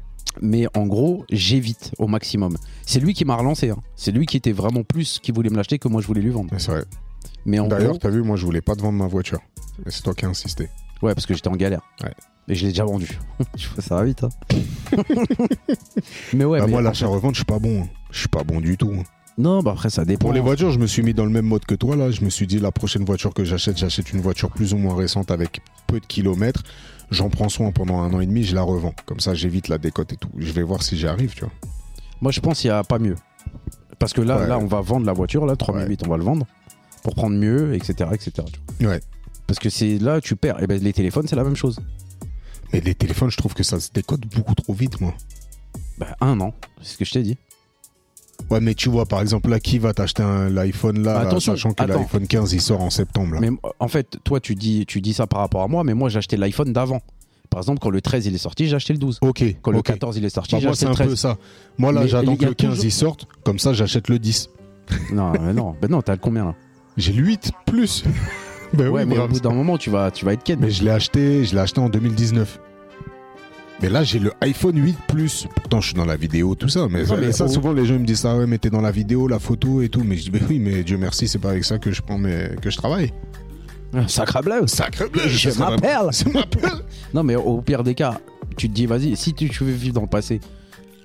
Mais 0.41 0.66
en 0.76 0.86
gros, 0.86 1.24
j'évite 1.30 1.93
au 1.99 2.09
maximum. 2.09 2.57
C'est 2.84 2.99
lui 3.01 3.14
qui 3.14 3.24
m'a 3.24 3.36
relancé. 3.36 3.70
hein. 3.70 3.78
C'est 3.97 4.11
lui 4.11 4.26
qui 4.26 4.36
était 4.36 4.53
vraiment 4.53 4.82
plus 4.82 5.20
qui 5.22 5.30
voulait 5.32 5.51
me 5.51 5.57
l'acheter 5.57 5.78
que 5.78 5.86
moi 5.89 6.01
je 6.01 6.07
voulais 6.09 6.20
lui 6.20 6.30
vendre. 6.30 6.53
Ouais, 6.53 6.59
C'est 6.59 6.72
vrai. 6.72 6.84
Mais 7.45 7.59
en 7.61 7.68
D'ailleurs, 7.68 7.91
gros, 7.91 7.99
t'as 7.99 8.09
vu, 8.11 8.22
moi, 8.22 8.36
je 8.36 8.45
voulais 8.45 8.61
pas 8.61 8.74
te 8.74 8.82
vendre 8.82 8.99
ma 8.99 9.07
voiture. 9.07 9.41
C'est 9.86 10.03
toi 10.03 10.14
qui 10.14 10.24
as 10.24 10.28
insisté. 10.28 10.68
ouais, 11.03 11.14
parce 11.14 11.24
que 11.26 11.34
j'étais 11.34 11.49
en 11.49 11.57
galère. 11.57 11.80
Ouais. 12.03 12.12
Et 12.49 12.55
je 12.57 12.62
l'ai 12.66 12.72
déjà 12.72 12.84
vendu. 12.84 13.18
Vois, 13.39 13.82
ça 13.82 13.95
va 13.97 14.05
vite. 14.05 14.24
hein. 14.24 14.28
mais 16.34 16.45
ouais, 16.45 16.59
Bah, 16.59 16.66
mais 16.66 16.70
moi, 16.72 16.80
en 16.80 16.82
l'achat-revente, 16.82 17.34
je 17.34 17.39
suis 17.41 17.45
pas 17.45 17.59
bon. 17.59 17.82
hein. 17.82 17.89
Je 18.11 18.18
suis 18.20 18.28
pas 18.28 18.43
bon 18.45 18.61
du 18.61 18.76
tout. 18.76 18.93
hein. 18.99 19.03
Non, 19.39 19.62
bah 19.62 19.70
après 19.72 19.89
ça 19.89 20.05
dépend. 20.05 20.18
Pour 20.26 20.32
les 20.32 20.41
voitures, 20.41 20.72
je 20.72 20.78
me 20.80 20.86
suis 20.86 21.03
mis 21.03 21.14
dans 21.14 21.24
le 21.24 21.30
même 21.30 21.47
mode 21.47 21.64
que 21.64 21.74
toi 21.76 21.95
là. 21.95 22.11
Je 22.11 22.22
me 22.24 22.30
suis 22.30 22.47
dit 22.47 22.59
la 22.59 22.72
prochaine 22.72 23.05
voiture 23.05 23.32
que 23.32 23.45
j'achète, 23.45 23.78
j'achète 23.78 24.12
une 24.12 24.20
voiture 24.20 24.51
plus 24.51 24.74
ou 24.74 24.78
moins 24.78 24.97
récente 24.97 25.30
avec 25.30 25.61
peu 25.86 26.01
de 26.01 26.07
kilomètres. 26.07 26.64
J'en 27.12 27.30
prends 27.30 27.49
soin 27.49 27.70
pendant 27.70 28.01
un 28.01 28.12
an 28.12 28.20
et 28.20 28.26
demi, 28.26 28.43
je 28.43 28.55
la 28.55 28.62
revends. 28.62 28.95
Comme 29.07 29.20
ça, 29.20 29.34
j'évite 29.34 29.68
la 29.68 29.78
décote 29.78 30.12
et 30.12 30.16
tout. 30.16 30.28
Je 30.36 30.51
vais 30.53 30.62
voir 30.62 30.82
si 30.82 30.97
j'y 30.99 31.07
arrive, 31.07 31.32
tu 31.34 31.41
vois. 31.45 31.53
Moi, 32.20 32.32
je 32.32 32.41
pense 32.41 32.61
qu'il 32.61 32.68
y 32.68 32.72
a 32.72 32.82
pas 32.82 32.99
mieux. 32.99 33.14
Parce 34.01 34.12
que 34.12 34.20
là, 34.20 34.39
Ouais. 34.41 34.47
là, 34.49 34.59
on 34.59 34.66
va 34.66 34.80
vendre 34.80 35.07
la 35.07 35.12
voiture. 35.12 35.47
Là, 35.47 35.57
3008, 35.57 36.03
on 36.07 36.11
va 36.11 36.16
le 36.16 36.24
vendre 36.24 36.45
pour 37.05 37.14
prendre 37.14 37.36
mieux, 37.36 37.74
etc., 37.74 38.11
etc. 38.12 38.32
tu 38.78 38.84
vois. 38.84 38.95
Ouais. 38.95 39.01
Parce 39.47 39.59
que 39.61 39.70
c'est 39.70 39.99
là, 39.99 40.20
tu 40.20 40.34
perds. 40.36 40.62
Et 40.62 40.66
ben 40.66 40.82
les 40.82 40.93
téléphones, 40.93 41.26
c'est 41.28 41.36
la 41.36 41.45
même 41.45 41.57
chose. 41.57 41.78
Mais 42.72 42.80
les 42.80 42.95
téléphones, 42.95 43.30
je 43.30 43.36
trouve 43.39 43.55
que 43.55 43.62
ça 43.62 43.78
se 43.80 43.91
décode 43.93 44.26
beaucoup 44.34 44.55
trop 44.55 44.74
vite, 44.74 45.01
moi. 45.01 45.14
Bah 45.97 46.16
un 46.20 46.39
an, 46.41 46.53
c'est 46.82 46.93
ce 46.95 46.99
que 46.99 47.05
je 47.05 47.12
t'ai 47.12 47.22
dit. 47.22 47.39
Ouais, 48.51 48.61
mais 48.61 48.74
tu 48.74 48.88
vois, 48.88 49.05
par 49.07 49.20
exemple, 49.20 49.51
là, 49.51 49.61
qui 49.61 49.78
va 49.78 49.92
t'acheter 49.92 50.22
un- 50.22 50.49
l'iPhone 50.49 51.03
là, 51.03 51.18
Attention, 51.20 51.53
sachant 51.53 51.72
que 51.72 51.82
l'iPhone 51.84 52.26
15 52.26 52.53
il 52.55 52.61
sort 52.61 52.80
en 52.82 52.90
septembre 52.90 53.34
là. 53.34 53.40
Mais 53.40 53.51
en 53.78 53.88
fait, 53.88 54.18
toi, 54.24 54.40
tu 54.40 54.55
dis, 54.55 54.84
tu 54.86 55.01
dis 55.01 55.12
ça 55.12 55.26
par 55.26 55.40
rapport 55.40 55.62
à 55.62 55.68
moi, 55.68 55.84
mais 55.84 55.94
moi, 55.94 56.09
j'ai 56.09 56.18
acheté 56.18 56.36
l'iPhone 56.36 56.72
d'avant. 56.72 57.01
Par 57.51 57.61
exemple, 57.61 57.78
quand 57.80 57.90
le 57.90 58.01
13 58.01 58.26
il 58.26 58.34
est 58.34 58.38
sorti, 58.38 58.66
j'ai 58.68 58.76
acheté 58.76 58.92
le 58.92 58.99
12. 58.99 59.18
Ok. 59.22 59.42
Quand 59.62 59.70
le 59.70 59.78
ok. 59.78 59.86
14 59.86 60.16
il 60.18 60.24
est 60.24 60.30
sorti, 60.30 60.55
Bah, 60.55 60.59
j'ai 60.61 60.66
moi, 60.66 60.72
acheté 60.72 60.80
c'est 60.80 60.84
le 60.86 60.90
un 60.92 60.94
13. 60.94 61.09
peu 61.09 61.16
ça. 61.16 61.36
Moi, 61.78 61.92
là, 61.92 62.07
j'attends 62.07 62.36
que 62.36 62.44
le 62.44 62.55
15 62.55 62.70
toujours- 62.70 62.84
il 62.84 62.92
sorte. 62.92 63.26
Comme 63.44 63.59
ça, 63.59 63.72
j'achète 63.72 64.09
le 64.09 64.18
10. 64.18 64.49
Non, 65.12 65.32
mais 65.32 65.53
non, 65.53 65.74
ben 65.80 65.90
non, 65.90 66.01
t'as 66.03 66.12
le 66.12 66.18
combien 66.18 66.44
là? 66.46 66.55
J'ai 66.96 67.12
le 67.12 67.22
8 67.24 67.53
plus. 67.66 68.03
ben 68.74 68.88
Ouais, 68.88 69.03
oui, 69.03 69.07
mais 69.09 69.16
bravo. 69.16 69.30
au 69.30 69.34
bout 69.34 69.40
d'un 69.40 69.53
moment, 69.55 69.76
tu 69.78 69.88
vas, 69.90 70.11
tu 70.11 70.24
vas 70.24 70.32
être 70.32 70.42
ken. 70.42 70.59
Mais 70.61 70.70
je 70.70 70.82
l'ai 70.84 70.90
acheté, 70.90 71.44
je 71.44 71.55
l'ai 71.55 71.61
acheté 71.61 71.80
en 71.80 71.88
2019. 71.88 72.59
Mais 73.80 73.88
là, 73.88 74.02
j'ai 74.02 74.18
le 74.18 74.32
iPhone 74.40 74.76
8 74.76 74.96
Plus. 75.06 75.46
Pourtant, 75.54 75.80
je 75.80 75.88
suis 75.88 75.96
dans 75.96 76.04
la 76.04 76.16
vidéo, 76.16 76.54
tout 76.54 76.68
ça. 76.68 76.88
Mais, 76.90 77.02
Non, 77.02 77.08
ça, 77.08 77.16
mais 77.16 77.32
souvent, 77.32 77.72
les 77.72 77.86
gens 77.86 77.94
me 77.98 78.04
disent 78.04 78.20
ça, 78.20 78.36
ouais, 78.36 78.46
mais 78.46 78.58
t'es 78.58 78.70
dans 78.70 78.80
la 78.80 78.90
vidéo, 78.90 79.28
la 79.28 79.38
photo 79.38 79.82
et 79.82 79.88
tout. 79.88 80.02
Mais 80.04 80.16
je 80.16 80.24
dis, 80.24 80.30
mais 80.32 80.40
oui, 80.48 80.58
mais 80.58 80.82
Dieu 80.82 80.98
merci, 80.98 81.28
c'est 81.28 81.38
pas 81.38 81.50
avec 81.50 81.64
ça 81.64 81.78
que 81.78 81.92
je 81.92 82.02
prends 82.02 82.18
mes... 82.18 82.50
que 82.60 82.70
je 82.70 82.76
travaille. 82.76 83.12
Sacre 84.08 84.42
bleu. 84.42 84.66
Sacré 84.66 85.08
bleu, 85.08 85.28
Je 85.28 85.50
m'appelle. 85.58 85.98
Je 86.12 86.28
m'appelle. 86.28 86.84
Non, 87.14 87.22
mais 87.22 87.36
au 87.36 87.60
pire 87.62 87.84
des 87.84 87.94
cas, 87.94 88.20
tu 88.56 88.68
te 88.68 88.74
dis, 88.74 88.86
vas-y, 88.86 89.16
si 89.16 89.32
tu, 89.32 89.48
veux 89.64 89.72
vivre 89.72 89.94
dans 89.94 90.02
le 90.02 90.08
passé, 90.08 90.40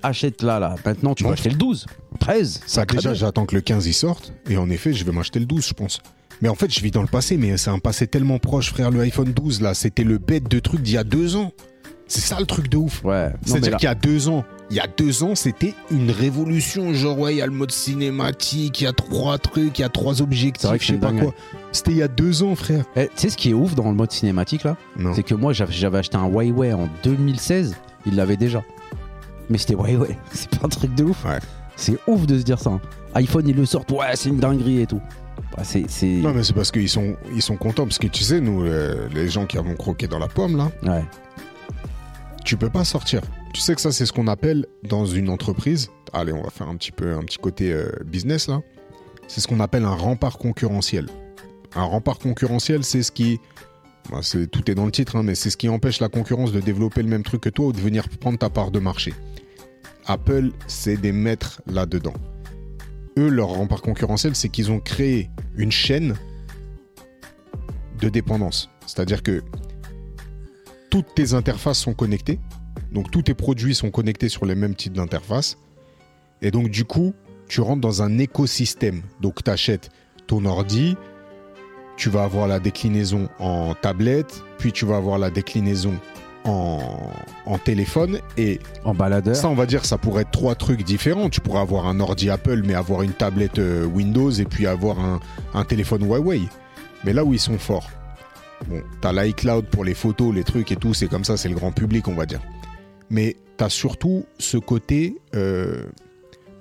achète 0.02 0.42
là, 0.42 0.58
là. 0.58 0.74
Maintenant, 0.84 1.14
tu 1.14 1.24
vas 1.24 1.30
acheter 1.30 1.50
le 1.50 1.56
12, 1.56 1.86
13. 2.18 2.60
Sacre 2.66 2.96
Déjà, 2.96 3.10
bleu. 3.10 3.18
j'attends 3.18 3.46
que 3.46 3.54
le 3.54 3.60
15 3.62 3.86
il 3.86 3.94
sorte. 3.94 4.32
Et 4.50 4.56
en 4.56 4.68
effet, 4.68 4.92
je 4.92 5.04
vais 5.04 5.12
m'acheter 5.12 5.38
le 5.38 5.46
12, 5.46 5.68
je 5.68 5.74
pense. 5.74 6.00
Mais 6.42 6.48
en 6.48 6.54
fait, 6.54 6.72
je 6.74 6.80
vis 6.80 6.90
dans 6.90 7.02
le 7.02 7.08
passé, 7.08 7.36
mais 7.36 7.56
c'est 7.56 7.70
un 7.70 7.78
passé 7.78 8.06
tellement 8.06 8.38
proche, 8.38 8.70
frère. 8.70 8.90
Le 8.90 9.00
iPhone 9.00 9.32
12, 9.32 9.60
là, 9.62 9.72
c'était 9.74 10.04
le 10.04 10.18
bête 10.18 10.50
de 10.50 10.58
truc 10.58 10.82
d'il 10.82 10.94
y 10.94 10.98
a 10.98 11.04
deux 11.04 11.36
ans. 11.36 11.52
C'est 12.06 12.20
ça 12.20 12.38
le 12.38 12.46
truc 12.46 12.68
de 12.68 12.76
ouf. 12.76 13.02
Ouais, 13.04 13.30
C'est-à-dire 13.44 13.72
là, 13.72 13.76
qu'il 13.78 13.86
y 13.86 13.90
a 13.90 13.94
deux 13.94 14.28
ans, 14.28 14.44
il 14.70 14.76
y 14.76 14.80
a 14.80 14.86
deux 14.86 15.22
ans, 15.22 15.34
c'était 15.34 15.74
une 15.90 16.10
révolution. 16.10 16.92
Genre, 16.92 17.18
ouais, 17.18 17.34
il 17.34 17.38
y 17.38 17.42
a 17.42 17.46
le 17.46 17.52
mode 17.52 17.70
cinématique, 17.72 18.80
il 18.80 18.84
y 18.84 18.86
a 18.86 18.92
trois 18.92 19.38
trucs, 19.38 19.78
il 19.78 19.82
y 19.82 19.84
a 19.84 19.88
trois 19.88 20.20
objectifs, 20.22 20.68
vrai 20.68 20.78
que 20.78 20.84
je 20.84 20.92
sais 20.92 20.98
pas 20.98 21.10
dingue. 21.12 21.22
quoi. 21.22 21.34
C'était 21.72 21.92
il 21.92 21.96
y 21.96 22.02
a 22.02 22.08
deux 22.08 22.42
ans, 22.42 22.54
frère. 22.54 22.84
eh, 22.96 23.06
tu 23.06 23.12
sais 23.16 23.30
ce 23.30 23.36
qui 23.36 23.50
est 23.50 23.54
ouf 23.54 23.74
dans 23.74 23.88
le 23.88 23.94
mode 23.94 24.12
cinématique 24.12 24.64
là? 24.64 24.76
C'est 25.14 25.22
que 25.22 25.34
moi, 25.34 25.52
j'avais 25.54 25.98
acheté 25.98 26.16
un 26.16 26.26
Huawei 26.28 26.72
en 26.74 26.88
2016, 27.02 27.74
il 28.06 28.16
l'avait 28.16 28.36
déjà. 28.36 28.62
Mais 29.50 29.58
c'était 29.58 29.74
Huawei, 29.74 30.16
c'est 30.32 30.50
pas 30.50 30.66
un 30.66 30.68
truc 30.68 30.94
de 30.94 31.04
ouf. 31.04 31.24
Ouais. 31.24 31.38
C'est 31.76 31.98
ouf 32.06 32.26
de 32.26 32.38
se 32.38 32.44
dire 32.44 32.58
ça. 32.60 32.70
hein. 32.70 32.80
iPhone, 33.14 33.48
ils 33.48 33.56
le 33.56 33.64
sortent, 33.66 33.90
ouais, 33.92 34.14
c'est 34.14 34.28
une 34.28 34.38
dinguerie 34.38 34.82
et 34.82 34.86
tout. 34.86 35.00
Bah, 35.56 35.62
c'est. 35.64 35.84
c'est- 35.88 36.06
Non, 36.22 36.32
mais 36.34 36.42
c'est 36.44 36.52
parce 36.52 36.70
qu'ils 36.70 36.88
sont, 36.88 37.16
ils 37.34 37.42
sont 37.42 37.56
contents. 37.56 37.84
Parce 37.84 37.98
que 37.98 38.06
tu 38.06 38.22
sais, 38.22 38.40
nous, 38.40 38.62
euh, 38.64 39.08
les 39.12 39.28
gens 39.28 39.46
qui 39.46 39.58
avons 39.58 39.74
croqué 39.74 40.06
dans 40.06 40.18
la 40.20 40.28
pomme, 40.28 40.56
là, 40.56 40.70
Ouais. 40.84 41.04
Tu 42.44 42.56
peux 42.56 42.70
pas 42.70 42.84
sortir. 42.84 43.22
Tu 43.52 43.60
sais 43.60 43.74
que 43.74 43.80
ça, 43.80 43.90
c'est 43.90 44.06
ce 44.06 44.12
qu'on 44.12 44.28
appelle 44.28 44.66
dans 44.82 45.06
une 45.06 45.30
entreprise. 45.30 45.90
Allez, 46.12 46.32
on 46.32 46.42
va 46.42 46.50
faire 46.50 46.68
un 46.68 46.76
petit 46.76 46.92
peu 46.92 47.14
un 47.14 47.22
petit 47.22 47.38
côté 47.38 47.72
euh, 47.72 47.88
business 48.04 48.48
là. 48.48 48.60
C'est 49.26 49.40
ce 49.40 49.48
qu'on 49.48 49.60
appelle 49.60 49.84
un 49.84 49.94
rempart 49.94 50.36
concurrentiel. 50.36 51.08
Un 51.74 51.84
rempart 51.84 52.18
concurrentiel, 52.18 52.84
c'est 52.84 53.02
ce 53.02 53.10
qui, 53.10 53.40
bah, 54.10 54.20
tout 54.52 54.70
est 54.70 54.74
dans 54.74 54.84
le 54.84 54.92
titre, 54.92 55.16
hein, 55.16 55.22
mais 55.22 55.34
c'est 55.34 55.48
ce 55.48 55.56
qui 55.56 55.68
empêche 55.68 56.00
la 56.00 56.08
concurrence 56.08 56.52
de 56.52 56.60
développer 56.60 57.02
le 57.02 57.08
même 57.08 57.22
truc 57.22 57.40
que 57.40 57.48
toi 57.48 57.66
ou 57.66 57.72
de 57.72 57.80
venir 57.80 58.08
prendre 58.20 58.38
ta 58.38 58.50
part 58.50 58.70
de 58.70 58.78
marché. 58.78 59.14
Apple, 60.06 60.50
c'est 60.66 60.98
des 60.98 61.12
maîtres 61.12 61.62
là-dedans. 61.66 62.12
Eux, 63.16 63.28
leur 63.28 63.48
rempart 63.48 63.80
concurrentiel, 63.80 64.34
c'est 64.36 64.50
qu'ils 64.50 64.70
ont 64.70 64.80
créé 64.80 65.30
une 65.56 65.72
chaîne 65.72 66.14
de 68.00 68.08
dépendance. 68.10 68.68
C'est-à-dire 68.86 69.22
que 69.22 69.42
toutes 70.94 71.12
tes 71.16 71.34
interfaces 71.34 71.78
sont 71.78 71.92
connectées. 71.92 72.38
Donc 72.92 73.10
tous 73.10 73.22
tes 73.22 73.34
produits 73.34 73.74
sont 73.74 73.90
connectés 73.90 74.28
sur 74.28 74.46
les 74.46 74.54
mêmes 74.54 74.76
types 74.76 74.92
d'interfaces. 74.92 75.58
Et 76.40 76.52
donc 76.52 76.68
du 76.68 76.84
coup, 76.84 77.14
tu 77.48 77.60
rentres 77.62 77.80
dans 77.80 78.02
un 78.02 78.16
écosystème. 78.18 79.02
Donc 79.20 79.42
tu 79.42 79.50
achètes 79.50 79.90
ton 80.28 80.44
ordi, 80.44 80.96
tu 81.96 82.10
vas 82.10 82.22
avoir 82.22 82.46
la 82.46 82.60
déclinaison 82.60 83.28
en 83.40 83.74
tablette, 83.74 84.40
puis 84.58 84.70
tu 84.70 84.86
vas 84.86 84.96
avoir 84.96 85.18
la 85.18 85.30
déclinaison 85.30 85.94
en, 86.44 86.78
en 87.44 87.58
téléphone. 87.58 88.20
Et 88.36 88.60
En 88.84 88.94
baladeur. 88.94 89.34
ça, 89.34 89.48
on 89.48 89.54
va 89.56 89.66
dire, 89.66 89.84
ça 89.84 89.98
pourrait 89.98 90.22
être 90.22 90.30
trois 90.30 90.54
trucs 90.54 90.84
différents. 90.84 91.28
Tu 91.28 91.40
pourrais 91.40 91.58
avoir 91.60 91.88
un 91.88 91.98
ordi 91.98 92.30
Apple, 92.30 92.62
mais 92.64 92.74
avoir 92.74 93.02
une 93.02 93.14
tablette 93.14 93.58
euh, 93.58 93.84
Windows 93.84 94.30
et 94.30 94.44
puis 94.44 94.68
avoir 94.68 95.00
un, 95.00 95.18
un 95.54 95.64
téléphone 95.64 96.04
Huawei. 96.06 96.42
Mais 97.02 97.12
là 97.12 97.24
où 97.24 97.32
ils 97.34 97.40
sont 97.40 97.58
forts, 97.58 97.90
bon, 98.68 98.82
t'as 99.00 99.12
l'iCloud 99.12 99.66
pour 99.66 99.84
les 99.84 99.94
photos, 99.94 100.34
les 100.34 100.44
trucs 100.44 100.72
et 100.72 100.76
tout, 100.76 100.94
c'est 100.94 101.08
comme 101.08 101.24
ça, 101.24 101.36
c'est 101.36 101.48
le 101.48 101.54
grand 101.54 101.72
public, 101.72 102.08
on 102.08 102.14
va 102.14 102.26
dire. 102.26 102.40
Mais 103.10 103.36
t'as 103.56 103.68
surtout 103.68 104.26
ce 104.38 104.56
côté, 104.56 105.16
euh, 105.34 105.86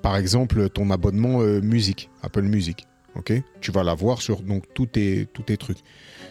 par 0.02 0.18
exemple, 0.18 0.70
ton 0.70 0.90
abonnement 0.90 1.42
euh, 1.42 1.62
musique, 1.62 2.10
Apple 2.22 2.44
Music. 2.44 2.86
Ok, 3.16 3.32
tu 3.62 3.72
vas 3.72 3.84
l'avoir 3.84 4.24
sur 4.24 4.42
donc 4.42 4.64
tous 4.74 4.88
tes 4.88 5.28
tous 5.34 5.44
tes 5.44 5.58
trucs. 5.58 5.78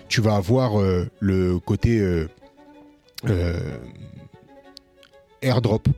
Tu 0.08 0.20
vas 0.20 0.34
avoir 0.34 0.80
euh, 0.80 1.08
le 1.20 1.60
côté 1.60 2.04
airdrop. 5.42 5.88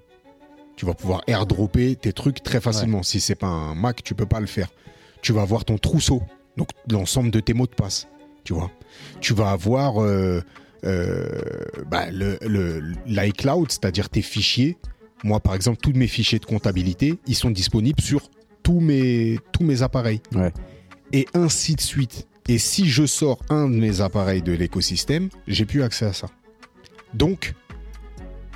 Tu 0.77 0.85
vas 0.85 0.93
pouvoir 0.93 1.23
airdropper 1.27 1.97
tes 1.97 2.13
trucs 2.13 2.43
très 2.43 2.61
facilement. 2.61 3.03
Si 3.03 3.21
c'est 3.21 3.35
pas 3.35 3.47
un 3.47 3.75
Mac, 3.75 4.03
tu 4.03 4.15
peux 4.15 4.27
pas 4.27 4.41
le 4.41 4.47
faire. 4.47 4.69
Tu 5.23 5.33
vas 5.33 5.41
avoir 5.41 5.65
ton 5.65 5.79
trousseau, 5.79 6.23
donc 6.59 6.69
l'ensemble 6.91 7.31
de 7.31 7.41
tes 7.41 7.55
mots 7.55 7.67
de 7.67 7.75
passe. 7.75 8.07
Tu 8.45 8.53
vois. 8.53 8.71
Tu 9.21 9.35
vas 9.35 9.51
avoir 9.51 10.03
euh, 10.03 10.43
euh, 10.85 11.27
bah, 11.91 12.11
le 12.11 12.39
l'iCloud, 13.07 13.71
c'est-à-dire 13.71 14.09
tes 14.09 14.23
fichiers. 14.23 14.77
Moi, 15.25 15.41
par 15.41 15.55
exemple, 15.55 15.79
tous 15.81 15.93
mes 15.93 16.07
fichiers 16.07 16.39
de 16.39 16.45
comptabilité, 16.45 17.19
ils 17.27 17.35
sont 17.35 17.51
disponibles 17.51 18.01
sur 18.01 18.29
tous 18.63 18.81
mes 18.81 19.39
tous 19.53 19.65
mes 19.65 19.83
appareils. 19.83 20.21
Ouais. 20.35 20.53
Et 21.13 21.27
ainsi 21.35 21.75
de 21.75 21.81
suite. 21.81 22.29
Et 22.47 22.59
si 22.59 22.87
je 22.87 23.07
sors 23.07 23.39
un 23.49 23.71
de 23.71 23.77
mes 23.77 24.03
appareils 24.03 24.43
de 24.43 24.53
l'écosystème, 24.53 25.31
j'ai 25.49 25.65
plus 25.65 25.83
accès 25.83 26.05
à 26.05 26.13
ça. 26.13 26.29
Donc, 27.15 27.55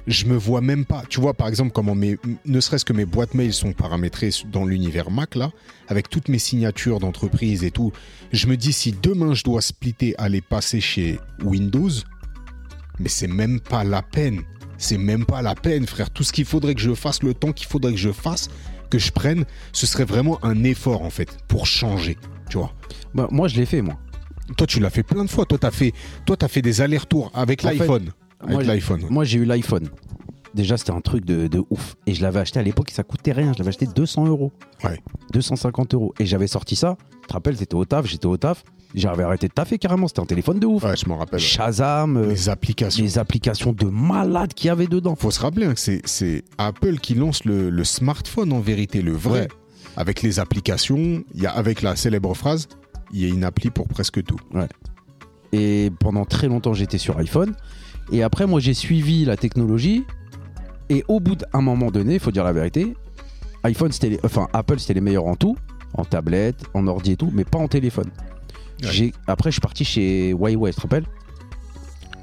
je 0.08 0.24
me 0.24 0.36
vois 0.36 0.62
même 0.62 0.86
pas. 0.86 1.04
Tu 1.08 1.20
vois, 1.20 1.34
par 1.34 1.48
exemple, 1.48 1.70
comment 1.72 1.94
mes, 1.94 2.18
ne 2.46 2.60
serait-ce 2.60 2.84
que 2.84 2.94
mes 2.94 3.04
boîtes 3.04 3.34
mail 3.34 3.52
sont 3.52 3.72
paramétrées 3.72 4.30
dans 4.50 4.64
l'univers 4.64 5.10
Mac, 5.10 5.34
là, 5.34 5.50
avec 5.86 6.08
toutes 6.08 6.28
mes 6.28 6.38
signatures 6.38 6.98
d'entreprise 6.98 7.62
et 7.62 7.70
tout. 7.70 7.92
Je 8.32 8.46
me 8.46 8.56
dis, 8.56 8.72
si 8.72 8.92
demain 8.92 9.34
je 9.34 9.44
dois 9.44 9.60
splitter, 9.60 10.14
aller 10.16 10.40
passer 10.40 10.80
chez 10.80 11.20
Windows, 11.44 11.90
mais 12.98 13.10
c'est 13.10 13.28
même 13.28 13.60
pas 13.60 13.84
la 13.84 14.00
peine. 14.00 14.42
C'est 14.78 14.98
même 14.98 15.26
pas 15.26 15.42
la 15.42 15.54
peine, 15.54 15.86
frère. 15.86 16.10
Tout 16.10 16.22
ce 16.22 16.32
qu'il 16.32 16.46
faudrait 16.46 16.74
que 16.74 16.80
je 16.80 16.94
fasse, 16.94 17.22
le 17.22 17.34
temps 17.34 17.52
qu'il 17.52 17.66
faudrait 17.66 17.92
que 17.92 17.98
je 17.98 18.12
fasse, 18.12 18.48
que 18.90 18.98
je 18.98 19.12
prenne, 19.12 19.44
ce 19.72 19.86
serait 19.86 20.04
vraiment 20.04 20.42
un 20.42 20.64
effort, 20.64 21.02
en 21.02 21.10
fait, 21.10 21.36
pour 21.48 21.66
changer. 21.66 22.16
Tu 22.48 22.56
vois. 22.56 22.72
Bah, 23.14 23.28
moi, 23.30 23.48
je 23.48 23.56
l'ai 23.56 23.66
fait, 23.66 23.82
moi. 23.82 23.98
Toi, 24.56 24.66
tu 24.66 24.80
l'as 24.80 24.88
fait 24.88 25.02
plein 25.02 25.24
de 25.24 25.30
fois. 25.30 25.44
Toi, 25.44 25.58
t'as 25.58 25.70
fait, 25.70 25.92
toi, 26.24 26.36
t'as 26.36 26.48
fait 26.48 26.62
des 26.62 26.80
allers-retours 26.80 27.30
avec 27.34 27.62
l'iPhone. 27.62 28.12
Avec 28.40 28.52
moi, 28.54 28.62
l'iPhone. 28.62 29.02
Moi, 29.10 29.24
j'ai 29.24 29.38
eu 29.38 29.44
l'iPhone. 29.44 29.88
Déjà, 30.54 30.76
c'était 30.76 30.92
un 30.92 31.00
truc 31.00 31.24
de, 31.24 31.46
de 31.46 31.62
ouf. 31.70 31.96
Et 32.06 32.14
je 32.14 32.22
l'avais 32.22 32.40
acheté 32.40 32.58
à 32.58 32.62
l'époque, 32.62 32.90
ça 32.90 33.02
coûtait 33.02 33.32
rien. 33.32 33.52
Je 33.52 33.58
l'avais 33.58 33.68
acheté 33.68 33.86
200 33.86 34.26
euros. 34.26 34.50
Ouais. 34.82 34.98
250 35.32 35.94
euros. 35.94 36.14
Et 36.18 36.26
j'avais 36.26 36.46
sorti 36.46 36.74
ça. 36.76 36.96
Tu 37.22 37.28
te 37.28 37.32
rappelles, 37.32 37.56
c'était 37.56 37.74
au 37.74 37.84
taf, 37.84 38.06
j'étais 38.06 38.26
au 38.26 38.36
taf. 38.36 38.64
J'avais 38.94 39.22
arrêté 39.22 39.48
de 39.48 39.52
taffer 39.52 39.76
carrément. 39.78 40.08
C'était 40.08 40.20
un 40.20 40.26
téléphone 40.26 40.58
de 40.58 40.66
ouf. 40.66 40.82
Ouais, 40.84 40.96
je 40.96 41.06
m'en 41.06 41.18
rappelle. 41.18 41.40
ouais. 41.40 41.46
Shazam, 41.46 42.16
euh, 42.16 42.28
Les 42.30 42.48
applications. 42.48 43.04
les 43.04 43.18
applications 43.18 43.72
de 43.72 43.84
malades 43.86 44.54
qu'il 44.54 44.68
y 44.68 44.70
avait 44.70 44.86
dedans. 44.86 45.14
Faut 45.14 45.30
se 45.30 45.40
rappeler 45.40 45.66
hein, 45.66 45.74
que 45.74 45.80
c'est, 45.80 46.00
c'est 46.06 46.42
Apple 46.56 46.96
qui 46.98 47.14
lance 47.14 47.44
le, 47.44 47.68
le 47.68 47.84
smartphone 47.84 48.52
en 48.52 48.60
vérité, 48.60 49.02
le 49.02 49.12
vrai. 49.12 49.40
Ouais. 49.42 49.48
Avec 49.98 50.22
les 50.22 50.38
applications, 50.40 51.22
y 51.34 51.44
a 51.44 51.50
avec 51.50 51.82
la 51.82 51.96
célèbre 51.96 52.32
phrase, 52.34 52.68
il 53.12 53.20
y 53.20 53.24
a 53.26 53.28
une 53.28 53.44
appli 53.44 53.68
pour 53.70 53.88
presque 53.88 54.22
tout. 54.24 54.38
Et 55.52 55.90
pendant 56.00 56.24
très 56.24 56.46
longtemps, 56.48 56.72
j'étais 56.72 56.98
sur 56.98 57.18
iPhone. 57.18 57.54
Et 58.12 58.22
après, 58.22 58.46
moi, 58.46 58.60
j'ai 58.60 58.74
suivi 58.74 59.24
la 59.24 59.36
technologie. 59.36 60.04
Et 60.90 61.04
au 61.08 61.20
bout 61.20 61.36
d'un 61.36 61.60
moment 61.60 61.90
donné, 61.90 62.14
il 62.14 62.20
faut 62.20 62.30
dire 62.30 62.44
la 62.44 62.52
vérité, 62.52 62.94
iPhone, 63.64 63.92
c'était 63.92 64.08
les- 64.10 64.20
enfin, 64.24 64.48
Apple, 64.54 64.78
c'était 64.78 64.94
les 64.94 65.00
meilleurs 65.02 65.26
en 65.26 65.36
tout, 65.36 65.56
en 65.94 66.04
tablette, 66.04 66.64
en 66.72 66.86
ordi 66.86 67.12
et 67.12 67.16
tout, 67.16 67.30
mais 67.34 67.44
pas 67.44 67.58
en 67.58 67.68
téléphone. 67.68 68.10
Ouais. 68.82 68.88
J'ai- 68.90 69.12
Après, 69.26 69.50
je 69.50 69.54
suis 69.54 69.60
parti 69.60 69.84
chez 69.84 70.30
Huawei, 70.30 70.70
tu 70.70 70.76
te 70.76 70.80
rappelles? 70.82 71.04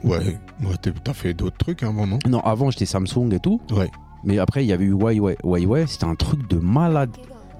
Ouais, 0.03 0.37
ouais 0.63 0.75
t'as 1.03 1.13
fait 1.13 1.33
d'autres 1.33 1.57
trucs 1.57 1.83
avant, 1.83 2.05
non 2.07 2.19
Non, 2.27 2.39
avant, 2.41 2.69
j'étais 2.71 2.85
Samsung 2.85 3.29
et 3.33 3.39
tout. 3.39 3.59
Ouais. 3.71 3.89
Mais 4.23 4.39
après, 4.39 4.63
il 4.63 4.67
y 4.67 4.73
avait 4.73 4.85
eu 4.85 4.91
Huawei. 4.93 5.35
Huawei, 5.43 5.85
c'était 5.87 6.05
un 6.05 6.15
truc 6.15 6.47
de 6.49 6.57
malade. 6.57 7.11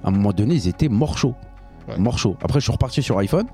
À 0.03 0.07
un 0.09 0.11
moment 0.11 0.31
donné, 0.31 0.55
ils 0.55 0.67
étaient 0.67 0.89
morts 0.89 1.17
chauds. 1.17 1.35
Ouais. 1.87 1.97
Morts 1.97 2.17
chauds. 2.19 2.37
Après, 2.41 2.59
je 2.59 2.63
suis 2.65 2.71
reparti 2.71 3.01
sur 3.03 3.17
iPhone. 3.19 3.45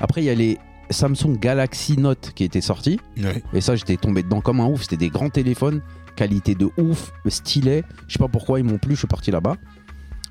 Après, 0.00 0.20
il 0.22 0.24
y 0.26 0.30
a 0.30 0.34
les 0.34 0.58
Samsung 0.90 1.38
Galaxy 1.38 1.96
Note 1.96 2.32
qui 2.34 2.44
étaient 2.44 2.60
sortis. 2.60 3.00
Ouais. 3.16 3.42
Et 3.52 3.60
ça, 3.60 3.76
j'étais 3.76 3.96
tombé 3.96 4.22
dedans 4.22 4.40
comme 4.40 4.60
un 4.60 4.66
ouf. 4.66 4.82
C'était 4.82 4.96
des 4.96 5.08
grands 5.08 5.30
téléphones, 5.30 5.80
qualité 6.16 6.54
de 6.54 6.68
ouf, 6.76 7.12
stylet. 7.26 7.84
Je 8.08 8.14
sais 8.14 8.18
pas 8.18 8.28
pourquoi 8.28 8.58
ils 8.60 8.64
m'ont 8.64 8.78
plu, 8.78 8.94
je 8.94 9.00
suis 9.00 9.08
parti 9.08 9.30
là-bas. 9.30 9.56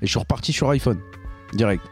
Et 0.02 0.06
je 0.06 0.10
suis 0.10 0.18
reparti 0.18 0.52
sur 0.52 0.70
iPhone, 0.70 0.98
direct. 1.52 1.82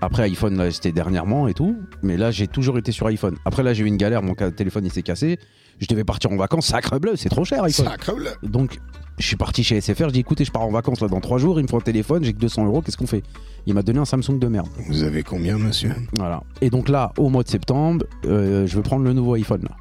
Après, 0.00 0.22
iPhone, 0.24 0.56
là, 0.56 0.70
c'était 0.70 0.92
dernièrement 0.92 1.48
et 1.48 1.54
tout. 1.54 1.76
Mais 2.02 2.16
là, 2.16 2.30
j'ai 2.30 2.46
toujours 2.46 2.78
été 2.78 2.92
sur 2.92 3.06
iPhone. 3.08 3.36
Après, 3.44 3.62
là, 3.62 3.72
j'ai 3.72 3.82
eu 3.82 3.86
une 3.86 3.96
galère, 3.96 4.22
mon 4.22 4.34
téléphone, 4.34 4.84
il 4.84 4.92
s'est 4.92 5.02
cassé. 5.02 5.38
Je 5.80 5.86
devais 5.86 6.04
partir 6.04 6.30
en 6.30 6.36
vacances, 6.36 6.66
sacre 6.66 6.98
bleu, 6.98 7.16
c'est 7.16 7.28
trop 7.28 7.44
cher, 7.44 7.62
iPhone. 7.64 7.86
Sacre 7.86 8.14
bleu. 8.14 8.30
Donc, 8.42 8.78
Je 9.18 9.26
suis 9.26 9.36
parti 9.36 9.64
chez 9.64 9.80
SFR, 9.80 10.04
je 10.08 10.12
dis 10.12 10.20
écoutez, 10.20 10.44
je 10.44 10.52
pars 10.52 10.62
en 10.62 10.70
vacances 10.70 11.00
là 11.00 11.08
dans 11.08 11.20
3 11.20 11.38
jours, 11.38 11.58
il 11.58 11.64
me 11.64 11.68
faut 11.68 11.76
un 11.76 11.80
téléphone, 11.80 12.22
j'ai 12.22 12.32
que 12.32 12.38
200 12.38 12.66
euros, 12.66 12.82
qu'est-ce 12.82 12.96
qu'on 12.96 13.06
fait? 13.08 13.22
Il 13.66 13.74
m'a 13.74 13.82
donné 13.82 13.98
un 13.98 14.04
Samsung 14.04 14.38
de 14.38 14.46
merde. 14.46 14.68
Vous 14.88 15.02
avez 15.02 15.22
combien, 15.24 15.58
monsieur? 15.58 15.92
Voilà. 16.16 16.42
Et 16.60 16.70
donc 16.70 16.88
là, 16.88 17.12
au 17.18 17.28
mois 17.28 17.42
de 17.42 17.48
septembre, 17.48 18.04
euh, 18.26 18.66
je 18.66 18.76
veux 18.76 18.82
prendre 18.82 19.04
le 19.04 19.12
nouveau 19.12 19.34
iPhone 19.34 19.62
là. 19.62 19.76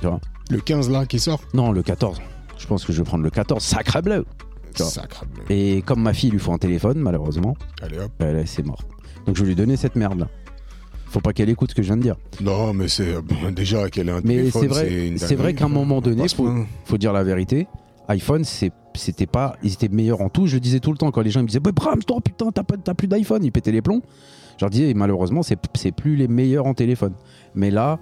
Tu 0.00 0.06
vois? 0.06 0.20
Le 0.50 0.58
15 0.60 0.88
là 0.90 1.04
qui 1.04 1.18
sort? 1.18 1.40
Non, 1.52 1.72
le 1.72 1.82
14. 1.82 2.20
Je 2.56 2.66
pense 2.66 2.84
que 2.86 2.92
je 2.92 2.98
vais 2.98 3.04
prendre 3.04 3.22
le 3.22 3.30
14. 3.30 3.62
Sacré 3.62 4.00
bleu. 4.00 4.24
Sacre 4.74 5.26
bleu. 5.26 5.44
Et 5.50 5.82
comme 5.82 6.00
ma 6.02 6.14
fille 6.14 6.30
lui 6.30 6.38
faut 6.38 6.52
un 6.52 6.58
téléphone, 6.58 6.98
malheureusement, 6.98 7.56
Allez 7.82 7.98
hop. 7.98 8.10
bah, 8.18 8.32
là, 8.32 8.46
c'est 8.46 8.64
mort. 8.64 8.82
Donc 9.26 9.36
je 9.36 9.42
vais 9.42 9.48
lui 9.48 9.54
donner 9.56 9.76
cette 9.76 9.94
merde 9.96 10.20
là. 10.20 10.28
Faut 11.06 11.20
pas 11.20 11.32
qu'elle 11.32 11.50
écoute 11.50 11.70
ce 11.70 11.74
que 11.74 11.82
je 11.82 11.88
viens 11.88 11.96
de 11.96 12.02
dire. 12.02 12.16
Non, 12.40 12.72
mais 12.72 12.88
c'est 12.88 13.20
bon, 13.20 13.50
déjà 13.50 13.90
qu'elle 13.90 14.08
a 14.08 14.16
un 14.16 14.20
Mais 14.24 14.36
téléphone, 14.36 14.62
c'est 14.62 14.68
vrai, 14.68 15.12
c'est 15.16 15.34
vrai 15.34 15.54
qu'à 15.54 15.64
un 15.64 15.68
moment 15.68 16.00
donné, 16.00 16.26
faut, 16.28 16.48
faut 16.84 16.98
dire 16.98 17.12
la 17.12 17.24
vérité. 17.24 17.66
iPhone, 18.10 18.44
c'est 18.44 18.72
c'était 18.94 19.26
pas, 19.26 19.54
ils 19.62 19.72
étaient 19.72 19.88
meilleurs 19.88 20.20
en 20.20 20.28
tout. 20.28 20.46
Je 20.46 20.54
le 20.54 20.60
disais 20.60 20.80
tout 20.80 20.90
le 20.90 20.98
temps 20.98 21.10
quand 21.12 21.20
les 21.22 21.30
gens 21.30 21.40
ils 21.40 21.44
me 21.44 21.48
disaient, 21.48 21.60
bah, 21.60 21.70
Bram, 21.72 22.02
toi 22.02 22.20
putain, 22.20 22.50
t'as 22.52 22.94
plus 22.94 23.06
d'iPhone, 23.08 23.44
ils 23.44 23.52
pétaient 23.52 23.72
les 23.72 23.82
plombs. 23.82 24.02
Je 24.58 24.64
leur 24.64 24.70
disais, 24.70 24.92
malheureusement, 24.94 25.42
c'est 25.42 25.92
plus 25.92 26.16
les 26.16 26.28
meilleurs 26.28 26.66
en 26.66 26.74
téléphone. 26.74 27.14
Mais 27.54 27.70
là, 27.70 27.98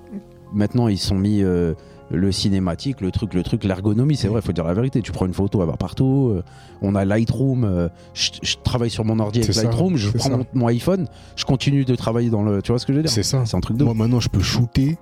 maintenant, 0.52 0.88
ils 0.88 0.98
sont 0.98 1.14
mis 1.14 1.42
euh, 1.42 1.74
le 2.11 2.32
cinématique, 2.32 3.00
le 3.00 3.11
truc, 3.12 3.34
le 3.34 3.42
truc, 3.44 3.62
l'ergonomie. 3.64 4.16
C'est 4.16 4.26
vrai, 4.28 4.40
faut 4.42 4.50
dire 4.52 4.64
la 4.64 4.74
vérité. 4.74 5.00
Tu 5.02 5.12
prends 5.12 5.26
une 5.26 5.34
photo, 5.34 5.61
elle 5.61 5.68
va 5.68 5.76
partout. 5.76 6.32
euh, 6.34 6.42
on 6.82 6.94
a 6.96 7.04
Lightroom. 7.04 7.64
euh, 7.64 7.88
je, 8.14 8.30
je 8.42 8.56
travaille 8.64 8.90
sur 8.90 9.04
mon 9.04 9.20
ordi 9.20 9.40
avec 9.40 9.52
ça, 9.52 9.62
Lightroom. 9.62 9.96
Je 9.96 10.11
prends 10.11 10.30
mon, 10.38 10.46
mon 10.54 10.66
iPhone. 10.68 11.06
Je 11.36 11.44
continue 11.44 11.84
de 11.84 11.94
travailler 11.94 12.30
dans 12.30 12.42
le. 12.42 12.61
Tu 12.62 12.72
vois 12.72 12.78
ce 12.80 12.86
que 12.86 12.92
je 12.92 12.96
veux 12.98 13.02
dire? 13.04 13.12
C'est 13.12 13.22
ça. 13.22 13.44
C'est 13.46 13.56
un 13.56 13.61
truc 13.61 13.76
de. 13.76 13.84
Moi 13.84 13.94
maintenant, 13.94 14.20
je 14.20 14.30
peux 14.30 14.40
shooter 14.42 14.96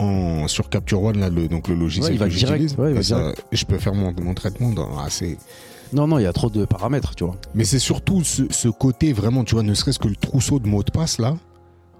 en 0.00 0.48
sur 0.48 0.68
Capture 0.68 1.02
One 1.02 1.18
là, 1.20 1.28
le, 1.28 1.46
donc 1.48 1.68
le 1.68 1.74
logiciel 1.74 2.06
Ouais, 2.10 2.14
il 2.16 2.18
va 2.18 2.28
que 2.28 2.34
direct, 2.34 2.60
j'utilise. 2.62 2.78
ouais, 2.78 2.90
il 2.90 2.94
va 2.94 3.00
et 3.00 3.02
ça- 3.02 3.32
je 3.52 3.64
peux 3.64 3.78
faire 3.78 3.94
mon, 3.94 4.12
mon 4.22 4.34
traitement 4.34 4.70
dans 4.70 4.98
assez. 4.98 5.36
Non, 5.92 6.06
non, 6.06 6.18
il 6.18 6.22
y 6.22 6.26
a 6.26 6.32
trop 6.32 6.48
de 6.50 6.64
paramètres, 6.64 7.14
tu 7.14 7.24
vois. 7.24 7.36
Mais 7.54 7.64
c'est 7.64 7.78
surtout 7.80 8.22
ce, 8.24 8.42
ce 8.50 8.68
côté 8.68 9.12
vraiment, 9.12 9.44
tu 9.44 9.54
vois, 9.54 9.62
ne 9.64 9.74
serait-ce 9.74 9.98
que 9.98 10.08
le 10.08 10.16
trousseau 10.16 10.58
de 10.58 10.68
mots 10.68 10.82
de 10.82 10.90
passe 10.90 11.18
là. 11.18 11.36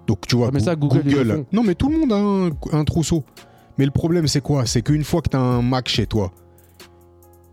Donc 0.07 0.25
tu 0.27 0.35
vois, 0.35 0.47
Ah, 0.47 0.51
mais 0.53 0.59
ça, 0.61 0.75
Google, 0.75 1.03
ils 1.05 1.11
le 1.15 1.35
font. 1.35 1.45
Non, 1.51 1.63
mais 1.63 1.75
tout 1.75 1.89
le 1.89 1.99
monde 1.99 2.11
a 2.11 2.17
un, 2.17 2.79
un 2.79 2.83
trousseau. 2.85 3.23
Mais 3.77 3.85
le 3.85 3.91
problème, 3.91 4.27
c'est 4.27 4.41
quoi? 4.41 4.65
C'est 4.65 4.81
qu'une 4.81 5.03
fois 5.03 5.21
que 5.21 5.29
tu 5.29 5.37
as 5.37 5.39
un 5.41 5.61
Mac 5.61 5.87
chez 5.89 6.05
toi, 6.07 6.31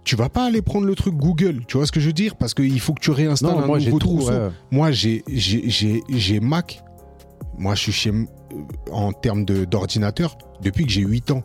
tu 0.04 0.16
vas 0.16 0.28
pas 0.28 0.46
aller 0.46 0.62
prendre 0.62 0.86
le 0.86 0.94
truc 0.94 1.14
Google. 1.14 1.64
Tu 1.66 1.76
vois 1.76 1.86
ce 1.86 1.92
que 1.92 2.00
je 2.00 2.06
veux 2.06 2.12
dire? 2.14 2.36
Parce 2.36 2.54
qu'il 2.54 2.80
faut 2.80 2.94
que 2.94 3.00
tu 3.00 3.10
réinstalles 3.10 3.52
Non, 3.54 3.62
un 3.62 3.66
moi 3.66 3.78
j'ai 3.78 3.86
nouveau 3.86 3.98
tout. 3.98 4.06
trousseau. 4.08 4.30
ouais. 4.32 4.48
Moi, 4.70 4.90
j'ai- 4.90 5.22
j'ai 5.28 5.68
j'ai- 5.68 6.02
j'ai 6.08 6.40
Mac. 6.40 6.82
Moi, 7.58 7.74
je 7.74 7.82
suis 7.82 7.92
chez 7.92 8.12
en 8.90 9.12
termes 9.12 9.44
de- 9.44 9.64
d'ordinateur 9.64 10.36
depuis 10.62 10.84
que 10.86 10.90
j'ai 10.92 11.02
8 11.02 11.30
ans. 11.30 11.42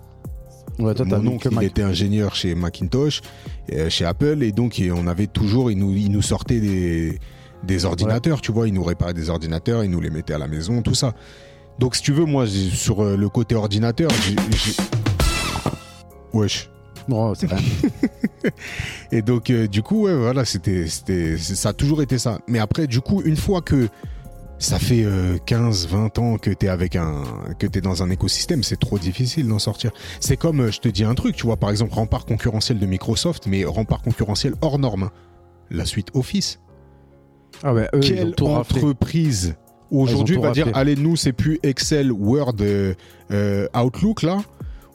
Ouais, 0.79 0.93
toi, 0.95 1.05
Mon 1.05 1.27
oncle, 1.33 1.49
il 1.51 1.63
était 1.63 1.83
ingénieur 1.83 2.33
chez 2.35 2.55
Macintosh, 2.55 3.21
euh, 3.71 3.89
chez 3.89 4.05
Apple, 4.05 4.41
et 4.41 4.51
donc 4.51 4.81
on 4.95 5.05
avait 5.07 5.27
toujours, 5.27 5.69
il 5.69 5.77
nous, 5.77 5.91
il 5.91 6.09
nous 6.11 6.21
sortait 6.23 6.59
des, 6.59 7.19
des 7.63 7.85
ordinateurs, 7.85 8.41
tu 8.41 8.51
vois, 8.51 8.67
il 8.67 8.73
nous 8.73 8.83
réparait 8.83 9.13
des 9.13 9.29
ordinateurs, 9.29 9.83
il 9.83 9.91
nous 9.91 10.01
les 10.01 10.09
mettait 10.09 10.33
à 10.33 10.39
la 10.39 10.47
maison, 10.47 10.81
tout 10.81 10.95
ça. 10.95 11.13
Donc 11.79 11.95
si 11.95 12.01
tu 12.01 12.11
veux, 12.11 12.25
moi, 12.25 12.45
sur 12.47 13.03
euh, 13.03 13.15
le 13.17 13.29
côté 13.29 13.53
ordinateur, 13.55 14.09
j'ai... 14.25 14.35
Wesh. 16.33 16.69
Oh, 17.11 17.33
c'est 17.35 17.47
rien. 17.47 17.59
Et 19.11 19.21
donc, 19.21 19.49
euh, 19.49 19.67
du 19.67 19.81
coup, 19.83 20.03
ouais, 20.05 20.15
voilà, 20.15 20.45
c'était, 20.45 20.87
ça 20.87 21.69
a 21.69 21.73
toujours 21.73 22.01
été 22.01 22.17
ça. 22.17 22.39
Mais 22.47 22.59
après, 22.59 22.87
du 22.87 23.01
coup, 23.01 23.21
une 23.23 23.35
fois 23.37 23.61
que 23.61 23.89
ça 24.59 24.79
fait 24.79 25.03
euh, 25.03 25.37
15, 25.45 25.87
20 25.87 26.19
ans 26.19 26.37
que 26.37 26.49
t'es 26.51 26.67
avec 26.69 26.95
un, 26.95 27.23
que 27.59 27.67
t'es 27.67 27.81
dans 27.81 28.01
un 28.03 28.09
écosystème, 28.09 28.63
c'est 28.63 28.79
trop 28.79 28.97
difficile 28.97 29.47
d'en 29.47 29.59
sortir. 29.59 29.91
C'est 30.19 30.37
comme, 30.37 30.61
euh, 30.61 30.71
je 30.71 30.79
te 30.79 30.87
dis 30.87 31.03
un 31.03 31.15
truc, 31.15 31.35
tu 31.35 31.45
vois, 31.45 31.57
par 31.57 31.69
exemple, 31.69 31.93
rempart 31.93 32.25
concurrentiel 32.25 32.79
de 32.79 32.85
Microsoft, 32.85 33.45
mais 33.47 33.65
rempart 33.65 34.01
concurrentiel 34.01 34.53
hors 34.61 34.79
norme. 34.79 35.09
La 35.69 35.85
suite 35.85 36.09
Office. 36.13 36.59
Ah 37.63 37.73
ouais, 37.73 37.87
eux, 37.93 37.99
Quelle 37.99 38.33
entreprise 38.41 39.55
aujourd'hui 39.91 40.37
va 40.37 40.51
dire, 40.51 40.69
allez, 40.73 40.95
nous, 40.95 41.15
c'est 41.15 41.33
plus 41.33 41.59
Excel, 41.63 42.11
Word, 42.11 42.55
euh, 42.61 42.93
euh, 43.31 43.67
Outlook, 43.75 44.21
là. 44.23 44.41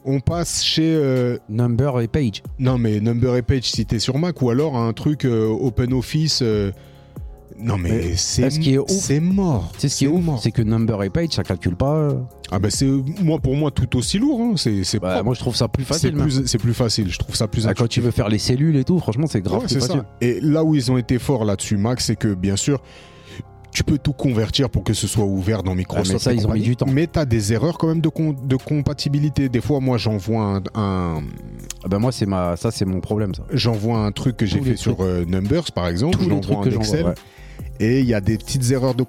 On 0.05 0.19
passe 0.21 0.63
chez, 0.63 0.95
euh, 0.95 1.37
Number 1.49 1.99
et 2.01 2.07
page. 2.07 2.41
non, 2.57 2.77
mais 2.77 2.99
Number 3.01 3.35
et 3.35 3.41
Page 3.41 3.63
si 3.63 3.85
t'es 3.85 3.99
sur 3.99 4.17
Mac 4.17 4.41
ou 4.41 4.49
alors 4.49 4.77
un 4.77 4.93
truc 4.93 5.25
euh, 5.25 5.47
Open 5.47 5.93
Office. 5.93 6.39
euh, 6.41 6.71
Non, 7.61 7.77
mais, 7.77 7.89
Mais 7.89 8.15
c'est 8.15 8.49
ce 8.49 8.59
qui 8.59 8.73
est 8.73 8.77
ouf- 8.77 8.87
c'est 8.89 9.19
mort. 9.19 9.71
C'est 9.77 9.89
ce 9.89 9.97
qui 9.97 10.05
est 10.05 10.07
ouf, 10.07 10.23
c'est 10.41 10.51
que 10.51 10.61
Number 10.61 11.03
et 11.03 11.09
page, 11.09 11.29
ça 11.31 11.43
calcule 11.43 11.75
pas. 11.75 11.93
euh. 11.95 12.13
Ah 12.51 12.57
bah 12.59 12.69
c'est 12.71 12.87
moi 13.21 13.37
pour 13.39 13.55
moi 13.55 13.69
tout 13.69 13.95
aussi 13.97 14.17
lourd. 14.17 14.39
hein. 14.41 14.53
C'est 14.55 14.83
c'est 14.83 14.99
Bah, 14.99 15.21
moi, 15.23 15.33
je 15.35 15.39
trouve 15.39 15.55
ça 15.55 15.67
plus 15.67 15.83
c'est 15.83 15.93
facile. 15.93 16.15
même. 16.15 16.27
plus 16.27 16.43
c'est 16.47 16.57
plus 16.57 16.73
facile. 16.73 17.09
Je 17.11 17.17
trouve 17.19 17.35
ça 17.35 17.47
plus 17.47 17.67
Ah, 17.67 17.73
quand 17.73 17.87
tu 17.87 18.01
veux 18.01 18.11
faire 18.11 18.29
les 18.29 18.39
cellules 18.39 18.75
et 18.77 18.83
tout, 18.83 18.97
franchement, 18.99 19.27
c'est 19.27 19.41
grave 19.41 19.59
Ouais, 19.61 19.65
c'est 19.67 19.81
ça. 19.81 20.05
Et 20.21 20.39
là 20.41 20.63
où 20.63 20.73
ils 20.75 20.91
ont 20.91 20.97
été 20.97 21.19
forts 21.19 21.45
là-dessus, 21.45 21.77
Max, 21.77 22.05
c'est 22.05 22.15
que 22.15 22.33
bien 22.33 22.55
sûr. 22.55 22.81
Tu 23.71 23.83
peux 23.83 23.99
tout 23.99 24.13
convertir 24.13 24.67
pour 24.71 24.83
que 24.83 24.93
ce 24.95 25.05
soit 25.05 25.25
ouvert 25.25 25.61
dans 25.61 25.75
Microsoft. 25.75 26.07
Ah, 26.09 26.13
mais 26.13 26.19
ça, 26.19 26.33
ils 26.33 26.47
ont 26.47 26.53
mis 26.53 26.61
du 26.61 26.75
temps. 26.75 26.87
Mais 26.91 27.05
t'as 27.05 27.25
des 27.25 27.53
erreurs 27.53 27.77
quand 27.77 27.87
même 27.87 28.01
de, 28.01 28.09
com- 28.09 28.35
de 28.43 28.55
compatibilité. 28.55 29.47
Des 29.47 29.61
fois, 29.61 29.79
moi, 29.79 29.99
j'envoie 29.99 30.41
un, 30.41 30.57
un- 30.73 31.21
Ah 31.83 31.87
bah 31.87 31.99
moi, 31.99 32.11
c'est 32.11 32.25
ma, 32.25 32.57
ça, 32.57 32.71
c'est 32.71 32.85
mon 32.85 32.99
problème, 32.99 33.31
j'envoie 33.53 33.99
un 33.99 34.11
truc 34.11 34.37
que 34.37 34.47
j'ai 34.47 34.59
fait 34.59 34.75
sur 34.75 35.01
euh, 35.01 35.23
Numbers, 35.27 35.71
par 35.71 35.87
exemple. 35.87 36.17
Tous 36.17 36.27
les 36.29 36.41
trucs 36.41 36.57
en 36.57 36.61
que 36.61 36.71
j'envoie. 36.71 36.85
Excel. 36.87 37.05
ouais. 37.05 37.13
Et 37.79 38.01
il 38.01 38.05
y 38.05 38.13
a 38.13 38.21
des 38.21 38.37
petites 38.37 38.71
erreurs 38.71 38.93
de, 38.95 39.03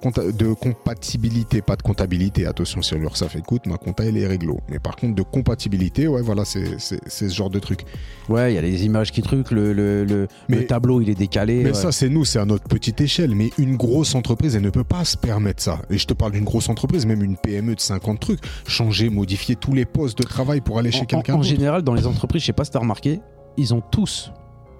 compatibilité, 0.53 1.61
pas 1.61 1.75
de 1.75 1.81
comptabilité. 1.81 2.45
Attention, 2.45 2.81
si 2.81 2.95
l'URSSAF 2.95 3.35
écoute, 3.35 3.65
ma 3.65 3.77
compta, 3.77 4.05
elle 4.05 4.17
est 4.17 4.27
réglo. 4.27 4.59
Mais 4.69 4.79
par 4.79 4.95
contre, 4.95 5.15
de 5.15 5.23
compatibilité, 5.23 6.07
ouais, 6.07 6.21
voilà, 6.21 6.45
c'est 6.45 6.77
ce 6.79 7.27
genre 7.29 7.49
de 7.49 7.59
truc. 7.59 7.81
Ouais, 8.29 8.53
il 8.53 8.55
y 8.55 8.57
a 8.57 8.61
les 8.61 8.85
images 8.85 9.11
qui 9.11 9.21
truquent, 9.21 9.51
le, 9.51 9.73
le, 9.73 10.05
le, 10.05 10.27
Mais- 10.47 10.57
le 10.57 10.67
tableau, 10.67 11.01
il 11.01 11.09
est 11.09 11.15
décalé. 11.15 11.63
Mais 11.63 11.71
ouais. 11.71 11.73
ça, 11.73 11.91
c'est 11.91 12.09
nous, 12.09 12.23
c'est 12.25 12.39
à 12.39 12.45
notre 12.45 12.63
petite 12.67 13.01
échelle. 13.01 13.35
Mais 13.35 13.49
une 13.57 13.75
grosse 13.75 14.15
entreprise, 14.15 14.55
elle 14.55 14.63
ne 14.63 14.69
peut 14.69 14.83
pas 14.83 15.03
se 15.05 15.17
permettre 15.17 15.61
ça. 15.61 15.81
Et 15.89 15.97
je 15.97 16.07
te 16.07 16.13
parle 16.13 16.31
d'une 16.31 16.45
grosse 16.45 16.69
entreprise, 16.69 17.05
même 17.05 17.23
une 17.23 17.37
PME 17.37 17.75
de 17.75 17.81
50 17.81 18.19
trucs. 18.19 18.39
Changer, 18.67 19.09
modifier 19.09 19.55
tous 19.55 19.73
les 19.73 19.85
postes 19.85 20.17
de 20.17 20.23
travail 20.23 20.61
pour 20.61 20.79
aller 20.79 20.91
chez 20.91 21.05
quelqu'un 21.05 21.33
en, 21.35 21.39
en 21.39 21.43
général, 21.43 21.81
dans 21.81 21.93
les 21.93 22.07
entreprises, 22.07 22.41
je 22.41 22.47
sais 22.47 22.53
pas 22.53 22.63
si 22.65 22.71
t'as 22.71 22.79
remarqué, 22.79 23.19
ils 23.57 23.73
ont 23.73 23.81
tous, 23.81 24.31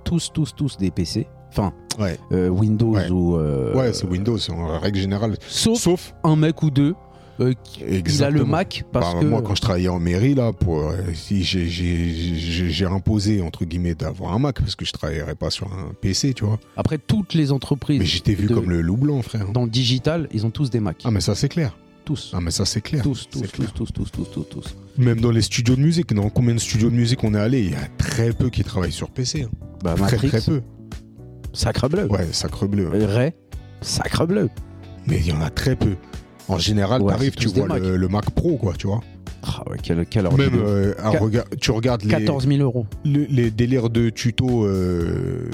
tous, 0.03 0.31
tous, 0.33 0.55
tous 0.55 0.77
des 0.77 0.91
PC. 0.91 1.27
Enfin, 1.49 1.73
Ouais, 1.99 2.17
euh, 2.31 2.47
Windows 2.49 2.93
Ouais. 2.95 3.09
ou. 3.09 3.35
euh, 3.37 3.75
ouais 3.75 3.93
c'est 3.93 4.05
Windows, 4.07 4.37
en 4.51 4.79
règle 4.79 4.99
générale. 4.99 5.35
Sauf, 5.47 5.79
Sauf, 5.79 6.13
un 6.23 6.35
mec 6.35 6.61
ou 6.63 6.69
deux 6.71 6.95
euh, 7.39 7.53
qui- 7.63 7.81
il 7.87 8.23
a 8.23 8.29
le. 8.29 8.45
Mac 8.45 8.83
parce 8.91 9.13
Bah, 9.15 9.19
que. 9.21 9.25
Moi, 9.25 9.41
quand 9.41 9.55
je 9.55 9.61
travaillais 9.61 9.87
en 9.89 9.99
mairie, 9.99 10.33
là, 10.35 10.53
pour, 10.53 10.79
euh, 10.89 10.95
si 11.13 11.43
j'ai- 11.43 12.85
imposé, 12.85 13.41
entre 13.41 13.65
guillemets, 13.65 13.95
d'avoir 13.95 14.33
un 14.33 14.39
Mac, 14.39 14.59
parce 14.59 14.75
que 14.75 14.85
je 14.85 14.91
travaillerais 14.91 15.35
pas 15.35 15.49
sur 15.49 15.67
un 15.67 15.91
PC, 15.99 16.33
tu 16.33 16.45
vois. 16.45 16.59
Après, 16.77 16.97
toutes 16.97 17.33
les 17.33 17.51
entreprises 17.51 17.99
Mais 17.99 18.05
j'étais 18.05 18.33
vu 18.33 18.47
de- 18.47 18.53
comme 18.53 18.69
le 18.69 18.81
loup 18.81 18.97
blanc, 18.97 19.21
frère. 19.21 19.51
dans 19.51 19.63
le 19.63 19.69
digital, 19.69 20.27
ils 20.33 20.45
ont 20.45 20.49
tous 20.51 20.69
des 20.69 20.79
Macs. 20.79 21.01
Ah, 21.03 21.11
mais 21.11 21.21
ça, 21.21 21.35
c'est 21.35 21.49
clair. 21.49 21.75
tous. 22.03 22.31
Ah, 22.33 22.39
mais 22.41 22.49
ça, 22.51 22.65
c'est 22.65 22.81
clair. 22.81 23.03
tous, 23.03 23.27
tous, 23.29 23.41
tous, 23.41 23.47
clair. 23.51 23.71
tous, 23.73 23.91
tous, 23.93 24.09
tous, 24.11 24.25
tous, 24.25 24.43
tous. 24.43 24.75
Même 24.97 25.21
dans 25.21 25.29
les 25.29 25.43
studios 25.43 25.75
de 25.75 25.81
musique, 25.81 26.13
dans 26.15 26.29
combien 26.29 26.55
de 26.55 26.59
studios 26.59 26.89
de 26.89 26.95
musique 26.95 27.23
on 27.23 27.35
est 27.35 27.39
allé, 27.39 27.59
il 27.61 27.71
y 27.71 27.75
a 27.75 27.87
très 27.99 28.33
peu 28.33 28.49
qui 28.49 28.63
travaillent 28.63 28.91
sur 28.91 29.09
PC. 29.11 29.43
hein. 29.43 29.49
Bah, 29.83 29.93
Très, 29.93 30.01
Matrix, 30.03 30.27
très 30.29 30.41
peu. 30.41 30.61
Sacre 31.53 31.87
bleu. 31.89 32.07
Ouais, 32.11 32.27
sacre 32.31 32.65
bleu. 32.67 32.89
Ray, 32.91 33.33
sacre 33.81 34.25
bleu. 34.25 34.49
Mais 35.07 35.17
il 35.17 35.27
y 35.27 35.31
en 35.31 35.41
a 35.41 35.49
très 35.49 35.75
peu. 35.75 35.95
En 36.47 36.57
général, 36.57 37.01
Ouais, 37.01 37.11
t'arrives, 37.13 37.35
tu 37.35 37.47
vois 37.47 37.79
le, 37.79 37.95
le 37.97 38.07
Mac 38.07 38.29
Pro, 38.31 38.57
quoi, 38.57 38.73
tu 38.77 38.87
vois. 38.87 38.99
Ah 39.43 39.63
ouais, 39.69 39.77
quel, 39.81 40.05
quel 40.05 40.23
Même, 40.35 40.51
euh, 40.55 40.93
Qua- 40.93 41.17
rega- 41.19 41.45
tu 41.59 41.71
regardes 41.71 42.03
les, 42.03 42.09
14 42.09 42.47
000 42.47 42.61
euros. 42.61 42.85
le- 43.03 43.25
les 43.27 43.49
délires 43.49 43.89
de 43.89 44.09
tutos 44.09 44.65
euh, 44.65 45.49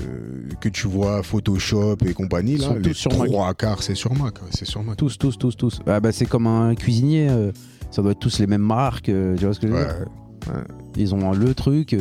que 0.59 0.67
tu 0.67 0.88
vois, 0.88 1.23
Photoshop 1.23 1.95
et 2.05 2.13
compagnie, 2.13 2.57
là, 2.57 2.76
les 2.81 2.93
sur 2.93 3.11
trois 3.11 3.53
quarts, 3.53 3.84
c'est 3.84 3.95
sur 3.95 4.13
Mac. 4.13 4.35
C'est 4.51 4.65
sur 4.65 4.84
Mac. 4.84 4.97
Tous, 4.97 5.17
tous, 5.17 5.38
tous, 5.38 5.55
tous. 5.55 5.80
Ah 5.88 6.01
bah 6.01 6.11
c'est 6.11 6.26
comme 6.26 6.47
un 6.47 6.76
cuisinier. 6.76 7.30
euh, 7.30 7.51
ça 7.91 8.01
doit 8.01 8.11
être 8.11 8.19
tous 8.19 8.39
les 8.39 8.47
mêmes 8.47 8.61
marques. 8.61 9.05
tu 9.05 9.35
vois 9.45 9.53
ce 9.53 9.59
que 9.61 9.67
je 9.67 9.71
veux 9.73 9.80
Ouais. 9.80 9.85
dire? 9.85 10.63
Ils 10.97 11.15
ont 11.15 11.31
le 11.31 11.53
truc. 11.53 11.95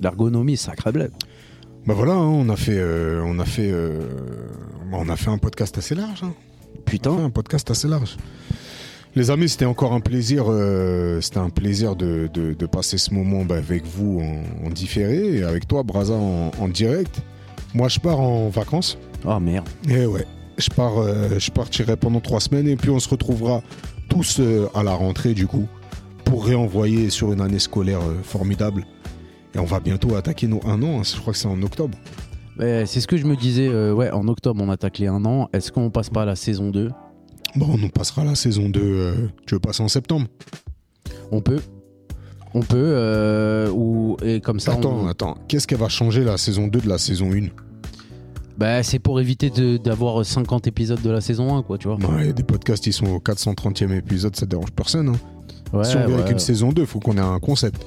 L'ergonomie, 0.00 0.56
sacre 0.56 0.90
bleu. 0.92 1.10
Bah 1.86 1.94
voilà, 1.94 2.12
hein, 2.12 2.18
on 2.28 2.48
a 2.48 2.56
fait, 2.56 2.76
euh, 2.76 3.22
on 3.24 3.38
a 3.38 3.44
fait, 3.44 3.70
euh, 3.72 4.00
on 4.92 5.08
a 5.08 5.16
fait 5.16 5.30
un 5.30 5.38
podcast 5.38 5.76
assez 5.78 5.94
large. 5.94 6.22
hein. 6.22 6.32
On 6.32 6.72
a 6.72 6.76
fait 6.76 6.82
Putain. 6.84 7.16
un 7.24 7.30
podcast 7.30 7.70
assez 7.70 7.88
large. 7.88 8.16
Les 9.16 9.30
amis, 9.30 9.48
c'était 9.48 9.64
encore 9.64 9.92
un 9.92 10.00
plaisir, 10.00 10.44
euh, 10.48 11.20
c'était 11.20 11.38
un 11.38 11.50
plaisir 11.50 11.96
de, 11.96 12.28
de- 12.32 12.52
de 12.52 12.66
passer 12.66 12.96
ce 12.98 13.12
moment 13.12 13.44
bah, 13.44 13.56
avec 13.56 13.84
vous 13.86 14.20
en, 14.20 14.66
en 14.66 14.70
différé 14.70 15.36
et 15.38 15.42
avec 15.42 15.66
toi, 15.66 15.82
Braza, 15.82 16.14
en, 16.14 16.52
en 16.58 16.68
direct. 16.68 17.20
Moi, 17.74 17.88
je 17.88 17.98
pars 17.98 18.20
en 18.20 18.48
vacances. 18.50 18.98
Oh 19.24 19.38
merde. 19.40 19.68
Et 19.88 20.06
ouais, 20.06 20.26
je 20.58 20.68
pars, 20.70 20.94
je 21.38 21.50
partirai 21.50 21.96
pendant 21.96 22.20
trois 22.20 22.40
semaines 22.40 22.68
et 22.68 22.76
puis 22.76 22.90
on 22.90 22.98
se 23.00 23.08
retrouvera 23.08 23.62
tous 24.08 24.40
à 24.74 24.82
la 24.82 24.92
rentrée 24.94 25.34
du 25.34 25.46
coup 25.46 25.66
pour 26.24 26.44
réenvoyer 26.46 27.10
sur 27.10 27.32
une 27.32 27.40
année 27.40 27.58
scolaire 27.60 28.00
formidable. 28.24 28.84
Et 29.54 29.58
on 29.58 29.64
va 29.64 29.80
bientôt 29.80 30.14
attaquer 30.14 30.46
nos 30.46 30.60
un 30.66 30.82
an. 30.82 31.00
hein. 31.00 31.02
Je 31.04 31.18
crois 31.20 31.32
que 31.32 31.38
c'est 31.38 31.48
en 31.48 31.60
octobre. 31.62 31.96
Ouais, 32.58 32.84
c'est 32.86 33.00
ce 33.00 33.06
que 33.06 33.16
je 33.16 33.24
me 33.26 33.36
disais. 33.36 33.68
euh, 33.68 33.92
ouais, 33.92 34.10
en 34.10 34.26
octobre, 34.28 34.62
on 34.62 34.68
attaque 34.70 34.98
les 34.98 35.06
1 35.06 35.24
an. 35.24 35.48
Est-ce 35.52 35.72
qu'on 35.72 35.90
passe 35.90 36.10
pas 36.10 36.22
à 36.22 36.26
la 36.26 36.36
saison 36.36 36.70
2 36.70 36.90
Bon, 37.56 37.76
on 37.82 37.88
passera 37.88 38.24
la 38.24 38.34
saison 38.34 38.68
2. 38.68 38.80
euh, 38.82 39.14
tu 39.46 39.54
veux 39.54 39.60
passer 39.60 39.82
en 39.82 39.88
septembre 39.88 40.26
On 41.32 41.40
peut. 41.40 41.60
On 42.54 42.60
peut, 42.60 42.76
euh, 42.76 43.70
ou, 43.70 44.16
et 44.24 44.40
comme 44.40 44.58
ça. 44.60 44.72
Attends, 44.72 45.00
on- 45.04 45.06
attends. 45.08 45.36
Qu'est-ce 45.48 45.66
qu'elle 45.68 45.78
va 45.78 45.88
changer 45.88 46.22
la 46.24 46.36
saison 46.36 46.66
2 46.66 46.80
de 46.80 46.88
la 46.88 46.98
saison 46.98 47.30
1 47.32 47.48
Bah, 48.58 48.82
c'est 48.82 48.98
pour 48.98 49.20
éviter 49.20 49.50
d'avoir 49.78 50.24
50 50.24 50.66
épisodes 50.66 51.00
de 51.00 51.10
la 51.10 51.20
saison 51.20 51.56
1, 51.56 51.62
quoi, 51.62 51.78
tu 51.78 51.88
vois. 51.88 51.96
Des 52.32 52.42
podcasts 52.42 52.84
qui 52.84 52.92
sont 52.92 53.06
au 53.06 53.18
430e 53.20 53.92
épisode, 53.96 54.34
ça 54.36 54.46
dérange 54.46 54.70
personne. 54.72 55.08
hein. 55.10 55.16
Ouais, 55.72 55.84
si 55.84 55.96
on 55.96 56.06
vient 56.06 56.16
avec 56.18 56.30
une 56.32 56.38
saison 56.40 56.70
2, 56.72 56.84
faut 56.84 56.98
qu'on 57.00 57.16
ait 57.16 57.20
un 57.20 57.38
concept. 57.38 57.84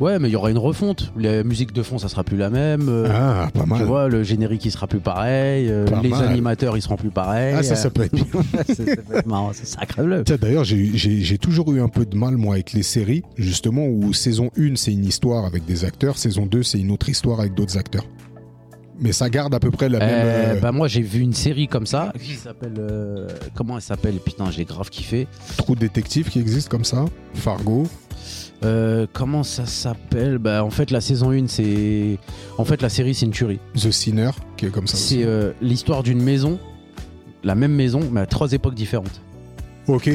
Ouais, 0.00 0.18
mais 0.18 0.28
il 0.28 0.32
y 0.32 0.36
aura 0.36 0.50
une 0.50 0.58
refonte. 0.58 1.12
La 1.16 1.44
musique 1.44 1.72
de 1.72 1.82
fond, 1.82 1.98
ça 1.98 2.08
sera 2.08 2.24
plus 2.24 2.36
la 2.36 2.50
même. 2.50 2.88
euh, 2.88 3.08
Ah, 3.12 3.48
pas 3.54 3.62
Tu 3.62 3.68
mal. 3.68 3.84
vois, 3.84 4.08
le 4.08 4.22
générique, 4.22 4.64
il 4.64 4.70
sera 4.70 4.86
plus 4.86 4.98
pareil. 4.98 5.68
euh, 5.70 5.86
les 6.02 6.08
mal. 6.08 6.24
animateurs, 6.28 6.76
ils 6.76 6.82
seront 6.82 6.96
plus 6.96 7.10
pareils. 7.10 7.54
Ah, 7.56 7.62
ça, 7.62 7.76
ça 7.76 7.90
peut 7.90 8.02
être 8.02 8.14
bien. 8.14 8.24
ça, 8.66 8.74
ça 8.74 8.84
peut 8.84 9.16
être 9.16 9.26
marrant, 9.26 9.50
c'est 9.52 9.66
sacré 9.66 10.02
D'ailleurs, 10.40 10.64
j'ai- 10.64 11.38
toujours 11.38 11.72
eu 11.72 11.80
un 11.80 11.88
peu 11.88 12.04
de 12.06 12.16
mal, 12.16 12.36
moi, 12.36 12.54
avec 12.54 12.72
les 12.72 12.82
séries, 12.82 13.22
justement, 13.36 13.86
où 13.86 14.12
saison 14.12 14.50
1, 14.58 14.76
c'est 14.76 14.92
une 14.92 15.04
histoire 15.04 15.44
avec 15.44 15.64
des 15.64 15.84
acteurs, 15.84 16.18
saison 16.18 16.46
2, 16.46 16.62
c'est 16.62 16.78
une 16.80 16.90
autre 16.90 17.08
histoire 17.08 17.38
avec 17.40 17.54
d'autres 17.54 17.76
acteurs. 17.78 18.04
Mais 19.00 19.12
ça 19.12 19.28
garde 19.28 19.52
à 19.54 19.58
peu 19.60 19.70
près 19.72 19.88
la 19.88 19.98
même. 19.98 20.08
Euh, 20.08 20.54
euh, 20.54 20.60
bah 20.60 20.70
moi 20.70 20.86
j'ai 20.86 21.02
vu 21.02 21.18
une 21.20 21.32
série 21.32 21.66
comme 21.66 21.84
ça 21.84 22.12
qui 22.22 22.34
s'appelle 22.34 22.74
euh, 22.78 23.26
comment 23.56 23.74
elle 23.76 23.82
s'appelle? 23.82 24.14
Putain 24.24 24.52
j'ai 24.52 24.64
grave 24.64 24.88
kiffé 24.88 25.26
Trou 25.56 25.74
détective 25.74 26.28
qui 26.30 26.38
existe 26.38 26.68
comme 26.68 26.84
ça? 26.84 27.04
Fargo? 27.34 27.88
Euh, 28.64 29.06
comment 29.12 29.42
ça 29.42 29.66
s'appelle? 29.66 30.38
Bah 30.38 30.64
en 30.64 30.70
fait 30.70 30.90
la 30.90 31.00
saison 31.00 31.30
1 31.32 31.46
c'est 31.48 32.18
en 32.56 32.64
fait 32.64 32.80
la 32.82 32.88
série 32.88 33.14
c'est 33.14 33.26
une 33.26 33.32
tuerie 33.32 33.58
The 33.74 33.90
Sinner, 33.90 34.30
qui 34.56 34.66
est 34.66 34.70
comme 34.70 34.86
ça. 34.86 34.96
c'est 34.96 35.22
euh, 35.24 35.52
l'histoire 35.60 36.02
d'une 36.02 36.22
maison 36.22 36.58
la 37.42 37.54
même 37.54 37.72
maison 37.72 38.00
mais 38.10 38.20
à 38.20 38.26
trois 38.26 38.52
époques 38.52 38.74
différentes 38.74 39.20
Ok. 39.86 40.08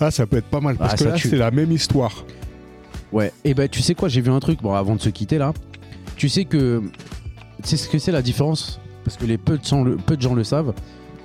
Ah, 0.00 0.10
ça 0.10 0.26
peut 0.26 0.38
être 0.38 0.46
pas 0.46 0.60
mal. 0.60 0.76
Parce 0.76 0.94
Ah, 0.94 0.96
que 0.96 1.04
là, 1.04 1.16
c'est 1.16 1.36
la 1.36 1.50
même 1.52 1.70
histoire. 1.70 2.24
ouais 3.12 3.32
et 3.44 3.54
bah 3.54 3.68
tu 3.68 3.80
sais 3.80 3.94
quoi 3.94 4.08
j'ai 4.08 4.20
vu 4.22 4.30
un 4.30 4.40
truc 4.40 4.60
bon 4.62 4.72
avant 4.74 4.96
de 4.96 5.00
se 5.00 5.08
quitter 5.10 5.38
là 5.38 5.52
tu 6.16 6.28
sais 6.28 6.44
que 6.46 6.82
tu 7.62 7.68
sais 7.68 7.76
ce 7.76 7.88
que 7.88 7.98
c'est 7.98 8.12
la 8.12 8.22
différence? 8.22 8.80
Parce 9.04 9.16
que 9.16 9.24
les 9.24 9.38
peu 9.38 9.56
de, 9.56 9.64
gens 9.64 9.82
le, 9.84 9.96
peu 9.96 10.16
de 10.16 10.22
gens 10.22 10.34
le 10.34 10.44
savent 10.44 10.74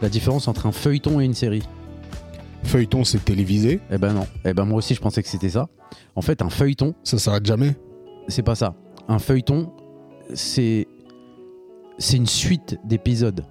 la 0.02 0.10
différence 0.10 0.48
entre 0.48 0.66
un 0.68 0.72
feuilleton 0.72 1.20
et 1.20 1.26
une 1.26 1.34
série 1.34 1.64
Feuilleton, 2.66 3.04
c'est 3.04 3.24
télévisé. 3.24 3.80
Eh 3.92 3.98
ben 3.98 4.14
non. 4.14 4.28
Eh 4.44 4.54
ben 4.54 4.66
moi 4.66 4.78
aussi 4.80 4.94
je 4.96 5.02
pensais 5.02 5.22
que 5.24 5.30
c'était 5.30 5.50
ça. 5.50 5.68
En 6.16 6.22
fait, 6.22 6.42
un 6.42 6.50
feuilleton, 6.50 6.94
Ça 7.04 7.18
s'arrête 7.18 7.46
jamais. 7.46 7.76
c'est 8.28 8.44
pas 8.44 8.56
ça. 8.56 8.76
Un 9.08 9.20
feuilleton, 9.20 9.72
c'est 10.34 10.88
c'est 11.98 12.18
une 12.18 12.28
suite 12.28 12.78
d'épisodes. 12.84 13.46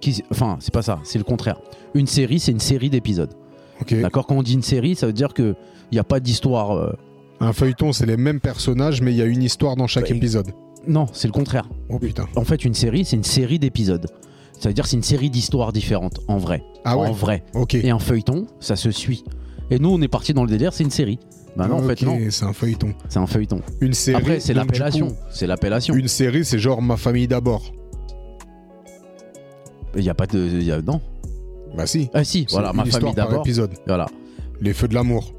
Qui, 0.00 0.22
enfin, 0.30 0.56
c'est 0.60 0.72
pas 0.72 0.82
ça. 0.82 0.98
C'est 1.04 1.18
le 1.18 1.24
contraire. 1.24 1.60
Une 1.94 2.06
série, 2.06 2.40
c'est 2.40 2.52
une 2.52 2.60
série 2.60 2.90
d'épisodes. 2.90 3.32
D'accord. 3.90 4.26
Quand 4.26 4.36
on 4.36 4.42
dit 4.42 4.54
une 4.54 4.62
série, 4.62 4.94
ça 4.94 5.06
veut 5.06 5.12
dire 5.12 5.32
que 5.32 5.54
il 5.92 5.96
y 5.96 5.98
a 5.98 6.04
pas 6.04 6.20
d'histoire. 6.20 6.72
euh, 6.72 6.92
Un 7.40 7.52
feuilleton, 7.52 7.92
c'est 7.92 8.06
les 8.06 8.16
mêmes 8.16 8.40
personnages, 8.40 9.00
mais 9.00 9.12
il 9.12 9.16
y 9.16 9.22
a 9.22 9.26
une 9.26 9.42
histoire 9.42 9.76
dans 9.76 9.86
chaque 9.86 10.10
Bah, 10.10 10.16
épisode. 10.16 10.52
Non, 10.86 11.06
c'est 11.12 11.28
le 11.28 11.32
contraire. 11.32 11.68
Oh 11.88 11.98
putain. 11.98 12.26
En 12.36 12.44
fait, 12.44 12.64
une 12.64 12.74
série, 12.74 13.04
c'est 13.04 13.16
une 13.16 13.24
série 13.24 13.58
d'épisodes. 13.58 14.06
Ça 14.60 14.68
veut 14.68 14.74
dire 14.74 14.84
que 14.84 14.90
c'est 14.90 14.96
une 14.96 15.02
série 15.02 15.30
d'histoires 15.30 15.72
différentes, 15.72 16.20
en 16.28 16.36
vrai. 16.36 16.62
Ah 16.84 16.96
ouais 16.96 17.08
En 17.08 17.12
vrai. 17.12 17.42
Ok. 17.54 17.74
Et 17.74 17.90
un 17.90 17.98
feuilleton, 17.98 18.46
ça 18.60 18.76
se 18.76 18.90
suit. 18.92 19.24
Et 19.70 19.78
nous, 19.78 19.88
on 19.90 20.00
est 20.02 20.08
parti 20.08 20.34
dans 20.34 20.44
le 20.44 20.50
délire, 20.50 20.72
c'est 20.74 20.84
une 20.84 20.90
série. 20.90 21.18
Bah 21.56 21.66
non, 21.66 21.78
en 21.78 21.82
fait, 21.82 22.02
non. 22.02 22.18
c'est 22.30 22.44
un 22.44 22.52
feuilleton. 22.52 22.94
C'est 23.08 23.18
un 23.18 23.26
feuilleton. 23.26 23.62
Une 23.80 23.94
série. 23.94 24.18
Après, 24.18 24.38
c'est 24.38 24.52
donc, 24.54 24.64
du 24.70 24.78
l'appellation. 24.78 25.08
coup, 25.08 25.16
C'est 25.32 25.46
l'appellation. 25.46 25.94
Une 25.94 26.06
série, 26.08 26.44
c'est 26.44 26.58
genre 26.58 26.80
ma 26.82 26.96
famille 26.96 27.26
d'abord. 27.26 27.72
Il 29.96 30.04
y 30.04 30.10
a 30.10 30.14
pas 30.14 30.26
de. 30.26 30.60
y 30.60 30.70
a- 30.70 30.80
non. 30.82 31.00
Bah 31.76 31.86
si. 31.86 32.08
Ah 32.14 32.22
si, 32.24 32.44
C'est 32.48 32.54
voilà, 32.54 32.70
une 32.70 32.76
ma 32.76 32.82
histoire 32.84 33.00
famille 33.00 33.14
par 33.16 33.28
d'abord. 33.28 33.44
épisode. 33.46 33.72
Voilà. 33.86 34.06
Les 34.60 34.72
feux 34.74 34.88
de 34.88 34.94
l'amour. 34.94 35.32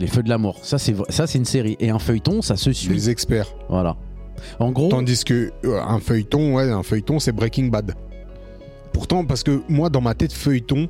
Les 0.00 0.06
feux 0.06 0.22
de 0.22 0.28
l'amour. 0.28 0.58
Ça, 0.62 0.78
c'est 0.78 0.94
ça, 1.10 1.26
c'est 1.26 1.38
une 1.38 1.44
série. 1.44 1.76
Et 1.80 1.90
un 1.90 1.98
feuilleton, 1.98 2.42
ça 2.42 2.56
se 2.56 2.72
suit. 2.72 2.92
Les 2.92 3.08
experts. 3.10 3.54
Voilà. 3.68 3.96
En 4.58 4.72
gros. 4.72 4.88
Tandis 4.88 5.24
que 5.24 5.52
euh, 5.64 5.80
un 5.80 6.00
feuilleton, 6.00 6.54
ouais, 6.56 6.70
un 6.70 6.82
feuilleton, 6.82 7.18
c'est 7.18 7.32
Breaking 7.32 7.66
Bad. 7.68 7.94
Pourtant, 8.94 9.24
parce 9.26 9.42
que 9.42 9.60
moi, 9.68 9.90
dans 9.90 10.00
ma 10.00 10.14
tête, 10.14 10.32
feuilleton, 10.32 10.88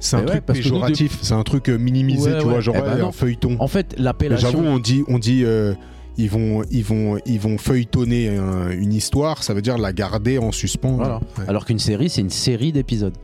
c'est 0.00 0.16
un 0.16 0.20
ouais, 0.20 0.26
truc 0.26 0.46
péjoratif, 0.46 1.18
c'est 1.22 1.34
un 1.34 1.44
truc 1.44 1.68
euh, 1.68 1.76
minimisé, 1.78 2.32
Ouais, 2.32 2.38
tu 2.40 2.44
vois, 2.48 2.58
genre 2.60 2.74
Eh 2.78 2.80
ben 2.82 3.04
un 3.04 3.12
feuilleton. 3.12 3.56
En 3.60 3.68
fait, 3.68 3.94
l'appellation. 3.98 4.50
J'avoue, 4.50 4.64
on 4.64 4.80
dit, 4.80 5.04
on 5.06 5.18
dit, 5.20 5.44
euh, 5.44 5.74
ils 6.18 6.28
vont, 6.28 6.64
ils 6.72 6.82
vont, 6.82 7.18
ils 7.24 7.38
vont 7.38 7.58
feuilletonner 7.58 8.36
un- 8.36 8.70
une 8.70 8.92
histoire, 8.92 9.42
ça 9.44 9.54
veut 9.54 9.62
dire 9.62 9.78
la 9.78 9.92
garder 9.92 10.38
en 10.38 10.50
suspens. 10.50 10.96
Voilà. 10.96 11.20
Ouais. 11.38 11.44
Alors 11.46 11.64
qu'une 11.64 11.78
série, 11.78 12.08
c'est 12.10 12.20
une 12.22 12.30
série 12.30 12.72
d'épisodes. 12.72 13.14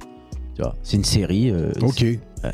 Tu 0.55 0.63
vois, 0.63 0.77
c'est 0.83 0.97
une 0.97 1.05
série. 1.05 1.51
euh, 1.51 1.73
Ok, 1.83 2.05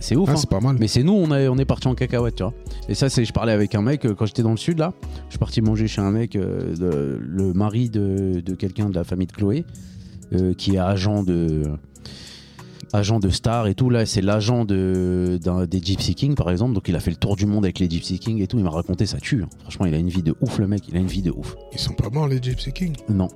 c'est- 0.00 0.14
ouf. 0.16 0.28
Ah, 0.28 0.32
hein. 0.32 0.36
c'est 0.36 0.48
pas 0.48 0.60
mal. 0.60 0.76
Mais 0.78 0.88
c'est 0.88 1.02
nous, 1.02 1.12
on, 1.12 1.34
est- 1.34 1.48
on 1.48 1.56
est 1.58 1.64
parti 1.64 1.88
en 1.88 1.94
cacahuète, 1.94 2.36
tu 2.36 2.42
vois. 2.44 2.54
Et 2.88 2.94
ça, 2.94 3.08
c'est, 3.08 3.24
je 3.24 3.32
parlais 3.32 3.52
avec 3.52 3.74
un 3.74 3.82
mec 3.82 4.04
euh, 4.06 4.14
quand 4.14 4.26
j'étais 4.26 4.42
dans 4.42 4.50
le 4.52 4.56
sud 4.56 4.78
là. 4.78 4.92
Je 5.26 5.32
suis 5.32 5.38
parti 5.38 5.60
manger 5.60 5.86
chez 5.88 6.00
un 6.02 6.10
mec, 6.12 6.32
de- 6.34 7.18
le 7.20 7.52
mari 7.52 7.90
de, 7.90 8.40
de 8.40 8.54
quelqu'un 8.54 8.88
de 8.90 8.94
la 8.94 9.04
famille 9.04 9.26
de 9.26 9.32
Chloé, 9.32 9.64
qui 10.56 10.74
est 10.76 10.78
agent 10.78 11.22
de 11.22 11.62
agent 12.92 13.18
de 13.18 13.28
star 13.28 13.66
et 13.66 13.74
tout. 13.74 13.90
Là, 13.90 14.06
c'est 14.06 14.20
l'agent 14.20 14.64
de, 14.64 15.38
d'un- 15.42 15.66
des 15.66 15.80
Gypsy 15.82 16.14
Kings 16.14 16.34
par 16.34 16.50
exemple. 16.50 16.74
Donc 16.74 16.88
il 16.88 16.94
a 16.96 17.00
fait 17.00 17.10
le 17.10 17.16
tour 17.16 17.34
du 17.36 17.44
monde 17.46 17.64
avec 17.64 17.78
les 17.80 17.90
Gypsy 17.90 18.18
Kings 18.18 18.40
et 18.40 18.46
tout. 18.46 18.56
Il 18.58 18.64
m'a 18.64 18.70
raconté, 18.70 19.04
ça 19.06 19.18
tue. 19.18 19.42
hein. 19.42 19.48
Franchement, 19.62 19.86
il 19.86 19.94
a 19.94 19.98
une 19.98 20.08
vie 20.10 20.22
de 20.22 20.34
ouf, 20.40 20.58
le 20.58 20.68
mec. 20.68 20.82
Il 20.88 20.96
a 20.96 21.00
une 21.00 21.06
vie 21.08 21.22
de 21.22 21.30
ouf. 21.32 21.56
Ils 21.72 21.78
sont 21.78 21.94
pas 21.94 22.08
morts 22.10 22.28
les 22.28 22.40
Gypsy 22.40 22.72
Kings. 22.72 22.96
Non. 23.08 23.28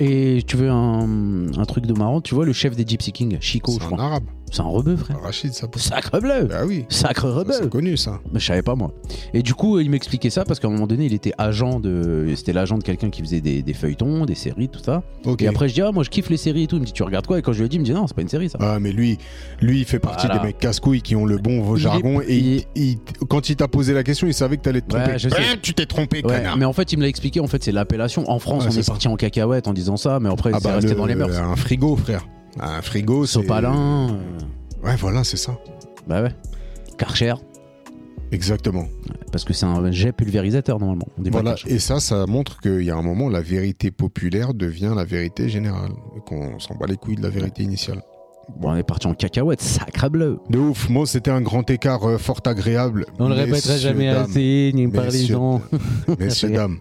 Et 0.00 0.42
tu 0.46 0.56
veux 0.56 0.70
un, 0.70 1.48
un 1.56 1.64
truc 1.64 1.86
de 1.86 1.92
marrant? 1.94 2.20
Tu 2.20 2.34
vois 2.34 2.44
le 2.46 2.52
chef 2.52 2.76
des 2.76 2.86
Gypsy 2.86 3.12
Kings, 3.12 3.38
Chico, 3.40 3.72
je 3.80 3.84
un 3.84 3.86
crois. 3.88 4.04
arabe. 4.04 4.24
C'est 4.50 4.60
un 4.60 4.64
rebeu, 4.64 4.96
frère. 4.96 5.20
Rachid, 5.22 5.52
ça. 5.52 5.66
Sacre 5.76 6.20
bleu 6.20 6.48
Ah 6.52 6.64
oui. 6.66 6.84
Sacre 6.88 7.28
rebeu 7.28 7.52
C'est 7.52 7.68
connu 7.68 7.96
ça. 7.96 8.20
mais 8.32 8.40
je 8.40 8.46
savais 8.46 8.62
pas 8.62 8.74
moi. 8.74 8.92
Et 9.34 9.42
du 9.42 9.54
coup, 9.54 9.78
il 9.78 9.90
m'expliquait 9.90 10.30
ça 10.30 10.44
parce 10.44 10.58
qu'à 10.60 10.68
un 10.68 10.70
moment 10.70 10.86
donné, 10.86 11.06
il 11.06 11.14
était 11.14 11.32
agent 11.38 11.80
de. 11.80 12.26
C'était 12.36 12.52
l'agent 12.52 12.78
de 12.78 12.82
quelqu'un 12.82 13.10
qui 13.10 13.20
faisait 13.22 13.40
des, 13.40 13.62
des 13.62 13.74
feuilletons, 13.74 14.24
des 14.24 14.34
séries, 14.34 14.68
tout 14.68 14.80
ça. 14.82 15.02
Ok. 15.24 15.42
Et 15.42 15.48
après, 15.48 15.68
je 15.68 15.74
dis, 15.74 15.82
ah, 15.82 15.92
moi 15.92 16.02
je 16.04 16.10
kiffe 16.10 16.30
les 16.30 16.36
séries 16.36 16.64
et 16.64 16.66
tout. 16.66 16.76
Il 16.76 16.80
me 16.80 16.86
dit, 16.86 16.92
tu 16.92 17.02
regardes 17.02 17.26
quoi? 17.26 17.38
Et 17.38 17.42
quand 17.42 17.52
je 17.52 17.58
lui 17.58 17.66
ai 17.66 17.68
dit, 17.68 17.76
il 17.76 17.80
me 17.80 17.84
dit, 17.84 17.92
non, 17.92 18.06
c'est 18.06 18.14
pas 18.14 18.22
une 18.22 18.28
série 18.28 18.48
ça. 18.48 18.58
Ah 18.60 18.78
mais 18.80 18.92
lui, 18.92 19.18
lui 19.60 19.80
il 19.80 19.84
fait 19.84 19.98
partie 19.98 20.26
Voilà. 20.26 20.40
des 20.40 20.46
mecs 20.48 20.58
casse-couilles 20.58 21.02
qui 21.02 21.14
ont 21.16 21.24
le 21.26 21.38
bon 21.38 21.74
Il 21.74 21.80
jargon 21.80 22.20
est- 22.20 22.26
et 22.30 22.36
il 22.36 22.64
il- 22.74 22.82
il- 22.92 22.98
quand 23.28 23.48
il 23.50 23.56
t'a 23.56 23.68
posé 23.68 23.92
la 23.94 24.02
question, 24.02 24.26
il 24.26 24.34
savait 24.34 24.56
que 24.56 24.62
t'allais 24.62 24.80
te 24.80 24.94
Ouais, 24.94 25.02
tromper. 25.02 25.18
je 25.18 25.28
sais. 25.28 25.36
Tu 25.62 25.74
t'es 25.74 25.86
trompé, 25.86 26.18
Ouais, 26.18 26.22
connard. 26.36 26.56
mais 26.56 26.64
en 26.64 26.72
fait, 26.72 26.92
il 26.92 26.96
me 26.98 27.02
l'a 27.02 27.08
expliqué. 27.08 27.40
En 27.40 27.46
fait, 27.46 27.62
c'est 27.62 27.72
l'appellation. 27.72 28.30
En 28.30 28.38
France, 28.38 28.64
Ouais, 28.64 28.70
on 28.74 28.80
est 28.80 28.86
parti 28.86 29.08
en 29.08 29.16
cacahuète 29.16 29.68
en 29.68 29.72
disant 29.72 29.96
ça, 29.96 30.18
mais 30.20 30.28
après, 30.30 30.50
Ah 30.54 30.58
c'est 30.60 30.68
bah, 30.68 30.74
resté 30.76 30.90
le- 30.90 30.96
dans 30.96 31.06
les 31.06 31.14
mœurs. 31.14 31.36
Un 31.38 31.56
frigo, 31.56 31.96
frère. 31.96 32.26
Un 32.60 32.82
frigo, 32.82 33.26
c'est. 33.26 33.34
Sopalin. 33.34 34.10
euh, 34.10 34.86
Ouais, 34.86 34.96
voilà, 34.96 35.24
c'est 35.24 35.36
ça. 35.36 35.56
Bah 36.06 36.22
ouais. 36.22 36.32
Karcher. 36.96 37.34
Exactement. 38.30 38.86
Parce 39.32 39.44
que 39.44 39.52
c'est 39.54 39.64
un 39.66 39.90
jet 39.90 40.12
pulvérisateur 40.12 40.78
normalement. 40.78 41.06
On 41.18 41.22
dit 41.22 41.30
pas 41.30 41.40
Voilà. 41.40 41.56
Et 41.66 41.78
ça, 41.78 41.98
ça 41.98 42.26
montre 42.26 42.60
qu'il 42.60 42.82
y 42.82 42.90
a 42.90 42.96
un 42.96 43.02
moment, 43.02 43.28
la 43.28 43.40
vérité 43.40 43.90
populaire 43.90 44.52
devient 44.54 44.92
la 44.94 45.04
vérité 45.04 45.48
générale. 45.48 45.92
Et 46.16 46.20
qu'on 46.20 46.58
s'en 46.58 46.74
bat 46.74 46.86
les 46.86 46.96
couilles 46.96 47.16
de 47.16 47.22
la 47.22 47.30
vérité 47.30 47.62
initiale. 47.62 48.02
Bon, 48.58 48.70
on 48.70 48.76
est 48.76 48.82
parti 48.82 49.06
en 49.06 49.14
cacahuète. 49.14 49.60
Sacre 49.60 50.08
bleu. 50.08 50.38
De 50.50 50.58
ouf. 50.58 50.88
Moi, 50.88 51.06
c'était 51.06 51.30
un 51.30 51.40
grand 51.42 51.68
écart 51.70 52.04
euh, 52.08 52.18
fort 52.18 52.40
agréable. 52.46 53.06
On 53.18 53.28
le 53.28 53.34
répétera 53.34 53.76
jamais 53.76 54.06
dames, 54.12 54.24
assez, 54.30 54.72
ni 54.74 54.88
par 54.88 55.06
les 55.06 55.24
gens. 55.26 55.60
Messieurs, 56.18 56.50
dames. 56.54 56.78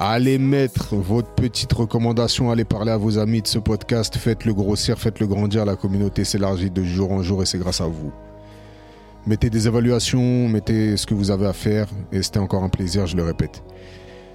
Allez 0.00 0.38
mettre 0.38 0.94
votre 0.94 1.34
petite 1.34 1.72
recommandation, 1.72 2.52
allez 2.52 2.64
parler 2.64 2.92
à 2.92 2.96
vos 2.96 3.18
amis 3.18 3.42
de 3.42 3.48
ce 3.48 3.58
podcast, 3.58 4.16
faites-le 4.16 4.54
grossir, 4.54 4.96
faites-le 4.96 5.26
grandir, 5.26 5.64
la 5.64 5.74
communauté 5.74 6.22
s'élargit 6.22 6.70
de 6.70 6.84
jour 6.84 7.10
en 7.10 7.24
jour 7.24 7.42
et 7.42 7.46
c'est 7.46 7.58
grâce 7.58 7.80
à 7.80 7.88
vous. 7.88 8.12
Mettez 9.26 9.50
des 9.50 9.66
évaluations, 9.66 10.48
mettez 10.48 10.96
ce 10.96 11.04
que 11.04 11.14
vous 11.14 11.32
avez 11.32 11.46
à 11.46 11.52
faire 11.52 11.88
et 12.12 12.22
c'était 12.22 12.38
encore 12.38 12.62
un 12.62 12.68
plaisir, 12.68 13.08
je 13.08 13.16
le 13.16 13.24
répète. 13.24 13.64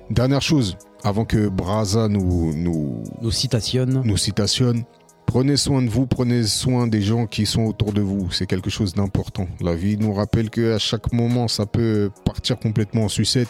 Dernière 0.10 0.42
chose, 0.42 0.78
avant 1.02 1.24
que 1.24 1.48
Braza 1.48 2.10
nous, 2.10 2.54
nous, 2.54 3.02
Nous 3.22 3.32
citationne. 3.32 4.02
nous 4.04 4.18
citationne. 4.18 4.84
Prenez 5.26 5.56
soin 5.56 5.82
de 5.82 5.90
vous, 5.90 6.06
prenez 6.06 6.44
soin 6.44 6.88
des 6.88 7.02
gens 7.02 7.26
qui 7.26 7.46
sont 7.46 7.64
autour 7.64 7.94
de 7.94 8.02
vous. 8.02 8.30
C'est 8.32 8.46
quelque 8.46 8.70
chose 8.70 8.94
d'important. 8.94 9.48
La 9.62 9.74
vie 9.74 9.98
nous 9.98 10.14
rappelle 10.14 10.50
qu'à 10.50 10.78
chaque 10.78 11.14
moment, 11.14 11.48
ça 11.48 11.66
peut 11.66 12.12
partir 12.26 12.60
complètement 12.60 13.06
en 13.06 13.08
sucette. 13.08 13.48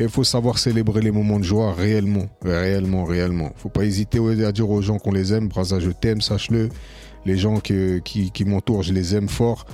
Et 0.00 0.04
il 0.04 0.08
faut 0.08 0.24
savoir 0.24 0.56
célébrer 0.56 1.02
les 1.02 1.10
moments 1.10 1.38
de 1.38 1.44
joie 1.44 1.74
réellement. 1.74 2.24
Réellement, 2.42 3.04
réellement. 3.04 3.52
faut 3.56 3.68
pas 3.68 3.84
hésiter 3.84 4.18
à 4.42 4.50
dire 4.50 4.70
aux 4.70 4.80
gens 4.80 4.98
qu'on 4.98 5.12
les 5.12 5.34
aime. 5.34 5.48
Braza, 5.48 5.78
je 5.78 5.90
t'aime, 5.90 6.22
sache-le. 6.22 6.70
Les 7.26 7.36
gens 7.36 7.60
qui, 7.60 8.00
qui 8.02 8.44
m'entourent, 8.46 8.82
je 8.82 8.94
les 8.94 9.14
aime 9.14 9.28
fort. 9.28 9.66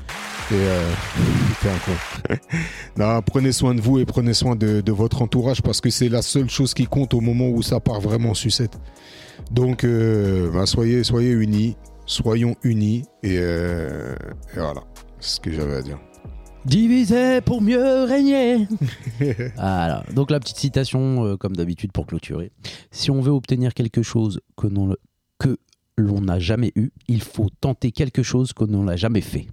Et 0.50 0.54
euh, 0.54 0.90
t'es 1.62 1.68
un 1.68 1.78
con. 1.78 2.36
Non, 2.96 3.22
prenez 3.22 3.52
soin 3.52 3.72
de 3.76 3.80
vous 3.80 4.00
et 4.00 4.04
prenez 4.04 4.34
soin 4.34 4.56
de, 4.56 4.80
de 4.80 4.92
votre 4.92 5.22
entourage 5.22 5.62
parce 5.62 5.80
que 5.80 5.90
c'est 5.90 6.08
la 6.08 6.22
seule 6.22 6.50
chose 6.50 6.74
qui 6.74 6.86
compte 6.86 7.14
au 7.14 7.20
moment 7.20 7.48
où 7.48 7.62
ça 7.62 7.78
part 7.78 8.00
vraiment 8.00 8.30
en 8.30 8.34
sucette. 8.34 8.76
Donc, 9.52 9.84
euh, 9.84 10.50
bah, 10.50 10.66
soyez, 10.66 11.04
soyez 11.04 11.30
unis, 11.30 11.76
soyons 12.04 12.56
unis, 12.64 13.04
et, 13.22 13.36
euh, 13.38 14.16
et 14.56 14.58
voilà, 14.58 14.82
c'est 15.20 15.36
ce 15.36 15.40
que 15.40 15.52
j'avais 15.52 15.76
à 15.76 15.82
dire. 15.82 16.00
Diviser 16.66 17.40
pour 17.42 17.62
mieux 17.62 18.02
régner. 18.04 18.66
voilà. 19.56 20.02
Donc 20.14 20.32
la 20.32 20.40
petite 20.40 20.56
citation, 20.56 21.24
euh, 21.24 21.36
comme 21.36 21.54
d'habitude 21.54 21.92
pour 21.92 22.06
clôturer. 22.06 22.50
Si 22.90 23.10
on 23.10 23.20
veut 23.20 23.30
obtenir 23.30 23.72
quelque 23.72 24.02
chose 24.02 24.40
que 24.56 24.66
l'on 24.66 24.96
que 25.38 25.58
l'on 25.96 26.20
n'a 26.20 26.40
jamais 26.40 26.72
eu, 26.74 26.90
il 27.06 27.22
faut 27.22 27.48
tenter 27.60 27.92
quelque 27.92 28.22
chose 28.22 28.52
que 28.52 28.64
l'on 28.64 28.82
n'a 28.82 28.96
jamais 28.96 29.20
fait. 29.20 29.46